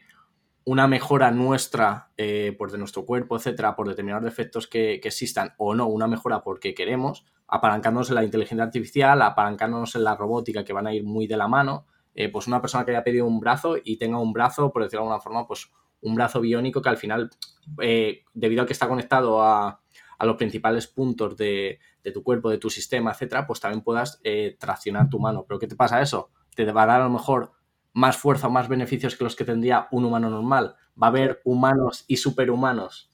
una 0.63 0.87
mejora 0.87 1.31
nuestra, 1.31 2.11
eh, 2.17 2.55
pues 2.57 2.71
de 2.71 2.77
nuestro 2.77 3.05
cuerpo, 3.05 3.35
etcétera, 3.35 3.75
por 3.75 3.89
determinados 3.89 4.23
defectos 4.23 4.67
que, 4.67 4.93
existan 4.93 5.53
o 5.57 5.75
no, 5.75 5.87
una 5.87 6.07
mejora 6.07 6.43
porque 6.43 6.73
queremos, 6.73 7.25
apalancándonos 7.47 8.09
en 8.09 8.15
la 8.15 8.23
inteligencia 8.23 8.63
artificial, 8.63 9.21
apalancándonos 9.21 9.95
en 9.95 10.03
la 10.03 10.15
robótica 10.15 10.63
que 10.63 10.73
van 10.73 10.87
a 10.87 10.93
ir 10.93 11.03
muy 11.03 11.27
de 11.27 11.37
la 11.37 11.47
mano, 11.47 11.87
eh, 12.13 12.29
pues 12.29 12.47
una 12.47 12.61
persona 12.61 12.85
que 12.85 12.91
haya 12.91 13.03
pedido 13.03 13.25
un 13.25 13.39
brazo 13.39 13.75
y 13.83 13.97
tenga 13.97 14.19
un 14.19 14.33
brazo, 14.33 14.71
por 14.71 14.83
decirlo 14.83 15.01
de 15.01 15.07
alguna 15.07 15.21
forma, 15.21 15.47
pues 15.47 15.71
un 16.01 16.15
brazo 16.15 16.41
biónico 16.41 16.81
que 16.81 16.89
al 16.89 16.97
final, 16.97 17.29
eh, 17.81 18.23
debido 18.33 18.63
a 18.63 18.65
que 18.65 18.73
está 18.73 18.87
conectado 18.87 19.41
a, 19.41 19.79
los 20.19 20.35
principales 20.35 20.85
puntos 20.85 21.35
de, 21.35 21.79
tu 22.13 22.21
cuerpo, 22.21 22.51
de 22.51 22.59
tu 22.59 22.69
sistema, 22.69 23.09
etcétera, 23.09 23.47
pues 23.47 23.59
también 23.59 23.81
puedas 23.81 24.21
eh, 24.23 24.55
traccionar 24.59 25.09
tu 25.09 25.19
mano. 25.19 25.45
¿Pero 25.47 25.59
qué 25.59 25.65
te 25.65 25.75
pasa 25.75 25.99
eso? 25.99 26.29
Te 26.55 26.71
va 26.71 26.83
a 26.83 26.85
dar 26.85 27.01
a 27.01 27.05
lo 27.05 27.09
mejor 27.09 27.53
más 27.93 28.17
fuerza 28.17 28.47
o 28.47 28.51
más 28.51 28.67
beneficios 28.67 29.15
que 29.15 29.23
los 29.23 29.35
que 29.35 29.45
tendría 29.45 29.87
un 29.91 30.05
humano 30.05 30.29
normal. 30.29 30.75
Va 31.01 31.07
a 31.07 31.09
haber 31.09 31.41
humanos 31.43 32.05
y 32.07 32.17
superhumanos. 32.17 33.09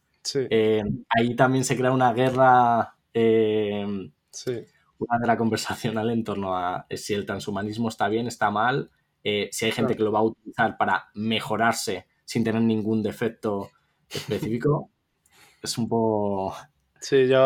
ahí 1.09 1.35
también 1.35 1.63
se 1.63 1.77
crea 1.77 1.91
una 1.91 2.13
guerra. 2.13 2.95
Sí 3.13 4.65
una 4.99 5.25
la 5.25 5.37
conversacional 5.37 6.09
en 6.09 6.23
torno 6.23 6.55
a 6.55 6.85
eh, 6.89 6.97
si 6.97 7.13
el 7.13 7.25
transhumanismo 7.25 7.89
está 7.89 8.07
bien, 8.07 8.27
está 8.27 8.49
mal, 8.49 8.89
eh, 9.23 9.49
si 9.51 9.65
hay 9.65 9.71
gente 9.71 9.95
que 9.95 10.03
lo 10.03 10.11
va 10.11 10.19
a 10.19 10.23
utilizar 10.23 10.77
para 10.77 11.09
mejorarse 11.13 12.07
sin 12.25 12.43
tener 12.43 12.61
ningún 12.61 13.03
defecto 13.03 13.71
específico, 14.09 14.89
es 15.61 15.77
un 15.77 15.87
poco... 15.87 16.55
Sí, 16.99 17.27
yo, 17.27 17.45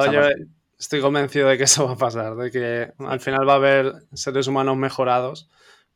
estoy 0.79 1.01
convencido 1.01 1.49
de 1.49 1.57
que 1.57 1.65
eso 1.65 1.85
va 1.85 1.93
a 1.93 1.97
pasar, 1.97 2.35
de 2.35 2.51
que 2.51 2.93
al 2.99 3.19
final 3.19 3.47
va 3.47 3.53
a 3.53 3.57
haber 3.57 3.93
seres 4.13 4.47
humanos 4.47 4.77
mejorados 4.77 5.49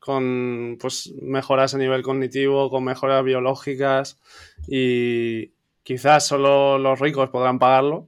con 0.05 0.77
pues, 0.79 1.11
mejoras 1.19 1.73
a 1.73 1.79
nivel 1.79 2.03
cognitivo, 2.03 2.69
con 2.69 2.83
mejoras 2.83 3.23
biológicas 3.23 4.19
y 4.67 5.51
quizás 5.81 6.27
solo 6.27 6.77
los 6.77 6.99
ricos 6.99 7.31
podrán 7.31 7.57
pagarlo, 7.57 8.07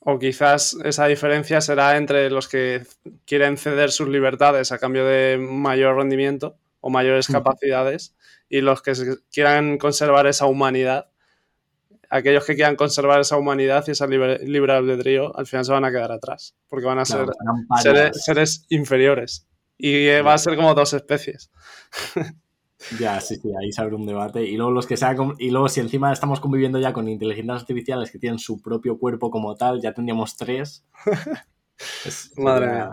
o 0.00 0.18
quizás 0.18 0.76
esa 0.84 1.06
diferencia 1.06 1.60
será 1.60 1.96
entre 1.96 2.28
los 2.28 2.48
que 2.48 2.82
quieren 3.24 3.56
ceder 3.56 3.92
sus 3.92 4.08
libertades 4.08 4.72
a 4.72 4.78
cambio 4.78 5.06
de 5.06 5.38
mayor 5.38 5.96
rendimiento 5.96 6.56
o 6.80 6.90
mayores 6.90 7.28
capacidades 7.28 8.16
y 8.48 8.60
los 8.60 8.82
que 8.82 8.92
quieran 9.30 9.78
conservar 9.78 10.26
esa 10.26 10.46
humanidad. 10.46 11.08
Aquellos 12.10 12.44
que 12.44 12.56
quieran 12.56 12.74
conservar 12.74 13.20
esa 13.20 13.36
humanidad 13.36 13.84
y 13.86 13.92
esa 13.92 14.08
libre, 14.08 14.38
libre 14.40 14.72
albedrío 14.72 15.36
al 15.36 15.46
final 15.46 15.64
se 15.64 15.72
van 15.72 15.84
a 15.84 15.90
quedar 15.90 16.10
atrás 16.10 16.56
porque 16.68 16.86
van 16.86 16.98
a 16.98 17.04
ser 17.04 17.26
seres, 18.24 18.64
inferiores 18.68 19.46
y 19.78 20.20
va 20.20 20.34
a 20.34 20.38
ser 20.38 20.56
como 20.56 20.74
dos 20.74 20.92
especies. 20.92 21.50
Ya, 22.98 23.20
sí, 23.20 23.36
sí, 23.36 23.50
ahí 23.60 23.72
se 23.72 23.80
abre 23.80 23.96
un 23.96 24.06
debate. 24.06 24.42
Y 24.44 24.56
luego 24.56 24.70
los 24.70 24.86
que 24.86 24.96
sea 24.96 25.14
y 25.38 25.50
luego 25.50 25.68
si 25.68 25.80
encima 25.80 26.12
estamos 26.12 26.40
conviviendo 26.40 26.78
ya 26.78 26.92
con 26.92 27.08
inteligencias 27.08 27.62
artificiales 27.62 28.10
que 28.10 28.18
tienen 28.18 28.38
su 28.38 28.60
propio 28.60 28.98
cuerpo 28.98 29.30
como 29.30 29.56
tal, 29.56 29.80
ya 29.80 29.92
tendríamos 29.92 30.36
tres. 30.36 30.84
Madre 32.36 32.66
mía. 32.66 32.90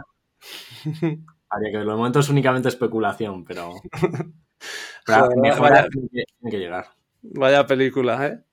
Habría 1.49 1.72
que 1.72 1.77
verlo. 1.77 1.91
De 1.91 1.97
momento 1.97 2.19
es 2.19 2.30
únicamente 2.30 2.69
especulación, 2.69 3.43
pero. 3.45 3.73
pero 5.05 5.30
vaya, 5.60 5.88
tiene, 5.89 6.26
que, 6.49 6.57
llegar. 6.57 6.88
Vaya 7.22 7.68
película, 7.68 8.27
¿eh? 8.27 8.43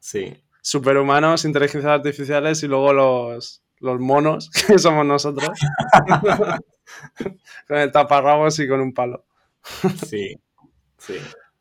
Sí. 0.00 0.34
Superhumanos, 0.60 1.44
inteligencias 1.44 1.92
artificiales 1.92 2.62
y 2.62 2.68
luego 2.68 2.92
los, 2.92 3.63
los 3.84 4.00
monos, 4.00 4.50
que 4.66 4.78
somos 4.78 5.06
nosotros, 5.06 5.50
con 7.68 7.76
el 7.76 7.92
taparrabos 7.92 8.58
y 8.58 8.68
con 8.68 8.80
un 8.80 8.92
palo. 8.92 9.24
Sí, 10.06 10.34
sí, 10.98 11.14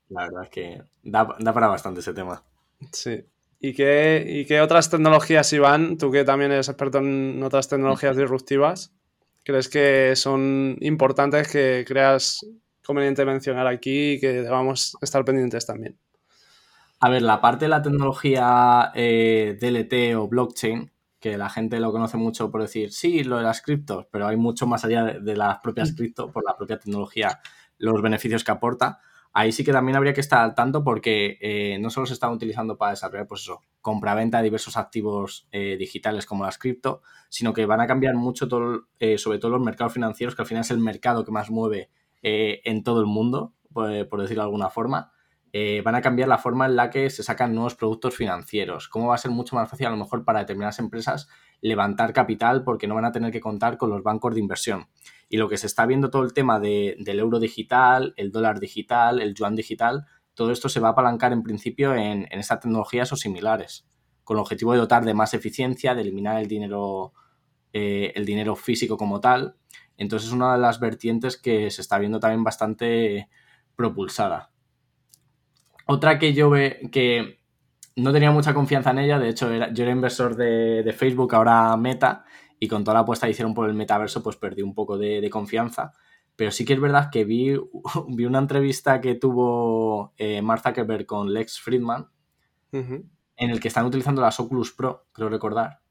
la 0.09 0.23
verdad 0.23 0.43
es 0.43 0.49
que 0.49 0.81
da, 1.03 1.27
para 1.27 1.67
bastante 1.67 1.99
ese 1.99 2.13
tema. 2.13 2.43
Sí. 2.91 3.23
¿Y 3.59 3.73
qué, 3.73 4.25
¿Y 4.27 4.45
qué 4.45 4.59
otras 4.59 4.89
tecnologías, 4.89 5.53
Iván, 5.53 5.97
tú 5.97 6.11
que 6.11 6.25
también 6.25 6.51
eres 6.51 6.67
experto 6.67 6.97
en 6.97 7.41
otras 7.43 7.69
tecnologías 7.69 8.17
disruptivas, 8.17 8.93
crees 9.43 9.69
que 9.69 10.15
son 10.17 10.77
importantes 10.81 11.47
que 11.47 11.85
creas 11.87 12.45
conveniente 12.85 13.23
mencionar 13.23 13.67
aquí 13.67 14.13
y 14.13 14.19
que 14.19 14.41
debamos 14.41 14.97
estar 15.01 15.23
pendientes 15.23 15.65
también? 15.65 15.97
A 16.99 17.09
ver, 17.09 17.21
la 17.21 17.41
parte 17.41 17.65
de 17.65 17.69
la 17.69 17.81
tecnología 17.81 18.91
eh, 18.95 19.57
DLT 19.59 20.15
o 20.15 20.27
blockchain, 20.29 20.89
que 21.23 21.37
la 21.37 21.49
gente 21.49 21.79
lo 21.79 21.93
conoce 21.93 22.17
mucho 22.17 22.51
por 22.51 22.61
decir, 22.61 22.91
sí, 22.91 23.23
lo 23.23 23.37
de 23.37 23.43
las 23.43 23.61
criptos, 23.61 24.07
pero 24.11 24.27
hay 24.27 24.35
mucho 24.35 24.67
más 24.67 24.83
allá 24.83 25.05
de, 25.05 25.37
las 25.37 25.59
propias 25.59 25.93
mm. 25.93 25.95
cripto, 25.95 26.31
por 26.33 26.43
la 26.43 26.57
propia 26.57 26.77
tecnología, 26.77 27.39
los 27.77 28.01
beneficios 28.01 28.43
que 28.43 28.51
aporta. 28.51 28.99
Ahí 29.31 29.53
sí 29.53 29.63
que 29.63 29.71
también 29.71 29.95
habría 29.95 30.13
que 30.13 30.19
estar 30.19 30.43
al 30.43 30.53
tanto 30.53 30.83
porque 30.83 31.37
eh, 31.39 31.77
no 31.79 31.89
solo 31.89 32.07
se 32.07 32.13
están 32.13 32.33
utilizando 32.33 32.77
para 32.77 32.91
desarrollar, 32.91 33.25
pues 33.25 33.39
eso, 33.39 33.61
compra-venta 33.79 34.39
de 34.39 34.43
diversos 34.43 34.75
activos 34.75 35.47
eh, 35.53 35.77
digitales 35.79 36.25
como 36.25 36.43
las 36.43 36.57
cripto, 36.57 37.03
sino 37.29 37.53
que 37.53 37.65
van 37.65 37.79
a 37.79 37.87
cambiar 37.87 38.15
mucho, 38.15 38.49
todo, 38.49 38.89
sobre 39.15 39.39
todo 39.39 39.51
los 39.51 39.61
mercados 39.61 39.93
financieros, 39.93 40.35
que 40.35 40.41
al 40.41 40.47
final 40.49 40.63
es 40.63 40.71
el 40.71 40.79
mercado 40.79 41.23
que 41.23 41.31
más 41.31 41.49
mueve 41.49 41.89
en 42.21 42.83
todo 42.83 42.99
el 42.99 43.07
mundo, 43.07 43.53
por 43.71 44.21
decirlo 44.21 44.43
de 44.43 44.47
alguna 44.47 44.69
forma. 44.69 45.13
Eh, 45.55 45.83
van 45.85 45.93
a 45.93 46.01
cambiar 46.01 46.27
la 46.27 46.39
forma 46.39 46.65
en 46.65 46.75
la 46.75 46.89
que 46.89 47.11
se 47.11 47.21
sacan 47.21 47.53
nuevos 47.53 47.75
productos 47.75 48.15
financieros. 48.15 48.89
Cómo 48.89 49.09
va 49.09 49.15
a 49.15 49.19
ser 49.19 49.29
mucho 49.29 49.55
más 49.55 49.69
fácil 49.69 49.85
a 49.85 49.91
lo 49.91 49.97
mejor 49.97 50.25
para 50.25 50.39
determinadas 50.39 50.79
empresas 50.79 51.29
levantar 51.61 52.11
capital 52.11 52.63
porque 52.63 52.87
no 52.87 52.95
van 52.95 53.05
a 53.05 53.11
tener 53.11 53.31
que 53.31 53.39
contar 53.39 53.77
con 53.77 53.91
los 53.91 54.01
bancos 54.01 54.33
de 54.33 54.39
inversión. 54.39 54.89
Y 55.29 55.37
lo 55.37 55.47
que 55.47 55.57
se 55.57 55.67
está 55.67 55.85
viendo 55.85 56.09
todo 56.09 56.23
el 56.23 56.33
tema 56.33 56.59
del 56.59 57.19
euro 57.19 57.39
digital, 57.39 58.15
el 58.17 58.31
dólar 58.31 58.59
digital, 58.59 59.21
el 59.21 59.35
yuan 59.35 59.55
digital, 59.55 60.05
todo 60.33 60.51
esto 60.51 60.69
se 60.69 60.79
va 60.79 60.87
a 60.87 60.91
apalancar 60.91 61.31
en 61.33 61.43
principio 61.43 61.93
en, 61.93 62.27
en 62.31 62.39
estas 62.39 62.59
tecnologías 62.59 63.13
o 63.13 63.15
similares, 63.15 63.85
con 64.23 64.37
el 64.37 64.41
objetivo 64.41 64.73
de 64.73 64.79
dotar 64.79 65.05
de 65.05 65.13
más 65.13 65.35
eficiencia, 65.35 65.93
de 65.93 66.01
eliminar 66.01 66.41
el 66.41 66.47
dinero, 66.47 67.13
eh, 67.73 68.11
el 68.15 68.25
dinero 68.25 68.55
físico 68.55 68.97
como 68.97 69.21
tal. 69.21 69.55
Entonces 69.97 70.29
es 70.29 70.33
una 70.33 70.53
de 70.53 70.59
las 70.59 70.79
vertientes 70.79 71.37
que 71.37 71.69
se 71.69 71.81
está 71.81 71.99
viendo 71.99 72.19
también 72.19 72.43
bastante 72.43 73.29
propulsada. 73.75 74.52
Otra 75.85 76.19
que 76.19 76.33
yo 76.33 76.49
ve 76.49 76.89
que 76.91 77.39
no 77.95 78.11
tenía 78.13 78.31
mucha 78.31 78.53
confianza 78.53 78.91
en 78.91 78.99
ella, 78.99 79.19
de 79.19 79.29
hecho 79.29 79.49
yo 79.53 79.83
era 79.83 79.91
inversor 79.91 80.35
de, 80.35 80.95
Facebook, 80.97 81.35
ahora 81.35 81.75
Meta, 81.77 82.25
y 82.59 82.67
con 82.67 82.83
toda 82.83 82.95
la 82.95 82.99
apuesta 83.01 83.27
que 83.27 83.31
hicieron 83.31 83.53
por 83.53 83.67
el 83.67 83.75
metaverso, 83.75 84.23
pues 84.23 84.37
perdí 84.37 84.61
un 84.61 84.73
poco 84.73 84.97
de, 84.97 85.29
confianza. 85.29 85.91
Pero 86.35 86.51
sí 86.51 86.65
que 86.65 86.73
es 86.73 86.79
verdad 86.79 87.09
que 87.11 87.25
vi, 87.25 87.55
vi 88.07 88.25
una 88.25 88.39
entrevista 88.39 89.01
que 89.01 89.15
tuvo 89.15 90.13
eh, 90.17 90.41
Mark 90.41 90.61
Zuckerberg 90.63 91.05
con 91.05 91.33
Lex 91.33 91.59
Friedman, 91.59 92.07
en 92.71 93.49
el 93.51 93.59
que 93.59 93.67
están 93.67 93.85
utilizando 93.85 94.21
las 94.21 94.39
Oculus 94.39 94.71
Pro, 94.73 95.05
creo 95.11 95.29
recordar, 95.29 95.81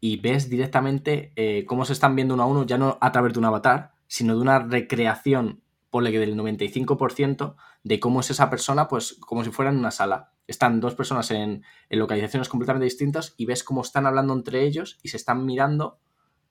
y 0.00 0.16
ves 0.16 0.48
directamente 0.48 1.32
eh, 1.36 1.66
cómo 1.66 1.84
se 1.84 1.92
están 1.92 2.16
viendo 2.16 2.32
uno 2.32 2.44
a 2.44 2.46
uno, 2.46 2.64
ya 2.64 2.78
no 2.78 2.96
a 3.00 3.12
través 3.12 3.34
de 3.34 3.40
un 3.40 3.44
avatar, 3.44 3.92
sino 4.06 4.34
de 4.34 4.40
una 4.40 4.58
recreación 4.58 5.64
ponle 5.94 6.10
que 6.10 6.18
del 6.18 6.36
95% 6.36 7.54
de 7.84 8.00
cómo 8.00 8.20
es 8.20 8.30
esa 8.30 8.50
persona, 8.50 8.88
pues 8.88 9.14
como 9.20 9.44
si 9.44 9.50
fuera 9.50 9.70
en 9.70 9.78
una 9.78 9.90
sala. 9.90 10.32
Están 10.46 10.80
dos 10.80 10.94
personas 10.94 11.30
en, 11.30 11.62
localizaciones 11.90 12.48
completamente 12.48 12.84
distintas 12.84 13.34
y 13.36 13.46
ves 13.46 13.62
cómo 13.62 13.82
están 13.82 14.06
hablando 14.06 14.32
entre 14.32 14.64
ellos 14.64 14.98
y 15.02 15.08
se 15.08 15.18
están 15.18 15.44
mirando. 15.44 15.98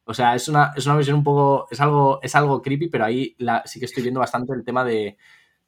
O 0.05 0.13
sea, 0.13 0.35
es 0.35 0.47
una, 0.47 0.73
es 0.75 0.85
una 0.85 0.95
visión 0.95 1.17
un 1.17 1.23
poco, 1.23 1.67
es 1.71 1.81
algo, 1.81 2.19
es 2.21 2.35
algo 2.35 2.61
creepy, 2.61 2.87
pero 2.87 3.05
ahí 3.05 3.35
la, 3.39 3.63
sí 3.65 3.79
que 3.79 3.85
estoy 3.85 4.03
viendo 4.03 4.19
bastante 4.19 4.53
el 4.53 4.63
tema 4.63 4.85
de, 4.85 5.17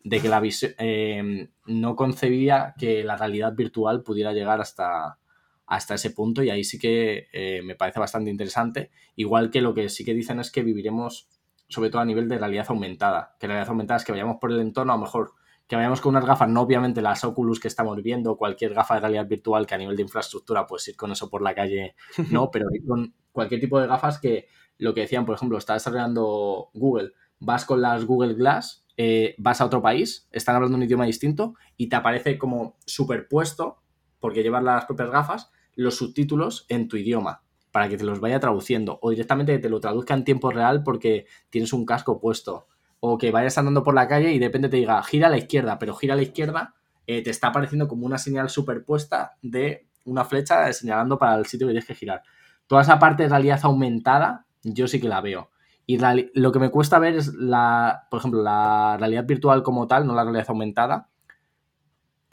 que 0.03 0.29
la 0.29 0.39
visión 0.39 0.73
em, 0.77 1.49
no 1.65 1.95
concebía 1.95 2.75
que 2.77 3.03
la 3.03 3.17
realidad 3.17 3.53
virtual 3.55 4.03
pudiera 4.03 4.33
llegar 4.33 4.61
hasta, 4.61 5.17
hasta 5.65 5.95
ese 5.95 6.11
punto 6.11 6.43
y 6.43 6.51
ahí 6.51 6.63
sí 6.63 6.77
que 6.77 7.27
eh, 7.33 7.61
me 7.63 7.75
parece 7.75 7.99
bastante 7.99 8.29
interesante. 8.29 8.91
Igual 9.15 9.49
que 9.49 9.61
lo 9.61 9.73
que 9.73 9.89
sí 9.89 10.05
que 10.05 10.13
dicen 10.13 10.39
es 10.39 10.51
que 10.51 10.61
viviremos 10.61 11.27
sobre 11.67 11.89
todo 11.89 12.03
a 12.03 12.05
nivel 12.05 12.29
de 12.29 12.37
realidad 12.37 12.67
aumentada. 12.69 13.35
Que 13.39 13.47
realidad 13.47 13.69
aumentada 13.69 13.97
es 13.97 14.05
que 14.05 14.11
vayamos 14.11 14.37
por 14.39 14.51
el 14.51 14.59
entorno, 14.59 14.93
a 14.93 14.97
lo 14.97 15.01
mejor 15.01 15.33
que 15.67 15.75
vayamos 15.75 16.01
con 16.01 16.11
unas 16.11 16.25
gafas, 16.25 16.49
no 16.49 16.61
obviamente 16.61 17.01
las 17.01 17.23
Oculus 17.23 17.59
que 17.59 17.67
estamos 17.67 18.01
viendo, 18.03 18.37
cualquier 18.37 18.73
gafa 18.73 18.95
de 18.95 18.99
realidad 19.01 19.27
virtual 19.27 19.65
que 19.65 19.75
a 19.75 19.77
nivel 19.77 19.95
de 19.95 20.03
infraestructura, 20.03 20.67
pues 20.67 20.87
ir 20.87 20.95
con 20.95 21.11
eso 21.11 21.29
por 21.29 21.41
la 21.41 21.55
calle, 21.55 21.95
no, 22.29 22.49
pero 22.51 22.67
con 22.87 23.13
cualquier 23.31 23.61
tipo 23.61 23.79
de 23.79 23.87
gafas 23.87 24.19
que 24.19 24.47
lo 24.77 24.93
que 24.93 25.01
decían, 25.01 25.25
por 25.25 25.35
ejemplo, 25.35 25.57
está 25.57 25.73
desarrollando 25.73 26.69
Google, 26.73 27.13
vas 27.39 27.65
con 27.65 27.81
las 27.81 28.05
Google 28.05 28.35
Glass, 28.35 28.85
eh, 28.97 29.35
vas 29.37 29.59
a 29.61 29.65
otro 29.65 29.81
país, 29.81 30.27
están 30.31 30.55
hablando 30.55 30.77
un 30.77 30.83
idioma 30.83 31.05
distinto 31.05 31.55
y 31.77 31.89
te 31.89 31.95
aparece 31.95 32.37
como 32.37 32.77
superpuesto, 32.85 33.81
porque 34.19 34.43
llevas 34.43 34.63
las 34.63 34.85
propias 34.85 35.09
gafas, 35.09 35.51
los 35.75 35.97
subtítulos 35.97 36.65
en 36.69 36.87
tu 36.87 36.97
idioma 36.97 37.43
para 37.71 37.89
que 37.89 37.97
te 37.97 38.05
los 38.05 38.21
vaya 38.21 38.39
traduciendo 38.39 38.99
o 39.01 39.09
directamente 39.09 39.51
que 39.51 39.59
te 39.59 39.69
lo 39.69 39.81
traduzca 39.81 40.13
en 40.13 40.23
tiempo 40.23 40.49
real 40.49 40.81
porque 40.83 41.25
tienes 41.49 41.73
un 41.73 41.85
casco 41.85 42.21
puesto 42.21 42.67
o 43.07 43.17
que 43.17 43.31
vayas 43.31 43.57
andando 43.57 43.83
por 43.83 43.93
la 43.93 44.07
calle 44.07 44.31
y 44.31 44.39
de 44.39 44.47
repente 44.47 44.69
te 44.69 44.77
diga 44.77 45.01
gira 45.03 45.27
a 45.27 45.29
la 45.29 45.37
izquierda, 45.37 45.77
pero 45.77 45.95
gira 45.95 46.13
a 46.13 46.17
la 46.17 46.23
izquierda 46.23 46.73
eh, 47.05 47.23
te 47.23 47.29
está 47.29 47.47
apareciendo 47.47 47.87
como 47.87 48.05
una 48.05 48.17
señal 48.17 48.49
superpuesta 48.49 49.37
de 49.41 49.87
una 50.05 50.25
flecha 50.25 50.71
señalando 50.73 51.17
para 51.19 51.35
el 51.35 51.45
sitio 51.45 51.67
que 51.67 51.73
tienes 51.73 51.87
que 51.87 51.95
girar. 51.95 52.23
Toda 52.67 52.81
esa 52.81 52.97
parte 52.97 53.23
de 53.23 53.29
realidad 53.29 53.59
aumentada 53.63 54.45
yo 54.63 54.87
sí 54.87 54.99
que 54.99 55.07
la 55.07 55.21
veo. 55.21 55.51
Y 55.85 55.99
lo 56.33 56.51
que 56.51 56.59
me 56.59 56.71
cuesta 56.71 56.97
ver 56.97 57.15
es 57.15 57.35
la, 57.35 58.07
por 58.09 58.19
ejemplo, 58.19 58.41
la 58.41 58.97
realidad 58.97 59.25
virtual 59.25 59.61
como 59.61 59.87
tal, 59.87 60.07
no 60.07 60.15
la 60.15 60.23
realidad 60.23 60.47
aumentada, 60.49 61.09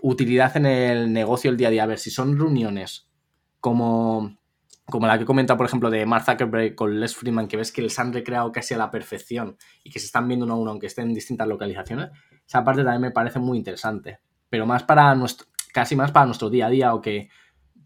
utilidad 0.00 0.56
en 0.56 0.64
el 0.64 1.12
negocio 1.12 1.50
el 1.50 1.58
día 1.58 1.68
a 1.68 1.70
día. 1.70 1.82
A 1.82 1.86
ver, 1.86 1.98
si 1.98 2.10
son 2.10 2.38
reuniones 2.38 3.10
como 3.60 4.38
como 4.92 5.06
la 5.06 5.18
que 5.18 5.24
comenta, 5.24 5.56
por 5.56 5.64
ejemplo, 5.64 5.88
de 5.88 6.04
Mark 6.04 6.26
Zuckerberg 6.26 6.74
con 6.74 7.00
Les 7.00 7.16
Freeman, 7.16 7.48
que 7.48 7.56
ves 7.56 7.72
que 7.72 7.80
les 7.80 7.98
han 7.98 8.12
recreado 8.12 8.52
casi 8.52 8.74
a 8.74 8.76
la 8.76 8.90
perfección 8.90 9.56
y 9.82 9.90
que 9.90 9.98
se 9.98 10.04
están 10.04 10.28
viendo 10.28 10.44
uno 10.44 10.54
a 10.54 10.58
uno, 10.58 10.70
aunque 10.70 10.86
estén 10.86 11.08
en 11.08 11.14
distintas 11.14 11.48
localizaciones, 11.48 12.10
esa 12.46 12.62
parte 12.62 12.84
también 12.84 13.00
me 13.00 13.10
parece 13.10 13.38
muy 13.38 13.56
interesante. 13.56 14.20
Pero 14.50 14.66
más 14.66 14.82
para 14.82 15.14
nuestro, 15.14 15.46
casi 15.72 15.96
más 15.96 16.12
para 16.12 16.26
nuestro 16.26 16.50
día 16.50 16.66
a 16.66 16.70
día, 16.70 16.94
o 16.94 17.00
que 17.00 17.30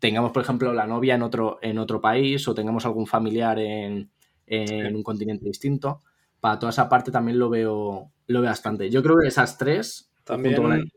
tengamos, 0.01 0.33
por 0.33 0.43
ejemplo, 0.43 0.73
la 0.73 0.89
novia 0.89 1.15
en 1.15 1.23
otro, 1.23 1.61
en 1.63 1.79
otro 1.79 2.01
país, 2.01 2.47
o 2.49 2.55
tengamos 2.55 2.85
algún 2.85 3.07
familiar 3.07 3.61
en, 3.61 4.11
un 4.49 5.03
continente 5.05 5.45
distinto. 5.45 6.03
Para 6.41 6.59
toda 6.59 6.71
esa 6.71 6.89
parte 6.89 7.13
también 7.13 7.39
lo 7.39 7.49
veo, 7.49 8.11
lo 8.27 8.41
veo 8.41 8.51
bastante. 8.51 8.91
Yo 8.91 9.01
creo 9.01 9.17
que 9.23 9.29
esas 9.29 9.57
tres. 9.57 10.11
También. 10.25 10.91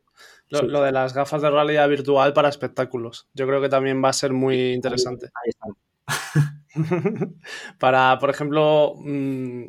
Lo, 0.49 0.63
lo, 0.63 0.81
de 0.81 0.91
las 0.91 1.13
gafas 1.13 1.43
de 1.43 1.51
realidad 1.51 1.87
virtual 1.87 2.33
para 2.33 2.49
espectáculos. 2.49 3.29
Yo 3.35 3.45
creo 3.45 3.61
que 3.61 3.69
también 3.69 4.03
va 4.03 4.09
a 4.09 4.13
ser 4.13 4.33
muy 4.33 4.73
interesante. 4.73 5.27
Ahí 5.27 5.49
está. 5.49 5.67
Para, 7.79 8.17
por 8.19 8.29
ejemplo, 8.29 8.95
mm, 8.97 9.63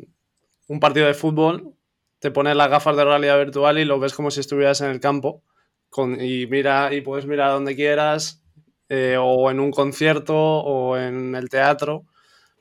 un 0.67 0.79
partido 0.79 1.07
de 1.07 1.13
fútbol, 1.13 1.75
te 2.19 2.31
pones 2.31 2.55
las 2.55 2.69
gafas 2.69 2.95
de 2.95 3.03
realidad 3.05 3.37
virtual 3.37 3.79
y 3.79 3.85
lo 3.85 3.99
ves 3.99 4.13
como 4.13 4.31
si 4.31 4.39
estuvieras 4.39 4.81
en 4.81 4.91
el 4.91 4.99
campo. 4.99 5.43
Con, 5.89 6.21
y, 6.21 6.47
mira, 6.47 6.93
y 6.93 7.01
puedes 7.01 7.25
mirar 7.25 7.51
donde 7.51 7.75
quieras, 7.75 8.43
eh, 8.89 9.17
o 9.19 9.51
en 9.51 9.59
un 9.59 9.71
concierto, 9.71 10.35
o 10.35 10.97
en 10.97 11.35
el 11.35 11.49
teatro, 11.49 12.05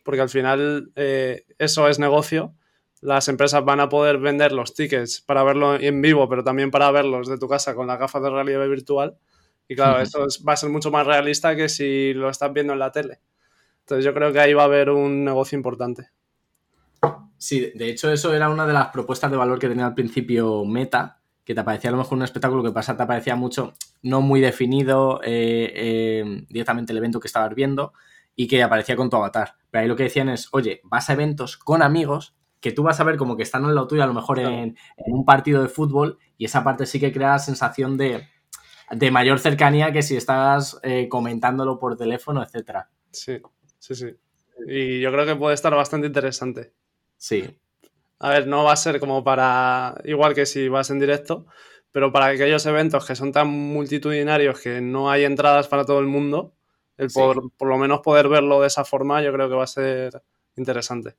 porque 0.05 0.23
al 0.23 0.29
final 0.29 0.91
eh, 0.97 1.45
eso 1.59 1.89
es 1.89 1.99
negocio. 1.99 2.55
Las 3.01 3.29
empresas 3.29 3.65
van 3.65 3.81
a 3.81 3.89
poder 3.89 4.19
vender 4.19 4.53
los 4.53 4.75
tickets 4.75 5.21
para 5.23 5.43
verlo 5.43 5.79
en 5.79 6.03
vivo, 6.03 6.29
pero 6.29 6.45
también 6.45 6.71
para 6.71 6.91
verlos 6.91 7.29
de 7.29 7.39
tu 7.39 7.49
casa 7.49 7.75
con 7.75 7.87
las 7.87 7.99
gafas 7.99 8.23
de 8.23 8.31
realidad 8.31 8.69
virtual. 8.69 9.17
Y 9.69 9.77
claro, 9.77 10.01
esto 10.01 10.27
va 10.47 10.55
a 10.55 10.57
ser 10.57 10.69
mucho 10.71 10.91
más 10.91 11.07
realista 11.07 11.55
que 11.55 11.69
si 11.69 12.13
lo 12.13 12.29
estás 12.29 12.53
viendo 12.53 12.73
en 12.73 12.81
la 12.81 12.91
tele. 12.91 13.21
Entonces 13.91 14.05
yo 14.05 14.15
creo 14.15 14.33
que 14.33 14.39
ahí 14.39 14.55
va 14.55 14.63
a 14.63 14.67
haber 14.67 14.91
un 14.91 15.25
negocio 15.25 15.57
importante. 15.57 16.11
Sí, 17.39 17.73
de 17.75 17.91
hecho 17.91 18.13
eso 18.13 18.33
era 18.33 18.49
una 18.49 18.65
de 18.65 18.73
las 18.73 18.87
propuestas 18.91 19.33
de 19.33 19.37
valor 19.37 19.59
que 19.59 19.69
tenía 19.69 19.85
al 19.85 19.95
principio 19.95 20.65
Meta, 20.65 21.21
que 21.43 21.55
te 21.55 21.61
aparecía 21.61 21.91
a 21.91 21.95
lo 21.95 21.99
mejor 21.99 22.17
un 22.17 22.23
espectáculo 22.23 22.63
que 22.63 22.71
pasa, 22.71 22.97
te 22.97 23.03
aparecía 23.03 23.35
mucho, 23.35 23.73
no 24.03 24.21
muy 24.21 24.41
definido 24.41 25.21
eh, 25.25 25.73
eh, 25.75 26.45
directamente 26.49 26.93
el 26.93 26.99
evento 26.99 27.19
que 27.19 27.27
estabas 27.27 27.53
viendo 27.53 27.93
y 28.37 28.47
que 28.47 28.63
aparecía 28.63 28.95
con 28.95 29.11
tu 29.11 29.17
avatar. 29.17 29.57
Pero 29.73 29.83
ahí 29.83 29.89
lo 29.89 29.97
que 29.97 30.05
decían 30.05 30.29
es, 30.29 30.47
oye, 30.53 30.83
vas 30.85 31.11
a 31.11 31.15
eventos 31.15 31.57
con 31.57 31.83
amigos 31.83 32.37
que 32.61 32.71
tú 32.71 32.85
vas 32.85 33.01
a 33.01 33.05
ver 33.05 33.17
como 33.17 33.37
que 33.37 33.43
están 33.43 33.65
en 33.65 33.75
la 33.75 33.89
tuya, 33.89 34.05
a 34.05 34.07
lo 34.07 34.15
mejor 34.15 34.39
en, 34.39 34.77
un 34.99 35.25
partido 35.25 35.63
de 35.63 35.69
fútbol, 35.69 36.19
y 36.39 36.45
esa 36.45 36.63
parte 36.63 36.87
sí 36.87 37.01
que 37.01 37.13
crea 37.13 37.41
sensación 37.41 37.97
de, 37.97 38.29
mayor 39.11 39.41
cercanía 39.41 39.91
que 39.91 40.03
si 40.03 40.15
estás 40.15 40.79
eh, 40.85 41.09
comentándolo 41.09 41.81
por 41.81 41.97
teléfono, 41.97 42.41
etcétera. 42.41 42.89
Sí 43.11 43.41
sí, 43.81 43.97
sí. 43.97 44.15
Y 44.69 45.01
yo 45.01 45.11
creo 45.11 45.27
que 45.27 45.35
puede 45.35 45.55
estar 45.55 45.75
bastante 45.75 46.07
interesante. 46.07 46.73
Sí. 47.17 47.59
A 48.21 48.31
ver, 48.31 48.47
no 48.47 48.63
va 48.63 48.75
a 48.75 48.77
ser 48.77 49.01
como 49.01 49.25
para, 49.25 50.01
igual 50.05 50.35
que 50.35 50.47
si 50.47 50.69
vas 50.69 50.91
en 50.91 51.01
directo, 51.01 51.47
pero 51.91 52.13
para 52.13 52.27
aquellos 52.27 52.65
eventos 52.67 53.05
que 53.05 53.17
son 53.17 53.33
tan 53.33 53.49
multitudinarios 53.49 54.61
que 54.61 54.81
no 54.81 55.11
hay 55.11 55.25
entradas 55.25 55.67
para 55.67 55.85
todo 55.85 55.99
el 55.99 56.07
mundo, 56.07 56.55
el 56.97 57.11
por, 57.11 57.51
por 57.57 57.69
lo 57.69 57.79
menos 57.79 58.01
poder 58.01 58.29
verlo 58.29 58.61
de 58.61 58.69
esa 58.69 58.85
forma, 58.85 59.23
yo 59.23 59.33
creo 59.33 59.49
que 59.49 59.57
va 59.57 59.65
a 59.65 59.67
ser 59.67 60.23
interesante. 60.57 61.17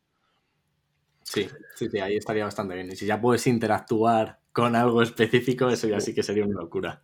Sí, 1.23 1.49
sí, 1.75 1.89
sí, 1.89 1.99
ahí 1.99 2.17
estaría 2.17 2.43
bastante 2.43 2.75
bien. 2.75 2.91
Y 2.91 2.95
si 2.95 3.05
ya 3.05 3.19
puedes 3.19 3.47
interactuar 3.47 4.39
con 4.51 4.75
algo 4.75 5.01
específico, 5.01 5.69
eso 5.69 5.87
ya 5.87 5.99
sí 5.99 6.13
que 6.13 6.23
sería 6.23 6.45
una 6.45 6.59
locura. 6.59 7.01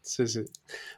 Sí, 0.00 0.26
sí. 0.26 0.44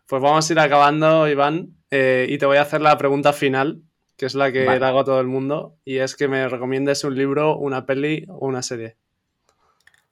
Pues 0.06 0.22
vamos 0.22 0.48
a 0.48 0.52
ir 0.52 0.58
acabando, 0.60 1.28
Iván, 1.28 1.76
eh, 1.90 2.26
y 2.28 2.38
te 2.38 2.46
voy 2.46 2.58
a 2.58 2.62
hacer 2.62 2.80
la 2.80 2.96
pregunta 2.96 3.32
final, 3.32 3.82
que 4.20 4.26
es 4.26 4.34
la 4.34 4.52
que 4.52 4.66
le 4.66 4.84
hago 4.84 5.00
a 5.00 5.04
todo 5.04 5.18
el 5.18 5.28
mundo, 5.28 5.78
y 5.82 5.96
es 5.96 6.14
que 6.14 6.28
me 6.28 6.46
recomiendes 6.46 7.04
un 7.04 7.16
libro, 7.16 7.56
una 7.56 7.86
peli 7.86 8.26
o 8.28 8.48
una 8.48 8.62
serie. 8.62 8.98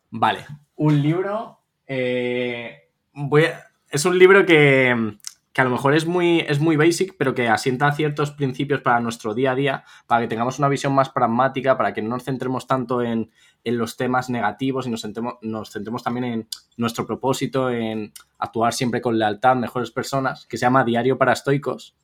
Vale, 0.09 0.47
un 0.76 1.02
libro. 1.02 1.59
Eh, 1.86 2.89
voy 3.12 3.44
es 3.90 4.06
un 4.06 4.18
libro 4.18 4.47
que, 4.47 5.18
que 5.52 5.60
a 5.60 5.64
lo 5.64 5.68
mejor 5.68 5.94
es 5.94 6.06
muy, 6.06 6.40
es 6.40 6.59
muy 6.59 6.76
basic, 6.76 7.16
pero 7.18 7.35
que 7.35 7.48
asienta 7.48 7.93
ciertos 7.93 8.30
principios 8.30 8.80
para 8.80 8.98
nuestro 9.01 9.35
día 9.35 9.52
a 9.52 9.55
día, 9.55 9.85
para 10.06 10.22
que 10.22 10.28
tengamos 10.28 10.59
una 10.59 10.70
visión 10.70 10.94
más 10.94 11.10
pragmática, 11.10 11.76
para 11.76 11.93
que 11.93 12.01
no 12.01 12.09
nos 12.09 12.24
centremos 12.24 12.66
tanto 12.66 13.02
en, 13.02 13.30
los 13.62 13.98
temas 13.98 14.30
negativos 14.30 14.86
y 14.86 14.90
nos 14.90 15.02
centremos, 15.02 15.35
nos 15.43 15.70
centremos 15.70 16.02
también 16.02 16.24
en 16.24 16.48
nuestro 16.78 17.05
propósito, 17.05 17.68
en 17.68 18.14
actuar 18.39 18.72
siempre 18.72 19.02
con 19.02 19.18
lealtad, 19.18 19.56
mejores 19.56 19.90
personas, 19.90 20.47
que 20.47 20.56
se 20.56 20.62
llama 20.62 20.82
Diario 20.82 21.18
para 21.18 21.35
Estoicos, 21.35 21.94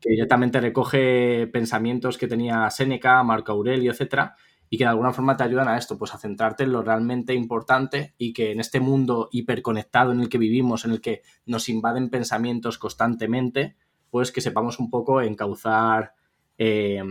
que 0.00 0.10
directamente 0.10 0.60
recoge 0.60 1.46
pensamientos 1.46 2.18
que 2.18 2.28
tenía 2.28 2.68
Séneca, 2.70 3.22
Marco 3.22 3.52
Aurelio, 3.52 3.92
etcétera, 3.92 4.36
y 4.68 4.78
que 4.78 4.84
de 4.84 4.90
alguna 4.90 5.12
forma 5.12 5.36
te 5.36 5.44
ayudan 5.44 5.68
a 5.68 5.78
esto, 5.78 5.96
pues 5.96 6.14
a 6.14 6.18
centrarte 6.18 6.64
en 6.64 6.72
lo 6.72 6.82
realmente 6.82 7.34
importante 7.34 8.14
y 8.18 8.32
que 8.32 8.50
en 8.50 8.60
este 8.60 8.80
mundo 8.80 9.28
hiperconectado 9.30 10.12
en 10.12 10.20
el 10.20 10.28
que 10.28 10.38
vivimos, 10.38 10.84
en 10.84 10.92
el 10.92 11.00
que 11.00 11.22
nos 11.46 11.68
invaden 11.68 12.10
pensamientos 12.10 12.78
constantemente, 12.78 13.76
pues 14.10 14.32
que 14.32 14.40
sepamos 14.40 14.78
un 14.80 14.90
poco 14.90 15.20
encauzar 15.20 16.14
eh, 16.58 17.02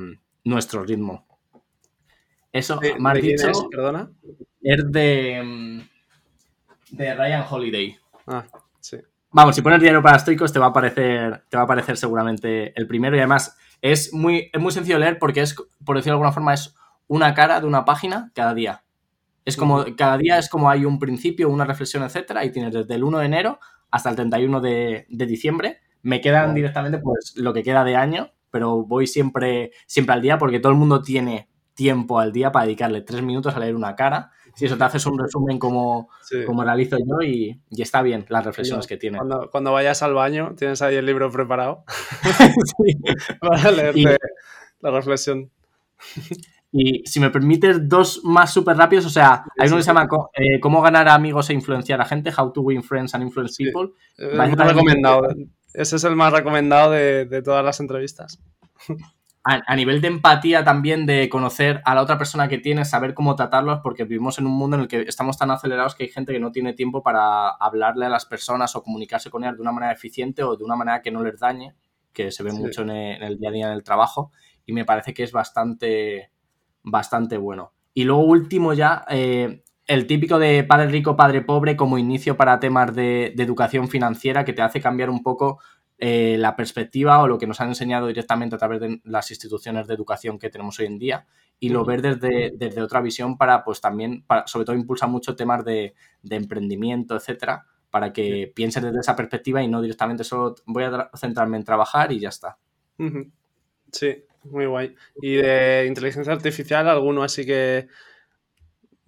nuestro 0.44 0.84
ritmo. 0.84 1.26
Eso, 2.52 2.78
¿De, 2.78 2.98
más 3.00 3.22
dicho, 3.22 3.50
es, 3.50 3.66
perdona? 3.70 4.12
es 4.62 4.92
de, 4.92 5.84
de 6.92 7.16
Ryan 7.16 7.46
Holiday. 7.50 7.98
Ah. 8.28 8.46
Vamos, 9.36 9.54
si 9.54 9.62
pones 9.62 9.82
diario 9.82 10.02
para 10.02 10.16
estoicos 10.16 10.54
te 10.54 10.60
va 10.60 10.68
a 10.68 10.70
aparecer, 10.70 11.44
te 11.50 11.58
va 11.58 11.64
a 11.64 11.66
aparecer 11.66 11.98
seguramente 11.98 12.72
el 12.80 12.88
primero 12.88 13.18
y 13.18 13.20
además 13.20 13.58
es 13.82 14.14
muy, 14.14 14.50
es 14.54 14.62
muy 14.62 14.72
sencillo 14.72 14.98
leer 14.98 15.20
porque 15.20 15.42
es, 15.42 15.54
por 15.84 15.98
decirlo 15.98 16.14
de 16.14 16.20
alguna 16.20 16.32
forma, 16.32 16.54
es 16.54 16.74
una 17.08 17.34
cara 17.34 17.60
de 17.60 17.68
una 17.68 17.84
página 17.84 18.32
cada 18.34 18.54
día. 18.54 18.86
Es 19.44 19.58
como, 19.58 19.84
cada 19.98 20.18
día 20.18 20.38
es 20.38 20.48
como 20.48 20.70
hay 20.70 20.86
un 20.86 21.00
principio, 21.00 21.50
una 21.50 21.66
reflexión, 21.66 22.04
etcétera, 22.04 22.46
y 22.46 22.54
tienes 22.54 22.72
desde 22.74 22.96
el 22.96 23.04
1 23.04 23.18
de 23.18 23.26
enero 23.26 23.60
hasta 23.92 24.10
el 24.10 24.16
31 24.16 24.62
de, 24.62 25.06
de 25.10 25.26
diciembre. 25.26 25.82
Me 26.02 26.22
quedan 26.22 26.54
directamente 26.54 27.00
pues 27.00 27.34
lo 27.36 27.54
que 27.54 27.62
queda 27.62 27.84
de 27.84 27.98
año, 27.98 28.32
pero 28.52 28.86
voy 28.86 29.06
siempre, 29.06 29.72
siempre 29.86 30.16
al 30.16 30.22
día 30.22 30.38
porque 30.38 30.62
todo 30.62 30.72
el 30.72 30.78
mundo 30.78 31.02
tiene 31.02 31.50
tiempo 31.74 32.20
al 32.20 32.32
día 32.32 32.54
para 32.54 32.68
dedicarle 32.68 33.02
tres 33.02 33.22
minutos 33.22 33.54
a 33.54 33.60
leer 33.60 33.76
una 33.76 33.98
cara. 33.98 34.32
Si 34.56 34.66
eso 34.66 34.78
te 34.78 34.84
haces 34.86 35.06
un 35.06 35.20
resumen 35.20 35.60
como, 35.60 36.10
como 36.46 36.64
realizo 36.64 36.98
yo 36.98 37.22
y, 37.22 37.62
y, 37.70 37.82
está 37.82 38.02
bien 38.02 38.26
las 38.30 38.46
reflexiones 38.46 38.88
que 38.88 38.98
tiene. 38.98 39.18
Cuando, 39.18 39.50
cuando, 39.52 39.74
vayas 39.74 40.02
al 40.02 40.14
baño, 40.14 40.54
tienes 40.58 40.82
ahí 40.82 40.96
el 40.96 41.06
libro 41.06 41.30
preparado 41.30 41.84
sí. 42.24 42.98
para 43.42 43.72
leerte 43.72 44.00
y, 44.00 44.06
la 44.82 44.92
reflexión. 44.92 45.52
Y 46.72 47.06
si 47.06 47.20
me 47.20 47.30
permites, 47.30 47.88
dos 47.88 48.22
más 48.24 48.54
súper 48.54 48.76
rápidos. 48.78 49.06
O 49.06 49.10
sea, 49.10 49.46
hay 49.58 49.68
uno 49.68 49.78
que 49.78 49.84
se 49.84 49.88
llama 49.88 50.08
eh, 50.34 50.60
Cómo 50.60 50.82
ganar 50.82 51.08
amigos 51.08 51.50
e 51.50 51.54
influenciar 51.54 52.02
a 52.02 52.06
gente, 52.06 52.34
How 52.38 52.52
to 52.52 52.62
Win 52.62 52.84
Friends 52.84 53.14
and 53.16 53.24
Influence 53.24 53.64
People. 53.64 53.94
Sí. 54.18 54.24
Eh, 54.24 54.56
recomendado. 54.56 55.28
Ese 55.74 55.96
es 55.98 56.04
el 56.04 56.16
más 56.16 56.34
recomendado 56.34 56.92
de, 56.92 57.26
de 57.26 57.42
todas 57.42 57.64
las 57.64 57.80
entrevistas. 57.80 58.40
A, 59.48 59.62
a, 59.68 59.76
nivel 59.76 60.02
de 60.02 60.08
empatía 60.08 60.64
también, 60.64 61.06
de 61.06 61.30
conocer 61.30 61.82
a 61.86 61.94
la 61.94 62.02
otra 62.02 62.18
persona 62.18 62.48
que 62.48 62.58
tienes, 62.58 62.90
saber 62.90 63.14
cómo 63.14 63.36
tratarlos, 63.36 63.80
porque 63.84 64.04
vivimos 64.04 64.40
en 64.40 64.48
un 64.48 64.54
mundo 64.54 64.76
en 64.76 64.82
el 64.82 64.88
que 64.88 65.02
estamos 65.02 65.38
tan 65.38 65.52
acelerados 65.52 65.94
que 65.94 66.06
hay 66.06 66.10
gente 66.10 66.34
que 66.34 66.40
no 66.40 66.52
tiene 66.52 66.74
tiempo 66.74 67.04
para 67.04 67.50
hablarle 67.50 68.08
a 68.08 68.10
las 68.10 68.26
personas 68.26 68.76
o 68.76 68.82
comunicarse 68.82 69.30
con 69.30 69.44
ellas 69.44 69.56
de 69.56 69.62
una 69.62 69.72
manera 69.72 69.94
eficiente 69.94 70.42
o 70.42 70.58
de 70.58 70.64
una 70.64 70.76
manera 70.76 71.02
que 71.04 71.12
no 71.12 71.24
les 71.24 71.40
dañe, 71.40 71.76
que 72.12 72.32
se 72.32 72.42
ve 72.42 72.52
sí. 72.52 72.58
mucho 72.58 72.82
en 72.82 72.90
el, 72.90 73.16
en 73.18 73.24
el 73.24 73.38
día 73.38 73.50
a 73.50 73.52
día 73.52 73.68
en 73.68 73.74
el 73.74 73.84
trabajo. 73.84 74.32
Y 74.66 74.74
me 74.74 74.84
parece 74.84 75.14
que 75.14 75.22
es 75.22 75.32
bastante 75.32 76.32
bastante 76.86 77.38
bueno. 77.38 77.74
Y 77.94 78.04
luego 78.04 78.24
último 78.24 78.74
ya, 78.74 79.06
eh, 79.10 79.64
el 79.88 80.08
típico 80.08 80.40
de 80.40 80.64
padre 80.64 80.88
rico, 80.88 81.16
padre 81.16 81.42
pobre 81.42 81.76
como 81.76 81.98
inicio 81.98 82.38
para 82.38 82.60
temas 82.60 82.96
de, 82.96 83.34
de 83.36 83.44
educación 83.44 83.88
financiera 83.88 84.46
que 84.46 84.54
te 84.54 84.62
hace 84.62 84.82
cambiar 84.82 85.10
un 85.10 85.22
poco 85.22 85.60
eh, 85.98 86.36
la 86.38 86.56
perspectiva 86.56 87.22
o 87.22 87.28
lo 87.28 87.38
que 87.38 87.48
nos 87.48 87.62
han 87.62 87.70
enseñado 87.70 88.08
directamente 88.08 88.56
a 88.56 88.60
través 88.60 88.82
de 88.82 89.00
las 89.06 89.32
instituciones 89.32 89.88
de 89.88 89.94
educación 89.94 90.38
que 90.38 90.50
tenemos 90.50 90.78
hoy 90.80 90.88
en 90.88 91.00
día 91.00 91.26
y 91.58 91.70
lo 91.70 91.86
ver 91.86 92.02
desde, 92.02 92.52
desde 92.54 92.82
otra 92.82 93.00
visión 93.00 93.38
para, 93.38 93.64
pues 93.64 93.80
también, 93.80 94.24
para, 94.26 94.46
sobre 94.46 94.66
todo 94.66 94.76
impulsa 94.76 95.08
mucho 95.08 95.38
temas 95.38 95.64
de, 95.64 95.96
de 96.22 96.36
emprendimiento, 96.36 97.16
etcétera, 97.16 97.66
para 97.90 98.12
que 98.12 98.48
sí. 98.48 98.52
pienses 98.54 98.84
desde 98.84 99.00
esa 99.00 99.16
perspectiva 99.16 99.64
y 99.64 99.70
no 99.70 99.82
directamente 99.82 100.26
solo 100.26 100.56
voy 100.66 100.84
a 100.84 101.10
centrarme 101.16 101.56
en 101.56 101.64
trabajar 101.64 102.12
y 102.12 102.20
ya 102.20 102.28
está. 102.30 102.58
Sí, 103.92 104.26
muy 104.44 104.66
guay. 104.66 104.96
Y 105.22 105.36
de 105.36 105.86
inteligencia 105.88 106.34
artificial, 106.34 106.90
alguno 106.90 107.24
así 107.24 107.46
que. 107.46 107.88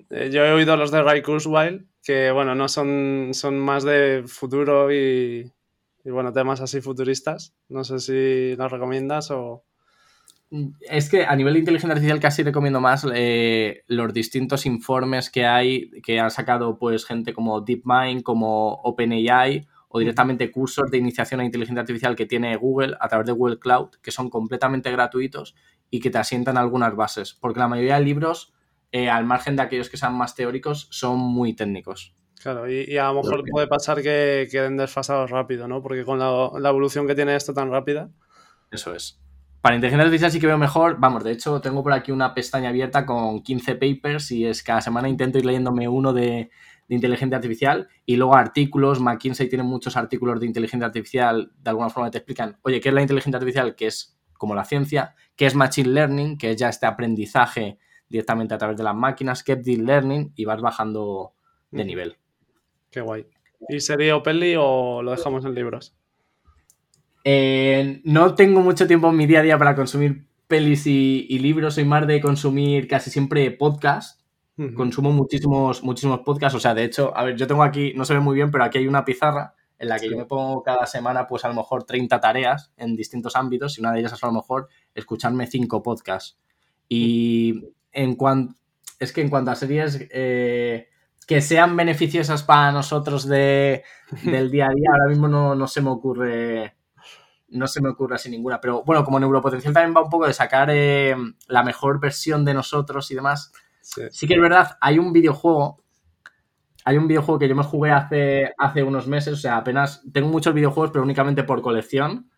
Eh, 0.10 0.30
yo 0.32 0.46
he 0.46 0.54
oído 0.54 0.78
los 0.78 0.92
de 0.92 1.04
Ray 1.04 1.22
Kurzweil, 1.22 1.86
que 2.02 2.32
bueno, 2.32 2.56
no 2.56 2.70
son, 2.70 3.32
son 3.34 3.60
más 3.60 3.84
de 3.84 4.24
futuro 4.26 4.90
y, 4.90 5.52
y, 6.08 6.10
bueno, 6.10 6.32
temas 6.32 6.62
así 6.62 6.80
futuristas. 6.80 7.54
No 7.68 7.84
sé 7.84 8.00
si 8.00 8.56
los 8.56 8.72
recomiendas 8.72 9.30
o. 9.30 9.66
Es 10.80 11.10
que 11.10 11.26
a 11.26 11.36
nivel 11.36 11.56
de 11.56 11.60
inteligencia 11.60 11.92
artificial 11.92 12.22
casi 12.22 12.44
recomiendo 12.44 12.80
más 12.80 13.06
eh, 13.14 13.84
los 13.88 14.14
distintos 14.14 14.66
informes 14.66 15.30
que 15.30 15.46
hay, 15.46 15.92
que 16.02 16.22
han 16.22 16.32
sacado 16.32 16.80
pues 16.80 17.06
gente 17.06 17.34
como 17.34 17.60
DeepMind, 17.60 18.24
como 18.24 18.76
OpenAI 18.84 19.68
o 19.90 20.00
directamente 20.00 20.50
cursos 20.50 20.90
de 20.90 20.98
iniciación 20.98 21.42
a 21.42 21.46
inteligencia 21.46 21.82
artificial 21.82 22.16
que 22.16 22.26
tiene 22.26 22.56
Google 22.56 22.96
a 23.02 23.10
través 23.10 23.28
de 23.28 23.34
Google 23.34 23.60
Cloud, 23.60 23.90
que 24.02 24.12
son 24.12 24.30
completamente 24.30 24.90
gratuitos 24.90 25.56
y 25.90 26.00
que 26.00 26.10
te 26.10 26.20
asientan 26.20 26.58
algunas 26.58 26.96
bases, 26.96 27.34
porque 27.34 27.60
la 27.60 27.68
mayoría 27.68 27.96
de 27.96 28.06
libros, 28.06 28.54
eh, 28.94 29.10
al 29.10 29.26
margen 29.26 29.58
de 29.58 29.64
aquellos 29.64 29.90
que 29.90 29.98
sean 29.98 30.14
más 30.14 30.36
teóricos, 30.36 30.88
son 30.90 31.20
muy 31.20 31.54
técnicos. 31.54 32.17
Claro, 32.42 32.70
y, 32.70 32.86
y 32.88 32.98
a 32.98 33.08
lo 33.08 33.22
mejor 33.22 33.44
puede 33.50 33.68
pasar 33.68 34.02
que 34.02 34.48
queden 34.52 34.78
desfasados 34.78 35.32
rápido, 35.32 35.68
¿no? 35.68 35.82
Porque 35.82 36.06
con 36.06 36.20
la, 36.20 36.52
la, 36.60 36.70
evolución 36.70 37.08
que 37.08 37.16
tiene 37.16 37.36
esto 37.36 37.54
tan 37.54 37.72
rápida. 37.72 38.10
Eso 38.72 38.94
es. 38.94 39.20
Para 39.62 39.76
inteligencia 39.76 40.06
artificial 40.06 40.32
sí 40.32 40.40
que 40.40 40.48
veo 40.48 40.58
mejor. 40.58 40.98
Vamos, 41.00 41.24
de 41.24 41.32
hecho, 41.32 41.60
tengo 41.62 41.84
por 41.84 41.94
aquí 41.94 42.12
una 42.12 42.34
pestaña 42.34 42.70
abierta 42.70 43.06
con 43.06 43.42
15 43.42 43.76
papers 43.76 44.32
y 44.32 44.46
es 44.46 44.62
cada 44.62 44.82
semana 44.82 45.10
intento 45.10 45.40
ir 45.40 45.46
leyéndome 45.46 45.88
uno 45.88 46.14
de, 46.14 46.52
de 46.88 46.96
inteligencia 46.96 47.38
artificial 47.38 47.88
y 48.06 48.16
luego 48.16 48.36
artículos. 48.36 49.00
McKinsey 49.00 49.50
tiene 49.50 49.64
muchos 49.64 49.98
artículos 49.98 50.40
de 50.40 50.46
inteligencia 50.46 50.86
artificial, 50.86 51.52
de 51.58 51.70
alguna 51.70 51.90
forma 51.90 52.12
te 52.12 52.20
explican, 52.20 52.58
oye, 52.62 52.80
¿qué 52.80 52.90
es 52.90 52.96
la 52.96 53.02
inteligencia 53.02 53.38
artificial? 53.38 53.76
Que 53.76 53.88
es 53.88 54.18
como 54.34 54.56
la 54.56 54.64
ciencia, 54.64 55.16
¿qué 55.36 55.48
es 55.48 55.56
machine 55.56 55.90
learning? 55.90 56.38
Que 56.38 56.52
es 56.52 56.58
ya 56.58 56.70
este 56.70 56.86
aprendizaje 56.86 57.80
directamente 58.08 58.54
a 58.54 58.58
través 58.58 58.78
de 58.78 58.84
las 58.84 58.96
máquinas, 58.96 59.44
¿qué 59.44 59.54
es 59.54 59.64
deep 59.64 59.82
learning? 59.82 60.34
Y 60.36 60.46
vas 60.46 60.62
bajando 60.62 61.34
de 61.72 61.84
nivel. 61.84 62.18
Qué 62.92 63.02
guay. 63.02 63.26
¿Y 63.70 63.80
serie 63.80 64.14
o 64.14 64.24
peli 64.24 64.56
o 64.58 65.02
lo 65.02 65.12
dejamos 65.12 65.46
en 65.46 65.56
libros? 65.56 65.96
Eh, 67.24 68.02
no 68.04 68.36
tengo 68.36 68.62
mucho 68.62 68.88
tiempo 68.88 69.10
en 69.10 69.18
mi 69.18 69.26
día 69.26 69.40
a 69.40 69.44
día 69.44 69.58
para 69.58 69.76
consumir 69.76 70.28
pelis 70.48 70.88
y, 70.88 71.26
y 71.30 71.40
libros, 71.40 71.76
soy 71.76 71.84
más 71.86 72.08
de 72.08 72.22
consumir 72.22 72.88
casi 72.88 73.10
siempre 73.10 73.52
podcast 73.52 74.22
Uh 74.58 74.64
-huh. 74.64 74.74
Consumo 74.74 75.12
muchísimos, 75.12 75.84
muchísimos 75.84 76.22
podcasts. 76.22 76.56
O 76.56 76.60
sea, 76.60 76.74
de 76.74 76.84
hecho, 76.84 77.16
a 77.16 77.24
ver, 77.24 77.36
yo 77.36 77.46
tengo 77.48 77.64
aquí, 77.64 77.94
no 77.96 78.06
se 78.06 78.14
ve 78.16 78.20
muy 78.20 78.36
bien, 78.36 78.50
pero 78.50 78.64
aquí 78.64 78.80
hay 78.80 78.88
una 78.88 79.06
pizarra 79.06 79.54
en 79.78 79.90
la 79.90 79.96
que 80.00 80.06
sí. 80.06 80.10
yo 80.12 80.18
me 80.18 80.26
pongo 80.26 80.64
cada 80.64 80.88
semana, 80.88 81.28
pues 81.28 81.46
a 81.46 81.50
lo 81.50 81.54
mejor 81.54 81.84
30 81.84 82.20
tareas 82.20 82.74
en 82.78 82.96
distintos 82.96 83.36
ámbitos, 83.36 83.78
y 83.78 83.82
una 83.82 83.92
de 83.92 84.00
ellas 84.00 84.14
es 84.14 84.24
a 84.24 84.28
lo 84.28 84.34
mejor 84.34 84.68
escucharme 84.96 85.46
cinco 85.46 85.84
podcasts. 85.84 86.40
Y 86.90 87.66
en 87.92 88.16
cuanto. 88.16 88.56
Es 89.00 89.14
que 89.14 89.22
en 89.22 89.30
cuanto 89.30 89.52
a 89.52 89.56
series 89.56 90.08
eh, 90.10 90.88
que 91.28 91.42
sean 91.42 91.76
beneficiosas 91.76 92.44
para 92.44 92.72
nosotros 92.72 93.28
de, 93.28 93.84
del 94.24 94.50
día 94.50 94.68
a 94.68 94.70
día, 94.74 94.90
ahora 94.92 95.10
mismo 95.10 95.28
no, 95.28 95.56
no 95.56 95.68
se 95.68 95.82
me 95.82 95.90
ocurre. 95.92 96.76
No 97.50 97.68
se 97.68 97.82
me 97.82 97.90
ocurre 97.90 98.16
así 98.16 98.30
ninguna. 98.30 98.60
Pero 98.60 98.84
bueno, 98.84 99.06
como 99.06 99.20
Neuropotencial 99.20 99.74
también 99.74 99.96
va 99.96 100.04
un 100.04 100.10
poco 100.10 100.28
de 100.28 100.34
sacar 100.34 100.70
eh, 100.72 101.16
la 101.48 101.64
mejor 101.64 102.00
versión 102.00 102.44
de 102.44 102.54
nosotros 102.54 103.10
y 103.12 103.16
demás 103.16 103.52
Sí. 103.82 104.02
sí. 104.12 104.28
que 104.28 104.34
es 104.34 104.42
verdad, 104.42 104.78
hay 104.82 105.00
un 105.00 105.14
videojuego. 105.14 105.82
Hay 106.86 106.98
un 106.98 107.08
videojuego 107.08 107.40
que 107.40 107.48
yo 107.50 107.56
me 107.56 107.64
jugué 107.64 107.92
hace, 107.92 108.52
hace 108.58 108.84
unos 108.84 109.08
meses. 109.08 109.34
O 109.34 109.38
sea, 109.38 109.58
apenas 109.58 110.04
tengo 110.14 110.30
muchos 110.30 110.54
videojuegos, 110.54 110.92
pero 110.92 111.04
únicamente 111.04 111.44
por 111.44 111.62
colección. 111.62 112.30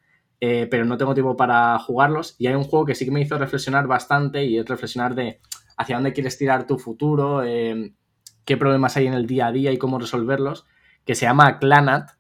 Eh, 0.41 0.68
pero 0.72 0.86
no 0.86 0.98
tengo 0.98 1.14
tiempo 1.14 1.36
para 1.36 1.78
jugarlos. 1.80 2.36
Y 2.40 2.48
hay 2.48 2.56
un 2.56 2.64
juego 2.64 2.86
que 2.86 2.95
sí 2.95 3.06
que 3.06 3.11
me 3.11 3.22
hizo 3.22 3.38
reflexionar 3.38 3.88
bastante. 3.88 4.44
Y 4.45 4.57
es 4.57 4.66
reflexionar 4.68 5.14
de 5.16 5.40
hacia 5.78 5.95
dónde 5.95 6.14
quieres 6.14 6.38
tirar 6.38 6.66
tu 6.68 6.78
futuro. 6.80 7.44
Eh, 7.44 7.94
qué 8.49 8.57
problemas 8.57 8.97
hay 8.97 9.05
en 9.05 9.13
el 9.13 9.27
día 9.27 9.45
a 9.45 9.51
día 9.51 9.71
y 9.71 9.77
cómo 9.77 9.99
resolverlos. 9.99 10.65
Que 11.05 11.13
se 11.13 11.27
llama 11.27 11.59
Clanat. 11.59 12.13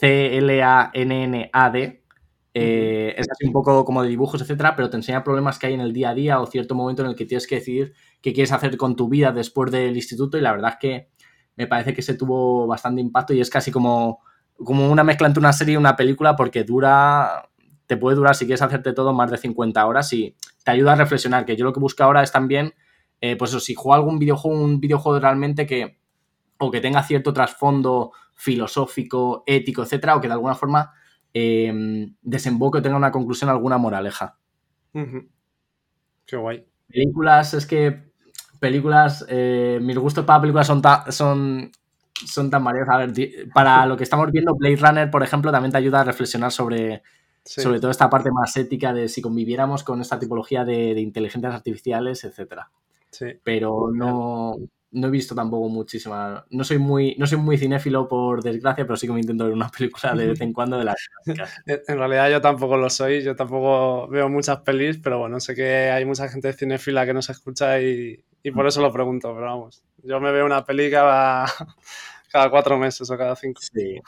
C-L-A-N-N-A-D. 0.00 0.82
Eh, 2.52 3.14
es 3.16 3.30
así 3.30 3.46
un 3.46 3.52
poco 3.52 3.84
como 3.84 4.02
de 4.02 4.08
dibujos, 4.08 4.42
etcétera, 4.42 4.74
pero 4.74 4.90
te 4.90 4.96
enseña 4.96 5.22
problemas 5.22 5.56
que 5.56 5.68
hay 5.68 5.74
en 5.74 5.80
el 5.80 5.92
día 5.92 6.10
a 6.10 6.14
día 6.14 6.40
o 6.40 6.46
cierto 6.46 6.74
momento 6.74 7.02
en 7.02 7.10
el 7.10 7.14
que 7.14 7.26
tienes 7.26 7.46
que 7.46 7.54
decidir 7.56 7.92
qué 8.20 8.32
quieres 8.32 8.50
hacer 8.50 8.76
con 8.76 8.96
tu 8.96 9.08
vida 9.08 9.30
después 9.30 9.70
del 9.70 9.94
instituto 9.94 10.36
y 10.36 10.40
la 10.40 10.50
verdad 10.50 10.72
es 10.72 10.78
que 10.80 11.10
me 11.54 11.68
parece 11.68 11.94
que 11.94 12.02
se 12.02 12.14
tuvo 12.14 12.66
bastante 12.66 13.00
impacto 13.00 13.32
y 13.32 13.40
es 13.40 13.48
casi 13.48 13.70
como, 13.70 14.20
como 14.56 14.90
una 14.90 15.04
mezcla 15.04 15.28
entre 15.28 15.38
una 15.38 15.52
serie 15.52 15.74
y 15.74 15.76
una 15.76 15.94
película 15.94 16.34
porque 16.34 16.64
dura, 16.64 17.48
te 17.86 17.96
puede 17.96 18.16
durar 18.16 18.34
si 18.34 18.46
quieres 18.46 18.62
hacerte 18.62 18.92
todo 18.92 19.12
más 19.12 19.30
de 19.30 19.36
50 19.36 19.86
horas 19.86 20.12
y 20.12 20.34
te 20.64 20.72
ayuda 20.72 20.94
a 20.94 20.96
reflexionar, 20.96 21.44
que 21.44 21.54
yo 21.54 21.64
lo 21.64 21.72
que 21.72 21.78
busco 21.78 22.02
ahora 22.02 22.24
es 22.24 22.32
también, 22.32 22.74
eh, 23.20 23.36
pues 23.36 23.50
eso, 23.50 23.60
si 23.60 23.74
juego 23.74 23.94
algún 23.94 24.18
videojuego, 24.18 24.62
un 24.62 24.80
videojuego 24.80 25.18
realmente 25.20 25.66
que, 25.66 25.98
o 26.58 26.70
que 26.70 26.80
tenga 26.80 27.02
cierto 27.02 27.32
trasfondo 27.32 28.12
filosófico, 28.34 29.42
ético, 29.46 29.82
etcétera, 29.82 30.16
o 30.16 30.20
que 30.20 30.28
de 30.28 30.34
alguna 30.34 30.54
forma 30.54 30.92
eh, 31.34 32.08
desemboque 32.22 32.78
o 32.78 32.82
tenga 32.82 32.96
una 32.96 33.10
conclusión, 33.10 33.50
alguna 33.50 33.78
moraleja. 33.78 34.38
Qué 36.26 36.36
guay. 36.36 36.64
Películas, 36.88 37.54
es 37.54 37.66
que 37.66 38.12
películas, 38.60 39.24
eh, 39.28 39.78
mis 39.82 39.98
gustos 39.98 40.24
para 40.24 40.40
películas 40.40 40.66
son, 40.66 40.82
son, 41.10 41.70
son 42.26 42.50
tan 42.50 42.64
variados. 42.64 42.88
A 42.90 42.98
ver, 42.98 43.12
para 43.52 43.86
lo 43.86 43.96
que 43.96 44.04
estamos 44.04 44.30
viendo, 44.30 44.54
Blade 44.54 44.76
Runner, 44.76 45.10
por 45.10 45.22
ejemplo, 45.22 45.50
también 45.50 45.72
te 45.72 45.78
ayuda 45.78 46.00
a 46.00 46.04
reflexionar 46.04 46.52
sobre, 46.52 47.02
sobre 47.44 47.80
toda 47.80 47.90
esta 47.90 48.08
parte 48.10 48.30
más 48.32 48.56
ética 48.56 48.92
de 48.92 49.08
si 49.08 49.20
conviviéramos 49.22 49.84
con 49.84 50.00
esta 50.00 50.18
tipología 50.18 50.64
de, 50.64 50.94
de 50.94 51.00
inteligencias 51.00 51.54
artificiales, 51.54 52.24
etcétera. 52.24 52.70
Sí. 53.10 53.26
Pero 53.42 53.90
no, 53.92 54.56
no 54.90 55.06
he 55.06 55.10
visto 55.10 55.34
tampoco 55.34 55.68
muchísimas. 55.68 56.44
No 56.50 56.64
soy 56.64 56.78
muy, 56.78 57.14
no 57.18 57.26
soy 57.26 57.38
muy 57.38 57.58
cinéfilo 57.58 58.08
por 58.08 58.42
desgracia, 58.42 58.84
pero 58.86 58.96
sí 58.96 59.06
que 59.06 59.12
me 59.12 59.20
intento 59.20 59.44
ver 59.44 59.52
una 59.52 59.68
película 59.68 60.14
de 60.14 60.28
vez 60.28 60.40
en 60.40 60.52
cuando 60.52 60.78
de 60.78 60.84
las 60.84 60.96
En 61.66 61.98
realidad 61.98 62.30
yo 62.30 62.40
tampoco 62.40 62.76
lo 62.76 62.90
soy, 62.90 63.22
yo 63.22 63.36
tampoco 63.36 64.08
veo 64.08 64.28
muchas 64.28 64.58
pelis, 64.60 64.98
pero 64.98 65.18
bueno, 65.18 65.40
sé 65.40 65.54
que 65.54 65.90
hay 65.90 66.04
mucha 66.04 66.28
gente 66.28 66.52
cinéfila 66.52 67.06
que 67.06 67.14
nos 67.14 67.28
escucha 67.30 67.80
y, 67.80 68.24
y 68.42 68.50
por 68.50 68.66
eso 68.66 68.80
lo 68.80 68.92
pregunto, 68.92 69.32
pero 69.34 69.46
vamos, 69.46 69.82
yo 70.02 70.20
me 70.20 70.32
veo 70.32 70.46
una 70.46 70.64
peli 70.64 70.90
cada, 70.90 71.44
cada 72.32 72.50
cuatro 72.50 72.78
meses 72.78 73.10
o 73.10 73.18
cada 73.18 73.34
cinco. 73.36 73.60
Sí. 73.60 74.00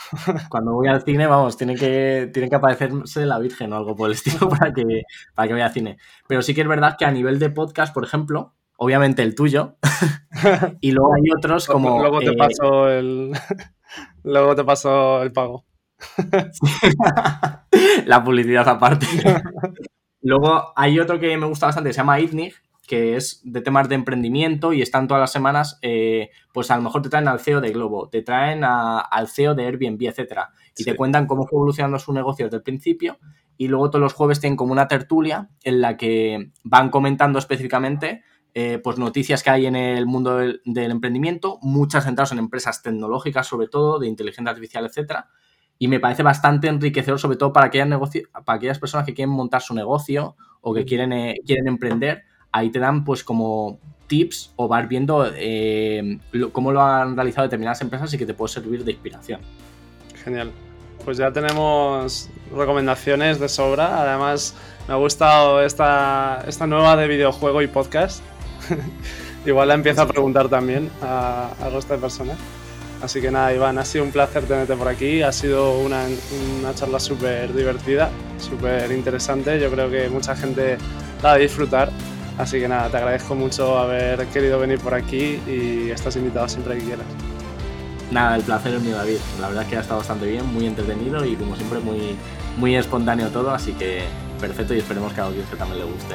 Cuando 0.48 0.72
voy 0.72 0.89
al 0.89 1.02
cine, 1.02 1.27
vamos, 1.27 1.56
tiene 1.56 1.74
que, 1.74 2.31
tiene 2.32 2.48
que 2.48 2.56
aparecerse 2.56 3.27
la 3.27 3.39
Virgen 3.39 3.72
o 3.72 3.77
algo 3.77 3.97
por 3.97 4.09
el 4.09 4.14
estilo 4.14 4.48
para 4.48 4.72
que, 4.72 5.02
para 5.35 5.48
que 5.48 5.55
vaya 5.55 5.66
al 5.66 5.72
cine. 5.72 5.98
Pero 6.27 6.43
sí 6.43 6.55
que 6.55 6.62
es 6.62 6.68
verdad 6.68 6.97
que 6.98 7.05
a 7.05 7.10
nivel 7.10 7.39
de 7.39 7.51
podcast, 7.51 7.93
por 7.93 8.05
ejemplo, 8.05 8.55
obviamente 8.82 9.23
el 9.23 9.35
tuyo, 9.35 9.77
y 10.81 10.93
luego 10.93 11.12
hay 11.15 11.31
otros 11.36 11.66
como... 11.66 12.01
Luego 12.01 12.20
te, 12.20 12.32
paso 12.32 12.89
el... 12.89 13.31
luego 14.24 14.55
te 14.55 14.65
paso 14.65 15.23
el 15.23 15.32
pago. 15.32 15.66
La 18.07 18.24
publicidad 18.24 18.66
aparte. 18.66 19.07
luego 20.23 20.73
hay 20.77 20.98
otro 20.98 21.20
que 21.20 21.36
me 21.36 21.44
gusta 21.44 21.66
bastante, 21.66 21.93
se 21.93 21.98
llama 21.98 22.20
ITNIG, 22.20 22.55
que 22.89 23.16
es 23.16 23.43
de 23.44 23.61
temas 23.61 23.86
de 23.90 23.97
emprendimiento 23.97 24.73
y 24.73 24.81
están 24.81 25.07
todas 25.07 25.20
las 25.20 25.32
semanas, 25.32 25.78
eh, 25.82 26.31
pues 26.55 26.70
a 26.70 26.77
lo 26.77 26.82
mejor 26.82 27.02
te 27.02 27.11
traen 27.11 27.28
al 27.28 27.40
CEO 27.40 27.61
de 27.61 27.73
Globo, 27.73 28.09
te 28.09 28.23
traen 28.23 28.65
al 28.65 29.28
CEO 29.28 29.55
de 29.55 29.66
Airbnb, 29.66 30.02
etcétera, 30.09 30.52
y 30.74 30.85
te 30.85 30.97
cuentan 30.97 31.27
cómo 31.27 31.47
fue 31.47 31.59
evolucionando 31.59 31.98
su 31.98 32.15
negocio 32.15 32.47
desde 32.47 32.57
el 32.57 32.62
principio 32.62 33.19
y 33.59 33.69
luego 33.69 33.90
todos 33.90 34.02
los 34.02 34.15
jueves 34.15 34.40
tienen 34.40 34.57
como 34.57 34.73
una 34.73 34.89
tertulia 34.89 35.51
en 35.65 35.82
la 35.82 35.98
que 35.98 36.51
van 36.65 36.89
comentando 36.89 37.39
específicamente 37.39 38.23
eh, 38.55 38.81
pues 38.82 38.98
noticias 38.98 39.43
que 39.43 39.51
hay 39.51 39.66
en 39.66 39.77
el 39.77 40.06
mundo 40.06 40.36
del, 40.36 40.60
emprendimiento, 40.64 41.59
muchas 41.62 42.05
centradas 42.05 42.32
en 42.32 42.39
empresas 42.39 42.82
tecnológicas, 42.82 43.47
sobre 43.47 43.68
todo, 43.68 43.98
de 43.98 44.09
inteligencia 44.09 44.51
artificial, 44.51 44.85
etcétera. 44.86 45.28
Y 45.78 45.89
me 45.89 46.01
parece 46.01 46.22
bastante 46.22 46.68
enriquecedor, 46.68 47.18
sobre 47.18 47.36
todo 47.36 47.52
para 47.52 47.66
aquellas, 47.66 47.89
para 48.44 48.56
aquellas 48.56 48.78
personas 48.78 49.06
que 49.06 49.14
quieren 49.14 49.31
montar 49.31 49.62
su 49.62 49.74
negocio 49.74 50.36
o 50.60 50.74
que 50.74 50.85
quieren, 50.85 51.12
eh, 51.12 51.36
quieren 51.47 51.68
emprender. 51.68 52.24
Ahí 52.52 52.70
te 52.70 52.81
dan, 52.81 53.05
pues, 53.05 53.22
como 53.22 53.78
tips 54.09 54.52
o 54.56 54.66
vas 54.66 54.89
viendo 54.89 55.31
eh, 55.36 56.18
cómo 56.51 56.72
lo 56.72 56.82
han 56.82 57.14
realizado 57.14 57.47
determinadas 57.47 57.81
empresas 57.81 58.12
y 58.12 58.18
que 58.18 58.27
te 58.27 58.35
puede 58.35 58.52
servir 58.52 58.85
de 58.85 58.90
inspiración. 58.90 59.40
Genial. 60.24 60.51
Pues 61.05 61.16
ya 61.16 61.32
tenemos 61.32 62.28
recomendaciones 62.55 63.39
de 63.39 63.48
sobra. 63.48 64.02
Además, 64.02 64.55
me 64.89 64.94
ha 64.94 64.97
gustado 64.97 65.62
esta, 65.62 66.44
esta 66.47 66.66
nueva 66.66 66.97
de 66.97 67.06
videojuego 67.06 67.62
y 67.62 67.68
podcast 67.68 68.22
Igual 69.47 69.68
la 69.68 69.74
empiezo 69.74 70.02
a 70.02 70.06
preguntar 70.09 70.48
también 70.48 70.90
a, 71.02 71.51
a 71.60 71.70
resto 71.70 71.94
de 71.94 72.01
personas. 72.01 72.36
Así 73.02 73.20
que 73.20 73.30
nada, 73.30 73.55
Iván, 73.55 73.78
ha 73.78 73.84
sido 73.84 74.05
un 74.05 74.12
placer 74.12 74.44
tenerte 74.44 74.76
por 74.76 74.88
aquí. 74.88 75.22
Ha 75.22 75.32
sido 75.32 75.78
una, 75.78 76.05
una 76.60 76.74
charla 76.74 77.01
súper 77.01 77.52
divertida, 77.55 78.10
súper 78.38 78.92
interesante. 78.92 79.59
Yo 79.59 79.70
creo 79.70 79.90
que 79.90 80.09
mucha 80.10 80.36
gente 80.36 80.76
la 81.22 81.30
va 81.30 81.34
a 81.34 81.38
disfrutar. 81.38 81.90
Así 82.36 82.59
que 82.60 82.68
nada, 82.68 82.90
te 82.90 82.97
agradezco 82.98 83.34
mucho 83.34 83.78
haber 83.78 84.26
querido 84.28 84.59
venir 84.59 84.78
por 84.80 84.94
aquí 84.94 85.40
y 85.47 85.90
estás 85.90 86.16
invitado 86.16 86.48
siempre 86.48 86.78
que 86.78 86.84
quieras. 86.84 87.06
Nada, 88.10 88.36
el 88.36 88.42
placer 88.42 88.74
es 88.74 88.82
mío, 88.82 88.97
David. 88.97 89.18
La 89.40 89.48
verdad 89.48 89.62
es 89.62 89.68
que 89.70 89.76
ha 89.76 89.80
estado 89.80 90.01
bastante 90.01 90.26
bien, 90.26 90.44
muy 90.52 90.66
entretenido 90.66 91.24
y 91.24 91.36
como 91.36 91.56
siempre 91.56 91.78
muy, 91.80 92.16
muy 92.59 92.76
espontáneo 92.76 93.28
todo. 93.28 93.51
Así 93.51 93.72
que 93.72 94.02
perfecto 94.40 94.74
y 94.74 94.78
esperemos 94.78 95.12
que 95.12 95.20
a 95.20 95.24
la 95.24 95.30
audiencia 95.30 95.56
también 95.56 95.80
le 95.80 95.92
guste. 95.92 96.14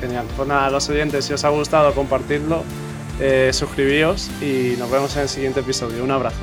Genial. 0.00 0.26
Pues 0.36 0.48
nada, 0.48 0.70
los 0.70 0.88
oyentes, 0.88 1.24
si 1.24 1.32
os 1.32 1.44
ha 1.44 1.50
gustado, 1.50 1.94
compartidlo, 1.94 2.64
eh, 3.20 3.50
suscribíos 3.52 4.30
y 4.40 4.76
nos 4.78 4.90
vemos 4.90 5.14
en 5.16 5.22
el 5.22 5.28
siguiente 5.28 5.60
episodio. 5.60 6.02
Un 6.02 6.10
abrazo. 6.10 6.40